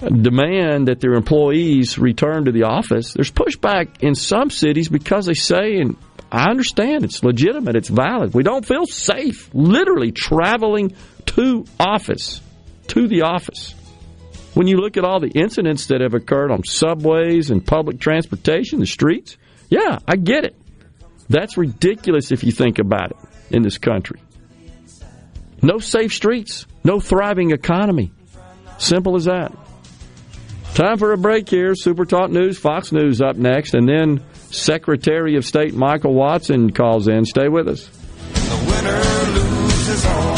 demand 0.00 0.88
that 0.88 1.00
their 1.00 1.14
employees 1.14 1.98
return 1.98 2.46
to 2.46 2.52
the 2.52 2.62
office. 2.62 3.12
There's 3.12 3.30
pushback 3.30 4.02
in 4.02 4.14
some 4.14 4.48
cities 4.48 4.88
because 4.88 5.26
they 5.26 5.34
say, 5.34 5.76
and 5.76 5.96
I 6.32 6.48
understand 6.48 7.04
it's 7.04 7.22
legitimate, 7.22 7.76
it's 7.76 7.88
valid. 7.88 8.32
We 8.32 8.42
don't 8.42 8.64
feel 8.64 8.86
safe 8.86 9.50
literally 9.52 10.12
traveling 10.12 10.94
to 11.26 11.66
office, 11.78 12.40
to 12.88 13.08
the 13.08 13.22
office. 13.22 13.74
When 14.54 14.66
you 14.66 14.78
look 14.78 14.96
at 14.96 15.04
all 15.04 15.20
the 15.20 15.28
incidents 15.28 15.86
that 15.86 16.00
have 16.00 16.14
occurred 16.14 16.50
on 16.50 16.64
subways 16.64 17.50
and 17.50 17.64
public 17.64 18.00
transportation, 18.00 18.80
the 18.80 18.86
streets, 18.86 19.36
yeah, 19.68 19.98
I 20.08 20.16
get 20.16 20.44
it. 20.44 20.56
That's 21.30 21.56
ridiculous 21.56 22.32
if 22.32 22.42
you 22.42 22.50
think 22.50 22.80
about 22.80 23.12
it 23.12 23.16
in 23.50 23.62
this 23.62 23.78
country. 23.78 24.20
No 25.62 25.78
safe 25.78 26.12
streets, 26.12 26.66
no 26.82 26.98
thriving 26.98 27.52
economy. 27.52 28.10
Simple 28.78 29.14
as 29.14 29.26
that. 29.26 29.56
Time 30.74 30.98
for 30.98 31.12
a 31.12 31.16
break 31.16 31.48
here. 31.48 31.74
Super 31.76 32.04
Talk 32.04 32.30
News, 32.30 32.58
Fox 32.58 32.90
News 32.90 33.20
up 33.20 33.36
next, 33.36 33.74
and 33.74 33.88
then 33.88 34.24
Secretary 34.50 35.36
of 35.36 35.44
State 35.44 35.74
Michael 35.74 36.14
Watson 36.14 36.72
calls 36.72 37.06
in. 37.06 37.24
Stay 37.24 37.48
with 37.48 37.68
us. 37.68 37.86
The 37.86 38.56
winner 38.66 39.00
loses 39.38 40.06
all. 40.06 40.34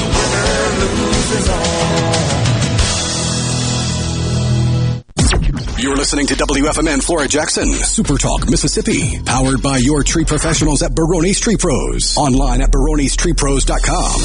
The 0.00 0.06
winner 0.18 0.84
loses 0.84 1.48
all. 1.48 1.65
You're 5.86 5.94
listening 5.94 6.26
to 6.26 6.34
WFMN 6.34 7.00
Flora 7.00 7.28
Jackson, 7.28 7.72
Super 7.72 8.18
Talk, 8.18 8.50
Mississippi, 8.50 9.20
powered 9.24 9.62
by 9.62 9.76
your 9.76 10.02
tree 10.02 10.24
professionals 10.24 10.82
at 10.82 10.90
Barone's 10.96 11.38
Tree 11.38 11.56
Pros. 11.56 12.16
Online 12.16 12.62
at 12.62 12.72
baronestreepros.com. 12.72 14.20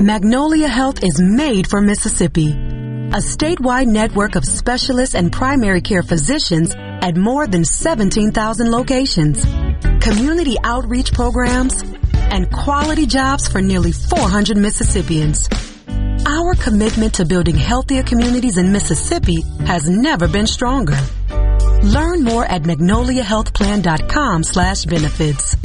Magnolia 0.06 0.68
Health 0.68 1.04
is 1.04 1.20
made 1.20 1.68
for 1.68 1.82
Mississippi. 1.82 2.52
A 2.52 3.22
statewide 3.24 3.88
network 3.88 4.36
of 4.36 4.46
specialists 4.46 5.16
and 5.16 5.32
primary 5.32 5.82
care 5.82 6.04
physicians 6.04 6.76
at 6.78 7.18
more 7.18 7.48
than 7.48 7.66
17,000 7.66 8.70
locations. 8.70 9.44
Community 10.00 10.58
outreach 10.64 11.12
programs 11.12 11.84
and 12.34 12.52
quality 12.52 13.06
jobs 13.06 13.48
for 13.48 13.62
nearly 13.62 13.92
400 13.92 14.58
Mississippians. 14.58 15.48
Our 16.26 16.56
commitment 16.56 17.14
to 17.16 17.26
building 17.26 17.56
healthier 17.56 18.02
communities 18.02 18.58
in 18.58 18.72
Mississippi 18.72 19.42
has 19.66 19.88
never 19.88 20.28
been 20.28 20.48
stronger. 20.48 20.98
Learn 21.84 22.24
more 22.24 22.46
at 22.46 22.64
magnoliahealthplan.com 22.64 24.44
slash 24.44 24.86
benefits. 24.86 25.56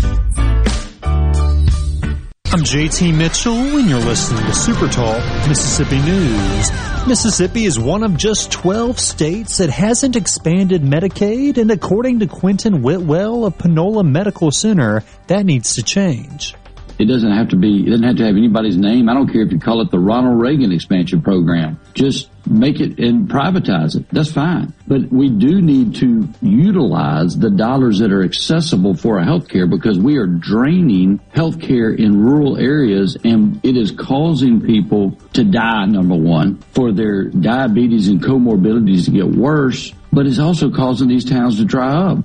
I'm 2.50 2.60
JT 2.64 3.14
Mitchell, 3.14 3.52
and 3.52 3.88
you're 3.88 4.00
listening 4.00 4.44
to 4.46 4.54
Super 4.54 4.88
Talk 4.88 5.22
Mississippi 5.46 6.00
News. 6.00 6.70
Mississippi 7.06 7.66
is 7.66 7.78
one 7.78 8.02
of 8.02 8.16
just 8.16 8.50
12 8.50 8.98
states 8.98 9.58
that 9.58 9.70
hasn't 9.70 10.16
expanded 10.16 10.82
Medicaid, 10.82 11.58
and 11.58 11.70
according 11.70 12.18
to 12.20 12.26
Quentin 12.26 12.82
Whitwell 12.82 13.44
of 13.44 13.58
Panola 13.58 14.02
Medical 14.02 14.50
Center, 14.50 15.04
that 15.26 15.44
needs 15.44 15.74
to 15.74 15.82
change. 15.82 16.54
It 16.98 17.06
doesn't 17.06 17.30
have 17.30 17.48
to 17.50 17.56
be, 17.56 17.86
it 17.86 17.90
doesn't 17.90 18.06
have 18.06 18.16
to 18.16 18.24
have 18.26 18.36
anybody's 18.36 18.76
name. 18.76 19.08
I 19.08 19.14
don't 19.14 19.30
care 19.30 19.42
if 19.42 19.52
you 19.52 19.60
call 19.60 19.80
it 19.82 19.90
the 19.90 20.00
Ronald 20.00 20.40
Reagan 20.40 20.72
expansion 20.72 21.22
program. 21.22 21.78
Just 21.94 22.28
make 22.46 22.80
it 22.80 22.98
and 22.98 23.28
privatize 23.28 23.96
it. 23.96 24.06
That's 24.10 24.32
fine. 24.32 24.72
But 24.86 25.12
we 25.12 25.28
do 25.28 25.60
need 25.60 25.94
to 25.96 26.28
utilize 26.40 27.36
the 27.36 27.50
dollars 27.50 27.98
that 28.00 28.12
are 28.12 28.24
accessible 28.24 28.94
for 28.94 29.18
healthcare 29.20 29.68
because 29.68 29.98
we 29.98 30.16
are 30.16 30.26
draining 30.26 31.20
healthcare 31.34 31.96
in 31.96 32.20
rural 32.20 32.56
areas 32.58 33.16
and 33.24 33.60
it 33.64 33.76
is 33.76 33.92
causing 33.92 34.60
people 34.60 35.12
to 35.34 35.44
die, 35.44 35.86
number 35.86 36.16
one, 36.16 36.58
for 36.72 36.92
their 36.92 37.24
diabetes 37.24 38.08
and 38.08 38.22
comorbidities 38.22 39.04
to 39.04 39.10
get 39.10 39.26
worse, 39.26 39.92
but 40.12 40.26
it's 40.26 40.38
also 40.38 40.70
causing 40.70 41.08
these 41.08 41.24
towns 41.24 41.58
to 41.58 41.64
dry 41.64 41.92
up. 41.92 42.18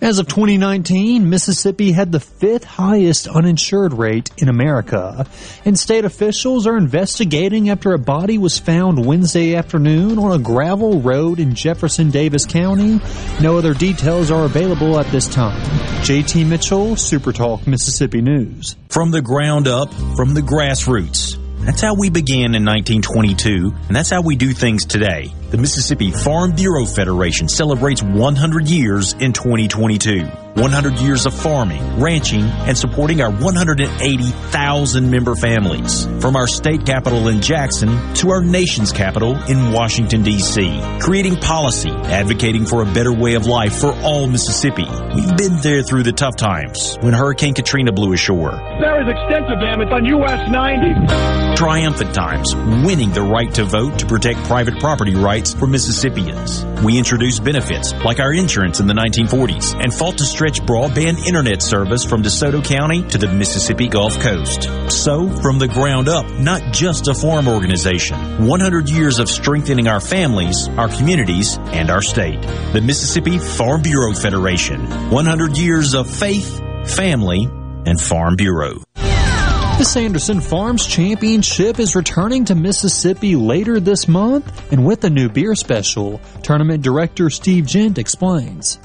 As 0.00 0.20
of 0.20 0.28
2019, 0.28 1.28
Mississippi 1.28 1.90
had 1.90 2.12
the 2.12 2.20
fifth 2.20 2.62
highest 2.62 3.26
uninsured 3.26 3.92
rate 3.92 4.30
in 4.36 4.48
America, 4.48 5.26
and 5.64 5.76
state 5.76 6.04
officials 6.04 6.68
are 6.68 6.76
investigating 6.76 7.68
after 7.68 7.92
a 7.92 7.98
body 7.98 8.38
was 8.38 8.60
found 8.60 9.04
Wednesday 9.04 9.56
afternoon 9.56 10.16
on 10.20 10.38
a 10.38 10.42
gravel 10.42 11.00
road 11.00 11.40
in 11.40 11.56
Jefferson 11.56 12.10
Davis 12.10 12.46
County. 12.46 13.00
No 13.40 13.58
other 13.58 13.74
details 13.74 14.30
are 14.30 14.44
available 14.44 15.00
at 15.00 15.10
this 15.10 15.26
time. 15.26 15.60
JT 16.02 16.46
Mitchell, 16.46 16.90
SuperTalk 16.90 17.66
Mississippi 17.66 18.22
News. 18.22 18.76
From 18.90 19.10
the 19.10 19.20
ground 19.20 19.66
up, 19.66 19.92
from 20.14 20.32
the 20.32 20.42
grassroots. 20.42 21.47
That's 21.68 21.82
how 21.82 21.92
we 21.92 22.08
began 22.08 22.54
in 22.54 22.64
1922, 22.64 23.74
and 23.88 23.94
that's 23.94 24.08
how 24.08 24.22
we 24.22 24.36
do 24.36 24.54
things 24.54 24.86
today. 24.86 25.30
The 25.50 25.58
Mississippi 25.58 26.10
Farm 26.10 26.52
Bureau 26.52 26.86
Federation 26.86 27.46
celebrates 27.46 28.02
100 28.02 28.68
years 28.68 29.12
in 29.12 29.34
2022. 29.34 30.47
100 30.60 30.98
years 31.00 31.24
of 31.24 31.34
farming, 31.34 32.00
ranching, 32.00 32.42
and 32.42 32.76
supporting 32.76 33.20
our 33.20 33.30
180,000 33.30 35.10
member 35.10 35.34
families. 35.34 36.06
From 36.20 36.36
our 36.36 36.46
state 36.46 36.84
capital 36.84 37.28
in 37.28 37.40
Jackson 37.40 37.88
to 38.14 38.30
our 38.30 38.42
nation's 38.42 38.92
capital 38.92 39.36
in 39.44 39.72
Washington, 39.72 40.22
D.C. 40.22 40.80
Creating 41.00 41.36
policy, 41.36 41.90
advocating 41.90 42.66
for 42.66 42.82
a 42.82 42.86
better 42.92 43.12
way 43.12 43.34
of 43.34 43.46
life 43.46 43.78
for 43.78 43.92
all 44.02 44.26
Mississippi. 44.26 44.86
We've 45.14 45.36
been 45.36 45.56
there 45.62 45.82
through 45.82 46.02
the 46.02 46.12
tough 46.12 46.36
times 46.36 46.96
when 47.00 47.14
Hurricane 47.14 47.54
Katrina 47.54 47.92
blew 47.92 48.12
ashore. 48.12 48.52
There 48.80 49.00
is 49.02 49.08
extensive 49.08 49.60
damage 49.60 49.88
on 49.92 50.04
US 50.04 50.50
90. 50.50 51.56
Triumphant 51.56 52.14
times, 52.14 52.54
winning 52.84 53.12
the 53.12 53.22
right 53.22 53.52
to 53.54 53.64
vote 53.64 53.98
to 54.00 54.06
protect 54.06 54.44
private 54.44 54.78
property 54.78 55.14
rights 55.14 55.28
rights 55.38 55.54
for 55.54 55.66
Mississippians. 55.66 56.64
We 56.82 56.98
introduced 56.98 57.44
benefits 57.44 57.92
like 58.04 58.18
our 58.18 58.32
insurance 58.32 58.80
in 58.80 58.86
the 58.86 58.94
1940s 58.94 59.74
and 59.78 59.92
fought 59.92 60.18
to 60.18 60.24
stretch 60.48 60.66
broadband 60.66 61.26
internet 61.26 61.60
service 61.60 62.04
from 62.06 62.22
DeSoto 62.22 62.64
County 62.64 63.02
to 63.08 63.18
the 63.18 63.28
Mississippi 63.28 63.86
Gulf 63.86 64.18
Coast. 64.20 64.62
So, 64.90 65.28
from 65.28 65.58
the 65.58 65.68
ground 65.68 66.08
up, 66.08 66.26
not 66.30 66.72
just 66.72 67.08
a 67.08 67.14
farm 67.14 67.48
organization, 67.48 68.46
100 68.46 68.88
years 68.88 69.18
of 69.18 69.28
strengthening 69.28 69.88
our 69.88 70.00
families, 70.00 70.68
our 70.70 70.88
communities, 70.88 71.58
and 71.58 71.90
our 71.90 72.00
state. 72.00 72.40
The 72.72 72.80
Mississippi 72.80 73.38
Farm 73.38 73.82
Bureau 73.82 74.14
Federation. 74.14 75.10
100 75.10 75.58
years 75.58 75.92
of 75.92 76.08
faith, 76.08 76.62
family, 76.86 77.44
and 77.84 78.00
Farm 78.00 78.36
Bureau. 78.36 78.82
The 78.94 79.84
Sanderson 79.84 80.40
Farms 80.40 80.86
Championship 80.86 81.78
is 81.78 81.94
returning 81.94 82.46
to 82.46 82.54
Mississippi 82.54 83.36
later 83.36 83.80
this 83.80 84.08
month 84.08 84.72
and 84.72 84.86
with 84.86 85.04
a 85.04 85.10
new 85.10 85.28
beer 85.28 85.54
special. 85.54 86.22
Tournament 86.42 86.82
director 86.82 87.28
Steve 87.28 87.66
Jent 87.66 87.98
explains. 87.98 88.78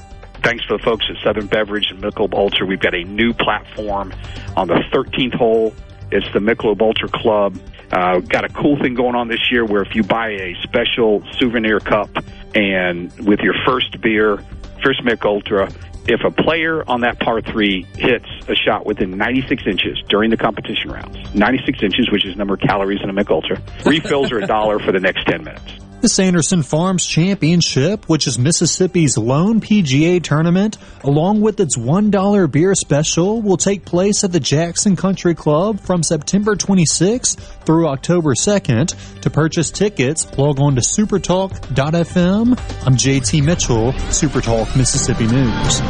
Thanks 0.44 0.66
to 0.66 0.76
the 0.76 0.82
folks 0.82 1.06
at 1.08 1.16
Southern 1.24 1.46
Beverage 1.46 1.90
and 1.90 2.02
Michelob 2.02 2.34
Ultra. 2.34 2.66
We've 2.66 2.78
got 2.78 2.94
a 2.94 3.02
new 3.02 3.32
platform 3.32 4.12
on 4.54 4.68
the 4.68 4.74
13th 4.92 5.34
hole. 5.34 5.74
It's 6.10 6.30
the 6.34 6.38
Michelob 6.38 6.82
Ultra 6.82 7.08
Club. 7.08 7.58
Uh, 7.90 8.18
got 8.18 8.44
a 8.44 8.50
cool 8.50 8.76
thing 8.78 8.92
going 8.92 9.14
on 9.14 9.28
this 9.28 9.50
year 9.50 9.64
where 9.64 9.80
if 9.80 9.94
you 9.94 10.02
buy 10.02 10.32
a 10.32 10.54
special 10.62 11.24
souvenir 11.38 11.80
cup 11.80 12.10
and 12.54 13.10
with 13.26 13.40
your 13.40 13.54
first 13.64 13.98
beer, 14.02 14.36
first 14.84 15.02
Mich 15.02 15.24
Ultra, 15.24 15.70
if 16.06 16.20
a 16.22 16.30
player 16.30 16.86
on 16.86 17.00
that 17.00 17.18
par 17.20 17.40
three 17.40 17.86
hits 17.96 18.28
a 18.46 18.54
shot 18.54 18.84
within 18.84 19.16
96 19.16 19.62
inches 19.66 20.02
during 20.10 20.28
the 20.28 20.36
competition 20.36 20.90
rounds, 20.90 21.34
96 21.34 21.82
inches, 21.82 22.10
which 22.10 22.26
is 22.26 22.36
number 22.36 22.52
of 22.52 22.60
calories 22.60 23.00
in 23.02 23.08
a 23.08 23.14
Mich 23.14 23.30
Ultra, 23.30 23.62
refills 23.86 24.30
are 24.30 24.40
a 24.40 24.46
dollar 24.46 24.78
for 24.78 24.92
the 24.92 25.00
next 25.00 25.26
10 25.26 25.42
minutes. 25.42 25.83
The 26.04 26.10
Sanderson 26.10 26.62
Farms 26.62 27.06
Championship, 27.06 28.10
which 28.10 28.26
is 28.26 28.38
Mississippi's 28.38 29.16
lone 29.16 29.62
PGA 29.62 30.22
tournament, 30.22 30.76
along 31.02 31.40
with 31.40 31.58
its 31.60 31.78
$1 31.78 32.52
beer 32.52 32.74
special, 32.74 33.40
will 33.40 33.56
take 33.56 33.86
place 33.86 34.22
at 34.22 34.30
the 34.30 34.38
Jackson 34.38 34.96
Country 34.96 35.34
Club 35.34 35.80
from 35.80 36.02
September 36.02 36.56
26th 36.56 37.38
through 37.64 37.88
October 37.88 38.34
2nd. 38.34 39.22
To 39.22 39.30
purchase 39.30 39.70
tickets, 39.70 40.30
log 40.36 40.60
on 40.60 40.74
to 40.74 40.82
supertalk.fm. 40.82 42.50
I'm 42.86 42.96
JT 42.96 43.42
Mitchell, 43.42 43.92
Supertalk 44.12 44.76
Mississippi 44.76 45.26
News. 45.26 45.80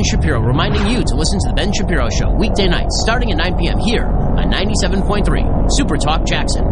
Shapiro 0.11 0.41
reminding 0.41 0.87
you 0.87 1.01
to 1.03 1.15
listen 1.15 1.39
to 1.39 1.47
The 1.47 1.53
Ben 1.55 1.71
Shapiro 1.71 2.09
Show 2.09 2.35
weekday 2.35 2.67
nights 2.67 2.99
starting 3.01 3.31
at 3.31 3.37
9 3.37 3.57
p.m. 3.57 3.79
here 3.79 4.03
on 4.03 4.51
97.3 4.51 5.71
Super 5.71 5.95
Talk 5.95 6.27
Jackson. 6.27 6.65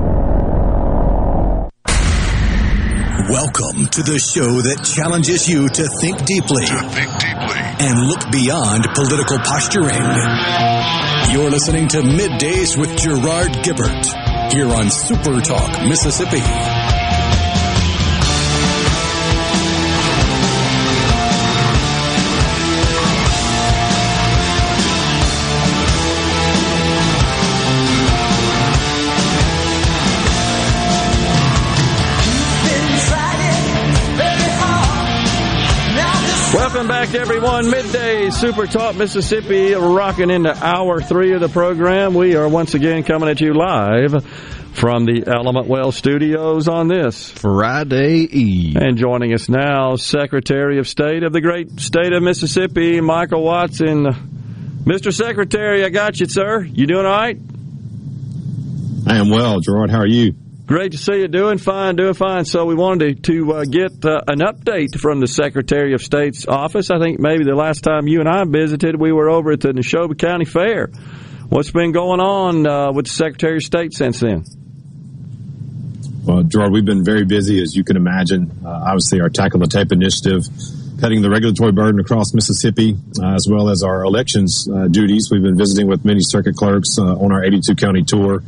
Welcome 3.31 3.87
to 3.95 4.03
the 4.03 4.19
show 4.19 4.59
that 4.59 4.83
challenges 4.83 5.47
you 5.47 5.69
to 5.69 5.87
think 6.01 6.25
deeply, 6.25 6.65
to 6.65 6.83
think 6.91 7.11
deeply, 7.15 7.63
and 7.79 8.11
look 8.11 8.27
beyond 8.29 8.83
political 8.91 9.39
posturing. 9.39 10.03
You're 11.31 11.49
listening 11.49 11.87
to 11.95 12.01
Middays 12.03 12.75
with 12.75 12.91
Gerard 12.99 13.55
Gibert 13.63 14.51
here 14.51 14.67
on 14.67 14.89
Super 14.89 15.39
Talk, 15.39 15.87
Mississippi. 15.87 16.43
Back, 37.09 37.21
everyone. 37.21 37.71
Midday 37.71 38.29
Super 38.29 38.67
Talk 38.67 38.95
Mississippi, 38.95 39.73
rocking 39.73 40.29
into 40.29 40.51
hour 40.63 41.01
three 41.01 41.33
of 41.33 41.41
the 41.41 41.49
program. 41.49 42.13
We 42.13 42.35
are 42.35 42.47
once 42.47 42.75
again 42.75 43.03
coming 43.03 43.29
at 43.29 43.41
you 43.41 43.55
live 43.55 44.23
from 44.73 45.05
the 45.05 45.23
Element 45.25 45.65
Wealth 45.65 45.95
studios 45.95 46.67
on 46.67 46.87
this 46.87 47.31
Friday 47.31 48.27
Eve. 48.31 48.75
And 48.75 48.95
joining 48.95 49.33
us 49.33 49.49
now, 49.49 49.95
Secretary 49.95 50.77
of 50.77 50.87
State 50.87 51.23
of 51.23 51.33
the 51.33 51.41
great 51.41 51.79
state 51.79 52.13
of 52.13 52.21
Mississippi, 52.21 53.01
Michael 53.01 53.43
Watson. 53.43 54.05
Mr. 54.83 55.11
Secretary, 55.11 55.83
I 55.83 55.89
got 55.89 56.19
you, 56.19 56.27
sir. 56.27 56.61
You 56.61 56.85
doing 56.85 57.07
all 57.07 57.11
right? 57.11 57.39
I 59.07 59.17
am 59.17 59.29
well, 59.31 59.59
Gerard. 59.61 59.89
How 59.89 59.99
are 59.99 60.07
you? 60.07 60.35
Great 60.69 60.91
to 60.91 60.99
see 60.99 61.21
you. 61.21 61.27
Doing 61.27 61.57
fine, 61.57 61.95
doing 61.95 62.13
fine. 62.13 62.45
So 62.45 62.63
we 62.65 62.75
wanted 62.75 63.23
to, 63.23 63.33
to 63.33 63.53
uh, 63.53 63.63
get 63.63 64.05
uh, 64.05 64.21
an 64.27 64.37
update 64.37 64.99
from 64.99 65.19
the 65.19 65.25
Secretary 65.25 65.95
of 65.95 66.01
State's 66.03 66.45
office. 66.47 66.91
I 66.91 66.99
think 66.99 67.19
maybe 67.19 67.43
the 67.43 67.55
last 67.55 67.83
time 67.83 68.07
you 68.07 68.19
and 68.19 68.29
I 68.29 68.43
visited, 68.43 68.95
we 68.95 69.11
were 69.11 69.31
over 69.31 69.53
at 69.53 69.61
the 69.61 69.69
Neshoba 69.69 70.15
County 70.15 70.45
Fair. 70.45 70.91
What's 71.49 71.71
been 71.71 71.91
going 71.91 72.19
on 72.19 72.67
uh, 72.67 72.91
with 72.91 73.07
the 73.07 73.11
Secretary 73.11 73.55
of 73.55 73.63
State 73.63 73.93
since 73.93 74.19
then? 74.19 74.45
Well, 76.23 76.43
Gerard, 76.43 76.71
we've 76.71 76.85
been 76.85 77.03
very 77.03 77.25
busy, 77.25 77.59
as 77.63 77.75
you 77.75 77.83
can 77.83 77.97
imagine. 77.97 78.61
Uh, 78.63 78.69
obviously, 78.69 79.21
our 79.21 79.29
Tackle 79.29 79.61
the 79.61 79.67
Tape 79.67 79.91
initiative, 79.91 80.43
cutting 81.01 81.23
the 81.23 81.31
regulatory 81.31 81.71
burden 81.71 81.99
across 81.99 82.31
Mississippi, 82.35 82.95
uh, 83.19 83.33
as 83.33 83.47
well 83.49 83.69
as 83.69 83.81
our 83.81 84.03
elections 84.03 84.69
uh, 84.71 84.87
duties. 84.87 85.29
We've 85.31 85.41
been 85.41 85.57
visiting 85.57 85.87
with 85.87 86.05
many 86.05 86.19
circuit 86.21 86.53
clerks 86.55 86.99
on 86.99 87.31
our 87.31 87.43
82 87.43 87.73
county 87.73 88.03
tour 88.03 88.43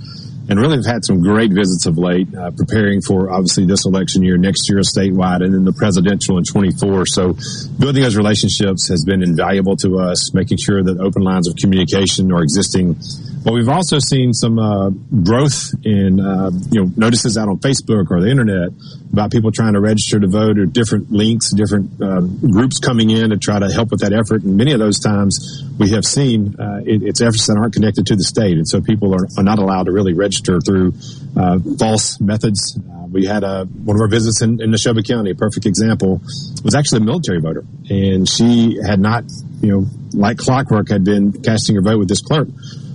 and 0.49 0.59
really 0.59 0.77
have 0.77 0.85
had 0.85 1.05
some 1.05 1.21
great 1.21 1.51
visits 1.51 1.85
of 1.85 1.97
late, 1.97 2.33
uh, 2.35 2.51
preparing 2.51 3.01
for 3.01 3.31
obviously 3.31 3.65
this 3.65 3.85
election 3.85 4.23
year, 4.23 4.37
next 4.37 4.69
year 4.69 4.79
statewide, 4.79 5.43
and 5.43 5.53
then 5.53 5.63
the 5.65 5.73
presidential 5.73 6.37
in 6.37 6.43
24. 6.43 7.05
So 7.05 7.35
building 7.79 8.03
those 8.03 8.17
relationships 8.17 8.89
has 8.89 9.03
been 9.05 9.23
invaluable 9.23 9.75
to 9.77 9.99
us, 9.99 10.33
making 10.33 10.57
sure 10.57 10.83
that 10.83 10.99
open 10.99 11.21
lines 11.21 11.47
of 11.47 11.55
communication 11.55 12.31
are 12.31 12.41
existing. 12.41 12.95
But 13.43 13.53
we've 13.53 13.69
also 13.69 13.99
seen 13.99 14.33
some 14.33 14.59
uh, 14.59 14.89
growth 15.23 15.73
in 15.83 16.19
uh, 16.19 16.51
you 16.71 16.83
know 16.83 16.91
notices 16.95 17.37
out 17.37 17.47
on 17.47 17.57
Facebook 17.59 18.11
or 18.11 18.21
the 18.21 18.29
internet 18.29 18.69
about 19.13 19.31
people 19.31 19.51
trying 19.51 19.73
to 19.73 19.81
register 19.81 20.19
to 20.19 20.27
vote 20.27 20.57
or 20.57 20.65
different 20.65 21.11
links, 21.11 21.51
different 21.51 22.01
um, 22.01 22.37
groups 22.51 22.79
coming 22.79 23.09
in 23.09 23.29
to 23.29 23.37
try 23.37 23.59
to 23.59 23.69
help 23.69 23.91
with 23.91 24.01
that 24.01 24.13
effort. 24.13 24.43
And 24.43 24.57
many 24.57 24.73
of 24.73 24.79
those 24.79 24.99
times 24.99 25.63
we 25.79 25.91
have 25.91 26.05
seen 26.05 26.55
uh, 26.59 26.81
it, 26.85 27.03
it's 27.03 27.21
efforts 27.21 27.47
that 27.47 27.57
aren't 27.57 27.73
connected 27.73 28.05
to 28.07 28.15
the 28.15 28.23
state, 28.23 28.57
and 28.57 28.67
so 28.67 28.81
people 28.81 29.13
are, 29.13 29.27
are 29.37 29.43
not 29.43 29.59
allowed 29.59 29.85
to 29.85 29.91
really 29.91 30.13
register 30.13 30.31
register 30.31 30.59
through 30.61 30.93
uh, 31.35 31.59
false 31.77 32.19
methods. 32.19 32.77
Uh, 32.77 33.07
we 33.11 33.25
had 33.25 33.43
a, 33.43 33.65
one 33.65 33.95
of 33.95 34.01
our 34.01 34.07
visits 34.07 34.41
in, 34.41 34.61
in 34.61 34.71
Neshoba 34.71 35.05
County, 35.05 35.31
a 35.31 35.35
perfect 35.35 35.65
example, 35.65 36.21
was 36.63 36.75
actually 36.75 37.01
a 37.01 37.05
military 37.05 37.39
voter. 37.39 37.63
And 37.89 38.27
she 38.27 38.77
had 38.81 38.99
not, 38.99 39.25
you 39.61 39.71
know, 39.71 39.85
like 40.13 40.37
clockwork, 40.37 40.89
had 40.89 41.03
been 41.03 41.31
casting 41.41 41.75
her 41.75 41.81
vote 41.81 41.99
with 41.99 42.09
this 42.09 42.21
clerk. 42.21 42.47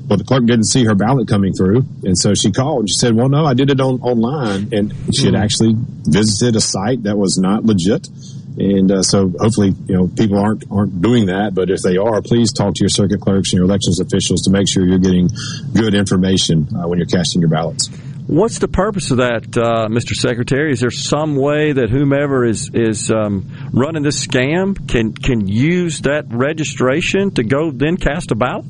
Well, 0.08 0.18
the 0.18 0.24
clerk 0.24 0.46
didn't 0.46 0.66
see 0.66 0.84
her 0.84 0.94
ballot 0.94 1.26
coming 1.26 1.52
through, 1.52 1.84
and 2.04 2.16
so 2.16 2.34
she 2.34 2.52
called 2.52 2.80
and 2.80 2.88
she 2.88 2.94
said, 2.94 3.14
"Well, 3.14 3.28
no, 3.28 3.44
I 3.44 3.54
did 3.54 3.70
it 3.70 3.80
on 3.80 4.00
online." 4.02 4.68
And 4.72 4.94
she 5.12 5.24
had 5.26 5.34
hmm. 5.34 5.42
actually 5.42 5.74
visited 6.04 6.54
a 6.54 6.60
site 6.60 7.02
that 7.04 7.18
was 7.18 7.38
not 7.38 7.64
legit, 7.64 8.08
And 8.58 8.90
uh, 8.90 9.02
so 9.02 9.32
hopefully, 9.38 9.74
you 9.88 9.94
know, 9.96 10.08
people 10.08 10.38
aren't 10.38 10.64
aren't 10.70 11.02
doing 11.02 11.26
that. 11.26 11.54
But 11.54 11.70
if 11.70 11.82
they 11.82 11.96
are, 11.96 12.22
please 12.22 12.52
talk 12.52 12.74
to 12.74 12.80
your 12.84 12.88
circuit 12.88 13.20
clerks 13.20 13.52
and 13.52 13.58
your 13.58 13.64
elections 13.64 13.98
officials 13.98 14.42
to 14.42 14.50
make 14.50 14.68
sure 14.68 14.86
you're 14.86 14.98
getting 14.98 15.28
good 15.74 15.94
information 15.94 16.68
uh, 16.76 16.86
when 16.86 16.98
you're 16.98 17.06
casting 17.06 17.40
your 17.40 17.50
ballots. 17.50 17.90
What's 18.28 18.58
the 18.58 18.66
purpose 18.68 19.12
of 19.12 19.18
that, 19.18 19.56
uh, 19.56 19.86
Mr. 19.88 20.10
Secretary? 20.10 20.72
Is 20.72 20.80
there 20.80 20.90
some 20.90 21.36
way 21.36 21.72
that 21.72 21.90
whomever 21.90 22.44
is 22.44 22.70
is 22.74 23.10
um, 23.10 23.70
running 23.72 24.02
this 24.02 24.24
scam 24.24 24.88
can 24.88 25.12
can 25.12 25.48
use 25.48 26.00
that 26.02 26.26
registration 26.30 27.32
to 27.32 27.42
go 27.42 27.72
then 27.72 27.96
cast 27.96 28.30
a 28.30 28.36
ballot? 28.36 28.66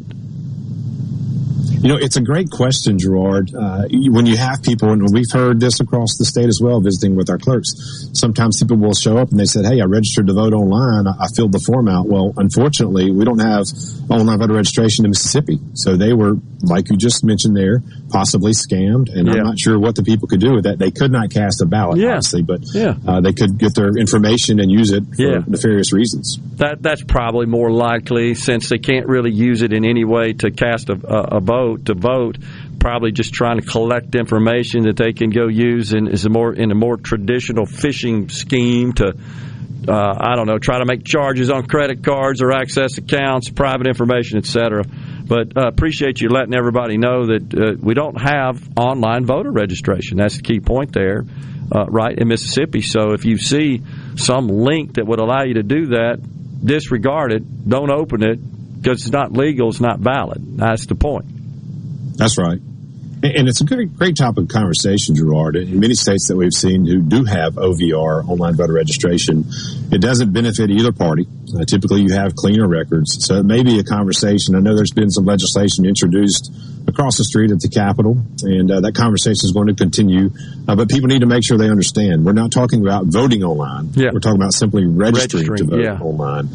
You 1.86 1.92
know, 1.92 1.98
it's 2.02 2.16
a 2.16 2.20
great 2.20 2.50
question, 2.50 2.98
Gerard. 2.98 3.54
Uh, 3.54 3.84
when 4.10 4.26
you 4.26 4.36
have 4.36 4.60
people, 4.60 4.90
and 4.90 5.08
we've 5.12 5.30
heard 5.30 5.60
this 5.60 5.78
across 5.78 6.18
the 6.18 6.24
state 6.24 6.48
as 6.48 6.58
well, 6.60 6.80
visiting 6.80 7.14
with 7.14 7.30
our 7.30 7.38
clerks, 7.38 7.70
sometimes 8.12 8.60
people 8.60 8.76
will 8.76 8.92
show 8.92 9.18
up 9.18 9.30
and 9.30 9.38
they 9.38 9.44
said, 9.44 9.64
Hey, 9.64 9.80
I 9.80 9.84
registered 9.84 10.26
to 10.26 10.32
vote 10.32 10.52
online. 10.52 11.06
I 11.06 11.28
filled 11.36 11.52
the 11.52 11.60
form 11.60 11.86
out. 11.86 12.08
Well, 12.08 12.34
unfortunately, 12.38 13.12
we 13.12 13.24
don't 13.24 13.38
have 13.38 13.62
online 14.10 14.40
voter 14.40 14.54
registration 14.54 15.04
in 15.04 15.12
Mississippi. 15.12 15.60
So 15.74 15.96
they 15.96 16.12
were, 16.12 16.34
like 16.62 16.90
you 16.90 16.96
just 16.96 17.24
mentioned 17.24 17.56
there, 17.56 17.82
possibly 18.10 18.52
scammed. 18.52 19.12
And 19.12 19.28
yeah. 19.28 19.34
I'm 19.34 19.44
not 19.44 19.58
sure 19.58 19.78
what 19.78 19.94
the 19.94 20.02
people 20.02 20.28
could 20.28 20.40
do 20.40 20.54
with 20.54 20.64
that. 20.64 20.78
They 20.78 20.90
could 20.90 21.12
not 21.12 21.30
cast 21.30 21.62
a 21.62 21.66
ballot, 21.66 21.98
yeah. 21.98 22.16
obviously, 22.16 22.42
but 22.42 22.60
yeah. 22.74 22.94
uh, 23.06 23.20
they 23.20 23.32
could 23.32 23.58
get 23.58 23.74
their 23.74 23.96
information 23.96 24.60
and 24.60 24.70
use 24.70 24.92
it 24.92 25.04
for 25.14 25.22
yeah. 25.22 25.40
nefarious 25.46 25.92
reasons. 25.92 26.38
That 26.56 26.82
That's 26.82 27.02
probably 27.02 27.46
more 27.46 27.70
likely 27.70 28.34
since 28.34 28.68
they 28.68 28.78
can't 28.78 29.06
really 29.06 29.32
use 29.32 29.62
it 29.62 29.72
in 29.72 29.84
any 29.84 30.04
way 30.04 30.32
to 30.34 30.50
cast 30.50 30.88
a, 30.88 30.94
a, 30.94 31.38
a 31.38 31.40
vote 31.40 31.86
to 31.86 31.94
vote, 31.94 32.38
probably 32.78 33.12
just 33.12 33.32
trying 33.32 33.60
to 33.60 33.66
collect 33.66 34.14
information 34.14 34.84
that 34.84 34.96
they 34.96 35.12
can 35.12 35.30
go 35.30 35.48
use 35.48 35.92
in 35.92 36.08
is 36.08 36.24
a 36.24 36.30
more 36.30 36.52
in 36.52 36.70
a 36.70 36.74
more 36.74 36.96
traditional 36.96 37.66
phishing 37.66 38.30
scheme 38.30 38.92
to 38.94 39.14
uh, 39.88 40.14
I 40.18 40.34
don't 40.34 40.46
know, 40.46 40.58
try 40.58 40.78
to 40.78 40.84
make 40.84 41.04
charges 41.04 41.50
on 41.50 41.66
credit 41.66 42.02
cards 42.02 42.42
or 42.42 42.52
access 42.52 42.98
accounts, 42.98 43.50
private 43.50 43.86
information, 43.86 44.38
etc. 44.38 44.84
But 45.26 45.56
uh, 45.56 45.66
appreciate 45.66 46.20
you 46.20 46.28
letting 46.28 46.54
everybody 46.54 46.98
know 46.98 47.26
that 47.26 47.54
uh, 47.54 47.76
we 47.80 47.94
don't 47.94 48.20
have 48.20 48.62
online 48.76 49.26
voter 49.26 49.50
registration. 49.50 50.18
That's 50.18 50.36
the 50.36 50.42
key 50.42 50.60
point 50.60 50.92
there, 50.92 51.24
uh, 51.74 51.86
right 51.86 52.16
in 52.16 52.28
Mississippi. 52.28 52.80
So 52.80 53.12
if 53.12 53.24
you 53.24 53.36
see 53.36 53.82
some 54.14 54.46
link 54.48 54.94
that 54.94 55.06
would 55.06 55.18
allow 55.18 55.42
you 55.42 55.54
to 55.54 55.64
do 55.64 55.86
that, 55.86 56.20
disregard 56.64 57.32
it. 57.32 57.68
Don't 57.68 57.90
open 57.90 58.22
it 58.22 58.38
because 58.80 59.02
it's 59.02 59.12
not 59.12 59.32
legal. 59.32 59.68
It's 59.68 59.80
not 59.80 59.98
valid. 59.98 60.58
That's 60.58 60.86
the 60.86 60.94
point. 60.94 61.26
That's 62.16 62.38
right. 62.38 62.60
And 63.22 63.48
it's 63.48 63.62
a 63.62 63.64
great, 63.64 63.96
great 63.96 64.16
topic 64.16 64.44
of 64.44 64.48
conversation, 64.48 65.14
Gerard. 65.14 65.56
In 65.56 65.80
many 65.80 65.94
states 65.94 66.28
that 66.28 66.36
we've 66.36 66.52
seen 66.52 66.84
who 66.84 67.00
do 67.00 67.24
have 67.24 67.54
OVR, 67.54 68.28
online 68.28 68.56
voter 68.56 68.74
registration, 68.74 69.44
it 69.90 70.02
doesn't 70.02 70.34
benefit 70.34 70.70
either 70.70 70.92
party. 70.92 71.26
Uh, 71.58 71.64
typically, 71.64 72.02
you 72.02 72.12
have 72.12 72.36
cleaner 72.36 72.68
records. 72.68 73.24
So 73.26 73.36
it 73.36 73.46
may 73.46 73.62
be 73.62 73.78
a 73.78 73.84
conversation. 73.84 74.54
I 74.54 74.60
know 74.60 74.76
there's 74.76 74.92
been 74.92 75.10
some 75.10 75.24
legislation 75.24 75.86
introduced 75.86 76.52
across 76.88 77.18
the 77.18 77.24
street 77.24 77.50
at 77.50 77.60
the 77.60 77.68
Capitol, 77.68 78.16
and 78.42 78.70
uh, 78.70 78.80
that 78.80 78.94
conversation 78.94 79.44
is 79.44 79.52
going 79.52 79.68
to 79.68 79.74
continue. 79.74 80.30
Uh, 80.68 80.76
but 80.76 80.88
people 80.88 81.08
need 81.08 81.20
to 81.20 81.26
make 81.26 81.44
sure 81.44 81.58
they 81.58 81.70
understand. 81.70 82.24
We're 82.24 82.32
not 82.32 82.52
talking 82.52 82.80
about 82.80 83.06
voting 83.06 83.42
online. 83.42 83.90
Yeah. 83.94 84.10
We're 84.12 84.20
talking 84.20 84.40
about 84.40 84.52
simply 84.52 84.86
registering, 84.86 85.48
registering 85.48 85.70
to 85.70 85.76
vote 85.76 85.84
yeah. 85.84 86.00
online. 86.00 86.48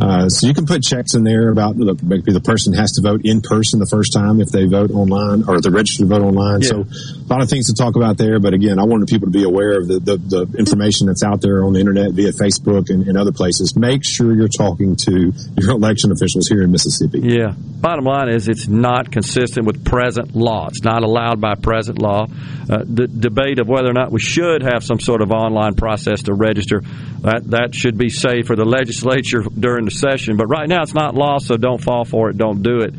Uh, 0.00 0.28
so 0.28 0.46
you 0.46 0.54
can 0.54 0.66
put 0.66 0.82
checks 0.82 1.14
in 1.14 1.24
there 1.24 1.48
about 1.48 1.76
the, 1.76 1.98
maybe 2.02 2.32
the 2.32 2.40
person 2.40 2.74
has 2.74 2.92
to 2.92 3.02
vote 3.02 3.22
in 3.24 3.40
person 3.40 3.80
the 3.80 3.86
first 3.86 4.12
time 4.12 4.40
if 4.40 4.48
they 4.48 4.66
vote 4.66 4.90
online 4.90 5.44
or 5.48 5.60
the 5.60 5.70
register 5.70 6.02
to 6.02 6.08
vote 6.08 6.22
online. 6.22 6.60
Yeah. 6.60 6.68
So 6.68 6.76
a 6.84 7.28
lot 7.28 7.42
of 7.42 7.48
things 7.48 7.66
to 7.68 7.74
talk 7.74 7.96
about 7.96 8.18
there. 8.18 8.38
But 8.38 8.52
again, 8.52 8.78
I 8.78 8.84
wanted 8.84 9.08
people 9.08 9.26
to 9.26 9.32
be 9.32 9.44
aware 9.44 9.78
of 9.78 9.88
the, 9.88 9.98
the, 9.98 10.16
the 10.16 10.58
information 10.58 11.06
that's 11.06 11.22
out 11.22 11.40
there 11.40 11.64
on 11.64 11.72
the 11.72 11.80
internet 11.80 12.12
via 12.12 12.32
Facebook 12.32 12.90
and, 12.90 13.08
and, 13.08 13.16
other 13.16 13.32
places. 13.32 13.74
Make 13.74 14.04
sure 14.04 14.34
you're 14.34 14.48
talking 14.48 14.94
to 14.96 15.32
your 15.56 15.70
election 15.70 16.12
officials 16.12 16.48
here 16.48 16.62
in 16.62 16.70
Mississippi. 16.70 17.20
Yeah. 17.20 17.54
Bottom 17.56 18.04
line 18.04 18.28
is 18.28 18.48
it's 18.48 18.68
not 18.68 19.10
consistent 19.10 19.66
with 19.66 19.75
present 19.76 20.34
law. 20.34 20.66
It's 20.68 20.82
not 20.82 21.02
allowed 21.02 21.40
by 21.40 21.54
present 21.54 22.00
law. 22.00 22.24
Uh, 22.24 22.82
the 22.84 23.06
debate 23.06 23.58
of 23.58 23.68
whether 23.68 23.88
or 23.88 23.92
not 23.92 24.10
we 24.10 24.20
should 24.20 24.62
have 24.62 24.82
some 24.82 24.98
sort 24.98 25.22
of 25.22 25.30
online 25.30 25.74
process 25.74 26.22
to 26.24 26.34
register 26.34 26.80
that 27.20 27.42
that 27.50 27.74
should 27.74 27.96
be 27.96 28.08
safe 28.08 28.46
for 28.46 28.56
the 28.56 28.64
legislature 28.64 29.42
during 29.58 29.84
the 29.84 29.90
session. 29.90 30.36
But 30.36 30.46
right 30.46 30.68
now 30.68 30.82
it's 30.82 30.94
not 30.94 31.14
law, 31.14 31.38
so 31.38 31.56
don't 31.56 31.82
fall 31.82 32.04
for 32.04 32.30
it. 32.30 32.36
Don't 32.36 32.62
do 32.62 32.80
it. 32.80 32.94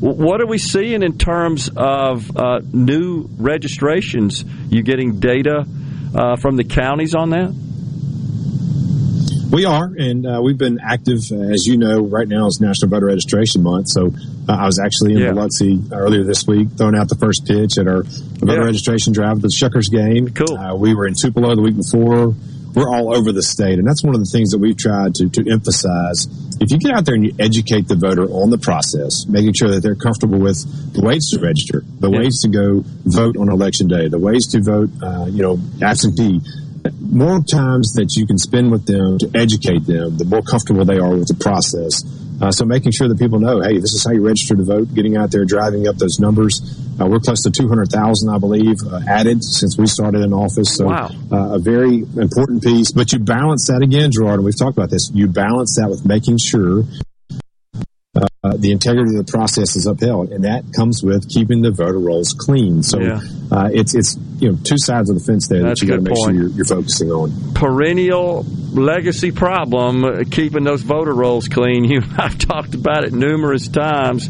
What 0.00 0.40
are 0.40 0.46
we 0.46 0.58
seeing 0.58 1.02
in 1.02 1.18
terms 1.18 1.68
of 1.76 2.36
uh, 2.36 2.60
new 2.72 3.28
registrations? 3.36 4.44
You 4.68 4.82
getting 4.82 5.18
data 5.18 5.66
uh, 6.14 6.36
from 6.36 6.56
the 6.56 6.62
counties 6.62 7.16
on 7.16 7.30
that? 7.30 7.52
We 9.50 9.64
are, 9.64 9.86
and 9.86 10.26
uh, 10.26 10.40
we've 10.42 10.58
been 10.58 10.78
active, 10.78 11.18
as 11.32 11.66
you 11.66 11.78
know. 11.78 12.00
Right 12.00 12.28
now 12.28 12.46
is 12.46 12.60
National 12.60 12.90
Voter 12.90 13.06
Registration 13.06 13.62
Month, 13.62 13.88
so 13.88 14.12
uh, 14.48 14.52
I 14.52 14.66
was 14.66 14.78
actually 14.78 15.12
in 15.12 15.18
yeah. 15.18 15.32
Biloxi 15.32 15.80
earlier 15.92 16.24
this 16.24 16.46
week, 16.46 16.68
throwing 16.76 16.96
out 16.96 17.08
the 17.08 17.16
first 17.16 17.46
pitch 17.46 17.76
at 17.78 17.86
our 17.86 18.02
voter 18.02 18.60
yeah. 18.60 18.64
registration 18.64 19.12
drive 19.12 19.36
at 19.36 19.42
the 19.42 19.48
Shuckers 19.48 19.90
game. 19.90 20.30
Cool. 20.30 20.56
Uh, 20.56 20.74
we 20.74 20.94
were 20.94 21.06
in 21.06 21.14
Tupelo 21.14 21.54
the 21.54 21.62
week 21.62 21.76
before. 21.76 22.34
We're 22.74 22.88
all 22.88 23.16
over 23.16 23.32
the 23.32 23.42
state, 23.42 23.78
and 23.78 23.86
that's 23.86 24.04
one 24.04 24.14
of 24.14 24.20
the 24.20 24.30
things 24.30 24.50
that 24.50 24.58
we've 24.58 24.76
tried 24.76 25.14
to, 25.16 25.28
to 25.28 25.50
emphasize. 25.50 26.28
If 26.60 26.70
you 26.70 26.78
get 26.78 26.92
out 26.92 27.04
there 27.06 27.14
and 27.14 27.24
you 27.24 27.34
educate 27.38 27.88
the 27.88 27.96
voter 27.96 28.24
on 28.24 28.50
the 28.50 28.58
process, 28.58 29.26
making 29.26 29.54
sure 29.54 29.70
that 29.70 29.80
they're 29.80 29.96
comfortable 29.96 30.38
with 30.38 30.58
the 30.92 31.02
ways 31.02 31.30
to 31.30 31.40
register, 31.40 31.82
the 31.98 32.10
yeah. 32.10 32.18
ways 32.18 32.40
to 32.42 32.48
go 32.48 32.84
vote 33.04 33.36
on 33.36 33.48
election 33.48 33.88
day, 33.88 34.08
the 34.08 34.18
ways 34.18 34.46
to 34.48 34.62
vote, 34.62 34.90
uh, 35.02 35.26
you 35.26 35.42
know, 35.42 35.58
absentee 35.82 36.40
more 37.00 37.40
times 37.42 37.92
that 37.94 38.14
you 38.16 38.26
can 38.26 38.38
spend 38.38 38.70
with 38.70 38.86
them 38.86 39.18
to 39.18 39.30
educate 39.34 39.86
them, 39.86 40.16
the 40.16 40.24
more 40.24 40.42
comfortable 40.42 40.84
they 40.84 40.98
are 40.98 41.16
with 41.16 41.28
the 41.28 41.34
process. 41.34 42.02
Uh, 42.40 42.50
so 42.50 42.64
making 42.64 42.92
sure 42.92 43.08
that 43.08 43.18
people 43.18 43.40
know, 43.40 43.60
hey, 43.60 43.78
this 43.78 43.92
is 43.92 44.04
how 44.06 44.12
you 44.12 44.24
register 44.24 44.54
to 44.54 44.62
vote, 44.62 44.94
getting 44.94 45.16
out 45.16 45.30
there, 45.30 45.44
driving 45.44 45.88
up 45.88 45.96
those 45.96 46.18
numbers. 46.20 46.60
Uh, 47.00 47.06
we're 47.06 47.18
close 47.18 47.42
to 47.42 47.50
200,000, 47.50 48.28
I 48.28 48.38
believe, 48.38 48.76
uh, 48.86 49.00
added 49.08 49.42
since 49.42 49.76
we 49.76 49.86
started 49.86 50.22
in 50.22 50.32
office. 50.32 50.76
So 50.76 50.86
wow. 50.86 51.10
Uh, 51.30 51.54
a 51.54 51.58
very 51.58 51.98
important 52.16 52.62
piece. 52.62 52.92
But 52.92 53.12
you 53.12 53.18
balance 53.18 53.66
that 53.68 53.82
again, 53.82 54.10
Gerard, 54.12 54.36
and 54.36 54.44
we've 54.44 54.58
talked 54.58 54.76
about 54.76 54.90
this. 54.90 55.10
You 55.12 55.26
balance 55.26 55.76
that 55.80 55.88
with 55.90 56.06
making 56.06 56.38
sure 56.38 56.84
uh, 58.48 58.56
the 58.56 58.72
integrity 58.72 59.16
of 59.16 59.26
the 59.26 59.30
process 59.30 59.76
is 59.76 59.86
upheld, 59.86 60.32
and 60.32 60.44
that 60.44 60.64
comes 60.74 61.02
with 61.02 61.28
keeping 61.28 61.62
the 61.62 61.70
voter 61.70 61.98
rolls 61.98 62.32
clean. 62.32 62.82
So 62.82 63.00
yeah. 63.00 63.20
uh, 63.50 63.68
it's 63.72 63.94
it's 63.94 64.16
you 64.38 64.50
know 64.50 64.58
two 64.62 64.78
sides 64.78 65.10
of 65.10 65.18
the 65.18 65.24
fence 65.24 65.48
there 65.48 65.62
That's 65.62 65.80
that 65.80 65.86
you 65.86 65.92
got 65.92 65.96
to 65.96 66.02
make 66.02 66.14
point. 66.14 66.36
sure 66.36 66.42
you're, 66.42 66.50
you're, 66.50 66.64
focusing 66.64 67.10
on. 67.10 67.54
Perennial 67.54 68.44
legacy 68.72 69.32
problem 69.32 70.04
uh, 70.04 70.22
keeping 70.30 70.64
those 70.64 70.82
voter 70.82 71.14
rolls 71.14 71.48
clean. 71.48 71.84
You 71.88 72.02
I've 72.18 72.38
talked 72.38 72.74
about 72.74 73.04
it 73.04 73.12
numerous 73.12 73.68
times. 73.68 74.28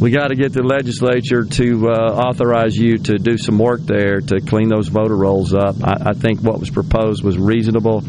We 0.00 0.10
got 0.10 0.28
to 0.28 0.36
get 0.36 0.52
the 0.52 0.62
legislature 0.62 1.44
to 1.44 1.90
uh, 1.90 1.92
authorize 1.92 2.76
you 2.76 2.98
to 2.98 3.18
do 3.18 3.36
some 3.36 3.58
work 3.58 3.80
there 3.80 4.20
to 4.20 4.40
clean 4.40 4.68
those 4.68 4.88
voter 4.88 5.16
rolls 5.16 5.52
up. 5.52 5.76
I, 5.82 6.10
I 6.10 6.12
think 6.12 6.40
what 6.40 6.58
was 6.58 6.70
proposed 6.70 7.22
was 7.24 7.36
reasonable. 7.36 8.02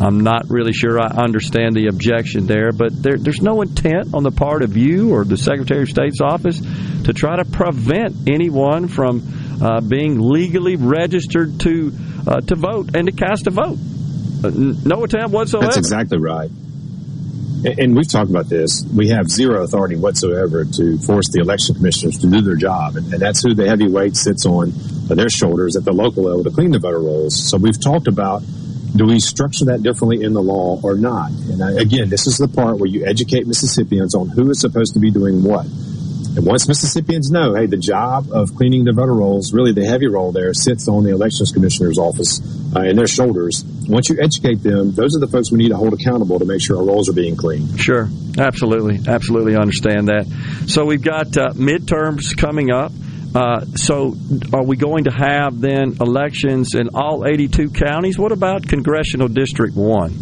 I'm 0.00 0.20
not 0.20 0.50
really 0.50 0.72
sure 0.72 1.00
I 1.00 1.06
understand 1.06 1.76
the 1.76 1.86
objection 1.86 2.46
there, 2.46 2.72
but 2.72 2.90
there, 3.00 3.16
there's 3.16 3.40
no 3.40 3.62
intent 3.62 4.14
on 4.14 4.22
the 4.22 4.30
part 4.30 4.62
of 4.62 4.76
you 4.76 5.14
or 5.14 5.24
the 5.24 5.36
Secretary 5.36 5.82
of 5.82 5.88
State's 5.88 6.20
office 6.20 6.60
to 7.04 7.12
try 7.12 7.36
to 7.36 7.44
prevent 7.44 8.28
anyone 8.28 8.88
from 8.88 9.22
uh, 9.62 9.80
being 9.80 10.20
legally 10.20 10.76
registered 10.76 11.60
to 11.60 11.92
uh, 12.26 12.40
to 12.40 12.56
vote 12.56 12.96
and 12.96 13.06
to 13.06 13.12
cast 13.12 13.46
a 13.46 13.50
vote. 13.50 13.78
Uh, 14.44 14.50
no 14.84 15.04
attempt 15.04 15.30
whatsoever. 15.30 15.66
That's 15.66 15.76
exactly 15.76 16.18
right. 16.18 16.50
And 17.64 17.96
we've 17.96 18.08
talked 18.08 18.28
about 18.28 18.48
this. 18.48 18.84
We 18.94 19.08
have 19.08 19.30
zero 19.30 19.62
authority 19.62 19.96
whatsoever 19.96 20.66
to 20.66 20.98
force 20.98 21.30
the 21.30 21.40
election 21.40 21.74
commissioners 21.74 22.18
to 22.18 22.26
do 22.26 22.42
their 22.42 22.56
job. 22.56 22.96
And, 22.96 23.06
that's 23.12 23.42
who 23.42 23.54
the 23.54 23.66
heavy 23.66 23.88
weight 23.88 24.16
sits 24.16 24.44
on 24.44 24.72
their 25.06 25.30
shoulders 25.30 25.76
at 25.76 25.84
the 25.84 25.92
local 25.92 26.24
level 26.24 26.44
to 26.44 26.50
clean 26.50 26.72
the 26.72 26.78
voter 26.78 26.98
rolls. 26.98 27.48
So 27.48 27.56
we've 27.56 27.80
talked 27.80 28.06
about 28.06 28.42
do 28.96 29.06
we 29.06 29.18
structure 29.20 29.66
that 29.66 29.82
differently 29.82 30.22
in 30.22 30.32
the 30.34 30.42
law 30.42 30.80
or 30.82 30.96
not? 30.96 31.30
And 31.30 31.62
I, 31.62 31.72
again, 31.72 32.08
this 32.08 32.26
is 32.26 32.38
the 32.38 32.48
part 32.48 32.78
where 32.78 32.88
you 32.88 33.04
educate 33.06 33.46
Mississippians 33.46 34.14
on 34.14 34.28
who 34.28 34.50
is 34.50 34.60
supposed 34.60 34.94
to 34.94 35.00
be 35.00 35.10
doing 35.10 35.42
what. 35.42 35.66
And 36.36 36.44
once 36.44 36.66
Mississippians 36.66 37.30
know, 37.30 37.54
hey, 37.54 37.66
the 37.66 37.76
job 37.76 38.32
of 38.32 38.56
cleaning 38.56 38.84
the 38.84 38.92
voter 38.92 39.14
rolls, 39.14 39.52
really 39.52 39.72
the 39.72 39.84
heavy 39.84 40.08
role 40.08 40.32
there, 40.32 40.52
sits 40.52 40.88
on 40.88 41.04
the 41.04 41.10
elections 41.10 41.52
commissioner's 41.52 41.96
office 41.96 42.40
uh, 42.74 42.80
and 42.80 42.98
their 42.98 43.06
shoulders. 43.06 43.64
Once 43.86 44.08
you 44.08 44.20
educate 44.20 44.60
them, 44.62 44.92
those 44.92 45.16
are 45.16 45.20
the 45.20 45.28
folks 45.28 45.52
we 45.52 45.58
need 45.58 45.68
to 45.68 45.76
hold 45.76 45.92
accountable 45.92 46.40
to 46.40 46.44
make 46.44 46.60
sure 46.60 46.78
our 46.78 46.84
rolls 46.84 47.08
are 47.08 47.12
being 47.12 47.36
cleaned. 47.36 47.78
Sure, 47.78 48.08
absolutely, 48.36 49.00
absolutely 49.06 49.54
understand 49.54 50.08
that. 50.08 50.26
So 50.66 50.84
we've 50.84 51.02
got 51.02 51.36
uh, 51.36 51.50
midterms 51.52 52.36
coming 52.36 52.72
up. 52.72 52.90
Uh, 53.34 53.64
so, 53.74 54.16
are 54.52 54.64
we 54.64 54.76
going 54.76 55.04
to 55.04 55.10
have 55.10 55.60
then 55.60 55.96
elections 56.00 56.74
in 56.74 56.90
all 56.94 57.26
82 57.26 57.70
counties? 57.70 58.16
What 58.16 58.30
about 58.30 58.66
congressional 58.68 59.26
district 59.26 59.74
one? 59.74 60.12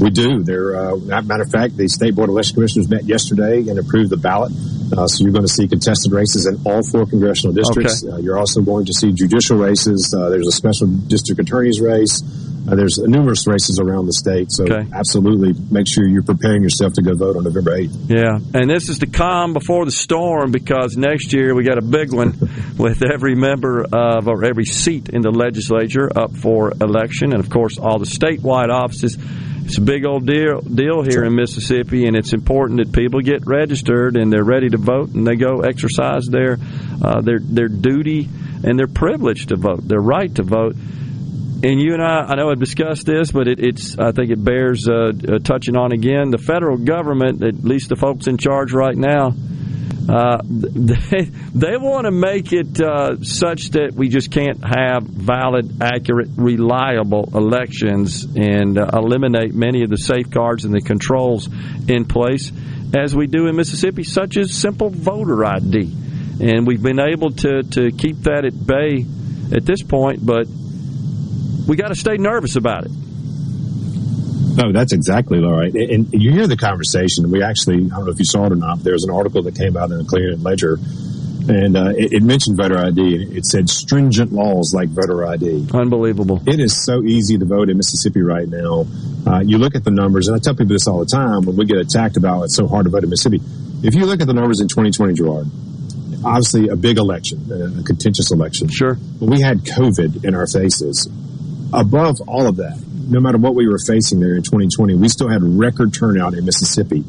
We 0.00 0.10
do. 0.10 0.42
There, 0.42 0.76
uh, 0.76 0.96
matter 1.22 1.44
of 1.44 1.50
fact, 1.50 1.78
the 1.78 1.88
state 1.88 2.14
board 2.14 2.28
of 2.28 2.34
election 2.34 2.56
commissioners 2.56 2.90
met 2.90 3.04
yesterday 3.04 3.66
and 3.70 3.78
approved 3.78 4.10
the 4.10 4.18
ballot. 4.18 4.52
Uh, 4.92 5.06
so 5.06 5.24
you're 5.24 5.32
going 5.32 5.46
to 5.46 5.52
see 5.52 5.66
contested 5.66 6.12
races 6.12 6.46
in 6.46 6.60
all 6.66 6.82
four 6.82 7.06
congressional 7.06 7.54
districts. 7.54 8.04
Okay. 8.04 8.12
Uh, 8.12 8.18
you're 8.18 8.38
also 8.38 8.60
going 8.60 8.84
to 8.84 8.92
see 8.92 9.12
judicial 9.12 9.56
races. 9.56 10.14
Uh, 10.14 10.28
there's 10.28 10.46
a 10.46 10.52
special 10.52 10.86
district 10.86 11.40
attorney's 11.40 11.80
race. 11.80 12.22
Uh, 12.66 12.74
there's 12.74 12.98
numerous 12.98 13.46
races 13.46 13.78
around 13.78 14.06
the 14.06 14.12
state, 14.12 14.50
so 14.50 14.64
Okay. 14.64 14.88
absolutely 14.94 15.52
make 15.70 15.86
sure 15.86 16.06
you're 16.08 16.22
preparing 16.22 16.62
yourself 16.62 16.92
to 16.94 17.02
go 17.02 17.14
vote 17.14 17.36
on 17.36 17.44
November 17.44 17.72
8th. 17.76 18.08
Yeah, 18.08 18.38
and 18.54 18.70
this 18.70 18.88
is 18.88 18.98
the 18.98 19.06
calm 19.06 19.52
before 19.52 19.84
the 19.84 19.90
storm 19.90 20.50
because 20.50 20.96
next 20.96 21.32
year 21.32 21.54
we 21.54 21.62
got 21.64 21.78
a 21.78 21.82
big 21.82 22.12
one 22.12 22.32
with 22.78 23.02
every 23.02 23.34
member 23.34 23.84
of 23.92 24.28
or 24.28 24.44
every 24.44 24.64
seat 24.64 25.10
in 25.10 25.20
the 25.22 25.30
legislature 25.30 26.08
up 26.16 26.34
for 26.36 26.72
election, 26.80 27.32
and 27.32 27.40
of 27.40 27.50
course 27.50 27.78
all 27.78 27.98
the 27.98 28.06
statewide 28.06 28.70
offices. 28.70 29.18
It's 29.66 29.78
a 29.78 29.80
big 29.80 30.04
old 30.04 30.26
deal 30.26 30.60
deal 30.60 31.02
here 31.02 31.24
in 31.24 31.34
Mississippi, 31.34 32.06
and 32.06 32.14
it's 32.16 32.34
important 32.34 32.80
that 32.80 32.92
people 32.92 33.20
get 33.20 33.46
registered 33.46 34.14
and 34.16 34.30
they're 34.30 34.44
ready 34.44 34.68
to 34.68 34.76
vote 34.76 35.14
and 35.14 35.26
they 35.26 35.36
go 35.36 35.60
exercise 35.60 36.26
their 36.26 36.58
uh, 37.02 37.22
their 37.22 37.38
their 37.40 37.68
duty 37.68 38.28
and 38.62 38.78
their 38.78 38.86
privilege 38.86 39.46
to 39.46 39.56
vote, 39.56 39.86
their 39.88 40.00
right 40.00 40.34
to 40.34 40.42
vote. 40.42 40.76
And 41.64 41.80
you 41.80 41.94
and 41.94 42.02
I, 42.02 42.26
I 42.28 42.34
know 42.34 42.50
I've 42.50 42.60
discussed 42.60 43.06
this, 43.06 43.32
but 43.32 43.48
it, 43.48 43.58
it's 43.58 43.98
I 43.98 44.12
think 44.12 44.30
it 44.30 44.44
bears 44.44 44.86
uh, 44.86 45.12
uh, 45.16 45.38
touching 45.38 45.76
on 45.76 45.92
again. 45.92 46.28
The 46.28 46.36
federal 46.36 46.76
government, 46.76 47.42
at 47.42 47.64
least 47.64 47.88
the 47.88 47.96
folks 47.96 48.26
in 48.26 48.36
charge 48.36 48.74
right 48.74 48.94
now, 48.94 49.28
uh, 50.06 50.42
they 50.44 51.22
they 51.54 51.78
want 51.78 52.04
to 52.04 52.10
make 52.10 52.52
it 52.52 52.78
uh, 52.78 53.16
such 53.22 53.70
that 53.70 53.94
we 53.94 54.10
just 54.10 54.30
can't 54.30 54.62
have 54.62 55.04
valid, 55.04 55.80
accurate, 55.80 56.28
reliable 56.36 57.30
elections 57.34 58.24
and 58.36 58.78
uh, 58.78 58.90
eliminate 58.92 59.54
many 59.54 59.84
of 59.84 59.88
the 59.88 59.96
safeguards 59.96 60.66
and 60.66 60.74
the 60.74 60.82
controls 60.82 61.48
in 61.88 62.04
place 62.04 62.52
as 62.94 63.16
we 63.16 63.26
do 63.26 63.46
in 63.46 63.56
Mississippi, 63.56 64.02
such 64.02 64.36
as 64.36 64.52
simple 64.52 64.90
voter 64.90 65.42
ID. 65.46 65.90
And 66.42 66.66
we've 66.66 66.82
been 66.82 67.00
able 67.00 67.30
to, 67.30 67.62
to 67.62 67.90
keep 67.90 68.18
that 68.24 68.44
at 68.44 68.66
bay 68.66 69.06
at 69.56 69.64
this 69.64 69.82
point, 69.82 70.24
but 70.24 70.46
we 71.66 71.76
got 71.76 71.88
to 71.88 71.94
stay 71.94 72.16
nervous 72.16 72.56
about 72.56 72.84
it. 72.84 72.92
No, 74.56 74.72
that's 74.72 74.92
exactly 74.92 75.40
right. 75.40 75.74
And, 75.74 76.12
you 76.12 76.30
hear 76.30 76.46
the 76.46 76.56
conversation. 76.56 77.30
We 77.30 77.42
actually, 77.42 77.86
I 77.86 77.96
don't 77.96 78.04
know 78.04 78.12
if 78.12 78.20
you 78.20 78.24
saw 78.24 78.46
it 78.46 78.52
or 78.52 78.56
not, 78.56 78.84
there's 78.84 79.02
an 79.02 79.10
article 79.10 79.42
that 79.42 79.56
came 79.56 79.76
out 79.76 79.90
in 79.90 79.98
the 79.98 80.04
Clarion 80.04 80.42
Ledger, 80.44 80.78
and 81.48 81.76
uh, 81.76 81.92
it, 81.96 82.12
it 82.14 82.22
mentioned 82.22 82.56
voter 82.56 82.78
ID. 82.78 83.36
It 83.36 83.46
said 83.46 83.68
stringent 83.68 84.32
laws 84.32 84.72
like 84.72 84.90
voter 84.90 85.26
ID. 85.26 85.66
Unbelievable. 85.74 86.40
It 86.46 86.60
is 86.60 86.84
so 86.84 87.02
easy 87.02 87.36
to 87.36 87.44
vote 87.44 87.68
in 87.68 87.76
Mississippi 87.76 88.22
right 88.22 88.48
now. 88.48 88.86
Uh, 89.26 89.40
you 89.40 89.58
look 89.58 89.74
at 89.74 89.82
the 89.82 89.90
numbers, 89.90 90.28
and 90.28 90.36
I 90.36 90.38
tell 90.38 90.54
people 90.54 90.74
this 90.74 90.86
all 90.86 91.00
the 91.00 91.06
time 91.06 91.42
when 91.42 91.56
we 91.56 91.66
get 91.66 91.78
attacked 91.78 92.16
about 92.16 92.44
it's 92.44 92.54
so 92.54 92.68
hard 92.68 92.84
to 92.84 92.90
vote 92.90 93.02
in 93.02 93.10
Mississippi. 93.10 93.42
If 93.82 93.94
you 93.94 94.06
look 94.06 94.20
at 94.20 94.26
the 94.26 94.34
numbers 94.34 94.60
in 94.60 94.68
2020, 94.68 95.14
Gerard, 95.14 95.46
obviously 96.24 96.68
a 96.68 96.76
big 96.76 96.96
election, 96.96 97.50
a 97.50 97.82
contentious 97.82 98.30
election. 98.30 98.68
Sure. 98.68 98.94
But 98.94 99.26
we 99.26 99.40
had 99.40 99.58
COVID 99.58 100.24
in 100.24 100.34
our 100.34 100.46
faces. 100.46 101.08
Above 101.74 102.20
all 102.28 102.46
of 102.46 102.56
that, 102.56 102.80
no 103.08 103.20
matter 103.20 103.38
what 103.38 103.54
we 103.54 103.66
were 103.66 103.78
facing 103.78 104.20
there 104.20 104.36
in 104.36 104.42
2020, 104.42 104.94
we 104.94 105.08
still 105.08 105.28
had 105.28 105.42
record 105.42 105.92
turnout 105.92 106.34
in 106.34 106.44
Mississippi. 106.44 107.04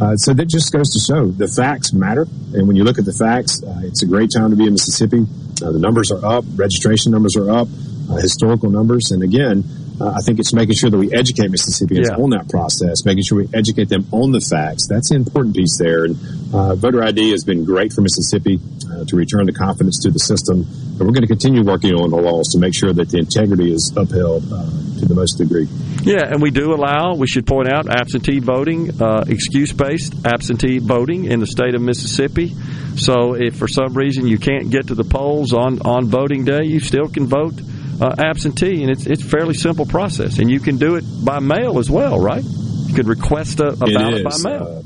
Uh, 0.00 0.16
so 0.16 0.34
that 0.34 0.46
just 0.46 0.72
goes 0.72 0.90
to 0.90 0.98
show 0.98 1.26
the 1.26 1.48
facts 1.48 1.92
matter. 1.92 2.26
And 2.52 2.66
when 2.66 2.76
you 2.76 2.84
look 2.84 2.98
at 2.98 3.04
the 3.04 3.12
facts, 3.12 3.62
uh, 3.62 3.80
it's 3.82 4.02
a 4.02 4.06
great 4.06 4.30
time 4.34 4.50
to 4.50 4.56
be 4.56 4.64
in 4.64 4.72
Mississippi. 4.72 5.24
Uh, 5.62 5.72
the 5.72 5.78
numbers 5.78 6.10
are 6.10 6.24
up, 6.24 6.44
registration 6.54 7.12
numbers 7.12 7.36
are 7.36 7.50
up, 7.50 7.68
uh, 8.10 8.16
historical 8.16 8.70
numbers. 8.70 9.10
And 9.10 9.22
again, 9.22 9.64
uh, 10.00 10.10
I 10.10 10.20
think 10.24 10.38
it's 10.38 10.52
making 10.52 10.74
sure 10.74 10.90
that 10.90 10.98
we 10.98 11.12
educate 11.12 11.50
Mississippians 11.50 12.08
Yeah. 12.10 12.22
on 12.22 12.30
that 12.30 12.48
process, 12.48 13.04
making 13.04 13.24
sure 13.24 13.38
we 13.38 13.48
educate 13.54 13.88
them 13.88 14.06
on 14.12 14.32
the 14.32 14.40
facts. 14.40 14.86
That's 14.88 15.08
the 15.10 15.16
important 15.16 15.56
piece 15.56 15.78
there. 15.78 16.04
And 16.04 16.16
uh, 16.52 16.74
voter 16.74 17.02
ID 17.02 17.30
has 17.30 17.44
been 17.44 17.64
great 17.64 17.92
for 17.92 18.02
Mississippi 18.02 18.58
uh, 18.90 19.04
to 19.04 19.16
return 19.16 19.46
the 19.46 19.52
confidence 19.52 19.98
to 20.04 20.10
the 20.10 20.18
system. 20.18 20.66
And 20.68 21.00
we're 21.00 21.12
going 21.16 21.22
to 21.22 21.28
continue 21.28 21.64
working 21.64 21.94
on 21.94 22.10
the 22.10 22.16
laws 22.16 22.48
to 22.52 22.58
make 22.58 22.74
sure 22.74 22.92
that 22.92 23.08
the 23.08 23.18
integrity 23.18 23.72
is 23.72 23.92
upheld 23.96 24.44
uh, 24.52 24.64
to 25.00 25.06
the 25.06 25.14
most 25.14 25.34
degree. 25.38 25.68
Yeah, 26.02 26.24
and 26.30 26.40
we 26.40 26.50
do 26.50 26.72
allow, 26.72 27.14
we 27.16 27.26
should 27.26 27.46
point 27.46 27.68
out, 27.68 27.88
absentee 27.88 28.38
voting, 28.38 29.02
uh, 29.02 29.24
excuse 29.26 29.72
based 29.72 30.14
absentee 30.24 30.78
voting 30.78 31.24
in 31.24 31.40
the 31.40 31.46
state 31.46 31.74
of 31.74 31.82
Mississippi. 31.82 32.54
So 32.96 33.34
if 33.34 33.56
for 33.56 33.68
some 33.68 33.94
reason 33.94 34.26
you 34.26 34.38
can't 34.38 34.70
get 34.70 34.88
to 34.88 34.94
the 34.94 35.04
polls 35.04 35.52
on, 35.52 35.80
on 35.82 36.06
voting 36.06 36.44
day, 36.44 36.64
you 36.64 36.80
still 36.80 37.08
can 37.08 37.26
vote 37.26 37.54
uh, 38.00 38.14
absentee. 38.18 38.82
And 38.82 38.90
it's, 38.90 39.06
it's 39.06 39.22
a 39.22 39.28
fairly 39.28 39.54
simple 39.54 39.86
process. 39.86 40.38
And 40.38 40.50
you 40.50 40.60
can 40.60 40.76
do 40.76 40.96
it 40.96 41.04
by 41.24 41.40
mail 41.40 41.78
as 41.78 41.90
well, 41.90 42.18
right? 42.18 42.44
You 42.44 42.94
could 42.94 43.08
request 43.08 43.60
a, 43.60 43.68
a 43.68 43.76
ballot 43.76 44.24
by 44.24 44.36
mail. 44.42 44.62
uh, 44.78 44.82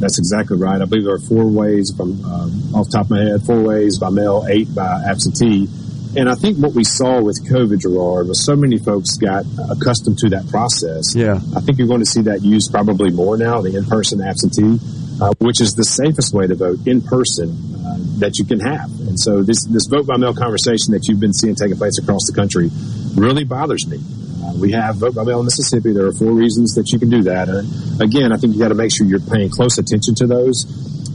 that's 0.00 0.18
exactly 0.18 0.56
right. 0.56 0.80
I 0.80 0.84
believe 0.84 1.04
there 1.04 1.14
are 1.14 1.18
four 1.18 1.48
ways, 1.48 1.92
from 1.96 2.24
um, 2.24 2.74
off 2.74 2.86
the 2.86 2.98
top 2.98 3.06
of 3.06 3.10
my 3.10 3.20
head, 3.20 3.42
four 3.42 3.60
ways 3.62 3.98
by 3.98 4.10
mail, 4.10 4.46
eight 4.48 4.72
by 4.74 5.02
absentee. 5.08 5.68
And 6.16 6.28
I 6.28 6.34
think 6.34 6.56
what 6.58 6.72
we 6.72 6.84
saw 6.84 7.20
with 7.20 7.46
COVID, 7.50 7.80
Gerard, 7.80 8.28
was 8.28 8.42
so 8.44 8.56
many 8.56 8.78
folks 8.78 9.16
got 9.18 9.44
accustomed 9.70 10.18
to 10.18 10.30
that 10.30 10.48
process. 10.48 11.14
Yeah. 11.14 11.38
I 11.54 11.60
think 11.60 11.78
you're 11.78 11.86
going 11.88 12.00
to 12.00 12.06
see 12.06 12.22
that 12.22 12.42
used 12.42 12.72
probably 12.72 13.10
more 13.10 13.36
now, 13.36 13.60
the 13.60 13.76
in-person 13.76 14.22
absentee, 14.22 14.78
uh, 15.20 15.34
which 15.38 15.60
is 15.60 15.74
the 15.74 15.84
safest 15.84 16.32
way 16.32 16.46
to 16.46 16.54
vote 16.54 16.86
in 16.86 17.02
person 17.02 17.50
uh, 17.50 17.77
that 18.18 18.38
you 18.38 18.44
can 18.44 18.60
have. 18.60 18.90
And 19.08 19.18
so 19.18 19.42
this 19.42 19.64
this 19.64 19.86
vote 19.86 20.06
by 20.06 20.16
mail 20.16 20.34
conversation 20.34 20.92
that 20.92 21.08
you've 21.08 21.20
been 21.20 21.32
seeing 21.32 21.54
taking 21.54 21.76
place 21.76 21.98
across 21.98 22.26
the 22.26 22.34
country 22.34 22.70
really 23.14 23.44
bothers 23.44 23.86
me. 23.86 23.98
Uh, 23.98 24.54
we 24.60 24.72
have 24.72 24.96
vote 24.96 25.14
by 25.14 25.24
mail 25.24 25.40
in 25.40 25.46
Mississippi. 25.46 25.92
There 25.92 26.06
are 26.06 26.12
four 26.12 26.32
reasons 26.32 26.74
that 26.74 26.92
you 26.92 26.98
can 26.98 27.10
do 27.10 27.22
that. 27.24 27.48
And 27.48 28.00
again, 28.00 28.32
I 28.32 28.36
think 28.36 28.54
you 28.54 28.60
got 28.60 28.68
to 28.68 28.74
make 28.74 28.94
sure 28.94 29.06
you're 29.06 29.20
paying 29.20 29.50
close 29.50 29.78
attention 29.78 30.14
to 30.16 30.26
those. 30.26 30.64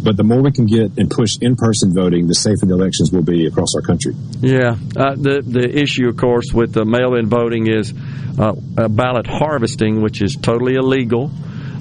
But 0.04 0.18
the 0.18 0.24
more 0.24 0.42
we 0.42 0.52
can 0.52 0.66
get 0.66 0.98
and 0.98 1.10
push 1.10 1.38
in-person 1.40 1.94
voting, 1.96 2.28
the 2.28 2.36
safer 2.36 2.66
the 2.66 2.74
elections 2.74 3.14
will 3.14 3.24
be 3.24 3.46
across 3.46 3.74
our 3.74 3.82
country. 3.82 4.14
Yeah, 4.42 4.76
uh, 4.98 5.16
the 5.16 5.42
the 5.42 5.64
issue, 5.64 6.10
of 6.10 6.18
course, 6.18 6.52
with 6.54 6.74
the 6.74 6.84
mail-in 6.84 7.28
voting 7.28 7.68
is 7.68 7.94
uh, 8.38 8.52
ballot 8.90 9.28
harvesting, 9.28 10.02
which 10.02 10.22
is 10.22 10.36
totally 10.36 10.76
illegal. 10.76 11.32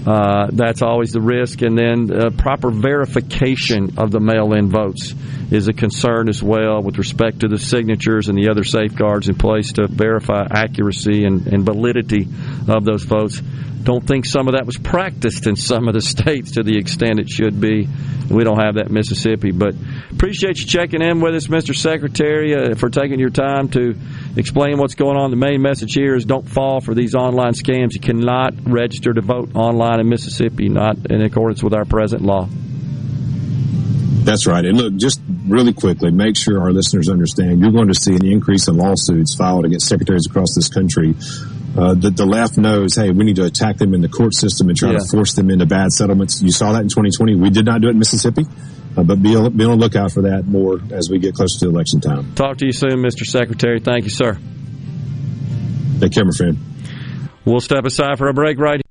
Uh, 0.07 0.49
that's 0.53 0.83
always 0.83 1.13
the 1.13 1.21
risk, 1.21 1.63
and 1.63 1.79
then 1.79 2.11
uh, 2.11 2.31
proper 2.31 2.73
verification 2.73 3.99
of 3.99 4.11
the 4.11 4.19
mail-in 4.19 4.69
votes 4.69 5.15
is 5.53 5.69
a 5.69 5.73
concern 5.73 6.29
as 6.29 6.43
well, 6.43 6.83
with 6.83 6.99
respect 6.99 7.41
to 7.41 7.49
the 7.49 7.59
signatures 7.59 8.29
and 8.29 8.37
the 8.37 8.51
other 8.51 8.65
safeguards 8.65 9.29
in 9.29 9.37
place 9.37 9.73
to 9.75 9.87
verify 9.87 10.45
accuracy 10.51 11.25
and, 11.25 11.47
and 11.47 11.65
validity 11.65 12.27
of 12.69 12.85
those 12.85 13.05
votes. 13.05 13.41
Don't 13.83 14.07
think 14.07 14.27
some 14.27 14.47
of 14.49 14.55
that 14.55 14.65
was 14.65 14.77
practiced 14.77 15.47
in 15.47 15.57
some 15.57 15.89
of 15.89 15.95
the 15.95 16.01
states 16.15 16.53
to 16.53 16.63
the 16.63 16.79
extent 16.79 17.19
it 17.19 17.29
should 17.29 17.61
be. 17.61 17.89
We 18.31 18.45
don't 18.45 18.61
have 18.61 18.77
that 18.77 18.87
in 18.87 18.95
Mississippi, 18.95 19.51
but 19.51 19.75
appreciate 20.11 20.59
you 20.59 20.67
checking 20.67 21.03
in 21.03 21.21
with 21.21 21.35
us, 21.35 21.49
Mr. 21.49 21.75
Secretary, 21.75 22.55
uh, 22.55 22.75
for 22.77 22.89
taking 22.89 23.19
your 23.19 23.31
time 23.31 23.69
to 23.71 23.95
explain 24.37 24.79
what's 24.79 24.95
going 24.95 25.17
on. 25.17 25.31
The 25.31 25.37
main 25.37 25.61
message 25.61 25.93
here 25.95 26.15
is 26.15 26.25
don't 26.25 26.49
fall 26.49 26.81
for 26.81 26.95
these 26.95 27.15
online 27.15 27.53
scams. 27.53 27.93
You 27.95 28.01
cannot 28.01 28.55
register 28.65 29.13
to 29.13 29.21
vote 29.21 29.55
online 29.55 30.01
in 30.01 30.09
Mississippi, 30.09 30.69
not 30.69 31.11
in 31.11 31.21
accordance 31.21 31.63
with 31.63 31.75
our 31.75 31.85
present 31.85 32.23
law. 32.23 32.49
That's 34.25 34.47
right. 34.47 34.65
And 34.65 34.79
look, 34.79 34.95
just 34.97 35.21
really 35.49 35.73
quickly, 35.73 36.13
make 36.13 36.37
sure 36.37 36.61
our 36.61 36.73
listeners 36.73 37.09
understand 37.09 37.61
you're 37.61 37.73
going 37.73 37.89
to 37.89 37.95
see 37.95 38.15
an 38.15 38.25
increase 38.25 38.69
in 38.69 38.77
lawsuits 38.77 39.35
filed 39.35 39.65
against 39.65 39.89
secretaries 39.89 40.27
across 40.31 40.55
this 40.55 40.69
country. 40.69 41.17
Uh, 41.77 41.95
the, 41.95 42.11
the 42.11 42.27
left 42.27 42.59
knows, 42.59 42.95
hey, 42.97 43.11
we 43.11 43.25
need 43.25 43.37
to 43.37 43.45
attack 43.45 43.79
them 43.79 43.95
in 43.95 44.03
the 44.03 44.09
court 44.09 44.35
system 44.35 44.69
and 44.69 44.77
try 44.77 44.93
Yeah. 44.93 44.99
to 44.99 45.05
force 45.11 45.35
them 45.35 45.49
into 45.51 45.65
bad 45.65 45.91
settlements. 45.93 46.43
You 46.43 46.51
saw 46.53 46.73
that 46.73 46.83
in 46.83 46.89
2020. 46.89 47.35
We 47.37 47.49
did 47.51 47.65
not 47.65 47.81
do 47.81 47.89
it 47.89 47.93
in 47.93 47.99
Mississippi, 47.99 48.45
uh, 48.97 49.03
but 49.03 49.23
be, 49.23 49.31
be 49.31 49.37
on 49.37 49.51
the 49.55 49.77
lookout 49.77 50.13
for 50.13 50.23
that 50.23 50.45
more 50.47 50.81
as 50.91 51.09
we 51.09 51.19
get 51.19 51.35
closer 51.35 51.59
to 51.61 51.71
election 51.71 52.01
time. 52.01 52.35
Talk 52.35 52.59
to 52.59 52.67
you 52.67 52.73
soon, 52.73 52.99
Mr. 53.03 53.25
Secretary. 53.25 53.81
Thank 53.81 54.05
you, 54.05 54.11
sir. 54.11 54.39
Take 56.01 56.13
care, 56.13 56.25
my 56.27 56.33
friend. 56.37 56.59
We'll 57.47 57.61
step 57.61 57.85
aside 57.87 58.19
for 58.19 58.29
a 58.29 58.35
break 58.35 58.59
right 58.59 58.83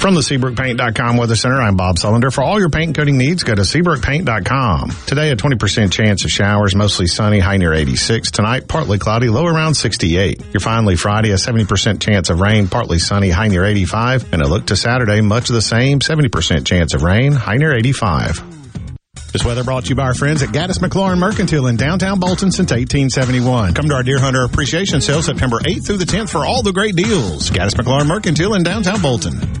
From 0.00 0.14
the 0.14 0.22
SeabrookPaint.com 0.22 1.18
Weather 1.18 1.36
Center, 1.36 1.60
I'm 1.60 1.76
Bob 1.76 1.96
Sullender. 1.96 2.32
For 2.32 2.42
all 2.42 2.58
your 2.58 2.70
paint 2.70 2.96
coating 2.96 3.18
needs, 3.18 3.42
go 3.42 3.54
to 3.54 3.60
SeabrookPaint.com. 3.60 4.92
Today, 5.06 5.30
a 5.30 5.36
20% 5.36 5.92
chance 5.92 6.24
of 6.24 6.30
showers, 6.30 6.74
mostly 6.74 7.06
sunny, 7.06 7.38
high 7.38 7.58
near 7.58 7.74
86. 7.74 8.30
Tonight, 8.30 8.66
partly 8.66 8.98
cloudy, 8.98 9.28
low 9.28 9.44
around 9.44 9.74
68. 9.74 10.42
Your 10.54 10.60
finally 10.60 10.96
Friday, 10.96 11.32
a 11.32 11.34
70% 11.34 12.00
chance 12.00 12.30
of 12.30 12.40
rain, 12.40 12.66
partly 12.66 12.98
sunny, 12.98 13.28
high 13.28 13.48
near 13.48 13.62
85. 13.62 14.32
And 14.32 14.40
a 14.40 14.48
look 14.48 14.68
to 14.68 14.76
Saturday, 14.76 15.20
much 15.20 15.50
of 15.50 15.54
the 15.54 15.60
same, 15.60 16.00
70% 16.00 16.64
chance 16.64 16.94
of 16.94 17.02
rain, 17.02 17.32
high 17.32 17.58
near 17.58 17.76
85. 17.76 18.40
This 19.34 19.44
weather 19.44 19.64
brought 19.64 19.84
to 19.84 19.90
you 19.90 19.96
by 19.96 20.04
our 20.04 20.14
friends 20.14 20.42
at 20.42 20.48
Gaddis 20.48 20.78
McLaurin 20.78 21.18
Mercantile 21.18 21.66
in 21.66 21.76
downtown 21.76 22.18
Bolton 22.18 22.50
since 22.50 22.70
1871. 22.70 23.74
Come 23.74 23.88
to 23.90 23.94
our 23.96 24.02
Deer 24.02 24.18
Hunter 24.18 24.44
Appreciation 24.44 25.02
Sale 25.02 25.24
September 25.24 25.58
8th 25.58 25.86
through 25.86 25.98
the 25.98 26.06
10th 26.06 26.30
for 26.30 26.46
all 26.46 26.62
the 26.62 26.72
great 26.72 26.96
deals. 26.96 27.50
Gaddis 27.50 27.74
McLaurin 27.74 28.06
Mercantile 28.06 28.54
in 28.54 28.62
downtown 28.62 29.02
Bolton. 29.02 29.60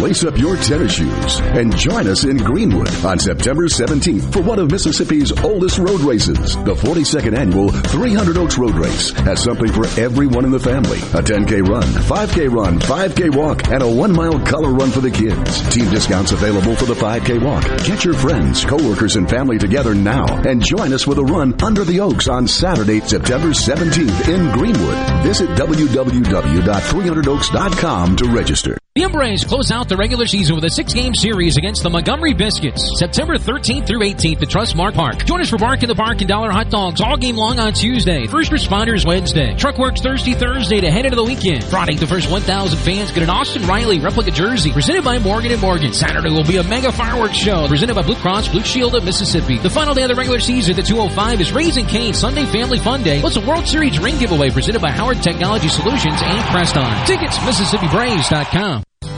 Lace 0.00 0.24
up 0.24 0.38
your 0.38 0.56
tennis 0.56 0.94
shoes 0.94 1.40
and 1.40 1.76
join 1.76 2.06
us 2.06 2.22
in 2.22 2.36
Greenwood 2.36 2.88
on 3.04 3.18
September 3.18 3.64
17th 3.64 4.32
for 4.32 4.40
one 4.42 4.60
of 4.60 4.70
Mississippi's 4.70 5.32
oldest 5.42 5.78
road 5.78 6.00
races. 6.02 6.54
The 6.64 6.74
42nd 6.74 7.36
annual 7.36 7.70
300 7.70 8.36
Oaks 8.36 8.58
Road 8.58 8.76
Race 8.76 9.10
has 9.10 9.42
something 9.42 9.72
for 9.72 9.86
everyone 10.00 10.44
in 10.44 10.52
the 10.52 10.60
family. 10.60 10.98
A 10.98 11.20
10K 11.22 11.66
run, 11.68 11.82
5K 11.82 12.48
run, 12.48 12.78
5K 12.78 13.34
walk, 13.34 13.66
and 13.70 13.82
a 13.82 13.88
one 13.88 14.12
mile 14.12 14.38
color 14.46 14.70
run 14.70 14.92
for 14.92 15.00
the 15.00 15.10
kids. 15.10 15.68
Team 15.74 15.90
discounts 15.90 16.30
available 16.30 16.76
for 16.76 16.84
the 16.86 16.94
5K 16.94 17.42
walk. 17.42 17.64
Get 17.84 18.04
your 18.04 18.14
friends, 18.14 18.64
coworkers, 18.64 19.16
and 19.16 19.28
family 19.28 19.58
together 19.58 19.96
now 19.96 20.26
and 20.46 20.62
join 20.62 20.92
us 20.92 21.08
with 21.08 21.18
a 21.18 21.24
run 21.24 21.60
under 21.62 21.82
the 21.84 21.98
Oaks 22.00 22.28
on 22.28 22.46
Saturday, 22.46 23.00
September 23.00 23.48
17th 23.48 24.28
in 24.28 24.52
Greenwood. 24.52 24.96
Visit 25.24 25.48
www.300oaks.com 25.50 28.16
to 28.16 28.24
register. 28.26 28.78
The 28.98 29.04
M-Braves 29.04 29.44
close 29.44 29.70
out 29.70 29.88
the 29.88 29.96
regular 29.96 30.26
season 30.26 30.56
with 30.56 30.64
a 30.64 30.70
six-game 30.70 31.14
series 31.14 31.56
against 31.56 31.84
the 31.84 31.88
Montgomery 31.88 32.34
Biscuits, 32.34 32.98
September 32.98 33.36
13th 33.36 33.86
through 33.86 34.00
18th 34.00 34.42
at 34.42 34.48
Trustmark 34.48 34.94
Park. 34.94 35.24
Join 35.24 35.40
us 35.40 35.48
for 35.48 35.56
Bark 35.56 35.84
in 35.84 35.88
the 35.88 35.94
Park 35.94 36.20
and 36.20 36.26
Dollar 36.26 36.50
Hot 36.50 36.68
Dogs 36.68 37.00
all 37.00 37.16
game 37.16 37.36
long 37.36 37.60
on 37.60 37.74
Tuesday. 37.74 38.26
First 38.26 38.50
Responders 38.50 39.06
Wednesday. 39.06 39.54
Truck 39.54 39.78
Works 39.78 40.00
Thursday, 40.00 40.34
Thursday 40.34 40.80
to 40.80 40.90
head 40.90 41.04
into 41.04 41.14
the 41.14 41.22
weekend. 41.22 41.62
Friday, 41.62 41.94
the 41.94 42.08
first 42.08 42.28
1,000 42.28 42.76
fans 42.80 43.12
get 43.12 43.22
an 43.22 43.30
Austin 43.30 43.64
Riley 43.68 44.00
replica 44.00 44.32
jersey 44.32 44.72
presented 44.72 45.04
by 45.04 45.20
Morgan 45.20 45.56
& 45.60 45.60
Morgan. 45.60 45.92
Saturday 45.92 46.30
will 46.30 46.42
be 46.42 46.56
a 46.56 46.64
mega 46.64 46.90
fireworks 46.90 47.36
show 47.36 47.68
presented 47.68 47.94
by 47.94 48.02
Blue 48.02 48.16
Cross 48.16 48.48
Blue 48.48 48.64
Shield 48.64 48.96
of 48.96 49.04
Mississippi. 49.04 49.58
The 49.58 49.70
final 49.70 49.94
day 49.94 50.02
of 50.02 50.08
the 50.08 50.16
regular 50.16 50.40
season 50.40 50.74
the 50.74 50.82
205 50.82 51.40
is 51.40 51.52
Raising 51.52 51.86
Cane 51.86 52.14
Sunday 52.14 52.46
Family 52.46 52.80
Fun 52.80 53.04
Day. 53.04 53.22
What's 53.22 53.36
a 53.36 53.46
World 53.46 53.68
Series 53.68 54.00
ring 54.00 54.18
giveaway 54.18 54.50
presented 54.50 54.82
by 54.82 54.90
Howard 54.90 55.22
Technology 55.22 55.68
Solutions 55.68 56.20
and 56.20 56.44
Preston. 56.46 57.06
Tickets, 57.06 57.38
MississippiBraves.com. 57.38 58.87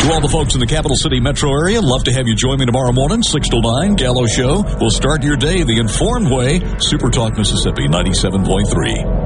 To 0.00 0.12
all 0.12 0.20
the 0.22 0.28
folks 0.30 0.54
in 0.54 0.60
the 0.60 0.66
capital 0.66 0.96
city 0.96 1.20
metro 1.20 1.52
area, 1.52 1.78
love 1.82 2.04
to 2.04 2.12
have 2.12 2.26
you 2.26 2.34
join 2.34 2.58
me 2.58 2.64
tomorrow 2.64 2.90
morning, 2.90 3.22
6 3.22 3.48
to 3.50 3.60
9, 3.60 3.96
Gallo 3.96 4.26
Show. 4.26 4.64
We'll 4.80 4.90
start 4.90 5.22
your 5.22 5.36
day 5.36 5.62
the 5.62 5.78
informed 5.78 6.30
way. 6.30 6.60
Super 6.78 7.10
Talk 7.10 7.36
Mississippi 7.36 7.86
97.3. 7.86 9.20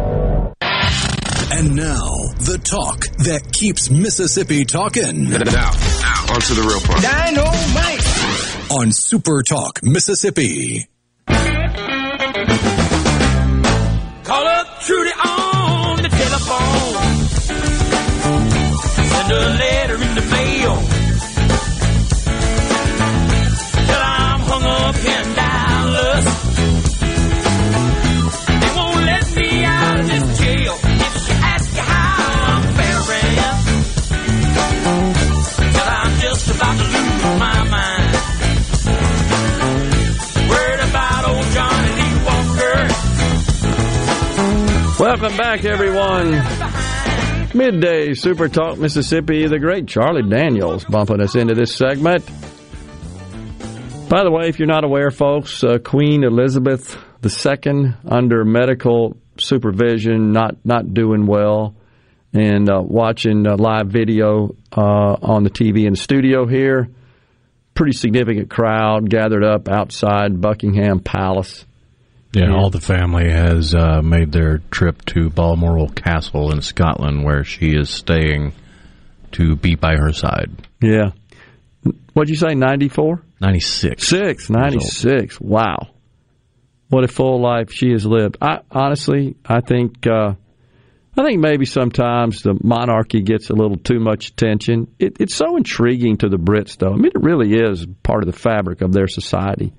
And 1.53 1.77
now, 1.77 2.11
the 2.43 2.59
talk 2.59 3.07
that 3.23 3.53
keeps 3.53 3.89
Mississippi 3.89 4.65
talking. 4.65 5.31
Now, 5.31 5.39
now, 5.39 5.71
on 6.35 6.41
to 6.41 6.55
the 6.55 6.65
real 6.67 6.81
part. 6.81 7.01
Dynamite! 7.01 8.03
On 8.73 8.91
Super 8.91 9.45
Talk 9.45 9.81
Mississippi. 9.85 10.89
Call 14.25 14.47
up 14.49 14.81
Trudy 14.81 15.13
on 15.25 16.03
the 16.03 16.09
telephone. 16.09 17.29
Send 19.07 19.31
a 19.31 19.49
letter 19.57 19.84
Welcome 44.99 45.37
back, 45.37 45.65
everyone. 45.65 46.31
Midday 47.53 48.15
Super 48.15 48.49
Talk 48.49 48.79
Mississippi. 48.79 49.49
The 49.49 49.59
great 49.59 49.89
Charlie 49.89 50.23
Daniels 50.23 50.85
bumping 50.85 51.21
us 51.21 51.35
into 51.35 51.55
this 51.55 51.75
segment. 51.75 52.25
By 54.09 54.23
the 54.23 54.31
way, 54.31 54.49
if 54.49 54.61
you're 54.61 54.69
not 54.69 54.85
aware, 54.85 55.11
folks, 55.11 55.65
uh, 55.65 55.79
Queen 55.79 56.23
Elizabeth 56.23 56.97
II 57.25 57.95
under 58.09 58.45
medical 58.45 59.17
supervision, 59.37 60.31
not 60.31 60.65
not 60.65 60.95
doing 60.95 61.27
well, 61.27 61.75
and 62.33 62.71
uh, 62.71 62.81
watching 62.81 63.49
uh, 63.49 63.57
live 63.57 63.89
video 63.89 64.55
uh, 64.71 65.17
on 65.21 65.43
the 65.43 65.51
TV 65.51 65.87
in 65.87 65.95
the 65.95 65.99
studio 65.99 66.47
here. 66.47 66.89
Pretty 67.75 67.97
significant 67.97 68.49
crowd 68.49 69.11
gathered 69.11 69.43
up 69.45 69.69
outside 69.69 70.41
Buckingham 70.41 71.01
Palace. 71.01 71.67
Yeah, 72.35 72.53
all 72.53 72.71
the 72.71 72.81
family 72.81 73.31
has 73.31 73.75
uh, 73.75 74.03
made 74.03 74.33
their 74.33 74.59
trip 74.71 75.05
to 75.07 75.31
Balmoral 75.31 75.89
Castle 75.89 76.53
in 76.53 76.63
Scotland, 76.63 77.25
where 77.25 77.45
she 77.45 77.71
is 77.77 77.91
staying 77.91 78.53
to 79.33 79.57
be 79.57 79.75
by 79.75 79.97
her 79.97 80.13
side. 80.13 80.51
Yeah. 80.83 81.11
What'd 82.13 82.31
you 82.31 82.37
say, 82.37 82.55
94? 82.55 83.23
96. 83.41 84.07
Six, 84.07 84.51
96. 84.51 85.41
Wow. 85.41 85.89
What 86.89 87.05
a 87.05 87.09
full 87.09 87.41
life 87.41 87.73
she 87.73 87.91
has 87.91 88.07
lived. 88.07 88.39
I 88.41 88.61
honestly, 88.71 89.37
I 89.45 89.61
think, 89.61 90.07
uh, 90.07 90.35
I 91.17 91.25
think 91.25 91.41
maybe 91.41 91.67
sometimes 91.67 92.43
the 92.43 92.59
monarchy 92.63 93.23
gets 93.23 93.51
a 93.51 93.55
little 93.55 93.77
too 93.77 94.01
much 94.01 94.29
attention. 94.29 94.93
It, 94.99 95.17
it's 95.21 95.35
so 95.35 95.57
intriguing 95.57 96.19
to 96.19 96.29
the 96.29 96.37
Brits, 96.37 96.77
though. 96.77 96.93
I 96.93 96.97
mean, 96.97 97.13
it 97.15 97.23
really 97.23 97.55
is 97.55 97.87
part 98.03 98.23
of 98.23 98.33
the 98.33 98.39
fabric 98.39 98.81
of 98.81 98.93
their 98.93 99.09
society, 99.09 99.73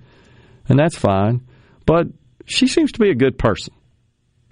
and 0.67 0.77
that's 0.77 0.97
fine. 0.97 1.41
But 1.85 2.07
she 2.45 2.67
seems 2.67 2.91
to 2.93 2.99
be 2.99 3.09
a 3.09 3.15
good 3.15 3.37
person. 3.37 3.73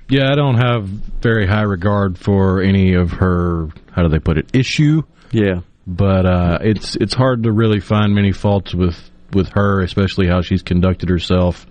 Yeah, 0.09 0.31
I 0.31 0.35
don't 0.35 0.57
have 0.57 0.85
very 0.85 1.47
high 1.47 1.61
regard 1.61 2.17
for 2.17 2.61
any 2.61 2.93
of 2.93 3.11
her. 3.11 3.69
How 3.91 4.03
do 4.03 4.09
they 4.09 4.19
put 4.19 4.38
it? 4.38 4.53
Issue. 4.53 5.03
Yeah, 5.31 5.61
but 5.88 6.25
uh, 6.25 6.57
it's 6.61 6.95
it's 6.95 7.13
hard 7.13 7.43
to 7.43 7.51
really 7.51 7.80
find 7.80 8.13
many 8.13 8.31
faults 8.31 8.73
with 8.73 8.97
with 9.31 9.49
her, 9.49 9.81
especially 9.81 10.27
how 10.27 10.41
she's 10.41 10.61
conducted 10.61 11.09
herself 11.09 11.65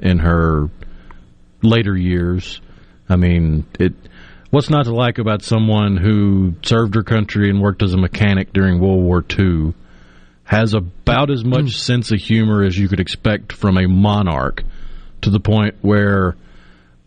in 0.00 0.18
her 0.18 0.68
later 1.62 1.96
years. 1.96 2.60
I 3.08 3.16
mean, 3.16 3.66
it. 3.78 3.94
What's 4.50 4.70
not 4.70 4.84
to 4.84 4.94
like 4.94 5.18
about 5.18 5.42
someone 5.42 5.96
who 5.96 6.54
served 6.62 6.94
her 6.94 7.02
country 7.02 7.50
and 7.50 7.60
worked 7.60 7.82
as 7.82 7.92
a 7.92 7.98
mechanic 7.98 8.52
during 8.52 8.80
World 8.80 9.02
War 9.02 9.24
II? 9.38 9.74
Has 10.44 10.74
about 10.74 11.30
as 11.30 11.44
much 11.44 11.80
sense 11.80 12.12
of 12.12 12.20
humor 12.20 12.62
as 12.62 12.78
you 12.78 12.88
could 12.88 13.00
expect 13.00 13.52
from 13.52 13.76
a 13.76 13.88
monarch, 13.88 14.62
to 15.22 15.30
the 15.30 15.40
point 15.40 15.76
where 15.82 16.36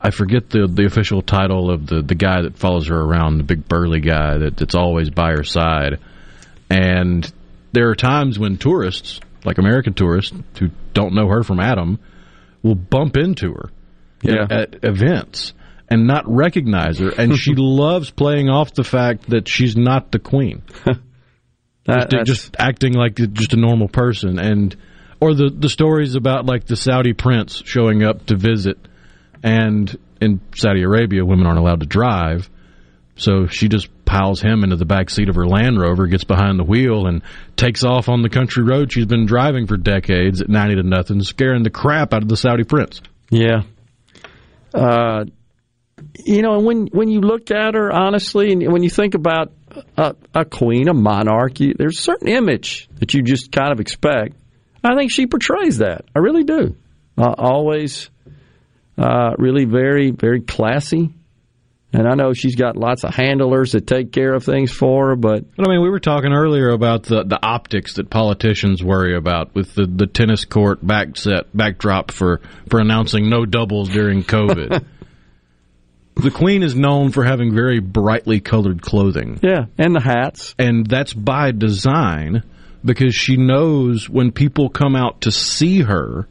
I 0.01 0.11
forget 0.11 0.49
the 0.49 0.67
the 0.67 0.85
official 0.85 1.21
title 1.21 1.69
of 1.71 1.87
the 1.87 2.01
the 2.01 2.15
guy 2.15 2.41
that 2.43 2.57
follows 2.57 2.87
her 2.87 2.99
around, 2.99 3.37
the 3.37 3.43
big 3.43 3.67
burly 3.67 3.99
guy 3.99 4.37
that, 4.37 4.57
that's 4.57 4.75
always 4.75 5.09
by 5.09 5.31
her 5.31 5.43
side. 5.43 5.99
And 6.69 7.31
there 7.71 7.89
are 7.89 7.95
times 7.95 8.37
when 8.39 8.57
tourists, 8.57 9.19
like 9.43 9.57
American 9.57 9.93
tourists 9.93 10.33
who 10.59 10.69
don't 10.93 11.13
know 11.13 11.27
her 11.27 11.43
from 11.43 11.59
Adam, 11.59 11.99
will 12.63 12.75
bump 12.75 13.17
into 13.17 13.51
her 13.53 13.69
Yeah. 14.21 14.45
at 14.49 14.83
events 14.83 15.53
and 15.89 16.05
not 16.07 16.23
recognize 16.27 16.99
her, 16.99 17.09
and 17.09 17.35
she 17.35 17.53
loves 17.57 18.11
playing 18.11 18.47
off 18.49 18.73
the 18.73 18.83
fact 18.83 19.29
that 19.31 19.47
she's 19.47 19.75
not 19.75 20.11
the 20.11 20.19
queen. 20.19 20.61
That- 21.85 22.11
just, 22.11 22.25
just 22.27 22.55
acting 22.59 22.93
like 22.93 23.15
just 23.15 23.53
a 23.53 23.57
normal 23.57 23.87
person, 23.87 24.37
and 24.37 24.75
or 25.19 25.33
the 25.33 25.49
the 25.49 25.69
stories 25.69 26.15
about 26.15 26.45
like 26.45 26.65
the 26.65 26.75
Saudi 26.75 27.13
prince 27.13 27.61
showing 27.65 28.03
up 28.03 28.25
to 28.27 28.35
visit, 28.35 28.77
and 29.43 29.95
in 30.21 30.41
Saudi 30.55 30.83
Arabia, 30.83 31.25
women 31.25 31.45
aren't 31.45 31.59
allowed 31.59 31.81
to 31.81 31.85
drive, 31.85 32.49
so 33.15 33.47
she 33.47 33.67
just 33.67 33.89
piles 34.05 34.41
him 34.41 34.63
into 34.63 34.75
the 34.75 34.85
back 34.85 35.09
seat 35.09 35.29
of 35.29 35.35
her 35.35 35.45
Land 35.47 35.79
Rover, 35.79 36.07
gets 36.07 36.23
behind 36.23 36.57
the 36.57 36.63
wheel, 36.63 37.05
and 37.05 37.21
takes 37.55 37.83
off 37.83 38.09
on 38.09 38.21
the 38.21 38.29
country 38.29 38.63
road 38.63 38.91
she's 38.91 39.05
been 39.05 39.25
driving 39.25 39.67
for 39.67 39.77
decades 39.77 40.41
at 40.41 40.49
ninety 40.49 40.75
to 40.75 40.83
nothing, 40.83 41.21
scaring 41.21 41.63
the 41.63 41.69
crap 41.69 42.13
out 42.13 42.23
of 42.23 42.29
the 42.29 42.37
Saudi 42.37 42.63
prince. 42.63 43.01
Yeah. 43.29 43.63
Uh, 44.73 45.25
you 46.25 46.41
know, 46.41 46.55
and 46.55 46.65
when 46.65 46.87
when 46.87 47.09
you 47.09 47.21
look 47.21 47.51
at 47.51 47.75
her 47.75 47.91
honestly, 47.91 48.51
and 48.51 48.71
when 48.71 48.83
you 48.83 48.89
think 48.89 49.15
about 49.15 49.51
a, 49.97 50.15
a 50.33 50.45
queen, 50.45 50.87
a 50.87 50.93
monarchy, 50.93 51.73
there's 51.77 51.99
a 51.99 52.01
certain 52.01 52.27
image 52.27 52.89
that 52.99 53.13
you 53.13 53.21
just 53.21 53.51
kind 53.51 53.71
of 53.71 53.79
expect. 53.79 54.35
I 54.83 54.95
think 54.95 55.11
she 55.11 55.27
portrays 55.27 55.79
that. 55.79 56.05
I 56.15 56.19
really 56.19 56.43
do. 56.43 56.75
Uh, 57.17 57.33
always, 57.37 58.09
uh, 58.97 59.35
really 59.37 59.65
very 59.65 60.11
very 60.11 60.41
classy. 60.41 61.13
And 61.91 62.07
I 62.07 62.13
know 62.13 62.33
she's 62.33 62.55
got 62.55 62.77
lots 62.77 63.03
of 63.03 63.15
handlers 63.15 63.71
that 63.71 63.87
take 63.87 64.11
care 64.11 64.33
of 64.35 64.43
things 64.43 64.71
for 64.71 65.09
her, 65.09 65.15
but 65.15 65.55
But 65.55 65.67
I 65.67 65.71
mean, 65.71 65.81
we 65.81 65.89
were 65.89 65.99
talking 65.99 66.33
earlier 66.33 66.69
about 66.69 67.03
the, 67.03 67.23
the 67.23 67.39
optics 67.41 67.95
that 67.95 68.11
politicians 68.11 68.83
worry 68.83 69.15
about 69.15 69.55
with 69.55 69.73
the, 69.73 69.87
the 69.87 70.05
tennis 70.05 70.45
court 70.45 70.85
back 70.85 71.17
set 71.17 71.55
backdrop 71.55 72.11
for, 72.11 72.41
for 72.69 72.79
announcing 72.79 73.27
no 73.29 73.45
doubles 73.45 73.89
during 73.89 74.23
COVID. 74.23 74.85
the 76.15 76.31
Queen 76.31 76.61
is 76.61 76.75
known 76.75 77.11
for 77.11 77.23
having 77.23 77.55
very 77.55 77.79
brightly 77.79 78.39
colored 78.39 78.83
clothing. 78.83 79.39
Yeah, 79.41 79.65
and 79.79 79.95
the 79.95 80.01
hats. 80.01 80.53
And 80.59 80.85
that's 80.85 81.13
by 81.13 81.51
design 81.51 82.43
because 82.83 83.15
she 83.15 83.37
knows 83.37 84.09
when 84.09 84.31
people 84.31 84.69
come 84.69 84.95
out 84.95 85.21
to 85.21 85.31
see 85.31 85.81
her, 85.81 86.27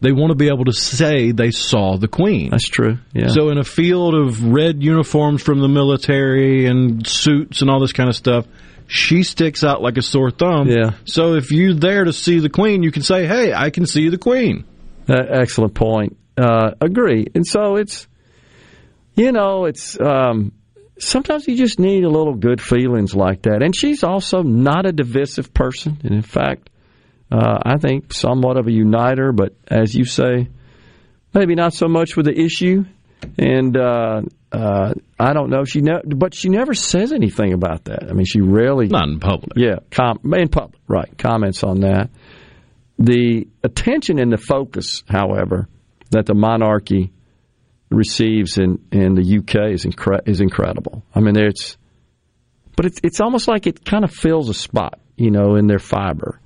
they 0.00 0.12
want 0.12 0.30
to 0.30 0.36
be 0.36 0.48
able 0.48 0.64
to 0.64 0.72
say 0.72 1.32
they 1.32 1.50
saw 1.50 1.96
the 1.96 2.08
Queen. 2.08 2.50
That's 2.50 2.68
true. 2.68 2.98
Yeah. 3.12 3.28
So 3.28 3.50
in 3.50 3.58
a 3.58 3.64
field 3.64 4.14
of 4.14 4.44
red 4.44 4.82
uniforms 4.82 5.42
from 5.42 5.60
the 5.60 5.68
military 5.68 6.66
and 6.66 7.06
suits 7.06 7.62
and 7.62 7.70
all 7.70 7.80
this 7.80 7.92
kind 7.92 8.08
of 8.08 8.14
stuff, 8.14 8.46
she 8.86 9.22
sticks 9.22 9.64
out 9.64 9.82
like 9.82 9.98
a 9.98 10.02
sore 10.02 10.30
thumb. 10.30 10.68
Yeah. 10.68 10.92
So 11.04 11.34
if 11.34 11.50
you're 11.50 11.74
there 11.74 12.04
to 12.04 12.12
see 12.12 12.38
the 12.38 12.48
Queen, 12.48 12.82
you 12.82 12.92
can 12.92 13.02
say, 13.02 13.26
"Hey, 13.26 13.52
I 13.52 13.70
can 13.70 13.86
see 13.86 14.08
the 14.08 14.18
Queen." 14.18 14.64
Uh, 15.08 15.16
excellent 15.28 15.74
point. 15.74 16.16
Uh, 16.36 16.72
agree. 16.80 17.26
And 17.34 17.46
so 17.46 17.76
it's, 17.76 18.06
you 19.16 19.32
know, 19.32 19.64
it's 19.64 20.00
um, 20.00 20.52
sometimes 20.98 21.46
you 21.46 21.56
just 21.56 21.78
need 21.78 22.04
a 22.04 22.08
little 22.08 22.34
good 22.34 22.60
feelings 22.60 23.14
like 23.14 23.42
that. 23.42 23.62
And 23.62 23.74
she's 23.74 24.02
also 24.02 24.42
not 24.42 24.86
a 24.86 24.92
divisive 24.92 25.52
person. 25.54 25.98
And 26.02 26.12
in 26.14 26.22
fact, 26.22 26.70
uh, 27.30 27.58
I 27.64 27.78
think 27.78 28.12
somewhat 28.12 28.56
of 28.56 28.66
a 28.66 28.72
uniter. 28.72 29.32
But 29.32 29.54
as 29.66 29.94
you 29.94 30.04
say, 30.04 30.48
maybe 31.34 31.54
not 31.54 31.74
so 31.74 31.88
much 31.88 32.16
with 32.16 32.26
the 32.26 32.38
issue. 32.38 32.84
And 33.38 33.76
uh, 33.76 34.22
uh, 34.52 34.94
I 35.18 35.32
don't 35.32 35.50
know. 35.50 35.64
She 35.64 35.80
ne- 35.80 36.02
but 36.06 36.34
she 36.34 36.48
never 36.48 36.74
says 36.74 37.12
anything 37.12 37.52
about 37.52 37.84
that. 37.84 38.04
I 38.08 38.12
mean, 38.12 38.26
she 38.26 38.40
rarely 38.40 38.86
not 38.86 39.08
in 39.08 39.18
public. 39.18 39.52
Yeah, 39.56 39.80
com- 39.90 40.20
in 40.34 40.48
public, 40.48 40.80
right? 40.86 41.18
Comments 41.18 41.62
on 41.64 41.80
that. 41.80 42.10
The 42.98 43.46
attention 43.62 44.18
and 44.18 44.32
the 44.32 44.38
focus, 44.38 45.02
however, 45.08 45.68
that 46.10 46.26
the 46.26 46.34
monarchy 46.34 47.12
receives 47.90 48.58
in, 48.58 48.78
in 48.92 49.14
the 49.14 49.38
UK 49.38 49.72
is 49.72 49.84
incre- 49.84 50.26
is 50.26 50.40
incredible. 50.40 51.02
I 51.14 51.20
mean, 51.20 51.38
it's 51.38 51.76
but 52.76 52.86
it's 52.86 53.00
it's 53.02 53.20
almost 53.20 53.48
like 53.48 53.66
it 53.66 53.84
kind 53.84 54.04
of 54.04 54.12
fills 54.12 54.48
a 54.48 54.54
spot, 54.54 55.00
you 55.16 55.30
know, 55.30 55.56
in 55.56 55.66
their 55.66 55.78
fiber. 55.78 56.40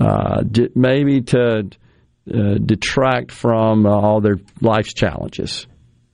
Uh, 0.00 0.42
maybe 0.74 1.22
to 1.22 1.70
uh, 2.32 2.54
detract 2.64 3.32
from 3.32 3.86
uh, 3.86 3.90
all 3.90 4.20
their 4.20 4.36
life's 4.60 4.94
challenges. 4.94 5.66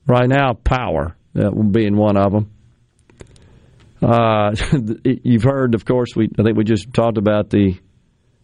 Right 0.07 0.29
now, 0.29 0.53
power 0.53 1.17
uh, 1.37 1.51
being 1.51 1.97
one 1.97 2.17
of 2.17 2.33
them. 2.33 2.51
Uh, 4.01 4.55
you've 5.05 5.43
heard, 5.43 5.75
of 5.75 5.85
course, 5.85 6.15
we 6.15 6.29
I 6.39 6.43
think 6.43 6.57
we 6.57 6.65
just 6.65 6.93
talked 6.95 7.19
about 7.19 7.51
the 7.51 7.79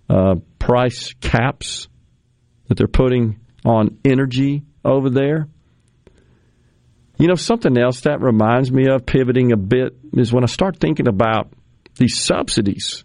uh, 0.08 0.36
price 0.58 1.14
caps 1.20 1.88
that 2.68 2.76
they're 2.76 2.88
putting 2.88 3.38
on 3.64 3.98
energy 4.04 4.64
over 4.84 5.10
there. 5.10 5.46
You 7.20 7.26
know, 7.26 7.34
something 7.34 7.76
else 7.76 8.00
that 8.02 8.22
reminds 8.22 8.72
me 8.72 8.88
of 8.88 9.04
pivoting 9.04 9.52
a 9.52 9.56
bit 9.58 9.94
is 10.14 10.32
when 10.32 10.42
I 10.42 10.46
start 10.46 10.78
thinking 10.78 11.06
about 11.06 11.52
these 11.96 12.18
subsidies 12.18 13.04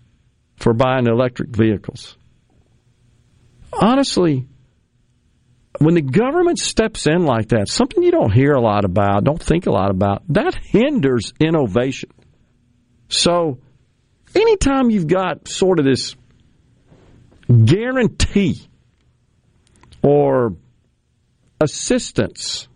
for 0.56 0.72
buying 0.74 1.06
electric 1.06 1.50
vehicles. 1.50 2.16
Honestly, 3.74 4.48
when 5.80 5.96
the 5.96 6.02
government 6.02 6.60
steps 6.60 7.08
in 7.08 7.26
like 7.26 7.50
that, 7.50 7.68
something 7.68 8.02
you 8.02 8.12
don't 8.12 8.32
hear 8.32 8.54
a 8.54 8.62
lot 8.62 8.86
about, 8.86 9.26
don't 9.26 9.44
think 9.44 9.66
a 9.66 9.72
lot 9.72 9.92
about, 9.92 10.24
that 10.30 10.56
hinders 10.64 11.34
innovation. 11.38 12.10
So, 13.10 13.60
anytime 14.34 14.92
you've 14.92 15.08
got 15.08 15.50
sort 15.50 15.80
of 15.80 15.86
this 15.86 16.16
guarantee 17.50 18.66
or 20.02 20.56
assistance, 21.60 22.70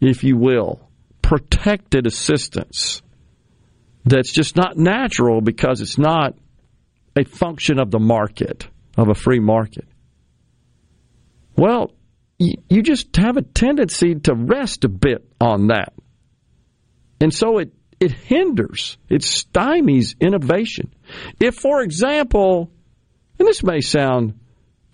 if 0.00 0.24
you 0.24 0.36
will, 0.36 0.88
protected 1.22 2.06
assistance 2.06 3.02
that's 4.04 4.32
just 4.32 4.56
not 4.56 4.76
natural 4.76 5.40
because 5.40 5.80
it's 5.80 5.98
not 5.98 6.34
a 7.16 7.24
function 7.24 7.78
of 7.78 7.90
the 7.90 7.98
market, 7.98 8.66
of 8.96 9.08
a 9.08 9.14
free 9.14 9.40
market. 9.40 9.86
Well, 11.56 11.92
you, 12.38 12.82
just 12.82 13.14
have 13.16 13.36
a 13.36 13.42
tendency 13.42 14.14
to 14.14 14.34
rest 14.34 14.84
a 14.84 14.88
bit 14.88 15.26
on 15.40 15.68
that. 15.68 15.92
And 17.20 17.34
so 17.34 17.58
it, 17.58 17.72
it 17.98 18.12
hinders, 18.12 18.96
it 19.08 19.22
stymies 19.22 20.18
innovation. 20.20 20.94
If, 21.40 21.56
for 21.56 21.82
example, 21.82 22.70
and 23.38 23.48
this 23.48 23.64
may 23.64 23.80
sound 23.80 24.38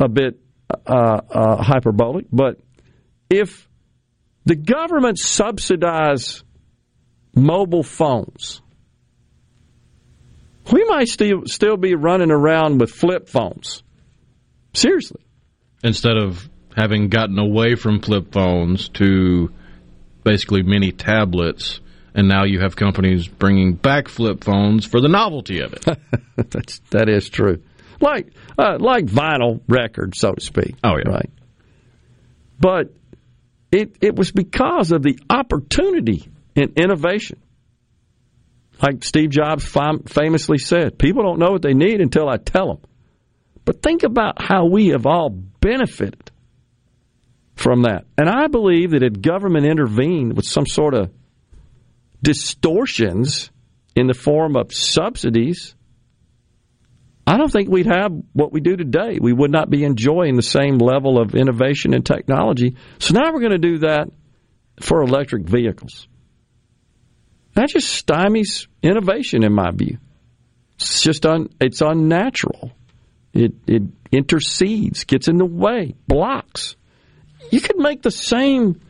a 0.00 0.08
bit 0.08 0.40
uh, 0.86 1.20
uh, 1.30 1.62
hyperbolic, 1.62 2.26
but 2.32 2.60
if 3.28 3.68
the 4.44 4.56
government 4.56 5.18
subsidized 5.18 6.42
mobile 7.34 7.82
phones, 7.82 8.60
we 10.72 10.84
might 10.84 11.08
still 11.08 11.42
still 11.46 11.76
be 11.76 11.94
running 11.94 12.30
around 12.30 12.80
with 12.80 12.90
flip 12.90 13.28
phones. 13.28 13.82
Seriously. 14.72 15.20
Instead 15.82 16.16
of 16.16 16.48
having 16.76 17.08
gotten 17.08 17.38
away 17.38 17.74
from 17.74 18.00
flip 18.00 18.32
phones 18.32 18.88
to 18.90 19.52
basically 20.24 20.62
mini 20.62 20.90
tablets, 20.90 21.80
and 22.14 22.28
now 22.28 22.44
you 22.44 22.60
have 22.60 22.74
companies 22.76 23.28
bringing 23.28 23.74
back 23.74 24.08
flip 24.08 24.42
phones 24.42 24.84
for 24.86 25.00
the 25.00 25.08
novelty 25.08 25.60
of 25.60 25.74
it. 25.74 25.84
That's 26.50 26.80
that 26.90 27.08
is 27.08 27.28
true. 27.28 27.62
Like 28.00 28.32
uh, 28.58 28.78
like 28.80 29.06
vinyl 29.06 29.60
records, 29.68 30.18
so 30.18 30.32
to 30.32 30.40
speak. 30.40 30.74
Oh 30.82 30.96
yeah, 30.96 31.10
right. 31.10 31.30
But 32.58 32.92
it 33.74 33.96
it 34.00 34.16
was 34.16 34.30
because 34.32 34.92
of 34.92 35.02
the 35.02 35.18
opportunity 35.28 36.28
in 36.54 36.74
innovation. 36.76 37.40
Like 38.82 39.04
Steve 39.04 39.30
Jobs 39.30 39.64
fam- 39.64 40.04
famously 40.04 40.58
said, 40.58 40.98
people 40.98 41.22
don't 41.22 41.38
know 41.38 41.50
what 41.50 41.62
they 41.62 41.74
need 41.74 42.00
until 42.00 42.28
I 42.28 42.36
tell 42.36 42.66
them. 42.68 42.90
But 43.64 43.82
think 43.82 44.02
about 44.02 44.42
how 44.42 44.66
we 44.66 44.88
have 44.88 45.06
all 45.06 45.30
benefited 45.30 46.30
from 47.54 47.82
that. 47.82 48.04
And 48.18 48.28
I 48.28 48.48
believe 48.48 48.90
that 48.90 49.02
if 49.02 49.20
government 49.20 49.64
intervened 49.64 50.36
with 50.36 50.44
some 50.44 50.66
sort 50.66 50.94
of 50.94 51.10
distortions 52.22 53.50
in 53.94 54.06
the 54.06 54.14
form 54.14 54.56
of 54.56 54.74
subsidies, 54.74 55.74
I 57.26 57.38
don't 57.38 57.50
think 57.50 57.70
we'd 57.70 57.86
have 57.86 58.12
what 58.32 58.52
we 58.52 58.60
do 58.60 58.76
today. 58.76 59.18
We 59.20 59.32
would 59.32 59.50
not 59.50 59.70
be 59.70 59.84
enjoying 59.84 60.36
the 60.36 60.42
same 60.42 60.78
level 60.78 61.18
of 61.18 61.34
innovation 61.34 61.94
and 61.94 62.04
technology. 62.04 62.76
So 62.98 63.14
now 63.14 63.32
we're 63.32 63.40
going 63.40 63.52
to 63.52 63.58
do 63.58 63.78
that 63.78 64.08
for 64.80 65.02
electric 65.02 65.44
vehicles. 65.48 66.06
That 67.54 67.68
just 67.68 68.06
stymies 68.06 68.66
innovation, 68.82 69.44
in 69.44 69.52
my 69.52 69.70
view. 69.70 69.98
It's 70.74 71.02
just 71.02 71.24
un, 71.24 71.48
it's 71.60 71.80
unnatural. 71.80 72.72
It 73.32 73.54
it 73.66 73.82
intercedes, 74.10 75.04
gets 75.04 75.28
in 75.28 75.38
the 75.38 75.46
way, 75.46 75.94
blocks. 76.06 76.76
You 77.50 77.60
could 77.60 77.78
make 77.78 78.02
the 78.02 78.10
same. 78.10 78.80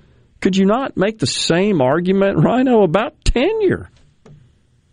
Could 0.40 0.56
you 0.56 0.66
not 0.66 0.96
make 0.96 1.18
the 1.18 1.26
same 1.26 1.80
argument, 1.80 2.42
Rhino, 2.42 2.82
about 2.82 3.24
tenure? 3.24 3.90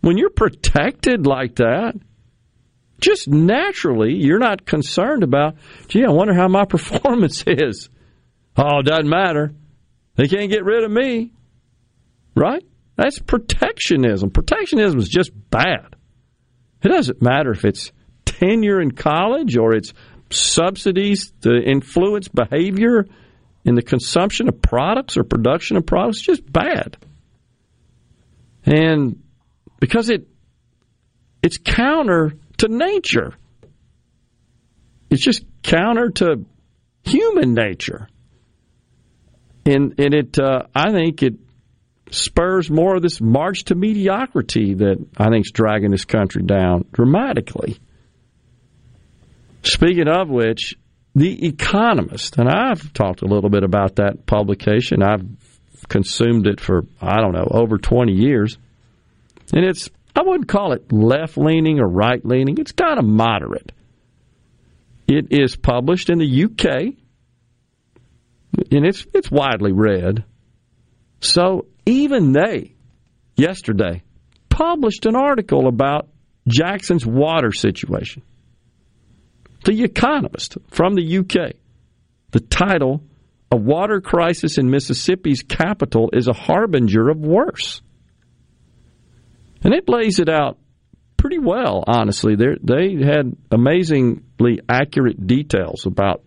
When 0.00 0.16
you're 0.16 0.30
protected 0.30 1.26
like 1.26 1.56
that, 1.56 1.94
just 3.02 3.28
naturally, 3.28 4.14
you're 4.14 4.38
not 4.38 4.64
concerned 4.64 5.22
about, 5.22 5.56
gee, 5.88 6.04
I 6.04 6.10
wonder 6.10 6.32
how 6.32 6.48
my 6.48 6.64
performance 6.68 7.44
is. 7.46 7.90
Oh, 8.56 8.78
it 8.78 8.86
doesn't 8.86 9.08
matter. 9.08 9.54
They 10.14 10.28
can't 10.28 10.50
get 10.50 10.64
rid 10.64 10.84
of 10.84 10.90
me. 10.90 11.32
Right? 12.34 12.64
That's 12.96 13.18
protectionism. 13.18 14.30
Protectionism 14.30 14.98
is 14.98 15.08
just 15.08 15.32
bad. 15.50 15.96
It 16.82 16.88
doesn't 16.88 17.22
matter 17.22 17.52
if 17.52 17.64
it's 17.64 17.92
tenure 18.24 18.80
in 18.80 18.92
college 18.92 19.56
or 19.56 19.74
it's 19.74 19.92
subsidies 20.30 21.32
to 21.42 21.54
influence 21.54 22.28
behavior 22.28 23.06
in 23.64 23.74
the 23.74 23.82
consumption 23.82 24.48
of 24.48 24.60
products 24.60 25.16
or 25.16 25.24
production 25.24 25.76
of 25.76 25.86
products. 25.86 26.18
It's 26.18 26.26
just 26.26 26.52
bad. 26.52 26.96
And 28.64 29.22
because 29.80 30.10
it 30.10 30.28
it's 31.42 31.58
counter 31.58 32.34
to 32.58 32.68
nature. 32.68 33.34
It's 35.10 35.22
just 35.22 35.44
counter 35.62 36.10
to 36.10 36.44
human 37.04 37.54
nature. 37.54 38.08
And 39.64 39.94
and 39.98 40.14
it 40.14 40.38
uh, 40.38 40.62
I 40.74 40.90
think 40.92 41.22
it 41.22 41.34
spurs 42.10 42.70
more 42.70 42.96
of 42.96 43.02
this 43.02 43.20
march 43.20 43.64
to 43.64 43.74
mediocrity 43.74 44.74
that 44.74 45.04
I 45.16 45.28
think 45.28 45.46
is 45.46 45.52
dragging 45.52 45.90
this 45.90 46.04
country 46.04 46.42
down 46.42 46.84
dramatically. 46.92 47.78
Speaking 49.62 50.08
of 50.08 50.28
which, 50.28 50.74
The 51.14 51.46
Economist, 51.46 52.36
and 52.38 52.48
I've 52.48 52.92
talked 52.92 53.22
a 53.22 53.26
little 53.26 53.50
bit 53.50 53.62
about 53.62 53.96
that 53.96 54.26
publication. 54.26 55.02
I've 55.02 55.24
consumed 55.88 56.46
it 56.46 56.60
for, 56.60 56.82
I 57.00 57.20
don't 57.20 57.32
know, 57.32 57.48
over 57.50 57.78
20 57.78 58.12
years. 58.12 58.58
And 59.52 59.64
it's, 59.64 59.88
I 60.14 60.22
wouldn't 60.22 60.48
call 60.48 60.72
it 60.72 60.92
left 60.92 61.38
leaning 61.38 61.80
or 61.80 61.88
right 61.88 62.24
leaning, 62.24 62.58
it's 62.58 62.72
kind 62.72 62.98
of 62.98 63.04
moderate. 63.04 63.72
It 65.08 65.28
is 65.30 65.56
published 65.56 66.10
in 66.10 66.18
the 66.18 66.44
UK, 66.44 66.94
and 68.70 68.86
it's, 68.86 69.06
it's 69.14 69.30
widely 69.30 69.72
read. 69.72 70.24
So 71.20 71.66
even 71.86 72.32
they, 72.32 72.74
yesterday, 73.36 74.02
published 74.48 75.06
an 75.06 75.16
article 75.16 75.66
about 75.66 76.08
Jackson's 76.46 77.06
water 77.06 77.52
situation. 77.52 78.22
The 79.64 79.82
Economist 79.84 80.58
from 80.68 80.94
the 80.94 81.18
UK. 81.18 81.54
The 82.32 82.40
title, 82.40 83.02
A 83.50 83.56
Water 83.56 84.00
Crisis 84.00 84.58
in 84.58 84.70
Mississippi's 84.70 85.42
Capital 85.42 86.10
is 86.12 86.28
a 86.28 86.32
Harbinger 86.32 87.10
of 87.10 87.18
Worse. 87.18 87.82
And 89.64 89.74
it 89.74 89.88
lays 89.88 90.18
it 90.18 90.28
out 90.28 90.58
pretty 91.16 91.38
well, 91.38 91.84
honestly. 91.86 92.34
They're, 92.34 92.56
they 92.62 92.96
had 93.02 93.36
amazingly 93.50 94.60
accurate 94.68 95.26
details 95.26 95.86
about 95.86 96.22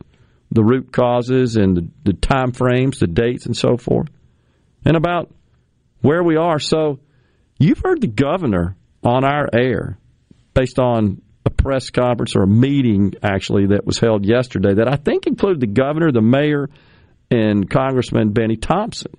the 0.51 0.63
root 0.63 0.91
causes 0.91 1.57
and 1.57 1.75
the, 1.75 1.87
the 2.05 2.13
time 2.13 2.53
frames, 2.53 2.99
the 2.99 3.07
dates, 3.07 3.45
and 3.45 3.57
so 3.57 3.77
forth, 3.77 4.07
and 4.85 4.95
about 4.95 5.33
where 6.01 6.23
we 6.23 6.37
are. 6.37 6.59
So 6.59 6.99
you've 7.59 7.79
heard 7.79 8.01
the 8.01 8.07
governor 8.07 8.77
on 9.03 9.25
our 9.25 9.49
air 9.53 9.97
based 10.53 10.79
on 10.79 11.21
a 11.45 11.49
press 11.49 11.89
conference 11.89 12.35
or 12.35 12.43
a 12.43 12.47
meeting 12.47 13.15
actually 13.21 13.67
that 13.67 13.85
was 13.85 13.99
held 13.99 14.25
yesterday 14.25 14.75
that 14.75 14.87
I 14.87 14.95
think 14.95 15.27
included 15.27 15.59
the 15.59 15.67
governor, 15.67 16.11
the 16.11 16.21
mayor, 16.21 16.69
and 17.29 17.69
Congressman 17.69 18.31
Benny 18.31 18.55
Thompson 18.55 19.11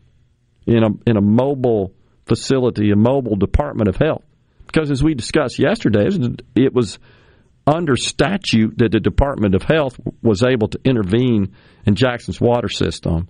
in 0.66 0.82
a 0.82 0.88
in 1.06 1.16
a 1.16 1.20
mobile 1.20 1.92
facility, 2.26 2.90
a 2.90 2.96
mobile 2.96 3.36
Department 3.36 3.88
of 3.88 3.96
Health. 3.96 4.24
Because 4.66 4.90
as 4.90 5.02
we 5.02 5.14
discussed 5.14 5.58
yesterday, 5.58 6.08
it 6.54 6.74
was 6.74 6.98
under 7.66 7.96
statute 7.96 8.78
that 8.78 8.92
the 8.92 9.00
Department 9.00 9.54
of 9.54 9.62
Health 9.62 9.98
was 10.22 10.42
able 10.42 10.68
to 10.68 10.80
intervene 10.84 11.54
in 11.84 11.94
Jackson's 11.94 12.40
water 12.40 12.68
system. 12.68 13.28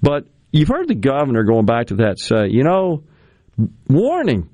But 0.00 0.26
you've 0.50 0.68
heard 0.68 0.88
the 0.88 0.94
governor 0.94 1.44
going 1.44 1.66
back 1.66 1.86
to 1.86 1.96
that 1.96 2.18
say, 2.18 2.48
you 2.50 2.64
know, 2.64 3.04
warning, 3.88 4.48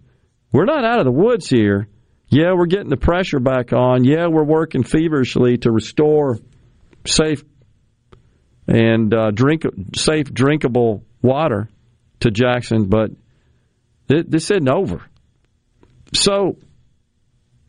we're 0.53 0.65
not 0.65 0.85
out 0.85 0.99
of 0.99 1.05
the 1.05 1.13
woods 1.13 1.49
here. 1.49 1.89
Yeah, 2.29 2.53
we're 2.55 2.67
getting 2.67 2.91
the 2.91 2.99
pressure 2.99 3.41
back 3.41 3.73
on. 3.73 4.05
Yeah, 4.05 4.27
we're 4.27 4.45
working 4.45 4.83
feverishly 4.83 5.57
to 5.59 5.71
restore 5.71 6.39
safe 7.07 7.43
and 8.67 9.15
uh, 9.15 9.31
drink 9.31 9.63
safe 9.97 10.33
drinkable 10.33 11.03
water 11.23 11.69
to 12.21 12.31
Jackson, 12.31 12.89
but 12.89 13.11
this 14.09 14.51
isn't 14.51 14.69
over. 14.69 15.03
So, 16.15 16.57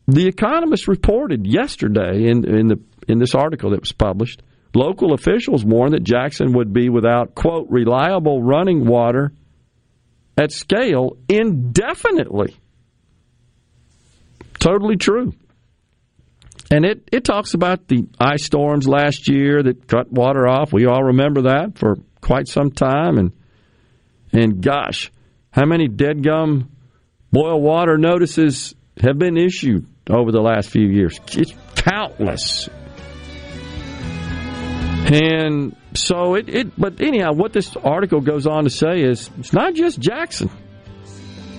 the 0.08 0.26
Economist 0.26 0.88
reported 0.88 1.46
yesterday 1.46 2.28
in, 2.28 2.44
in 2.44 2.66
the 2.68 2.80
in 3.06 3.18
this 3.18 3.34
article 3.34 3.70
that 3.70 3.80
was 3.80 3.92
published 3.92 4.42
Local 4.74 5.14
officials 5.14 5.64
warned 5.64 5.94
that 5.94 6.04
Jackson 6.04 6.52
would 6.52 6.72
be 6.72 6.88
without, 6.88 7.34
quote, 7.34 7.66
reliable 7.70 8.42
running 8.42 8.86
water 8.86 9.32
at 10.36 10.52
scale 10.52 11.16
indefinitely. 11.28 12.56
Totally 14.60 14.96
true. 14.96 15.32
And 16.70 16.84
it, 16.84 17.08
it 17.10 17.24
talks 17.24 17.54
about 17.54 17.88
the 17.88 18.06
ice 18.20 18.44
storms 18.44 18.86
last 18.86 19.28
year 19.28 19.60
that 19.60 19.88
cut 19.88 20.12
water 20.12 20.46
off. 20.46 20.72
We 20.72 20.86
all 20.86 21.02
remember 21.02 21.42
that 21.42 21.76
for 21.76 21.96
quite 22.20 22.46
some 22.46 22.70
time. 22.70 23.18
And, 23.18 23.32
and 24.32 24.62
gosh, 24.62 25.10
how 25.50 25.66
many 25.66 25.88
dead 25.88 26.22
gum 26.24 26.70
boil 27.32 27.60
water 27.60 27.98
notices 27.98 28.74
have 29.00 29.18
been 29.18 29.36
issued 29.36 29.86
over 30.08 30.32
the 30.32 30.40
last 30.40 30.70
few 30.70 30.88
years? 30.88 31.18
It's 31.32 31.52
countless. 31.74 32.68
And 35.12 35.74
so 35.94 36.34
it, 36.34 36.48
it, 36.48 36.80
but 36.80 37.00
anyhow, 37.00 37.32
what 37.32 37.52
this 37.52 37.74
article 37.76 38.20
goes 38.20 38.46
on 38.46 38.64
to 38.64 38.70
say 38.70 39.02
is 39.02 39.28
it's 39.38 39.52
not 39.52 39.74
just 39.74 39.98
Jackson. 39.98 40.50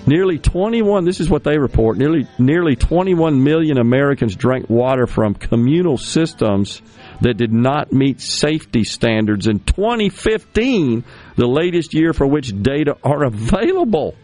Nearly 0.07 0.39
21, 0.39 1.05
this 1.05 1.19
is 1.19 1.29
what 1.29 1.43
they 1.43 1.59
report, 1.59 1.97
nearly, 1.97 2.27
nearly 2.39 2.75
21 2.75 3.43
million 3.43 3.77
Americans 3.77 4.35
drank 4.35 4.67
water 4.67 5.05
from 5.05 5.35
communal 5.35 5.97
systems 5.97 6.81
that 7.21 7.37
did 7.37 7.53
not 7.53 7.93
meet 7.93 8.19
safety 8.19 8.83
standards 8.83 9.47
in 9.47 9.59
2015, 9.59 11.03
the 11.35 11.47
latest 11.47 11.93
year 11.93 12.13
for 12.13 12.27
which 12.27 12.51
data 12.61 12.97
are 13.03 13.23
available. 13.23 14.15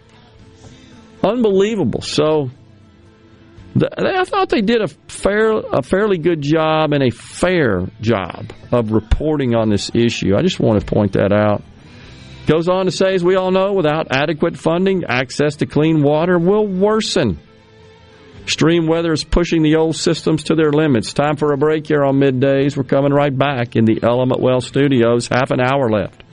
Unbelievable. 1.23 2.01
So, 2.01 2.49
I 3.97 4.23
thought 4.25 4.49
they 4.49 4.61
did 4.61 4.81
a 4.81 4.87
fair, 4.87 5.51
a 5.51 5.81
fairly 5.83 6.17
good 6.17 6.41
job 6.41 6.93
and 6.93 7.03
a 7.03 7.11
fair 7.11 7.87
job 8.01 8.51
of 8.71 8.91
reporting 8.91 9.55
on 9.55 9.69
this 9.69 9.91
issue. 9.93 10.35
I 10.35 10.41
just 10.41 10.59
want 10.59 10.79
to 10.79 10.85
point 10.85 11.13
that 11.13 11.31
out. 11.31 11.63
Goes 12.47 12.69
on 12.69 12.85
to 12.85 12.91
say, 12.91 13.13
as 13.13 13.23
we 13.23 13.35
all 13.35 13.51
know, 13.51 13.73
without 13.73 14.07
adequate 14.09 14.57
funding, 14.57 15.03
access 15.03 15.57
to 15.57 15.65
clean 15.65 16.01
water 16.01 16.39
will 16.39 16.65
worsen. 16.65 17.39
Extreme 18.41 18.87
weather 18.87 19.11
is 19.11 19.25
pushing 19.25 19.61
the 19.61 19.75
old 19.75 19.97
systems 19.97 20.43
to 20.43 20.55
their 20.55 20.71
limits. 20.71 21.11
Time 21.11 21.35
for 21.35 21.51
a 21.51 21.57
break 21.57 21.87
here 21.87 22.05
on 22.05 22.15
middays. 22.15 22.77
We're 22.77 22.83
coming 22.83 23.11
right 23.11 23.37
back 23.37 23.75
in 23.75 23.83
the 23.83 23.99
Element 24.01 24.39
Wealth 24.39 24.63
studios. 24.63 25.27
Half 25.27 25.51
an 25.51 25.59
hour 25.59 25.89
left. 25.89 26.23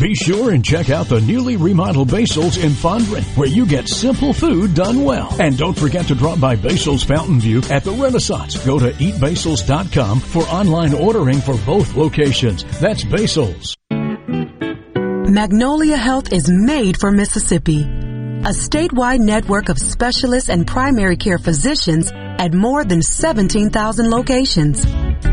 Be 0.00 0.14
sure 0.14 0.52
and 0.52 0.64
check 0.64 0.88
out 0.88 1.08
the 1.08 1.20
newly 1.20 1.58
remodeled 1.58 2.10
Basil's 2.10 2.56
in 2.56 2.70
Fondren, 2.70 3.22
where 3.36 3.48
you 3.48 3.66
get 3.66 3.86
simple 3.86 4.32
food 4.32 4.72
done 4.72 5.04
well. 5.04 5.36
And 5.38 5.58
don't 5.58 5.78
forget 5.78 6.06
to 6.06 6.14
drop 6.14 6.40
by 6.40 6.56
Basil's 6.56 7.02
Fountain 7.02 7.38
View 7.38 7.60
at 7.68 7.84
the 7.84 7.92
Renaissance. 7.92 8.64
Go 8.64 8.78
to 8.78 8.92
eatbasils.com 8.92 10.20
for 10.20 10.42
online 10.44 10.94
ordering 10.94 11.42
for 11.42 11.54
both 11.66 11.96
locations. 11.96 12.64
That's 12.80 13.04
Basil's. 13.04 13.76
Magnolia 13.90 15.98
Health 15.98 16.32
is 16.32 16.50
made 16.50 16.98
for 16.98 17.12
Mississippi. 17.12 17.82
A 17.82 18.54
statewide 18.54 19.20
network 19.20 19.68
of 19.68 19.78
specialists 19.78 20.48
and 20.48 20.66
primary 20.66 21.18
care 21.18 21.38
physicians 21.38 22.10
at 22.10 22.54
more 22.54 22.86
than 22.86 23.02
17,000 23.02 24.10
locations. 24.10 24.82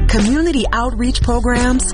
Community 0.09 0.65
outreach 0.73 1.21
programs 1.21 1.93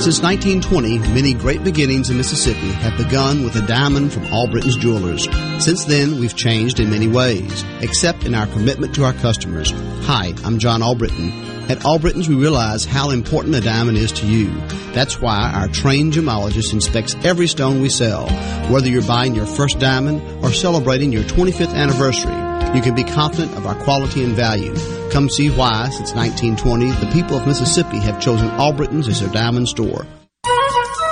Since 0.00 0.22
1920, 0.22 0.98
many 1.12 1.34
great 1.34 1.64
beginnings 1.64 2.08
in 2.08 2.16
Mississippi 2.16 2.70
have 2.70 2.96
begun 2.96 3.42
with 3.42 3.56
a 3.56 3.66
diamond 3.66 4.12
from 4.12 4.26
Albritton's 4.26 4.76
Jewelers. 4.76 5.28
Since 5.58 5.86
then, 5.86 6.20
we've 6.20 6.36
changed 6.36 6.78
in 6.78 6.88
many 6.88 7.08
ways, 7.08 7.64
except 7.80 8.22
in 8.22 8.32
our 8.32 8.46
commitment 8.46 8.94
to 8.94 9.04
our 9.04 9.12
customers. 9.12 9.72
Hi, 10.06 10.34
I'm 10.44 10.60
John 10.60 10.84
Albritton. 10.84 11.32
At 11.68 11.84
Albritton's, 11.84 12.28
we 12.28 12.36
realize 12.36 12.84
how 12.84 13.10
important 13.10 13.56
a 13.56 13.60
diamond 13.60 13.98
is 13.98 14.12
to 14.12 14.26
you. 14.26 14.48
That's 14.92 15.20
why 15.20 15.50
our 15.52 15.66
trained 15.66 16.12
gemologist 16.12 16.72
inspects 16.72 17.16
every 17.24 17.48
stone 17.48 17.80
we 17.80 17.88
sell. 17.88 18.28
Whether 18.70 18.88
you're 18.88 19.02
buying 19.02 19.34
your 19.34 19.46
first 19.46 19.80
diamond 19.80 20.22
or 20.44 20.52
celebrating 20.52 21.12
your 21.12 21.24
25th 21.24 21.74
anniversary, 21.74 22.47
you 22.74 22.82
can 22.82 22.94
be 22.94 23.04
confident 23.04 23.56
of 23.56 23.66
our 23.66 23.74
quality 23.82 24.24
and 24.24 24.34
value. 24.34 24.74
Come 25.10 25.28
see 25.28 25.48
why, 25.50 25.88
since 25.90 26.14
1920, 26.14 26.90
the 27.04 27.10
people 27.12 27.36
of 27.36 27.46
Mississippi 27.46 27.98
have 27.98 28.20
chosen 28.20 28.48
Albritton's 28.50 29.08
as 29.08 29.20
their 29.20 29.30
diamond 29.30 29.68
store. 29.68 30.06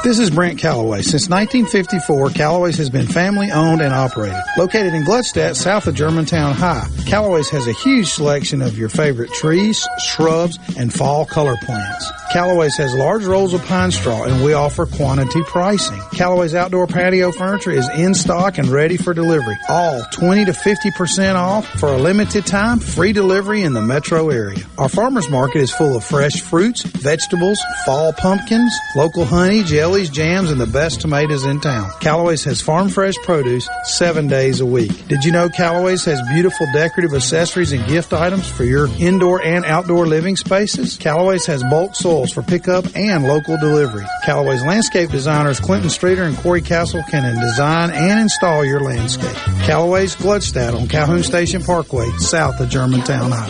This 0.07 0.21
is 0.21 0.31
Brent 0.31 0.61
Calloway. 0.61 1.03
Since 1.03 1.29
1954, 1.29 2.31
Calloway's 2.31 2.77
has 2.77 2.89
been 2.89 3.09
family 3.09 3.51
owned 3.51 3.81
and 3.81 3.93
operated. 3.93 4.41
Located 4.57 4.95
in 4.95 5.03
Gluckstadt, 5.03 5.57
south 5.57 5.89
of 5.89 5.97
Germantown 5.97 6.55
High, 6.55 6.87
Calloway's 7.07 7.51
has 7.51 7.67
a 7.67 7.73
huge 7.73 8.07
selection 8.07 8.63
of 8.63 8.79
your 8.79 8.89
favorite 8.89 9.33
trees, 9.33 9.85
shrubs, 9.99 10.61
and 10.79 10.95
fall 10.95 11.27
color 11.27 11.57
plants. 11.61 12.09
Calloway's 12.33 12.77
has 12.77 12.95
large 12.95 13.25
rolls 13.25 13.55
of 13.55 13.65
pine 13.65 13.91
straw 13.91 14.25
and 14.25 14.45
we 14.45 14.53
offer 14.53 14.85
quantity 14.85 15.43
pricing. 15.45 16.01
Calloway's 16.13 16.55
outdoor 16.55 16.87
patio 16.87 17.31
furniture 17.33 17.71
is 17.71 17.89
in 17.91 18.15
stock 18.15 18.59
and 18.59 18.69
ready 18.69 18.97
for 18.97 19.15
delivery. 19.15 19.57
All 19.69 20.03
20 20.13 20.45
to 20.47 20.53
50% 20.53 21.35
off 21.37 21.67
for 21.79 21.89
a 21.89 21.97
limited 21.97 22.45
time, 22.45 22.81
free 22.81 23.13
delivery 23.13 23.63
in 23.63 23.73
the 23.73 23.81
metro 23.81 24.31
area. 24.31 24.59
Our 24.77 24.89
farmers 24.89 25.31
market 25.31 25.59
is 25.61 25.71
full 25.73 25.97
of 25.97 26.05
fresh 26.05 26.41
fruits, 26.41 26.83
vegetables, 26.83 27.61
fall 27.85 28.13
pumpkins, 28.13 28.77
local 28.97 29.25
honey, 29.25 29.63
jellies, 29.63 30.11
jams, 30.11 30.51
and 30.51 30.61
the 30.61 30.67
best 30.67 31.01
tomatoes 31.01 31.45
in 31.45 31.61
town. 31.61 31.91
Calloway's 32.01 32.45
has 32.45 32.61
farm 32.61 32.89
fresh 32.89 33.15
produce 33.25 33.69
seven 33.85 34.27
days 34.27 34.61
a 34.61 34.67
week. 34.67 35.07
Did 35.09 35.25
you 35.25 35.33
know 35.33 35.49
Calloway's 35.49 36.05
has 36.05 36.21
beautiful 36.29 36.67
decorative 36.73 37.15
accessories 37.15 37.73
and 37.73 37.87
gift 37.87 38.13
items 38.13 38.49
for 38.49 38.65
your 38.65 38.89
indoor 38.99 39.41
and 39.43 39.65
outdoor 39.65 40.07
living 40.07 40.37
spaces? 40.37 40.97
Calloway's 40.97 41.47
has 41.47 41.63
bulk 41.65 41.95
soils 42.17 42.33
for 42.33 42.43
pickup 42.43 42.85
and 42.95 43.25
local 43.25 43.59
delivery. 43.59 44.05
Calloway's 44.25 44.65
landscape 44.65 45.11
designers 45.11 45.61
Clinton 45.61 45.91
Streeter 45.91 46.23
and 46.23 46.37
Corey 46.39 46.63
Castle 46.63 47.03
can 47.11 47.39
design 47.41 47.91
and 47.91 48.21
install 48.21 48.65
your 48.65 48.81
landscape. 48.81 49.37
Calloway's 49.65 50.17
Gluckstadt 50.17 50.79
on 50.79 50.89
Calhoun 50.89 51.23
Station 51.23 51.63
Parkway, 51.63 52.09
south 52.19 52.59
of 52.61 52.69
Germantown 52.71 53.31
High. 53.33 53.49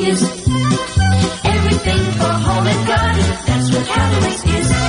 Everything 1.44 2.02
for 2.12 2.24
home 2.24 2.66
and 2.66 2.86
garden. 2.86 3.22
That's 3.46 3.72
what 3.72 3.86
Calloway's 3.86 4.44
is. 4.44 4.86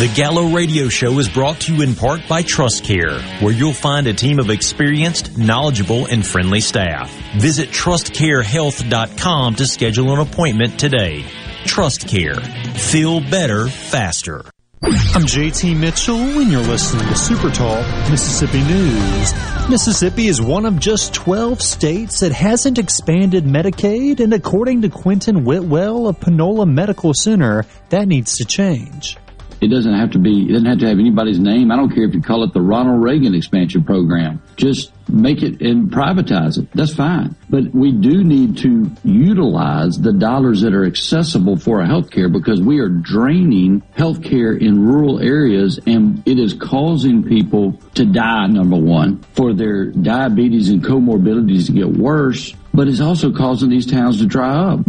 The 0.00 0.10
Gallo 0.14 0.54
Radio 0.54 0.88
Show 0.88 1.18
is 1.18 1.28
brought 1.28 1.60
to 1.60 1.74
you 1.74 1.82
in 1.82 1.94
part 1.94 2.26
by 2.26 2.40
Trust 2.40 2.84
Care, 2.84 3.20
where 3.40 3.52
you'll 3.52 3.74
find 3.74 4.06
a 4.06 4.14
team 4.14 4.38
of 4.38 4.48
experienced, 4.48 5.36
knowledgeable, 5.36 6.06
and 6.06 6.26
friendly 6.26 6.62
staff. 6.62 7.14
Visit 7.36 7.68
trustcarehealth.com 7.68 9.56
to 9.56 9.66
schedule 9.66 10.14
an 10.14 10.20
appointment 10.20 10.80
today. 10.80 11.26
Trust 11.66 12.08
Care. 12.08 12.36
Feel 12.36 13.20
better 13.20 13.68
faster. 13.68 14.44
I'm 14.82 15.24
JT 15.26 15.76
Mitchell, 15.76 16.16
and 16.16 16.50
you're 16.50 16.62
listening 16.62 17.06
to 17.06 17.14
Super 17.14 17.50
Talk 17.50 17.86
Mississippi 18.10 18.62
News. 18.62 19.34
Mississippi 19.68 20.26
is 20.26 20.40
one 20.40 20.64
of 20.64 20.78
just 20.78 21.12
12 21.12 21.60
states 21.60 22.20
that 22.20 22.32
hasn't 22.32 22.78
expanded 22.78 23.44
Medicaid, 23.44 24.20
and 24.20 24.32
according 24.32 24.82
to 24.82 24.88
Quentin 24.88 25.44
Whitwell 25.44 26.08
of 26.08 26.18
Panola 26.18 26.66
Medical 26.66 27.12
Center, 27.12 27.66
that 27.90 28.08
needs 28.08 28.38
to 28.38 28.46
change. 28.46 29.18
It 29.60 29.68
doesn't 29.68 29.92
have 29.92 30.12
to 30.12 30.18
be, 30.18 30.48
it 30.48 30.52
doesn't 30.52 30.66
have 30.66 30.78
to 30.78 30.88
have 30.88 30.98
anybody's 30.98 31.38
name. 31.38 31.70
I 31.70 31.76
don't 31.76 31.94
care 31.94 32.04
if 32.04 32.14
you 32.14 32.22
call 32.22 32.44
it 32.44 32.52
the 32.52 32.62
Ronald 32.62 33.02
Reagan 33.02 33.34
expansion 33.34 33.84
program. 33.84 34.42
Just 34.56 34.92
make 35.08 35.42
it 35.42 35.60
and 35.60 35.90
privatize 35.90 36.58
it. 36.58 36.70
That's 36.72 36.94
fine. 36.94 37.36
But 37.50 37.74
we 37.74 37.92
do 37.92 38.24
need 38.24 38.56
to 38.58 38.90
utilize 39.04 39.98
the 39.98 40.12
dollars 40.12 40.62
that 40.62 40.72
are 40.72 40.86
accessible 40.86 41.56
for 41.56 41.80
healthcare 41.80 42.32
because 42.32 42.60
we 42.62 42.78
are 42.78 42.88
draining 42.88 43.82
healthcare 43.96 44.58
in 44.60 44.84
rural 44.84 45.20
areas 45.20 45.78
and 45.86 46.22
it 46.26 46.38
is 46.38 46.54
causing 46.54 47.22
people 47.22 47.78
to 47.94 48.04
die, 48.04 48.46
number 48.46 48.76
one, 48.76 49.22
for 49.34 49.52
their 49.52 49.86
diabetes 49.86 50.70
and 50.70 50.82
comorbidities 50.82 51.66
to 51.66 51.72
get 51.72 51.88
worse, 51.88 52.54
but 52.72 52.88
it's 52.88 53.00
also 53.00 53.32
causing 53.32 53.68
these 53.68 53.86
towns 53.86 54.18
to 54.18 54.26
dry 54.26 54.54
up. 54.54 54.80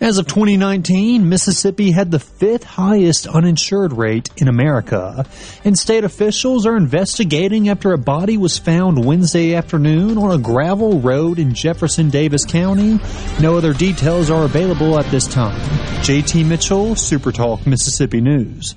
As 0.00 0.16
of 0.16 0.28
2019, 0.28 1.28
Mississippi 1.28 1.90
had 1.90 2.12
the 2.12 2.20
fifth 2.20 2.62
highest 2.62 3.26
uninsured 3.26 3.92
rate 3.92 4.30
in 4.36 4.46
America, 4.46 5.26
and 5.64 5.76
state 5.76 6.04
officials 6.04 6.66
are 6.66 6.76
investigating 6.76 7.68
after 7.68 7.92
a 7.92 7.98
body 7.98 8.36
was 8.36 8.58
found 8.58 9.04
Wednesday 9.04 9.56
afternoon 9.56 10.16
on 10.16 10.30
a 10.30 10.42
gravel 10.42 11.00
road 11.00 11.40
in 11.40 11.52
Jefferson 11.52 12.10
Davis 12.10 12.44
County. 12.44 13.00
No 13.40 13.56
other 13.56 13.72
details 13.72 14.30
are 14.30 14.44
available 14.44 15.00
at 15.00 15.10
this 15.10 15.26
time. 15.26 15.60
JT 16.02 16.46
Mitchell, 16.46 16.90
Supertalk 16.90 17.66
Mississippi 17.66 18.20
News. 18.20 18.76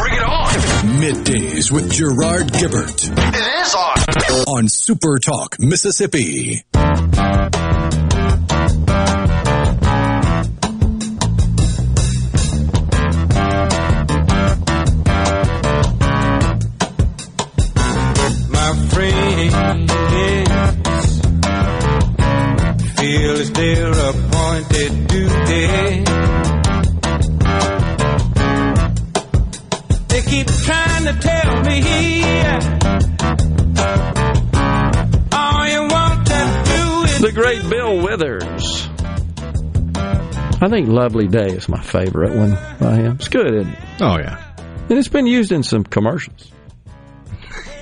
Bring 0.00 0.14
it 0.14 0.22
on. 0.22 0.48
Middays 0.98 1.70
with 1.70 1.92
Gerard 1.92 2.46
Gibert. 2.52 3.04
It 3.04 3.60
is 3.60 3.74
on. 3.74 3.98
On 4.48 4.68
Super 4.68 5.18
Talk, 5.18 5.58
Mississippi. 5.58 6.64
My 18.48 18.72
friend 18.88 19.90
feel 22.96 23.36
is 23.36 23.52
their 23.52 23.90
appointed 23.90 25.08
duty. 25.08 26.09
Trying 31.02 31.14
to 31.14 31.20
tell 31.20 31.62
me 31.64 31.80
all 35.32 35.66
you 35.68 35.88
want 35.92 36.26
to 36.26 36.62
do 36.66 37.02
is 37.04 37.20
The 37.20 37.32
great 37.32 37.68
Bill 37.68 38.02
Withers. 38.02 38.88
I 40.62 40.68
think 40.68 40.88
Lovely 40.88 41.26
Day 41.26 41.46
is 41.46 41.68
my 41.68 41.80
favorite 41.82 42.34
one 42.36 42.50
by 42.78 42.96
him. 42.96 43.12
It's 43.14 43.28
good, 43.28 43.54
isn't 43.54 43.72
it? 43.72 43.78
Oh, 44.00 44.18
yeah. 44.18 44.44
And 44.90 44.98
it's 44.98 45.08
been 45.08 45.26
used 45.26 45.52
in 45.52 45.62
some 45.62 45.84
commercials. 45.84 46.50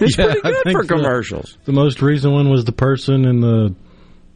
It's 0.00 0.16
Yeah, 0.16 0.26
pretty 0.26 0.40
I 0.44 0.50
good 0.52 0.62
think 0.64 0.76
for 0.78 0.82
the- 0.86 0.94
commercials. 0.94 1.58
The 1.64 1.72
most 1.72 2.00
recent 2.02 2.32
one 2.32 2.48
was 2.50 2.64
the 2.64 2.72
person 2.72 3.24
in 3.24 3.40
the 3.40 3.74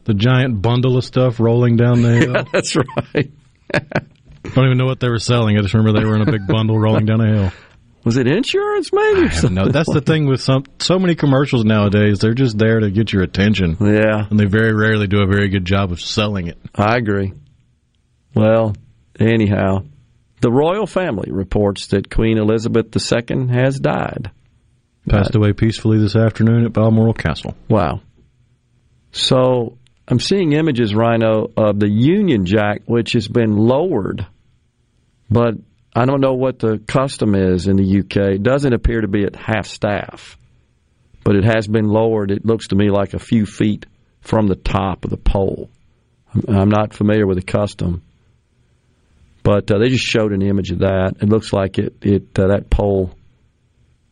the 0.05 0.13
giant 0.13 0.61
bundle 0.61 0.97
of 0.97 1.05
stuff 1.05 1.39
rolling 1.39 1.77
down 1.77 2.01
the 2.01 2.09
hill. 2.17 2.33
Yeah, 2.33 2.43
that's 2.51 2.75
right. 2.75 3.31
I 3.73 3.79
Don't 4.53 4.65
even 4.65 4.77
know 4.77 4.85
what 4.85 4.99
they 4.99 5.07
were 5.07 5.19
selling. 5.19 5.57
I 5.57 5.61
just 5.61 5.73
remember 5.73 5.97
they 5.97 6.05
were 6.05 6.17
in 6.17 6.27
a 6.27 6.31
big 6.31 6.45
bundle 6.45 6.77
rolling 6.77 7.05
down 7.05 7.21
a 7.21 7.27
hill. 7.33 7.51
Was 8.05 8.17
it 8.17 8.27
insurance, 8.27 8.91
maybe? 8.91 9.29
No, 9.49 9.69
that's 9.69 9.91
the 9.91 10.01
thing 10.01 10.27
with 10.27 10.41
some 10.41 10.65
so 10.79 10.99
many 10.99 11.15
commercials 11.15 11.63
nowadays. 11.63 12.19
They're 12.19 12.33
just 12.33 12.57
there 12.57 12.81
to 12.81 12.91
get 12.91 13.13
your 13.13 13.23
attention. 13.23 13.77
Yeah, 13.79 14.27
and 14.29 14.37
they 14.39 14.45
very 14.45 14.73
rarely 14.73 15.07
do 15.07 15.21
a 15.21 15.27
very 15.27 15.47
good 15.47 15.65
job 15.65 15.91
of 15.91 16.01
selling 16.01 16.47
it. 16.47 16.57
I 16.75 16.97
agree. 16.97 17.33
Well, 18.35 18.75
anyhow, 19.19 19.85
the 20.41 20.51
royal 20.51 20.87
family 20.87 21.31
reports 21.31 21.87
that 21.87 22.09
Queen 22.09 22.37
Elizabeth 22.37 22.87
II 22.93 23.47
has 23.47 23.79
died. 23.79 24.31
Passed 25.07 25.35
away 25.35 25.53
peacefully 25.53 25.99
this 25.99 26.15
afternoon 26.15 26.65
at 26.65 26.73
Balmoral 26.73 27.13
Castle. 27.13 27.55
Wow. 27.69 28.01
So 29.11 29.77
I'm 30.07 30.19
seeing 30.19 30.53
images, 30.53 30.93
Rhino, 30.95 31.51
of 31.55 31.79
the 31.79 31.89
Union 31.89 32.45
Jack, 32.45 32.81
which 32.85 33.13
has 33.13 33.27
been 33.27 33.55
lowered, 33.55 34.25
but 35.29 35.55
I 35.95 36.05
don't 36.05 36.21
know 36.21 36.33
what 36.33 36.59
the 36.59 36.79
custom 36.79 37.35
is 37.35 37.67
in 37.67 37.77
the 37.77 37.99
UK. 37.99 38.35
It 38.35 38.43
doesn't 38.43 38.73
appear 38.73 39.01
to 39.01 39.07
be 39.07 39.25
at 39.25 39.35
half 39.35 39.67
staff, 39.67 40.37
but 41.23 41.35
it 41.35 41.43
has 41.43 41.67
been 41.67 41.87
lowered. 41.87 42.31
It 42.31 42.45
looks 42.45 42.69
to 42.69 42.75
me 42.75 42.89
like 42.89 43.13
a 43.13 43.19
few 43.19 43.45
feet 43.45 43.85
from 44.21 44.47
the 44.47 44.55
top 44.55 45.05
of 45.05 45.11
the 45.11 45.17
pole. 45.17 45.69
I'm- 46.47 46.69
not 46.69 46.93
familiar 46.93 47.27
with 47.27 47.37
the 47.37 47.43
custom, 47.43 48.01
but 49.43 49.69
uh, 49.69 49.77
they 49.77 49.89
just 49.89 50.05
showed 50.05 50.31
an 50.31 50.41
image 50.41 50.71
of 50.71 50.79
that. 50.79 51.17
It 51.21 51.29
looks 51.29 51.53
like 51.53 51.77
it, 51.77 51.93
it 52.01 52.39
uh, 52.39 52.47
that 52.47 52.71
pole 52.71 53.11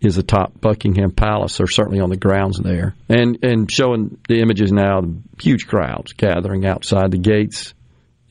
is 0.02 0.18
atop 0.18 0.60
Buckingham 0.60 1.12
Palace, 1.12 1.60
or 1.60 1.68
certainly 1.68 2.00
on 2.00 2.10
the 2.10 2.18
grounds 2.18 2.60
there, 2.60 2.96
and 3.10 3.40
and 3.44 3.72
showing 3.72 4.20
the 4.28 4.40
images 4.40 4.72
now, 4.72 5.02
huge 5.40 5.66
crowds 5.66 6.14
gathering 6.14 6.66
outside 6.66 7.10
the 7.10 7.18
gates 7.18 7.74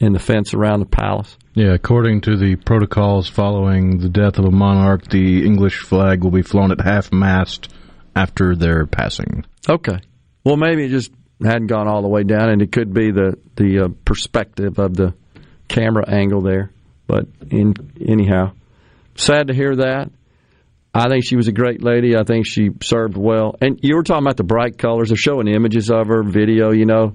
and 0.01 0.15
the 0.15 0.19
fence 0.19 0.55
around 0.55 0.81
the 0.81 0.87
palace. 0.87 1.37
Yeah, 1.55 1.75
according 1.75 2.23
to 2.23 2.37
the 2.37 2.57
protocols 2.57 3.29
following 3.29 3.99
the 3.99 4.09
death 4.09 4.39
of 4.39 4.45
a 4.45 4.51
monarch, 4.51 5.09
the 5.09 5.45
English 5.45 5.81
flag 5.81 6.23
will 6.23 6.31
be 6.31 6.43
flown 6.43 6.73
at 6.73 6.81
half 6.81 7.13
mast 7.13 7.73
after 8.17 8.57
their 8.57 8.87
passing. 8.87 9.45
Okay, 9.69 9.99
well 10.45 10.57
maybe 10.57 10.85
it 10.85 10.91
just 10.91 11.13
hadn't 11.43 11.69
gone 11.69 11.89
all 11.89 12.03
the 12.03 12.09
way 12.09 12.23
down, 12.23 12.51
and 12.51 12.63
it 12.63 12.73
could 12.73 12.93
be 12.93 13.11
the 13.11 13.37
the 13.57 13.85
uh, 13.85 13.89
perspective 14.05 14.79
of 14.79 14.95
the 14.95 15.15
camera 15.69 16.09
angle 16.09 16.41
there. 16.41 16.71
But 17.07 17.27
in 17.51 17.75
anyhow, 18.01 18.53
sad 19.17 19.49
to 19.49 19.55
hear 19.55 19.77
that. 19.77 20.11
I 20.93 21.09
think 21.09 21.25
she 21.25 21.37
was 21.37 21.47
a 21.47 21.53
great 21.53 21.83
lady. 21.83 22.17
I 22.17 22.25
think 22.25 22.47
she 22.47 22.71
served 22.83 23.17
well. 23.17 23.55
And 23.61 23.79
you 23.83 23.95
were 23.95 24.03
talking 24.03 24.25
about 24.25 24.37
the 24.37 24.45
bright 24.45 24.77
colors. 24.77 25.09
They're 25.11 25.17
showing 25.17 25.47
images 25.47 25.89
of 25.89 26.09
her, 26.09 26.25
video, 26.25 26.73
you 26.73 26.85
know. 26.85 27.15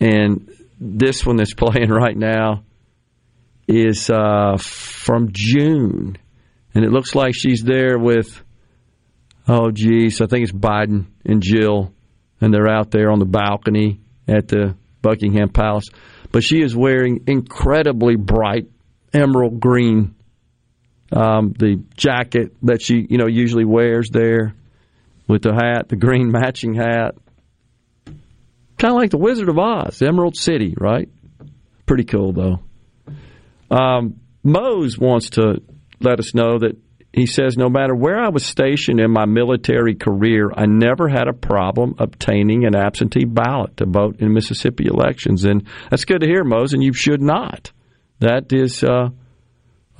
And 0.00 0.48
this 0.80 1.24
one 1.24 1.36
that's 1.36 1.54
playing 1.54 1.90
right 1.90 2.16
now 2.16 2.64
is 3.68 4.10
uh, 4.10 4.56
from 4.58 5.28
June. 5.32 6.16
And 6.74 6.84
it 6.84 6.90
looks 6.90 7.14
like 7.14 7.34
she's 7.34 7.62
there 7.62 7.98
with, 7.98 8.42
oh, 9.46 9.70
geez, 9.70 10.20
I 10.20 10.26
think 10.26 10.44
it's 10.44 10.52
Biden 10.52 11.06
and 11.24 11.42
Jill. 11.42 11.92
And 12.40 12.52
they're 12.52 12.68
out 12.68 12.90
there 12.90 13.10
on 13.10 13.18
the 13.18 13.26
balcony 13.26 14.00
at 14.26 14.48
the 14.48 14.76
Buckingham 15.02 15.50
Palace. 15.50 15.88
But 16.32 16.42
she 16.42 16.62
is 16.62 16.74
wearing 16.74 17.24
incredibly 17.26 18.16
bright 18.16 18.68
emerald 19.12 19.60
green 19.60 20.14
um, 21.12 21.52
the 21.58 21.82
jacket 21.96 22.54
that 22.62 22.80
she 22.82 23.06
you 23.08 23.18
know 23.18 23.26
usually 23.26 23.64
wears 23.64 24.10
there 24.10 24.54
with 25.26 25.42
the 25.42 25.52
hat, 25.52 25.88
the 25.88 25.96
green 25.96 26.30
matching 26.32 26.74
hat, 26.74 27.16
kind 28.80 28.92
of 28.92 28.98
like 28.98 29.10
the 29.10 29.18
Wizard 29.18 29.48
of 29.48 29.58
Oz, 29.58 30.02
Emerald 30.02 30.36
City, 30.36 30.74
right? 30.76 31.08
Pretty 31.86 32.04
cool 32.04 32.32
though. 32.32 32.60
Um, 33.70 34.20
Mose 34.42 34.98
wants 34.98 35.30
to 35.30 35.62
let 36.00 36.18
us 36.18 36.34
know 36.34 36.58
that 36.58 36.76
he 37.12 37.26
says 37.26 37.56
no 37.56 37.68
matter 37.68 37.94
where 37.94 38.18
I 38.18 38.28
was 38.30 38.44
stationed 38.44 39.00
in 39.00 39.10
my 39.10 39.26
military 39.26 39.94
career, 39.94 40.50
I 40.54 40.66
never 40.66 41.08
had 41.08 41.28
a 41.28 41.32
problem 41.32 41.96
obtaining 41.98 42.64
an 42.64 42.74
absentee 42.74 43.24
ballot 43.24 43.76
to 43.78 43.86
vote 43.86 44.20
in 44.20 44.32
Mississippi 44.32 44.86
elections, 44.86 45.44
and 45.44 45.66
that's 45.90 46.04
good 46.04 46.20
to 46.22 46.26
hear, 46.26 46.44
Mose, 46.44 46.72
and 46.72 46.82
you 46.82 46.92
should 46.92 47.22
not. 47.22 47.72
That 48.18 48.52
is. 48.52 48.82
Uh, 48.82 49.10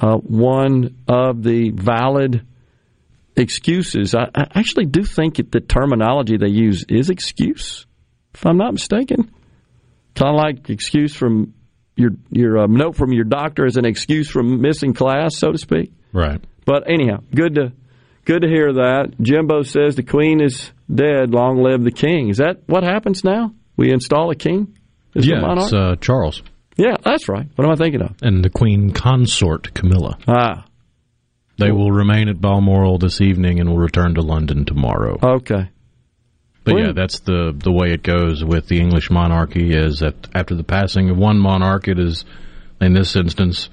uh, 0.01 0.17
one 0.17 0.97
of 1.09 1.43
the 1.43 1.71
valid 1.71 2.47
excuses. 3.37 4.15
I, 4.15 4.31
I 4.35 4.47
actually 4.55 4.87
do 4.87 5.05
think 5.05 5.39
it, 5.39 5.53
the 5.53 5.61
terminology 5.61 6.37
they 6.37 6.49
use 6.49 6.85
is 6.89 7.11
excuse, 7.11 7.87
if 8.35 8.47
I'm 8.47 8.57
not 8.57 8.73
mistaken. 8.73 9.31
Kind 10.15 10.37
of 10.37 10.37
like 10.37 10.71
excuse 10.71 11.15
from 11.15 11.55
your 11.97 12.11
your 12.31 12.59
uh, 12.59 12.67
note 12.67 12.97
from 12.97 13.13
your 13.13 13.25
doctor 13.25 13.65
as 13.67 13.77
an 13.77 13.85
excuse 13.85 14.29
from 14.29 14.61
missing 14.61 14.95
class, 14.95 15.37
so 15.37 15.53
to 15.53 15.59
speak. 15.59 15.93
Right. 16.13 16.43
But 16.65 16.91
anyhow, 16.91 17.23
good 17.35 17.55
to 17.57 17.73
good 18.25 18.43
to 18.43 18.49
hear 18.49 18.73
that. 18.75 19.15
Jimbo 19.21 19.63
says 19.63 19.97
the 19.97 20.03
queen 20.03 20.41
is 20.41 20.71
dead. 20.93 21.31
Long 21.31 21.63
live 21.63 21.85
the 21.85 21.93
king. 21.93 22.29
Is 22.29 22.39
that 22.39 22.63
what 22.67 22.83
happens 22.83 23.23
now? 23.25 23.55
We 23.77 23.93
install 23.93 24.31
a 24.31 24.37
king 24.37 24.77
the 25.13 25.27
yeah, 25.27 25.55
it's 25.57 25.73
uh, 25.73 25.97
Charles. 26.01 26.43
yeah, 26.77 26.97
that's 27.03 27.29
right. 27.29 27.47
What 27.57 27.65
am 27.65 27.73
I 27.73 27.77
thinking 27.77 28.03
of? 28.03 28.15
And 28.23 28.45
the 28.45 28.51
Queen 28.51 28.93
Consort, 28.93 29.75
Camilla. 29.75 30.19
Ah. 30.29 30.65
They 31.59 31.73
will 31.73 31.91
remain 31.91 32.29
at 32.29 32.41
Balmoral 32.41 32.99
this 32.99 33.21
evening 33.21 33.61
and 33.61 33.69
will 33.69 33.79
return 33.79 34.15
to 34.15 34.23
London 34.23 34.65
tomorrow. 34.65 35.19
Okay. 35.23 35.69
But 36.65 36.77
yeah, 36.77 36.93
that's 36.93 37.21
the 37.21 37.55
the 37.57 37.73
way 37.73 37.93
it 37.93 38.03
goes 38.03 38.45
with 38.45 38.69
the 38.69 38.81
English 38.81 39.11
monarchy. 39.11 39.75
Is 39.75 40.01
that 40.01 40.29
after 40.35 40.55
the 40.55 40.65
passing 40.65 41.11
of 41.11 41.17
one 41.17 41.39
monarch, 41.39 41.89
it 41.89 41.99
is 41.99 42.25
in 42.81 42.93
this 42.93 43.17
instance 43.17 43.71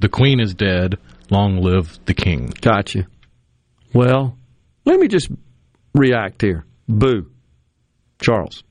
the 0.00 0.08
Queen 0.08 0.40
is 0.40 0.54
dead. 0.54 0.98
Long 1.30 1.60
live 1.60 1.98
the 2.04 2.14
King. 2.14 2.52
Gotcha. 2.60 3.06
Well, 3.92 4.36
let 4.84 5.00
me 5.00 5.08
just 5.08 5.28
react 5.94 6.42
here. 6.42 6.64
Boo. 6.88 7.30
Charles. 8.20 8.62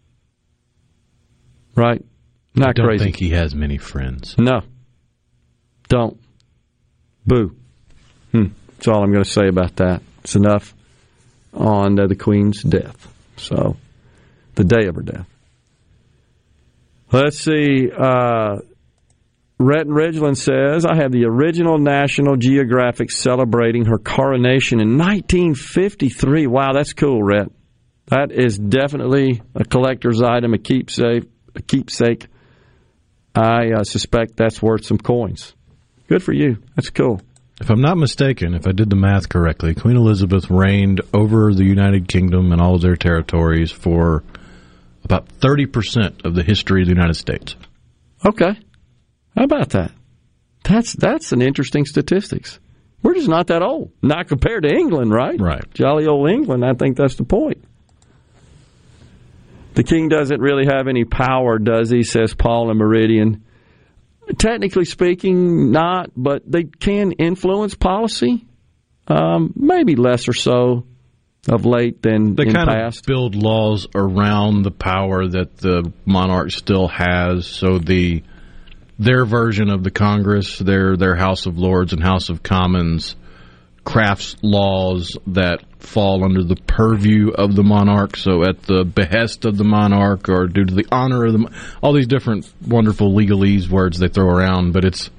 Right? 1.76 2.03
Not 2.56 2.69
I 2.69 2.74
don't 2.74 2.85
crazy. 2.88 3.03
think 3.03 3.18
he 3.18 3.32
has 3.32 3.53
many 3.53 3.77
friends. 3.77 4.35
No. 4.38 4.61
Don't. 5.90 6.18
Boo. 7.26 7.56
Hmm. 8.32 8.45
That's 8.69 8.88
all 8.88 9.03
I'm 9.03 9.11
going 9.11 9.24
to 9.24 9.30
say 9.30 9.48
about 9.48 9.76
that. 9.77 10.02
It's 10.24 10.35
enough 10.35 10.74
on 11.53 12.00
uh, 12.00 12.08
the 12.08 12.16
Queen's 12.16 12.64
death. 12.64 13.11
So, 13.38 13.75
the 14.55 14.64
day 14.64 14.88
of 14.88 14.95
her 14.95 15.01
death. 15.01 15.27
Let's 17.11 17.39
see. 17.39 17.89
Uh, 17.91 18.57
Rhett 19.57 19.85
and 19.85 19.95
Ridgeland 19.95 20.38
says, 20.38 20.85
I 20.85 20.95
have 20.95 21.11
the 21.11 21.25
original 21.25 21.77
National 21.77 22.35
Geographic 22.35 23.09
celebrating 23.09 23.85
her 23.85 23.97
coronation 23.97 24.81
in 24.81 24.97
1953. 24.97 26.47
Wow, 26.47 26.73
that's 26.73 26.93
cool, 26.93 27.23
Rhett. 27.23 27.49
That 28.07 28.31
is 28.31 28.57
definitely 28.57 29.41
a 29.55 29.64
collector's 29.64 30.22
item, 30.22 30.53
a 30.53 30.57
keepsake. 30.57 31.23
A 31.55 31.61
keepsake. 31.61 32.27
I 33.33 33.72
uh, 33.72 33.83
suspect 33.83 34.35
that's 34.35 34.61
worth 34.61 34.85
some 34.85 34.97
coins. 34.97 35.53
Good 36.07 36.22
for 36.22 36.33
you. 36.33 36.57
That's 36.75 36.89
cool. 36.89 37.22
If 37.61 37.69
I'm 37.69 37.82
not 37.82 37.98
mistaken, 37.98 38.53
if 38.53 38.67
I 38.67 38.74
did 38.74 38.90
the 38.90 38.98
math 38.98 39.30
correctly, 39.30 39.74
Queen 39.74 39.95
Elizabeth 39.95 40.50
reigned 40.50 41.01
over 41.14 41.53
the 41.53 41.64
United 41.64 42.08
Kingdom 42.08 42.51
and 42.51 42.61
all 42.61 42.75
of 42.75 42.82
their 42.82 42.98
territories 42.98 43.72
for 43.72 44.24
about 45.06 45.30
30% 45.40 46.25
of 46.25 46.35
the 46.35 46.43
history 46.43 46.82
of 46.82 46.88
the 46.88 46.93
United 46.93 47.14
States. 47.14 47.56
Okay. 48.25 48.59
How 49.38 49.43
about 49.43 49.69
that? 49.69 49.92
That's 50.64 50.93
that's 50.93 51.32
an 51.32 51.42
interesting 51.42 51.85
statistics. 51.85 52.59
We're 53.03 53.14
just 53.14 53.30
not 53.30 53.48
that 53.48 53.61
old. 53.61 53.92
Not 54.01 54.27
compared 54.27 54.64
to 54.64 54.74
England, 54.74 55.11
right? 55.14 55.40
Right. 55.40 55.64
Jolly 55.74 56.08
old 56.08 56.27
England. 56.30 56.66
I 56.66 56.74
think 56.74 56.98
that's 56.98 57.16
the 57.16 57.24
point. 57.24 57.64
The 59.75 59.84
king 59.84 60.09
doesn't 60.09 60.42
really 60.42 60.66
have 60.66 60.88
any 60.88 61.06
power, 61.06 61.59
does 61.59 61.90
he? 61.90 62.03
Says 62.03 62.34
Paul 62.34 62.69
and 62.69 62.80
Meridian. 62.80 63.43
Technically 64.38 64.86
speaking, 64.86 65.72
not, 65.72 66.12
but 66.16 66.50
they 66.50 66.64
can 66.64 67.12
influence 67.14 67.76
policy. 67.76 68.45
Um, 69.08 69.54
maybe 69.56 69.95
less 69.95 70.28
or 70.28 70.34
so 70.34 70.86
of 71.48 71.66
late 71.66 72.02
than 72.02 72.36
They 72.36 72.48
in 72.48 72.54
kind 72.54 72.68
past. 72.70 73.00
of 73.02 73.06
build 73.06 73.36
laws 73.36 73.88
around 73.94 74.64
the 74.64 74.72
power 74.72 75.28
that 75.28 75.58
the 75.58 75.92
monarch 76.06 76.52
still 76.52 76.88
has. 76.88 77.45
So 77.45 77.78
the 77.78 78.24
their 78.98 79.26
version 79.26 79.70
of 79.70 79.84
the 79.84 79.92
Congress, 79.92 80.58
their 80.58 80.98
their 80.98 81.16
House 81.16 81.45
of 81.45 81.58
Lords 81.60 81.94
and 81.94 82.02
House 82.02 82.30
of 82.30 82.42
Commons, 82.42 83.16
crafts 83.84 84.36
laws 84.42 85.18
that 85.28 85.64
fall 85.85 86.23
under 86.23 86.43
the 86.43 86.55
purview 86.55 87.30
of 87.31 87.55
the 87.55 87.64
monarch, 87.64 88.17
so 88.17 88.43
at 88.43 88.64
the 88.64 88.83
behest 88.83 89.45
of 89.45 89.57
the 89.57 89.64
monarch 89.64 90.30
or 90.30 90.47
due 90.47 90.65
to 90.65 90.73
the 90.73 90.88
honor 90.91 91.25
of 91.25 91.33
the 91.33 91.51
all 91.81 91.93
these 91.93 92.07
different 92.07 92.51
wonderful 92.65 93.14
legalese 93.14 93.69
words 93.69 93.99
they 93.99 94.07
throw 94.07 94.27
around, 94.27 94.73
but 94.73 94.85
it's 94.85 95.09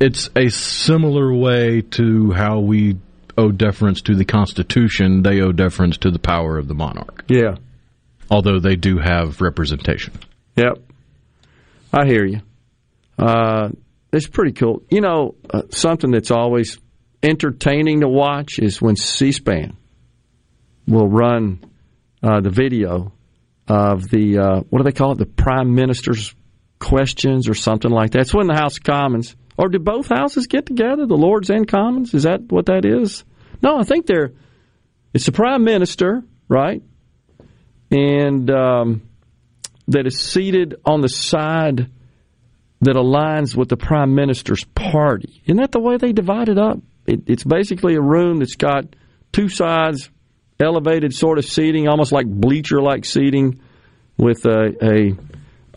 it's 0.00 0.30
a 0.36 0.48
similar 0.48 1.34
way 1.34 1.82
to 1.82 2.32
how 2.32 2.60
we 2.60 2.96
owe 3.36 3.50
deference 3.50 4.02
to 4.02 4.14
the 4.14 4.24
Constitution. 4.24 5.22
They 5.22 5.40
owe 5.40 5.52
deference 5.52 5.98
to 5.98 6.10
the 6.10 6.18
power 6.18 6.58
of 6.58 6.68
the 6.68 6.74
monarch. 6.74 7.24
Yeah. 7.28 7.56
Although 8.30 8.60
they 8.60 8.76
do 8.76 8.98
have 8.98 9.40
representation. 9.40 10.14
Yep. 10.56 10.78
I 11.92 12.06
hear 12.06 12.24
you. 12.24 12.40
Uh, 13.18 13.70
it's 14.12 14.28
pretty 14.28 14.52
cool. 14.52 14.82
You 14.90 15.00
know, 15.00 15.34
uh, 15.52 15.62
something 15.70 16.10
that's 16.10 16.30
always 16.30 16.78
entertaining 17.22 18.00
to 18.00 18.08
watch 18.08 18.58
is 18.58 18.80
when 18.80 18.96
C-SPAN 18.96 19.76
will 20.86 21.08
run 21.08 21.64
uh, 22.22 22.40
the 22.40 22.50
video 22.50 23.12
of 23.68 24.08
the 24.08 24.38
uh, 24.38 24.60
what 24.68 24.78
do 24.80 24.84
they 24.84 24.92
call 24.92 25.12
it? 25.12 25.18
The 25.18 25.26
Prime 25.26 25.74
Minister's 25.74 26.34
questions 26.78 27.48
or 27.48 27.54
something 27.54 27.90
like 27.90 28.12
that. 28.12 28.20
It's 28.20 28.34
when 28.34 28.46
the 28.46 28.54
House 28.54 28.78
of 28.78 28.84
Commons 28.84 29.36
or 29.56 29.68
do 29.68 29.78
both 29.78 30.08
houses 30.08 30.46
get 30.46 30.66
together, 30.66 31.06
the 31.06 31.16
Lords 31.16 31.50
and 31.50 31.68
Commons? 31.68 32.14
Is 32.14 32.22
that 32.22 32.50
what 32.50 32.66
that 32.66 32.84
is? 32.84 33.24
No, 33.62 33.78
I 33.78 33.84
think 33.84 34.06
they're. 34.06 34.32
It's 35.12 35.26
the 35.26 35.32
Prime 35.32 35.64
Minister, 35.64 36.22
right? 36.48 36.82
And 37.90 38.50
um, 38.50 39.02
that 39.88 40.06
is 40.06 40.18
seated 40.18 40.76
on 40.84 41.00
the 41.00 41.08
side 41.08 41.90
that 42.80 42.96
aligns 42.96 43.54
with 43.54 43.68
the 43.68 43.76
Prime 43.76 44.14
Minister's 44.14 44.64
party. 44.64 45.42
Isn't 45.44 45.58
that 45.58 45.72
the 45.72 45.80
way 45.80 45.98
they 45.98 46.12
divide 46.12 46.48
it 46.48 46.58
up? 46.58 46.78
It, 47.10 47.22
it's 47.26 47.44
basically 47.44 47.96
a 47.96 48.00
room 48.00 48.38
that's 48.38 48.56
got 48.56 48.84
two 49.32 49.48
sides, 49.48 50.10
elevated 50.60 51.14
sort 51.14 51.38
of 51.38 51.44
seating, 51.44 51.88
almost 51.88 52.12
like 52.12 52.26
bleacher 52.26 52.80
like 52.80 53.04
seating, 53.04 53.60
with 54.16 54.44
a, 54.46 54.74
a 54.82 55.16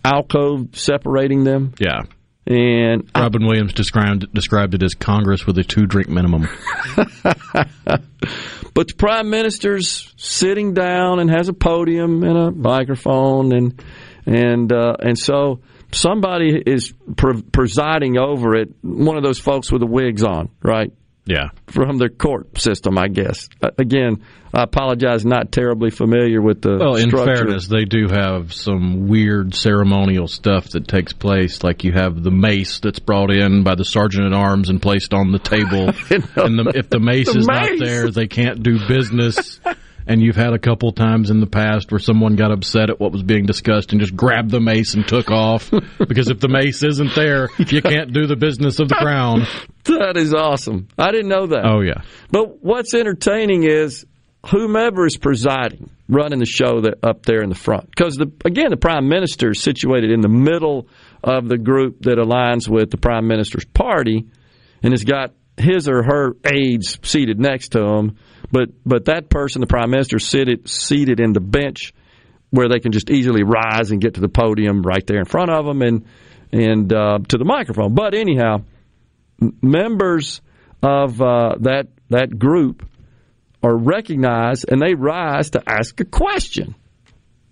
alcove 0.06 0.70
separating 0.74 1.44
them. 1.44 1.74
Yeah. 1.80 2.02
And 2.45 3.10
Robin 3.16 3.45
Williams 3.45 3.72
described 3.72 4.34
described 4.34 4.74
it 4.74 4.84
as 4.84 4.95
Congress 4.95 5.48
with 5.48 5.58
a 5.60 5.64
two 5.64 5.86
drink 5.86 6.10
minimum. 6.10 6.50
but 6.95 8.88
the 8.88 8.94
prime 8.98 9.30
minister's 9.30 10.14
sitting 10.18 10.74
down 10.74 11.20
and 11.20 11.30
has 11.30 11.48
a 11.48 11.53
podium 11.53 12.22
and 12.22 12.38
a 12.38 12.52
microphone 12.52 13.53
and 13.53 13.82
and 14.26 14.74
uh, 14.74 14.98
and 15.00 15.18
so 15.18 15.62
somebody 15.94 16.62
is 16.66 16.94
pre- 17.16 17.42
presiding 17.44 18.18
over 18.18 18.56
it. 18.56 18.74
One 18.82 19.16
of 19.16 19.24
those 19.24 19.40
folks 19.40 19.72
with 19.72 19.80
the 19.80 19.88
wigs 19.88 20.24
on, 20.24 20.50
right? 20.62 20.92
Yeah. 21.26 21.50
From 21.68 21.98
the 21.98 22.10
court 22.10 22.60
system, 22.60 22.98
I 22.98 23.08
guess. 23.08 23.48
Uh, 23.61 23.69
again, 23.77 24.24
I 24.53 24.64
apologize, 24.64 25.26
not 25.26 25.52
terribly 25.52 25.90
familiar 25.90 26.42
with 26.42 26.61
the. 26.61 26.77
Well, 26.77 26.95
in 26.95 27.08
structure. 27.10 27.35
fairness, 27.35 27.68
they 27.68 27.85
do 27.85 28.08
have 28.10 28.53
some 28.53 29.08
weird 29.08 29.56
ceremonial 29.56 30.27
stuff 30.27 30.69
that 30.72 30.88
takes 30.88 31.14
place. 31.14 31.64
Like 31.64 31.84
you 31.85 31.93
have 31.93 32.22
the 32.22 32.30
mace 32.32 32.80
that's 32.80 33.00
brought 33.00 33.32
in 33.32 33.64
by 33.64 33.76
the 33.76 33.85
sergeant 33.85 34.26
at 34.26 34.34
arms 34.34 34.69
and 34.69 34.82
placed 34.82 35.14
on 35.14 35.32
the 35.32 35.40
table, 35.40 35.88
and 36.35 36.60
the, 36.60 36.74
if 36.76 36.90
the 36.90 37.00
mace 37.00 37.32
The 37.32 37.40
is 37.40 37.48
mace! 37.48 37.80
not 37.80 37.80
there, 37.80 38.11
they 38.11 38.27
can't 38.27 38.61
do 38.61 38.85
business. 38.88 39.60
And 40.08 40.22
you've 40.22 40.36
had 40.36 40.54
a 40.54 40.60
couple 40.60 40.92
times 40.92 41.30
in 41.30 41.40
the 41.40 41.48
past 41.48 41.92
where 41.92 42.00
someone 42.00 42.36
got 42.36 42.52
upset 42.52 42.90
at 42.90 43.00
what 43.00 43.12
was 43.12 43.24
being 43.24 43.46
discussed 43.46 43.92
and 43.92 44.02
just 44.02 44.16
grabbed 44.16 44.52
the 44.52 44.60
mace 44.60 44.94
and 44.94 45.08
took 45.08 45.32
off 45.32 45.72
because 46.08 46.30
if 46.30 46.40
the 46.40 46.50
mace 46.50 46.84
isn't 46.84 47.16
there, 47.16 47.50
you 47.58 47.82
can't 47.82 48.14
do 48.14 48.28
the 48.28 48.36
business 48.36 48.80
of 48.80 48.90
the 48.90 48.96
crown. 48.96 49.46
That 49.86 50.16
is 50.16 50.34
awesome. 50.34 50.88
I 50.98 51.12
didn't 51.12 51.28
know 51.28 51.48
that. 51.48 51.66
Oh 51.66 51.82
yeah. 51.82 52.04
But 52.32 52.64
what's 52.64 52.94
entertaining 52.94 53.66
is 53.66 54.06
whomever 54.50 55.06
is 55.06 55.18
presiding, 55.18 55.90
running 56.08 56.40
the 56.40 56.46
show 56.46 56.82
that 56.82 57.00
up 57.04 57.26
there 57.26 57.42
in 57.42 57.50
the 57.50 57.56
front. 57.56 57.90
Because 57.90 58.16
the 58.16 58.32
again, 58.46 58.70
the 58.70 58.78
prime 58.78 59.10
minister 59.10 59.52
is 59.52 59.62
situated 59.62 60.12
in 60.12 60.22
the 60.22 60.30
middle 60.30 60.88
of 61.24 61.48
the 61.48 61.58
group 61.58 62.02
that 62.04 62.18
aligns 62.18 62.68
with 62.68 62.92
the 62.92 62.98
prime 62.98 63.28
minister's 63.28 63.66
party, 63.66 64.28
and 64.82 64.94
has 64.94 65.04
got 65.04 65.34
his 65.58 65.88
or 65.88 66.04
her 66.04 66.36
aides 66.46 67.00
seated 67.04 67.40
next 67.40 67.70
to 67.70 67.84
him. 67.84 68.18
But 68.54 68.70
but 68.86 69.06
that 69.06 69.30
person, 69.30 69.62
the 69.62 69.68
prime 69.68 69.90
minister, 69.90 70.20
seated 70.20 70.70
seated 70.70 71.20
in 71.20 71.34
the 71.34 71.40
bench 71.40 71.92
where 72.52 72.70
they 72.70 72.80
can 72.80 72.92
just 72.92 73.10
easily 73.10 73.42
rise 73.42 73.90
and 73.90 74.00
get 74.00 74.14
to 74.14 74.22
the 74.22 74.30
podium 74.30 74.84
right 74.84 75.06
there 75.08 75.18
in 75.18 75.26
front 75.26 75.50
of 75.50 75.66
them 75.66 75.82
and 75.82 76.06
and 76.52 76.94
uh, 76.94 77.18
to 77.30 77.38
the 77.38 77.46
microphone. 77.46 77.96
But 77.96 78.14
anyhow, 78.14 78.58
members 79.60 80.40
of 80.84 81.20
uh, 81.20 81.56
that 81.62 81.88
that 82.10 82.38
group 82.38 82.88
are 83.64 83.76
recognized 83.76 84.66
and 84.70 84.80
they 84.80 84.94
rise 84.94 85.50
to 85.52 85.64
ask 85.66 86.00
a 86.00 86.06
question 86.06 86.76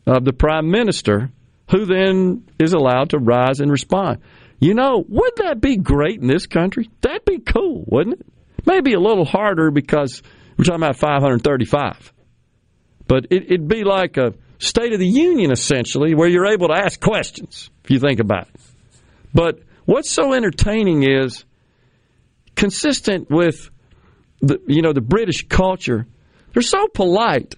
of 0.05 0.23
the 0.23 0.33
prime 0.33 0.69
minister, 0.69 1.31
who 1.71 1.85
then 1.85 2.43
is 2.59 2.73
allowed 2.73 3.09
to 3.09 3.17
rise 3.17 3.59
and 3.59 3.71
respond. 3.71 4.19
You 4.59 4.75
know, 4.75 5.03
wouldn't 5.07 5.37
that 5.37 5.61
be 5.61 5.77
great 5.77 6.21
in 6.21 6.27
this 6.27 6.45
country? 6.45 6.91
That'd 7.01 7.25
be 7.25 7.39
cool, 7.39 7.85
wouldn't 7.87 8.19
it? 8.19 8.25
Maybe 8.67 8.93
a 8.93 8.99
little 8.99 9.25
harder 9.25 9.71
because 9.71 10.21
we're 10.61 10.65
talking 10.65 10.83
about 10.83 10.97
535. 10.97 12.13
But 13.07 13.25
it, 13.31 13.45
it'd 13.45 13.67
be 13.67 13.83
like 13.83 14.17
a 14.17 14.35
State 14.59 14.93
of 14.93 14.99
the 14.99 15.07
Union, 15.07 15.51
essentially, 15.51 16.13
where 16.13 16.27
you're 16.27 16.45
able 16.45 16.67
to 16.67 16.75
ask 16.75 16.99
questions, 16.99 17.71
if 17.83 17.89
you 17.89 17.99
think 17.99 18.19
about 18.19 18.47
it. 18.53 18.61
But 19.33 19.59
what's 19.85 20.11
so 20.11 20.33
entertaining 20.33 21.01
is 21.01 21.45
consistent 22.55 23.31
with 23.31 23.71
the 24.41 24.61
you 24.67 24.83
know 24.83 24.93
the 24.93 25.01
British 25.01 25.47
culture. 25.47 26.05
They're 26.53 26.61
so 26.61 26.87
polite. 26.89 27.55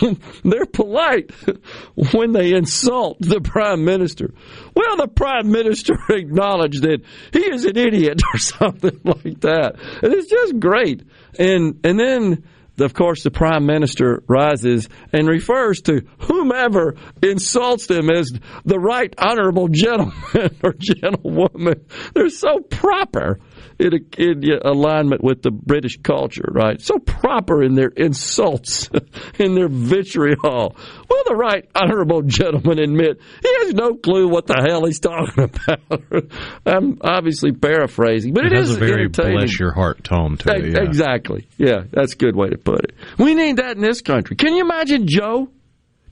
They're 0.44 0.66
polite 0.66 1.30
when 2.12 2.32
they 2.32 2.52
insult 2.52 3.18
the 3.20 3.40
prime 3.40 3.84
minister. 3.84 4.32
Well, 4.74 4.96
the 4.96 5.08
prime 5.08 5.50
minister 5.50 5.94
acknowledged 6.10 6.82
that 6.82 7.02
he 7.32 7.40
is 7.40 7.64
an 7.64 7.76
idiot 7.76 8.20
or 8.34 8.38
something 8.38 9.00
like 9.04 9.40
that. 9.40 9.76
And 10.02 10.12
it's 10.12 10.30
just 10.30 10.58
great. 10.58 11.02
And 11.38 11.80
and 11.84 11.98
then 11.98 12.44
of 12.80 12.94
course 12.94 13.22
the 13.22 13.30
prime 13.30 13.66
minister 13.66 14.22
rises 14.28 14.88
and 15.12 15.28
refers 15.28 15.80
to 15.82 16.02
whomever 16.20 16.94
insults 17.22 17.86
them 17.86 18.10
as 18.10 18.30
the 18.64 18.78
right 18.78 19.12
honorable 19.18 19.68
gentleman 19.68 20.56
or 20.62 20.74
gentlewoman. 20.78 21.84
They're 22.14 22.28
so 22.30 22.60
proper 22.60 23.38
in, 23.78 24.06
in 24.16 24.44
alignment 24.64 25.22
with 25.22 25.42
the 25.42 25.50
British 25.50 25.98
culture, 26.02 26.48
right? 26.50 26.80
So 26.80 26.98
proper 26.98 27.62
in 27.62 27.74
their 27.74 27.88
insults, 27.88 28.90
in 29.38 29.54
their 29.54 29.68
vitriol. 29.68 30.76
Will 31.08 31.24
the 31.26 31.36
right 31.36 31.68
honorable 31.74 32.22
gentleman 32.22 32.78
admit 32.78 33.20
he 33.42 33.54
has 33.64 33.74
no 33.74 33.94
clue 33.94 34.28
what 34.28 34.46
the 34.46 34.64
hell 34.68 34.84
he's 34.84 35.00
talking 35.00 35.44
about? 35.68 36.32
I'm 36.66 36.98
obviously 37.02 37.52
paraphrasing, 37.52 38.34
but 38.34 38.44
it 38.46 38.52
it 38.52 38.58
has 38.58 38.70
is 38.70 38.76
a 38.76 38.80
very 38.80 39.04
entertaining. 39.04 39.38
bless 39.38 39.58
your 39.58 39.72
heart 39.72 40.02
tone 40.04 40.36
to 40.38 40.52
it. 40.54 40.72
Yeah. 40.74 40.82
Exactly. 40.82 41.46
Yeah, 41.56 41.82
that's 41.90 42.14
a 42.14 42.16
good 42.16 42.34
way 42.36 42.48
to 42.50 42.58
put 42.70 42.84
it. 42.84 42.94
We 43.18 43.34
need 43.34 43.56
that 43.56 43.76
in 43.76 43.82
this 43.82 44.00
country. 44.02 44.36
Can 44.36 44.54
you 44.54 44.64
imagine, 44.64 45.06
Joe? 45.06 45.48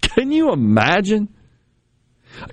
Can 0.00 0.30
you 0.32 0.52
imagine? 0.52 1.28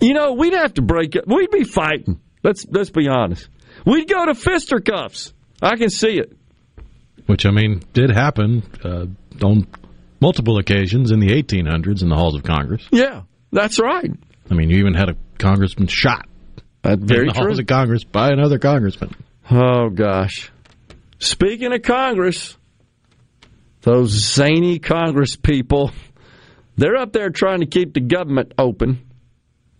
You 0.01 0.13
know, 0.13 0.33
we'd 0.33 0.53
have 0.53 0.73
to 0.75 0.81
break 0.81 1.15
it. 1.15 1.27
We'd 1.27 1.51
be 1.51 1.63
fighting. 1.63 2.19
Let's 2.43 2.65
let's 2.69 2.89
be 2.89 3.07
honest. 3.07 3.47
We'd 3.85 4.07
go 4.09 4.25
to 4.25 4.35
fisticuffs. 4.35 5.33
I 5.61 5.75
can 5.77 5.89
see 5.89 6.17
it. 6.19 6.35
Which 7.25 7.45
I 7.45 7.51
mean 7.51 7.81
did 7.93 8.09
happen 8.09 8.63
uh, 8.83 9.05
on 9.45 9.67
multiple 10.19 10.57
occasions 10.57 11.11
in 11.11 11.19
the 11.19 11.29
1800s 11.29 12.01
in 12.01 12.09
the 12.09 12.15
halls 12.15 12.35
of 12.35 12.43
Congress. 12.43 12.85
Yeah, 12.91 13.21
that's 13.51 13.79
right. 13.79 14.11
I 14.49 14.53
mean, 14.53 14.69
you 14.69 14.77
even 14.77 14.93
had 14.93 15.09
a 15.09 15.15
congressman 15.37 15.87
shot 15.87 16.27
That's 16.81 17.01
very 17.01 17.21
in 17.21 17.27
the 17.27 17.33
true. 17.33 17.45
halls 17.47 17.59
of 17.59 17.67
Congress 17.67 18.03
by 18.03 18.29
another 18.31 18.59
congressman. 18.59 19.15
Oh 19.49 19.89
gosh. 19.89 20.51
Speaking 21.19 21.73
of 21.73 21.81
Congress, 21.81 22.57
those 23.83 24.11
zany 24.11 24.79
Congress 24.79 25.35
people, 25.35 25.91
they're 26.75 26.95
up 26.95 27.13
there 27.13 27.29
trying 27.29 27.59
to 27.59 27.65
keep 27.65 27.93
the 27.93 27.99
government 27.99 28.53
open. 28.57 29.05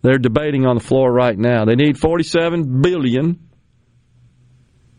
They're 0.02 0.18
debating 0.18 0.66
on 0.66 0.76
the 0.76 0.84
floor 0.84 1.10
right 1.10 1.36
now. 1.36 1.64
They 1.64 1.74
need 1.74 1.98
47 1.98 2.82
billion. 2.82 3.48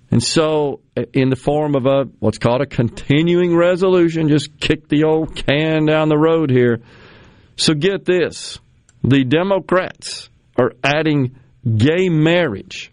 And 0.10 0.22
so 0.22 0.82
in 1.14 1.30
the 1.30 1.36
form 1.36 1.76
of 1.76 1.86
a 1.86 2.06
what's 2.20 2.40
called 2.40 2.62
a 2.62 2.66
continuing 2.66 3.56
resolution, 3.56 4.30
just 4.30 4.60
kick 4.60 4.88
the 4.88 5.04
old 5.04 5.36
can 5.36 5.86
down 5.86 6.10
the 6.10 6.18
road 6.18 6.50
here. 6.50 6.80
So 7.58 7.74
get 7.74 8.06
this. 8.06 8.60
The 9.04 9.24
Democrats 9.24 10.30
are 10.58 10.72
adding 10.84 11.38
gay 11.64 12.10
marriage 12.10 12.92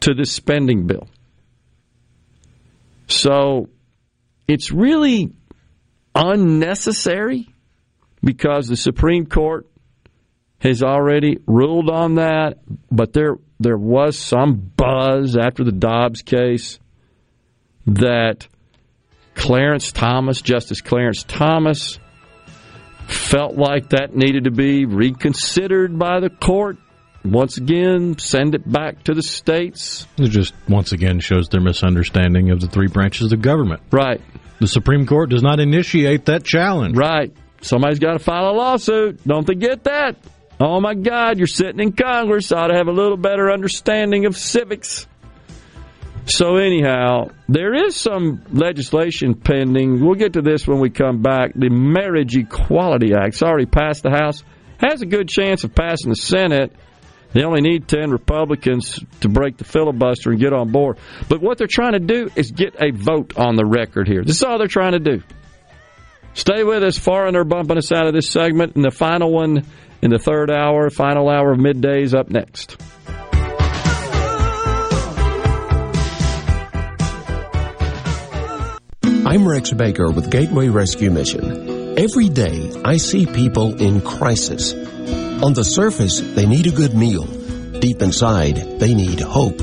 to 0.00 0.14
this 0.14 0.30
spending 0.30 0.86
bill. 0.86 1.08
So 3.08 3.68
it's 4.48 4.72
really 4.72 5.30
unnecessary 6.14 7.54
because 8.24 8.66
the 8.66 8.76
Supreme 8.76 9.26
Court 9.26 9.66
has 10.58 10.82
already 10.82 11.38
ruled 11.46 11.88
on 11.88 12.16
that, 12.16 12.58
but 12.90 13.12
there 13.12 13.36
there 13.60 13.76
was 13.76 14.18
some 14.18 14.54
buzz 14.54 15.36
after 15.36 15.64
the 15.64 15.72
Dobbs 15.72 16.22
case 16.22 16.78
that 17.86 18.48
Clarence 19.34 19.92
Thomas, 19.92 20.40
Justice 20.42 20.80
Clarence 20.80 21.24
Thomas, 21.24 21.98
felt 23.06 23.56
like 23.56 23.90
that 23.90 24.14
needed 24.14 24.44
to 24.44 24.50
be 24.50 24.84
reconsidered 24.84 25.98
by 25.98 26.20
the 26.20 26.30
court. 26.30 26.76
Once 27.24 27.58
again, 27.58 28.16
send 28.18 28.54
it 28.54 28.70
back 28.70 29.02
to 29.04 29.14
the 29.14 29.22
states. 29.22 30.06
It 30.16 30.28
just 30.28 30.54
once 30.68 30.92
again 30.92 31.20
shows 31.20 31.48
their 31.48 31.60
misunderstanding 31.60 32.50
of 32.50 32.60
the 32.60 32.68
three 32.68 32.86
branches 32.86 33.32
of 33.32 33.42
government. 33.42 33.82
Right. 33.90 34.20
The 34.60 34.68
Supreme 34.68 35.06
Court 35.06 35.30
does 35.30 35.42
not 35.42 35.60
initiate 35.60 36.26
that 36.26 36.44
challenge. 36.44 36.96
Right. 36.96 37.32
Somebody's 37.60 37.98
got 37.98 38.12
to 38.12 38.18
file 38.18 38.50
a 38.50 38.52
lawsuit. 38.52 39.26
Don't 39.26 39.46
they 39.46 39.54
get 39.54 39.84
that? 39.84 40.16
Oh 40.60 40.80
my 40.80 40.94
God, 40.94 41.38
you're 41.38 41.46
sitting 41.46 41.80
in 41.80 41.92
Congress. 41.92 42.50
Ought 42.50 42.68
to 42.68 42.74
have 42.74 42.88
a 42.88 42.92
little 42.92 43.16
better 43.16 43.50
understanding 43.50 44.26
of 44.26 44.36
civics. 44.36 45.06
So, 46.26 46.56
anyhow, 46.56 47.28
there 47.48 47.86
is 47.86 47.96
some 47.96 48.42
legislation 48.52 49.34
pending. 49.34 50.04
We'll 50.04 50.16
get 50.16 50.34
to 50.34 50.42
this 50.42 50.66
when 50.66 50.78
we 50.78 50.90
come 50.90 51.22
back. 51.22 51.52
The 51.54 51.70
Marriage 51.70 52.36
Equality 52.36 53.14
Act. 53.14 53.28
It's 53.28 53.42
already 53.42 53.66
passed 53.66 54.02
the 54.02 54.10
House, 54.10 54.42
has 54.78 55.00
a 55.00 55.06
good 55.06 55.28
chance 55.28 55.64
of 55.64 55.74
passing 55.74 56.10
the 56.10 56.16
Senate. 56.16 56.72
They 57.32 57.44
only 57.44 57.60
need 57.60 57.88
10 57.88 58.10
Republicans 58.10 58.98
to 59.20 59.28
break 59.28 59.58
the 59.58 59.64
filibuster 59.64 60.30
and 60.30 60.40
get 60.40 60.52
on 60.52 60.72
board. 60.72 60.98
But 61.28 61.42
what 61.42 61.58
they're 61.58 61.66
trying 61.66 61.92
to 61.92 61.98
do 61.98 62.30
is 62.34 62.50
get 62.50 62.74
a 62.80 62.90
vote 62.90 63.36
on 63.36 63.56
the 63.56 63.66
record 63.66 64.08
here. 64.08 64.24
This 64.24 64.36
is 64.36 64.42
all 64.42 64.58
they're 64.58 64.66
trying 64.66 64.92
to 64.92 64.98
do. 64.98 65.22
Stay 66.34 66.64
with 66.64 66.82
us. 66.82 66.96
Foreigner 66.96 67.44
bumping 67.44 67.76
us 67.76 67.92
out 67.92 68.06
of 68.06 68.14
this 68.14 68.30
segment. 68.30 68.76
And 68.76 68.84
the 68.84 68.90
final 68.90 69.32
one 69.32 69.64
in 70.00 70.10
the 70.10 70.18
third 70.18 70.50
hour, 70.50 70.88
final 70.88 71.28
hour 71.28 71.52
of 71.52 71.58
midday 71.58 72.02
is 72.02 72.14
up 72.14 72.30
next. 72.30 72.76
I'm 79.02 79.46
Rex 79.46 79.72
Baker 79.72 80.10
with 80.10 80.30
Gateway 80.30 80.68
Rescue 80.68 81.10
Mission. 81.10 81.98
Every 81.98 82.30
day, 82.30 82.72
I 82.82 82.96
see 82.96 83.26
people 83.26 83.82
in 83.82 84.00
crisis. 84.00 84.72
On 85.40 85.52
the 85.52 85.62
surface, 85.62 86.20
they 86.20 86.46
need 86.46 86.66
a 86.66 86.72
good 86.72 86.94
meal. 86.94 87.24
Deep 87.78 88.02
inside, 88.02 88.56
they 88.80 88.92
need 88.92 89.20
hope. 89.20 89.60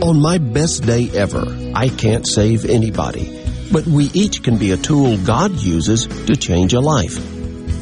On 0.00 0.22
my 0.22 0.38
best 0.38 0.84
day 0.84 1.10
ever, 1.12 1.44
I 1.74 1.88
can't 1.88 2.24
save 2.24 2.64
anybody, 2.64 3.44
but 3.72 3.84
we 3.84 4.04
each 4.14 4.44
can 4.44 4.58
be 4.58 4.70
a 4.70 4.76
tool 4.76 5.18
God 5.18 5.58
uses 5.58 6.06
to 6.06 6.36
change 6.36 6.72
a 6.72 6.80
life. 6.80 7.18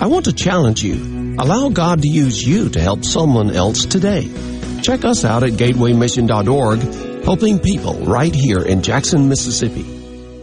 I 0.00 0.06
want 0.06 0.24
to 0.24 0.32
challenge 0.32 0.82
you. 0.82 1.36
Allow 1.38 1.68
God 1.68 2.00
to 2.00 2.08
use 2.08 2.42
you 2.42 2.70
to 2.70 2.80
help 2.80 3.04
someone 3.04 3.50
else 3.50 3.84
today. 3.84 4.30
Check 4.80 5.04
us 5.04 5.22
out 5.22 5.42
at 5.42 5.52
gatewaymission.org, 5.52 7.24
helping 7.24 7.58
people 7.58 7.94
right 8.06 8.34
here 8.34 8.62
in 8.62 8.80
Jackson, 8.80 9.28
Mississippi. 9.28 9.99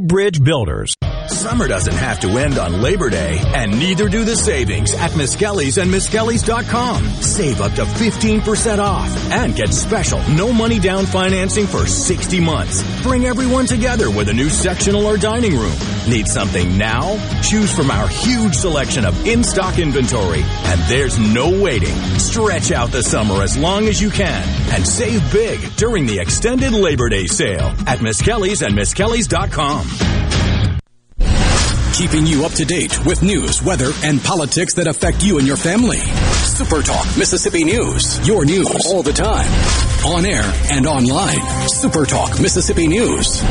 Bridge 0.00 0.42
Builders. 0.42 0.94
Summer 1.28 1.68
doesn't 1.68 1.94
have 1.94 2.20
to 2.20 2.38
end 2.38 2.58
on 2.58 2.80
Labor 2.80 3.10
Day, 3.10 3.38
and 3.54 3.78
neither 3.78 4.08
do 4.08 4.24
the 4.24 4.36
savings 4.36 4.94
at 4.94 5.12
Miskelly's 5.12 5.78
and 5.78 5.90
Miskelly's.com. 5.90 7.04
Save 7.22 7.60
up 7.60 7.72
to 7.72 7.84
15% 7.84 8.78
off 8.78 9.32
and 9.32 9.54
get 9.54 9.72
special 9.72 10.20
no 10.30 10.52
money 10.52 10.78
down 10.78 11.06
financing 11.06 11.66
for 11.66 11.86
60 11.86 12.40
months. 12.40 12.82
Bring 13.02 13.26
everyone 13.26 13.66
together 13.66 14.10
with 14.10 14.28
a 14.28 14.34
new 14.34 14.48
sectional 14.48 15.06
or 15.06 15.16
dining 15.16 15.54
room. 15.56 15.76
Need 16.08 16.28
something 16.28 16.78
now? 16.78 17.16
Choose 17.42 17.74
from 17.74 17.90
our 17.90 18.08
huge 18.08 18.54
selection 18.54 19.04
of 19.04 19.26
in-stock 19.26 19.78
inventory, 19.78 20.42
and 20.42 20.80
there's 20.82 21.18
no 21.18 21.62
waiting. 21.62 21.96
Stretch 22.18 22.70
out 22.72 22.90
the 22.90 23.02
summer 23.02 23.42
as 23.42 23.56
long 23.56 23.86
as 23.88 24.00
you 24.00 24.10
can 24.10 24.42
and 24.72 24.86
save 24.86 25.20
big 25.32 25.60
during 25.76 26.06
the 26.06 26.18
extended 26.18 26.72
Labor 26.72 27.08
Day 27.08 27.26
sale 27.26 27.74
at 27.86 27.98
Miskelly's 27.98 28.62
and 28.62 28.76
Miskelly's.com 28.76 29.86
keeping 31.96 32.26
you 32.26 32.44
up 32.44 32.52
to 32.52 32.64
date 32.64 33.06
with 33.06 33.22
news, 33.22 33.62
weather, 33.62 33.90
and 34.04 34.22
politics 34.22 34.74
that 34.74 34.86
affect 34.86 35.24
you 35.24 35.38
and 35.38 35.46
your 35.46 35.56
family. 35.56 36.00
Super 36.44 36.82
Talk 36.82 37.06
Mississippi 37.16 37.64
News. 37.64 38.26
Your 38.26 38.44
news 38.44 38.68
all 38.86 39.02
the 39.02 39.14
time. 39.14 39.50
On 40.04 40.26
air 40.26 40.44
and 40.70 40.86
online. 40.86 41.68
Super 41.68 42.04
Talk 42.04 42.38
Mississippi 42.38 42.86
News 42.86 43.42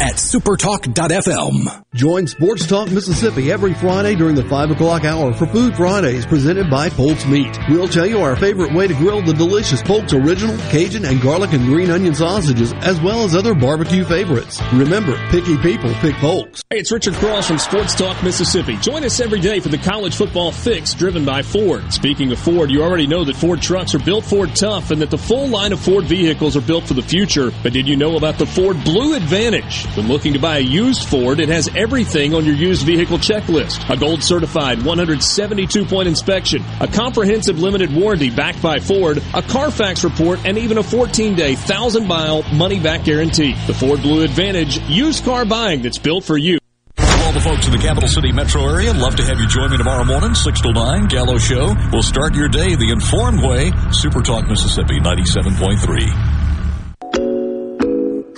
at 0.00 0.16
supertalk.fm. 0.16 1.82
Join 1.94 2.26
Sports 2.26 2.66
Talk 2.66 2.90
Mississippi 2.90 3.50
every 3.50 3.72
Friday 3.72 4.14
during 4.14 4.34
the 4.34 4.46
5 4.46 4.72
o'clock 4.72 5.04
hour 5.04 5.32
for 5.32 5.46
Food 5.46 5.74
Fridays 5.74 6.26
presented 6.26 6.68
by 6.68 6.90
Polk's 6.90 7.24
Meat. 7.24 7.56
We'll 7.70 7.88
tell 7.88 8.04
you 8.04 8.20
our 8.20 8.36
favorite 8.36 8.74
way 8.74 8.86
to 8.86 8.92
grill 8.94 9.22
the 9.22 9.32
delicious 9.32 9.82
Polk's 9.82 10.12
Original, 10.12 10.54
Cajun, 10.70 11.06
and 11.06 11.18
garlic 11.22 11.54
and 11.54 11.64
green 11.64 11.90
onion 11.90 12.14
sausages, 12.14 12.74
as 12.82 13.00
well 13.00 13.24
as 13.24 13.34
other 13.34 13.54
barbecue 13.54 14.04
favorites. 14.04 14.60
Remember, 14.74 15.16
picky 15.30 15.56
people 15.58 15.94
pick 15.94 16.14
Polk's. 16.16 16.62
Hey, 16.68 16.80
it's 16.80 16.92
Richard 16.92 17.14
Cross 17.14 17.48
from 17.48 17.58
Sports 17.58 17.94
Talk 17.94 18.22
Mississippi. 18.22 18.76
Join 18.76 19.02
us 19.02 19.18
every 19.18 19.40
day 19.40 19.60
for 19.60 19.70
the 19.70 19.78
college 19.78 20.14
football 20.14 20.52
fix 20.52 20.92
driven 20.92 21.24
by 21.24 21.40
Ford. 21.40 21.90
Speaking 21.90 22.30
of 22.32 22.38
Ford, 22.38 22.70
you 22.70 22.82
already 22.82 23.06
know 23.06 23.24
that 23.24 23.36
Ford 23.36 23.62
trucks 23.62 23.94
are 23.94 23.98
built 24.00 24.26
Ford 24.26 24.54
tough 24.54 24.90
and 24.90 25.00
that 25.00 25.10
the 25.10 25.16
full 25.16 25.48
line 25.48 25.72
of 25.72 25.80
Ford 25.80 26.04
vehicles 26.04 26.54
are 26.54 26.60
built 26.60 26.84
for 26.84 26.94
the 26.94 27.02
future. 27.02 27.50
But 27.62 27.72
did 27.72 27.88
you 27.88 27.96
know 27.96 28.16
about 28.16 28.36
the 28.36 28.46
Ford 28.46 28.76
Blue 28.84 29.14
Advantage? 29.14 29.85
When 29.94 30.08
looking 30.08 30.32
to 30.34 30.38
buy 30.38 30.58
a 30.58 30.60
used 30.60 31.08
Ford, 31.08 31.40
it 31.40 31.48
has 31.48 31.68
everything 31.76 32.34
on 32.34 32.44
your 32.44 32.54
used 32.54 32.84
vehicle 32.84 33.18
checklist. 33.18 33.88
A 33.88 33.96
gold 33.96 34.22
certified 34.22 34.82
172 34.84 35.84
point 35.86 36.08
inspection, 36.08 36.62
a 36.80 36.88
comprehensive 36.88 37.58
limited 37.58 37.94
warranty 37.94 38.30
backed 38.30 38.62
by 38.62 38.78
Ford, 38.78 39.22
a 39.34 39.42
Carfax 39.42 40.04
report, 40.04 40.44
and 40.44 40.58
even 40.58 40.78
a 40.78 40.82
14 40.82 41.34
day, 41.34 41.54
1,000 41.54 42.06
mile 42.06 42.42
money 42.54 42.80
back 42.80 43.04
guarantee. 43.04 43.54
The 43.66 43.74
Ford 43.74 44.02
Blue 44.02 44.22
Advantage 44.22 44.78
used 44.88 45.24
car 45.24 45.44
buying 45.44 45.82
that's 45.82 45.98
built 45.98 46.24
for 46.24 46.36
you. 46.36 46.58
all 46.98 47.32
the 47.32 47.40
folks 47.40 47.66
in 47.66 47.72
the 47.72 47.78
capital 47.78 48.08
city 48.08 48.32
metro 48.32 48.62
area, 48.68 48.92
love 48.92 49.16
to 49.16 49.24
have 49.24 49.40
you 49.40 49.48
join 49.48 49.70
me 49.70 49.76
tomorrow 49.76 50.04
morning, 50.04 50.34
6 50.34 50.60
to 50.60 50.72
9, 50.72 51.08
Gallo 51.08 51.38
Show. 51.38 51.74
We'll 51.92 52.02
start 52.02 52.34
your 52.34 52.48
day 52.48 52.76
the 52.76 52.90
informed 52.90 53.42
way. 53.42 53.72
Super 53.90 54.22
Talk 54.22 54.46
Mississippi 54.48 55.00
97.3. 55.00 56.35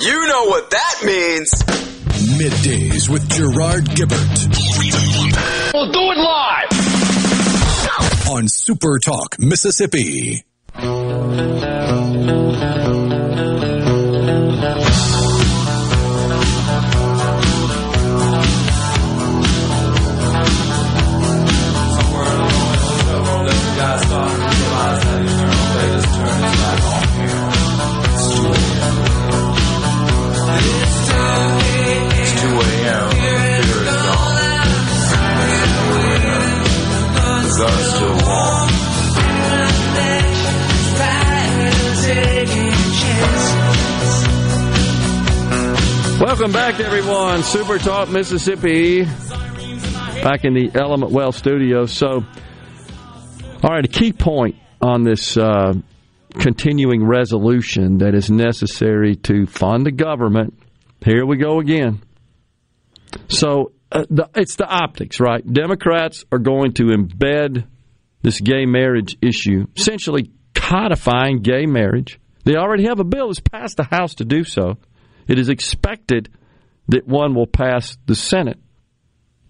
You 0.01 0.27
know 0.29 0.45
what 0.45 0.71
that 0.71 1.03
means. 1.05 1.51
Middays 2.39 3.09
with 3.09 3.29
Gerard 3.31 3.85
Gibert. 3.85 4.47
We'll 5.75 5.91
do 5.91 6.13
it 6.13 6.19
live. 6.19 6.69
On 8.31 8.47
Super 8.47 8.99
Talk, 9.01 9.39
Mississippi. 9.41 10.45
Welcome 46.21 46.51
back, 46.51 46.81
everyone. 46.81 47.45
Super 47.45 47.79
Talk 47.79 48.09
Mississippi. 48.09 49.05
Back 49.05 50.45
in 50.45 50.53
the 50.53 50.69
Element 50.75 51.13
Wealth 51.13 51.37
studio. 51.37 51.87
So, 51.87 52.25
all 53.63 53.71
right, 53.71 53.85
a 53.85 53.89
key 53.89 54.13
point 54.13 54.57
on 54.83 55.05
this 55.05 55.37
uh, 55.37 55.75
continuing 56.35 57.07
resolution 57.07 57.99
that 57.99 58.17
is 58.17 58.33
necessary 58.33 59.15
to 59.15 59.47
fund 59.47 59.87
the 59.87 59.93
government. 59.93 60.59
Here 61.05 61.25
we 61.25 61.37
go 61.37 61.61
again. 61.61 62.03
So, 63.29 63.71
uh, 63.93 64.05
the, 64.11 64.29
it's 64.35 64.57
the 64.57 64.67
optics, 64.67 65.21
right? 65.21 65.47
Democrats 65.47 66.25
are 66.33 66.41
going 66.41 66.73
to 66.75 66.87
embed 66.87 67.65
this 68.23 68.41
gay 68.41 68.67
marriage 68.67 69.17
issue, 69.23 69.67
essentially 69.77 70.33
codifying 70.53 71.43
gay 71.43 71.67
marriage. 71.67 72.19
They 72.43 72.57
already 72.57 72.87
have 72.87 72.99
a 72.99 73.05
bill 73.05 73.29
that's 73.29 73.39
passed 73.39 73.77
the 73.77 73.85
House 73.85 74.17
to 74.17 74.25
do 74.25 74.43
so. 74.43 74.79
It 75.29 75.39
is 75.39 75.49
expected 75.49 76.31
that 76.89 77.07
one 77.07 77.35
will 77.35 77.47
pass 77.47 77.97
the 78.07 78.15
Senate. 78.15 78.59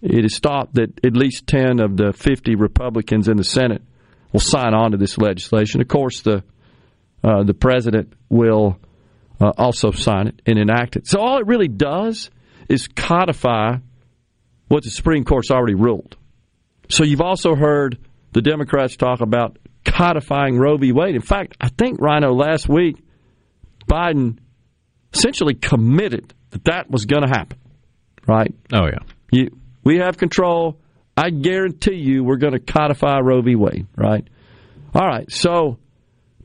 It 0.03 0.25
is 0.25 0.39
thought 0.39 0.75
that 0.75 1.05
at 1.05 1.17
least 1.17 1.47
10 1.47 1.81
of 1.81 1.97
the 1.97 2.13
50 2.13 2.57
Republicans 2.57 3.29
in 3.29 3.37
the 3.37 3.45
Senate 3.45 3.83
will 4.33 4.41
sign 4.41 4.75
on 4.75 4.91
to 4.91 4.97
this 4.97 5.19
legislation. 5.19 5.81
Of 5.81 5.89
course, 5.89 6.21
the 6.21 6.43
uh, 7.25 7.43
the 7.43 7.55
president 7.55 8.13
will 8.29 8.79
uh, 9.41 9.53
also 9.59 9.91
sign 9.91 10.29
it 10.29 10.43
and 10.47 10.59
enact 10.59 10.95
it. 10.97 11.07
So 11.09 11.21
all 11.21 11.39
it 11.39 11.47
really 11.47 11.67
does 11.67 12.31
is 12.69 12.87
codify 12.87 13.79
what 14.69 14.85
the 14.85 14.91
Supreme 14.91 15.25
Court's 15.25 15.51
already 15.51 15.75
ruled. 15.75 16.17
So 16.91 17.05
you've 17.05 17.21
also 17.21 17.55
heard 17.57 17.99
the 18.33 18.43
Democrats 18.43 18.97
talk 18.97 19.21
about 19.21 19.59
codifying 19.85 20.59
Roe 20.59 20.77
v. 20.77 20.93
Wade. 20.93 21.15
In 21.15 21.23
fact, 21.23 21.57
I 21.61 21.71
think 21.71 22.01
Rhino 22.01 22.33
last 22.33 22.69
week, 22.69 23.03
Biden 23.89 24.39
essentially 25.13 25.55
committed 25.55 26.35
that 26.51 26.65
that 26.65 26.91
was 26.91 27.07
going 27.07 27.23
to 27.23 27.29
happen. 27.29 27.59
Right? 28.27 28.55
Oh 28.73 28.87
yeah. 28.87 29.01
You, 29.31 29.59
we 29.85 29.99
have 29.99 30.17
control. 30.17 30.79
I 31.17 31.31
guarantee 31.31 31.97
you, 31.97 32.23
we're 32.23 32.37
going 32.37 32.53
to 32.53 32.61
codify 32.61 33.19
Roe 33.21 33.43
v. 33.43 33.57
Wade. 33.57 33.87
Right? 33.97 34.27
All 34.95 35.07
right. 35.07 35.31
So 35.31 35.79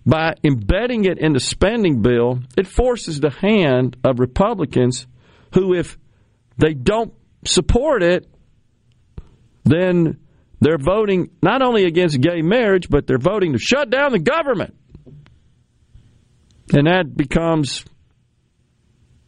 by 0.06 0.36
embedding 0.44 1.06
it 1.06 1.18
in 1.20 1.34
the 1.34 1.40
spending 1.40 2.02
bill, 2.02 2.40
it 2.58 2.68
forces 2.68 3.20
the 3.20 3.30
hand 3.30 3.98
of 4.04 4.20
Republicans 4.20 5.08
who, 5.54 5.74
if 5.74 5.98
they 6.58 6.74
don't 6.74 7.14
support 7.46 8.04
it, 8.04 8.28
then 9.64 10.20
they're 10.60 10.78
voting 10.78 11.30
not 11.42 11.62
only 11.62 11.86
against 11.86 12.20
gay 12.20 12.42
marriage, 12.42 12.90
but 12.90 13.08
they're 13.08 13.18
voting 13.18 13.54
to 13.54 13.60
shut 13.60 13.90
down 13.90 14.12
the 14.12 14.20
government. 14.20 14.76
And 16.74 16.88
that 16.88 17.16
becomes 17.16 17.86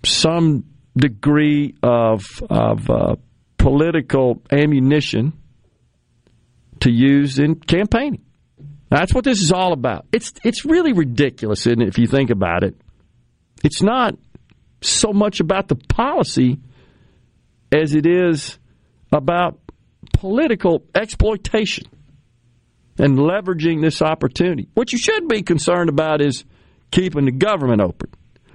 some 0.06 0.66
degree 0.96 1.76
of, 1.84 2.24
of 2.50 2.90
uh, 2.90 3.16
political 3.58 4.42
ammunition 4.52 5.34
to 6.82 6.92
use 6.92 7.40
in 7.40 7.56
campaigning. 7.56 8.24
That's 8.90 9.14
what 9.14 9.24
this 9.24 9.42
is 9.42 9.52
all 9.52 9.74
about. 9.74 10.06
It's 10.12 10.32
it's 10.44 10.64
really 10.64 10.94
ridiculous, 10.94 11.66
isn't 11.66 11.82
it, 11.82 11.88
if 11.88 11.98
you 11.98 12.08
think 12.08 12.30
about 12.30 12.64
it? 12.64 12.76
It's 13.64 13.82
not 13.82 14.16
so 14.82 15.12
much 15.12 15.40
about 15.40 15.68
the 15.68 15.76
policy 15.76 16.60
as 17.72 17.96
it 17.96 18.06
is 18.06 18.60
about 19.12 19.60
political 20.14 20.84
exploitation 20.94 21.86
and 22.98 23.18
leveraging 23.18 23.82
this 23.82 24.02
opportunity. 24.02 24.70
What 24.76 24.94
you 24.94 25.00
should 25.00 25.28
be 25.28 25.42
concerned 25.42 25.90
about 25.90 26.22
is 26.22 26.46
keeping 26.92 27.26
the 27.26 27.32
government 27.32 27.82
open, 27.82 28.12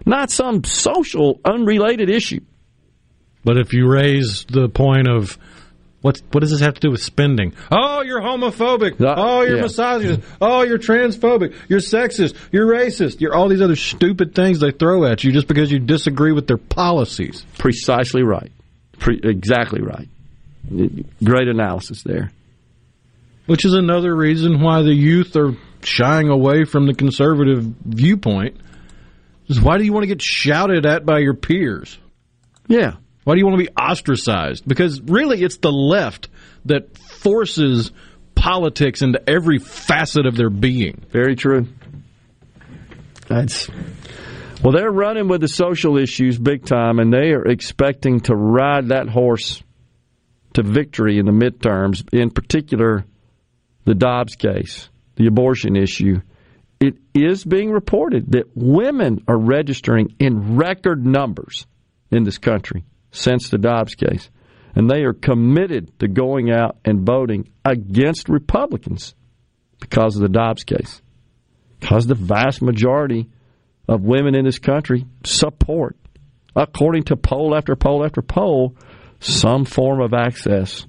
not 0.06 0.30
some 0.30 0.64
social, 0.64 1.40
unrelated 1.44 2.10
issue. 2.10 2.40
But 3.44 3.56
if 3.56 3.72
you 3.72 3.88
raise 3.90 4.44
the 4.44 4.68
point 4.68 5.08
of 5.08 5.38
what 6.02 6.20
what 6.32 6.40
does 6.40 6.50
this 6.50 6.60
have 6.60 6.74
to 6.74 6.80
do 6.80 6.90
with 6.90 7.02
spending? 7.02 7.54
Oh, 7.70 8.02
you're 8.02 8.20
homophobic. 8.20 9.00
Uh, 9.00 9.14
oh, 9.16 9.42
you're 9.42 9.56
yeah. 9.56 9.62
misogynist. 9.62 10.20
Oh, 10.40 10.62
you're 10.62 10.78
transphobic. 10.78 11.54
You're 11.68 11.80
sexist. 11.80 12.36
You're 12.50 12.66
racist. 12.66 13.20
You're 13.20 13.34
all 13.34 13.48
these 13.48 13.60
other 13.60 13.76
stupid 13.76 14.34
things 14.34 14.60
they 14.60 14.70
throw 14.70 15.04
at 15.04 15.24
you 15.24 15.32
just 15.32 15.46
because 15.46 15.70
you 15.70 15.78
disagree 15.78 16.32
with 16.32 16.46
their 16.46 16.56
policies. 16.56 17.44
Precisely 17.58 18.22
right. 18.22 18.50
Pre- 18.98 19.20
exactly 19.22 19.82
right. 19.82 20.08
Great 21.22 21.48
analysis 21.48 22.02
there. 22.02 22.32
Which 23.46 23.64
is 23.64 23.74
another 23.74 24.14
reason 24.14 24.60
why 24.60 24.82
the 24.82 24.94
youth 24.94 25.36
are 25.36 25.54
shying 25.82 26.28
away 26.28 26.64
from 26.64 26.86
the 26.86 26.94
conservative 26.94 27.62
viewpoint. 27.84 28.56
Is 29.50 29.60
why 29.60 29.78
do 29.78 29.84
you 29.84 29.92
want 29.92 30.04
to 30.04 30.06
get 30.06 30.22
shouted 30.22 30.86
at 30.86 31.04
by 31.04 31.18
your 31.18 31.34
peers? 31.34 31.98
Yeah. 32.68 32.94
Why 33.24 33.34
do 33.34 33.40
you 33.40 33.46
want 33.46 33.58
to 33.58 33.64
be 33.64 33.72
ostracized? 33.76 34.66
Because 34.66 35.00
really, 35.00 35.42
it's 35.42 35.58
the 35.58 35.72
left 35.72 36.28
that 36.66 36.96
forces 36.96 37.90
politics 38.36 39.02
into 39.02 39.20
every 39.28 39.58
facet 39.58 40.24
of 40.24 40.36
their 40.36 40.50
being. 40.50 41.04
Very 41.10 41.34
true. 41.34 41.66
That's 43.26 43.68
well, 44.62 44.72
they're 44.72 44.90
running 44.90 45.26
with 45.26 45.40
the 45.40 45.48
social 45.48 45.98
issues 45.98 46.38
big 46.38 46.64
time, 46.64 46.98
and 46.98 47.12
they 47.12 47.32
are 47.32 47.44
expecting 47.44 48.20
to 48.20 48.36
ride 48.36 48.88
that 48.88 49.08
horse 49.08 49.62
to 50.54 50.62
victory 50.62 51.18
in 51.18 51.26
the 51.26 51.32
midterms. 51.32 52.06
In 52.12 52.30
particular, 52.30 53.04
the 53.84 53.94
Dobbs 53.94 54.36
case, 54.36 54.88
the 55.16 55.26
abortion 55.26 55.76
issue. 55.76 56.20
It 56.80 56.96
is 57.12 57.44
being 57.44 57.70
reported 57.70 58.32
that 58.32 58.56
women 58.56 59.22
are 59.28 59.38
registering 59.38 60.14
in 60.18 60.56
record 60.56 61.04
numbers 61.04 61.66
in 62.10 62.24
this 62.24 62.38
country 62.38 62.84
since 63.12 63.50
the 63.50 63.58
Dobbs 63.58 63.94
case. 63.94 64.30
And 64.74 64.88
they 64.88 65.02
are 65.02 65.12
committed 65.12 65.98
to 65.98 66.08
going 66.08 66.50
out 66.50 66.78
and 66.84 67.04
voting 67.04 67.50
against 67.64 68.28
Republicans 68.28 69.14
because 69.80 70.16
of 70.16 70.22
the 70.22 70.28
Dobbs 70.28 70.64
case. 70.64 71.02
Because 71.80 72.06
the 72.06 72.14
vast 72.14 72.62
majority 72.62 73.28
of 73.88 74.02
women 74.02 74.34
in 74.34 74.44
this 74.44 74.58
country 74.58 75.04
support, 75.24 75.96
according 76.54 77.04
to 77.04 77.16
poll 77.16 77.54
after 77.54 77.76
poll 77.76 78.04
after 78.04 78.22
poll, 78.22 78.76
some 79.18 79.64
form 79.64 80.00
of 80.00 80.14
access 80.14 80.86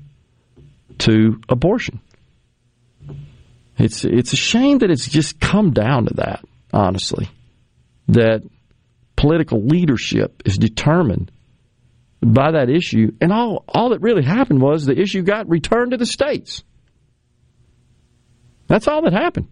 to 1.00 1.42
abortion. 1.50 2.00
It's 3.78 4.06
it's 4.06 4.34
a 4.34 4.38
shame 4.38 4.80
that 4.80 4.92
it's 4.92 5.08
just 5.08 5.40
come 5.40 5.72
down 5.72 6.06
to 6.06 6.14
that, 6.16 6.44
honestly. 6.74 7.30
That 8.10 8.44
political 9.16 9.64
leadership 9.64 10.44
is 10.46 10.58
determined 10.58 11.32
by 12.22 12.52
that 12.52 12.70
issue, 12.70 13.14
and 13.22 13.32
all 13.32 13.64
all 13.68 13.90
that 13.90 14.02
really 14.02 14.24
happened 14.24 14.62
was 14.62 14.86
the 14.86 15.00
issue 15.00 15.22
got 15.24 15.50
returned 15.50 15.92
to 15.92 15.98
the 15.98 16.06
states. 16.06 16.64
That's 18.68 18.88
all 18.88 19.02
that 19.04 19.14
happened. 19.14 19.48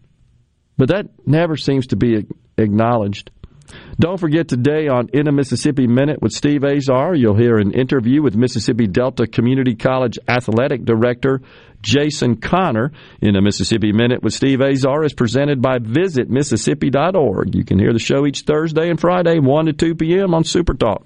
But 0.78 0.90
that 0.90 1.08
never 1.26 1.58
seems 1.58 1.88
to 1.88 1.98
be 1.98 2.26
acknowledged 2.58 3.32
Don't 4.00 4.20
forget 4.20 4.48
today 4.48 4.88
on 4.88 5.10
In 5.14 5.28
a 5.28 5.32
Mississippi 5.32 5.88
Minute 5.88 6.22
with 6.22 6.32
Steve 6.32 6.64
Azar, 6.64 7.16
you'll 7.16 7.36
hear 7.36 7.58
an 7.58 7.74
interview 7.74 8.22
with 8.22 8.36
Mississippi 8.36 8.88
Delta 8.88 9.28
Community 9.28 9.76
College 9.76 10.18
Athletic 10.28 10.86
Director 10.86 11.42
Jason 11.82 12.38
Connor. 12.38 12.92
In 13.22 13.36
a 13.36 13.42
Mississippi 13.42 13.92
Minute 13.92 14.24
with 14.24 14.34
Steve 14.34 14.62
Azar 14.62 15.04
is 15.04 15.14
presented 15.14 15.62
by 15.62 15.80
visitmississippi.org. 15.80 17.56
You 17.56 17.66
can 17.66 17.80
hear 17.80 17.94
the 17.94 18.00
show 18.00 18.26
each 18.26 18.42
Thursday 18.42 18.90
and 18.90 19.00
Friday, 19.00 19.40
1 19.40 19.66
to 19.66 19.74
2 19.74 19.96
p.m. 19.96 20.34
on 20.34 20.44
Supertalk. 20.44 21.04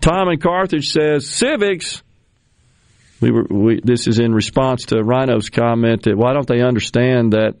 Tom 0.00 0.28
in 0.28 0.40
Carthage 0.40 0.88
says, 0.88 1.28
Civics. 1.28 2.02
We 3.20 3.30
were, 3.30 3.46
we, 3.48 3.80
this 3.82 4.08
is 4.08 4.18
in 4.18 4.34
response 4.34 4.86
to 4.86 5.00
Rhino's 5.00 5.48
comment 5.48 6.02
that 6.02 6.16
why 6.16 6.32
don't 6.32 6.46
they 6.46 6.60
understand 6.60 7.34
that 7.34 7.54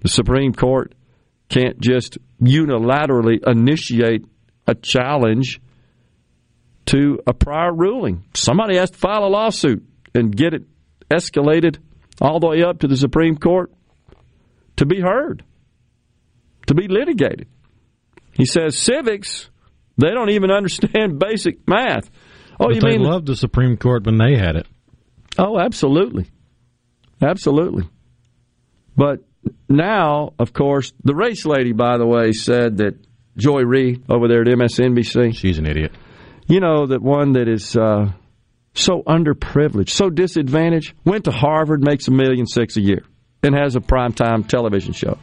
the 0.00 0.08
Supreme 0.08 0.52
Court 0.52 0.94
can't 1.48 1.80
just 1.80 2.18
unilaterally 2.40 3.46
initiate 3.46 4.24
a 4.66 4.74
challenge 4.74 5.60
to 6.86 7.20
a 7.26 7.34
prior 7.34 7.72
ruling. 7.72 8.24
Somebody 8.34 8.76
has 8.76 8.90
to 8.90 8.98
file 8.98 9.24
a 9.24 9.28
lawsuit 9.28 9.84
and 10.14 10.34
get 10.34 10.54
it 10.54 10.62
escalated 11.10 11.78
all 12.20 12.40
the 12.40 12.48
way 12.48 12.62
up 12.62 12.80
to 12.80 12.88
the 12.88 12.96
Supreme 12.96 13.36
Court 13.36 13.72
to 14.76 14.86
be 14.86 15.00
heard, 15.00 15.44
to 16.66 16.74
be 16.74 16.88
litigated. 16.88 17.48
He 18.32 18.46
says 18.46 18.78
civics, 18.78 19.50
they 19.96 20.10
don't 20.10 20.30
even 20.30 20.50
understand 20.50 21.18
basic 21.28 21.66
math. 21.68 22.10
Oh, 22.60 22.68
but 22.68 22.74
you 22.74 22.80
mean 22.82 23.02
loved 23.02 23.26
the 23.26 23.36
Supreme 23.36 23.76
Court 23.76 24.06
when 24.06 24.18
they 24.18 24.36
had 24.36 24.56
it? 24.56 24.66
Oh, 25.38 25.58
absolutely, 25.58 26.26
absolutely. 27.22 27.88
But 28.96 29.27
now, 29.68 30.32
of 30.38 30.52
course, 30.52 30.92
the 31.04 31.14
race 31.14 31.44
lady, 31.44 31.72
by 31.72 31.98
the 31.98 32.06
way, 32.06 32.32
said 32.32 32.78
that 32.78 32.94
Joy 33.36 33.62
Reid 33.62 34.04
over 34.08 34.28
there 34.28 34.42
at 34.42 34.48
MSNBC. 34.48 35.34
She's 35.36 35.58
an 35.58 35.66
idiot. 35.66 35.92
You 36.46 36.60
know, 36.60 36.86
that 36.86 37.02
one 37.02 37.32
that 37.32 37.48
is 37.48 37.76
uh, 37.76 38.10
so 38.74 39.02
underprivileged, 39.02 39.90
so 39.90 40.10
disadvantaged, 40.10 40.94
went 41.04 41.24
to 41.24 41.30
Harvard, 41.30 41.82
makes 41.82 42.08
a 42.08 42.10
million 42.10 42.46
six 42.46 42.76
a 42.76 42.80
year, 42.80 43.04
and 43.42 43.54
has 43.54 43.76
a 43.76 43.80
primetime 43.80 44.46
television 44.46 44.92
show. 44.92 45.18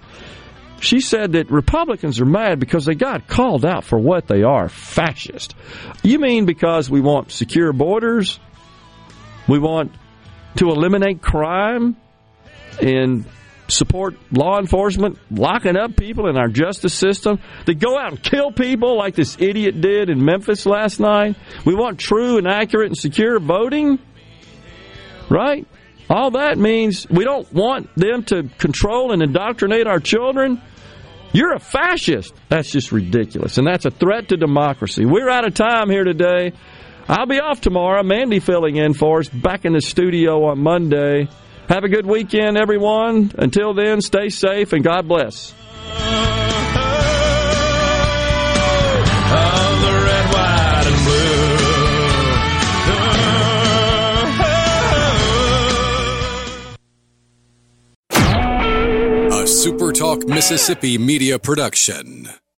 She 0.80 1.00
said 1.00 1.34
that 1.34 1.50
Republicans 1.50 2.20
are 2.20 2.26
mad 2.26 2.60
because 2.60 2.86
they 2.86 2.96
got 2.96 3.28
called 3.28 3.66
out 3.66 3.86
for 3.86 3.98
what 3.98 4.28
they 4.28 4.44
are 4.44 4.70
fascist. 4.70 5.56
You 6.04 6.20
mean 6.20 6.46
because 6.46 6.90
we 6.90 7.02
want 7.02 7.32
secure 7.32 7.74
borders? 7.74 8.40
We 9.48 9.58
want 9.58 9.94
to 10.58 10.70
eliminate 10.70 11.22
crime 11.22 11.96
and 12.82 13.26
support 13.68 14.16
law 14.32 14.60
enforcement 14.60 15.18
locking 15.32 15.76
up 15.76 15.96
people 15.96 16.28
in 16.28 16.38
our 16.38 16.48
justice 16.48 16.94
system. 16.94 17.40
They 17.66 17.74
go 17.74 17.98
out 17.98 18.12
and 18.12 18.22
kill 18.22 18.52
people 18.52 18.98
like 18.98 19.16
this 19.16 19.38
idiot 19.40 19.82
did 19.82 20.10
in 20.10 20.24
Memphis 20.24 20.66
last 20.66 21.00
night. 21.00 21.36
We 21.66 21.76
want 21.76 22.00
true 22.00 22.38
and 22.38 22.48
accurate 22.48 22.88
and 22.88 22.98
secure 22.98 23.40
voting. 23.40 24.00
Right? 25.30 25.68
All 26.10 26.32
that 26.32 26.58
means 26.58 27.10
we 27.10 27.24
don't 27.24 27.52
want 27.52 27.94
them 27.96 28.24
to 28.26 28.44
control 28.60 29.12
and 29.12 29.24
indoctrinate 29.24 29.88
our 29.88 30.00
children. 30.00 30.62
You're 31.34 31.54
a 31.54 31.60
fascist. 31.60 32.34
That's 32.48 32.72
just 32.72 32.92
ridiculous. 32.92 33.58
And 33.58 33.68
that's 33.68 33.86
a 33.86 33.92
threat 33.92 34.30
to 34.30 34.38
democracy. 34.38 35.06
We're 35.06 35.30
out 35.30 35.46
of 35.46 35.54
time 35.54 35.90
here 35.90 36.04
today. 36.04 36.54
I'll 37.08 37.26
be 37.26 37.40
off 37.40 37.60
tomorrow. 37.62 38.04
Mandy 38.04 38.40
filling 38.40 38.78
in 38.78 38.94
for 38.94 39.20
us 39.20 39.30
back 39.30 39.66
in 39.66 39.74
the 39.74 39.82
studio 39.82 40.46
on 40.46 40.60
Monday. 40.60 41.28
Have 41.68 41.84
a 41.84 41.90
good 41.90 42.06
weekend, 42.06 42.58
everyone. 42.58 43.32
Until 43.38 43.74
then, 43.74 44.02
stay 44.02 44.30
safe 44.30 44.72
and 44.72 44.84
God 44.84 45.08
bless. 45.08 45.54
A 59.32 59.48
SuperTalk 59.48 60.28
Mississippi 60.28 60.98
media 61.00 61.40
production. 61.40 62.30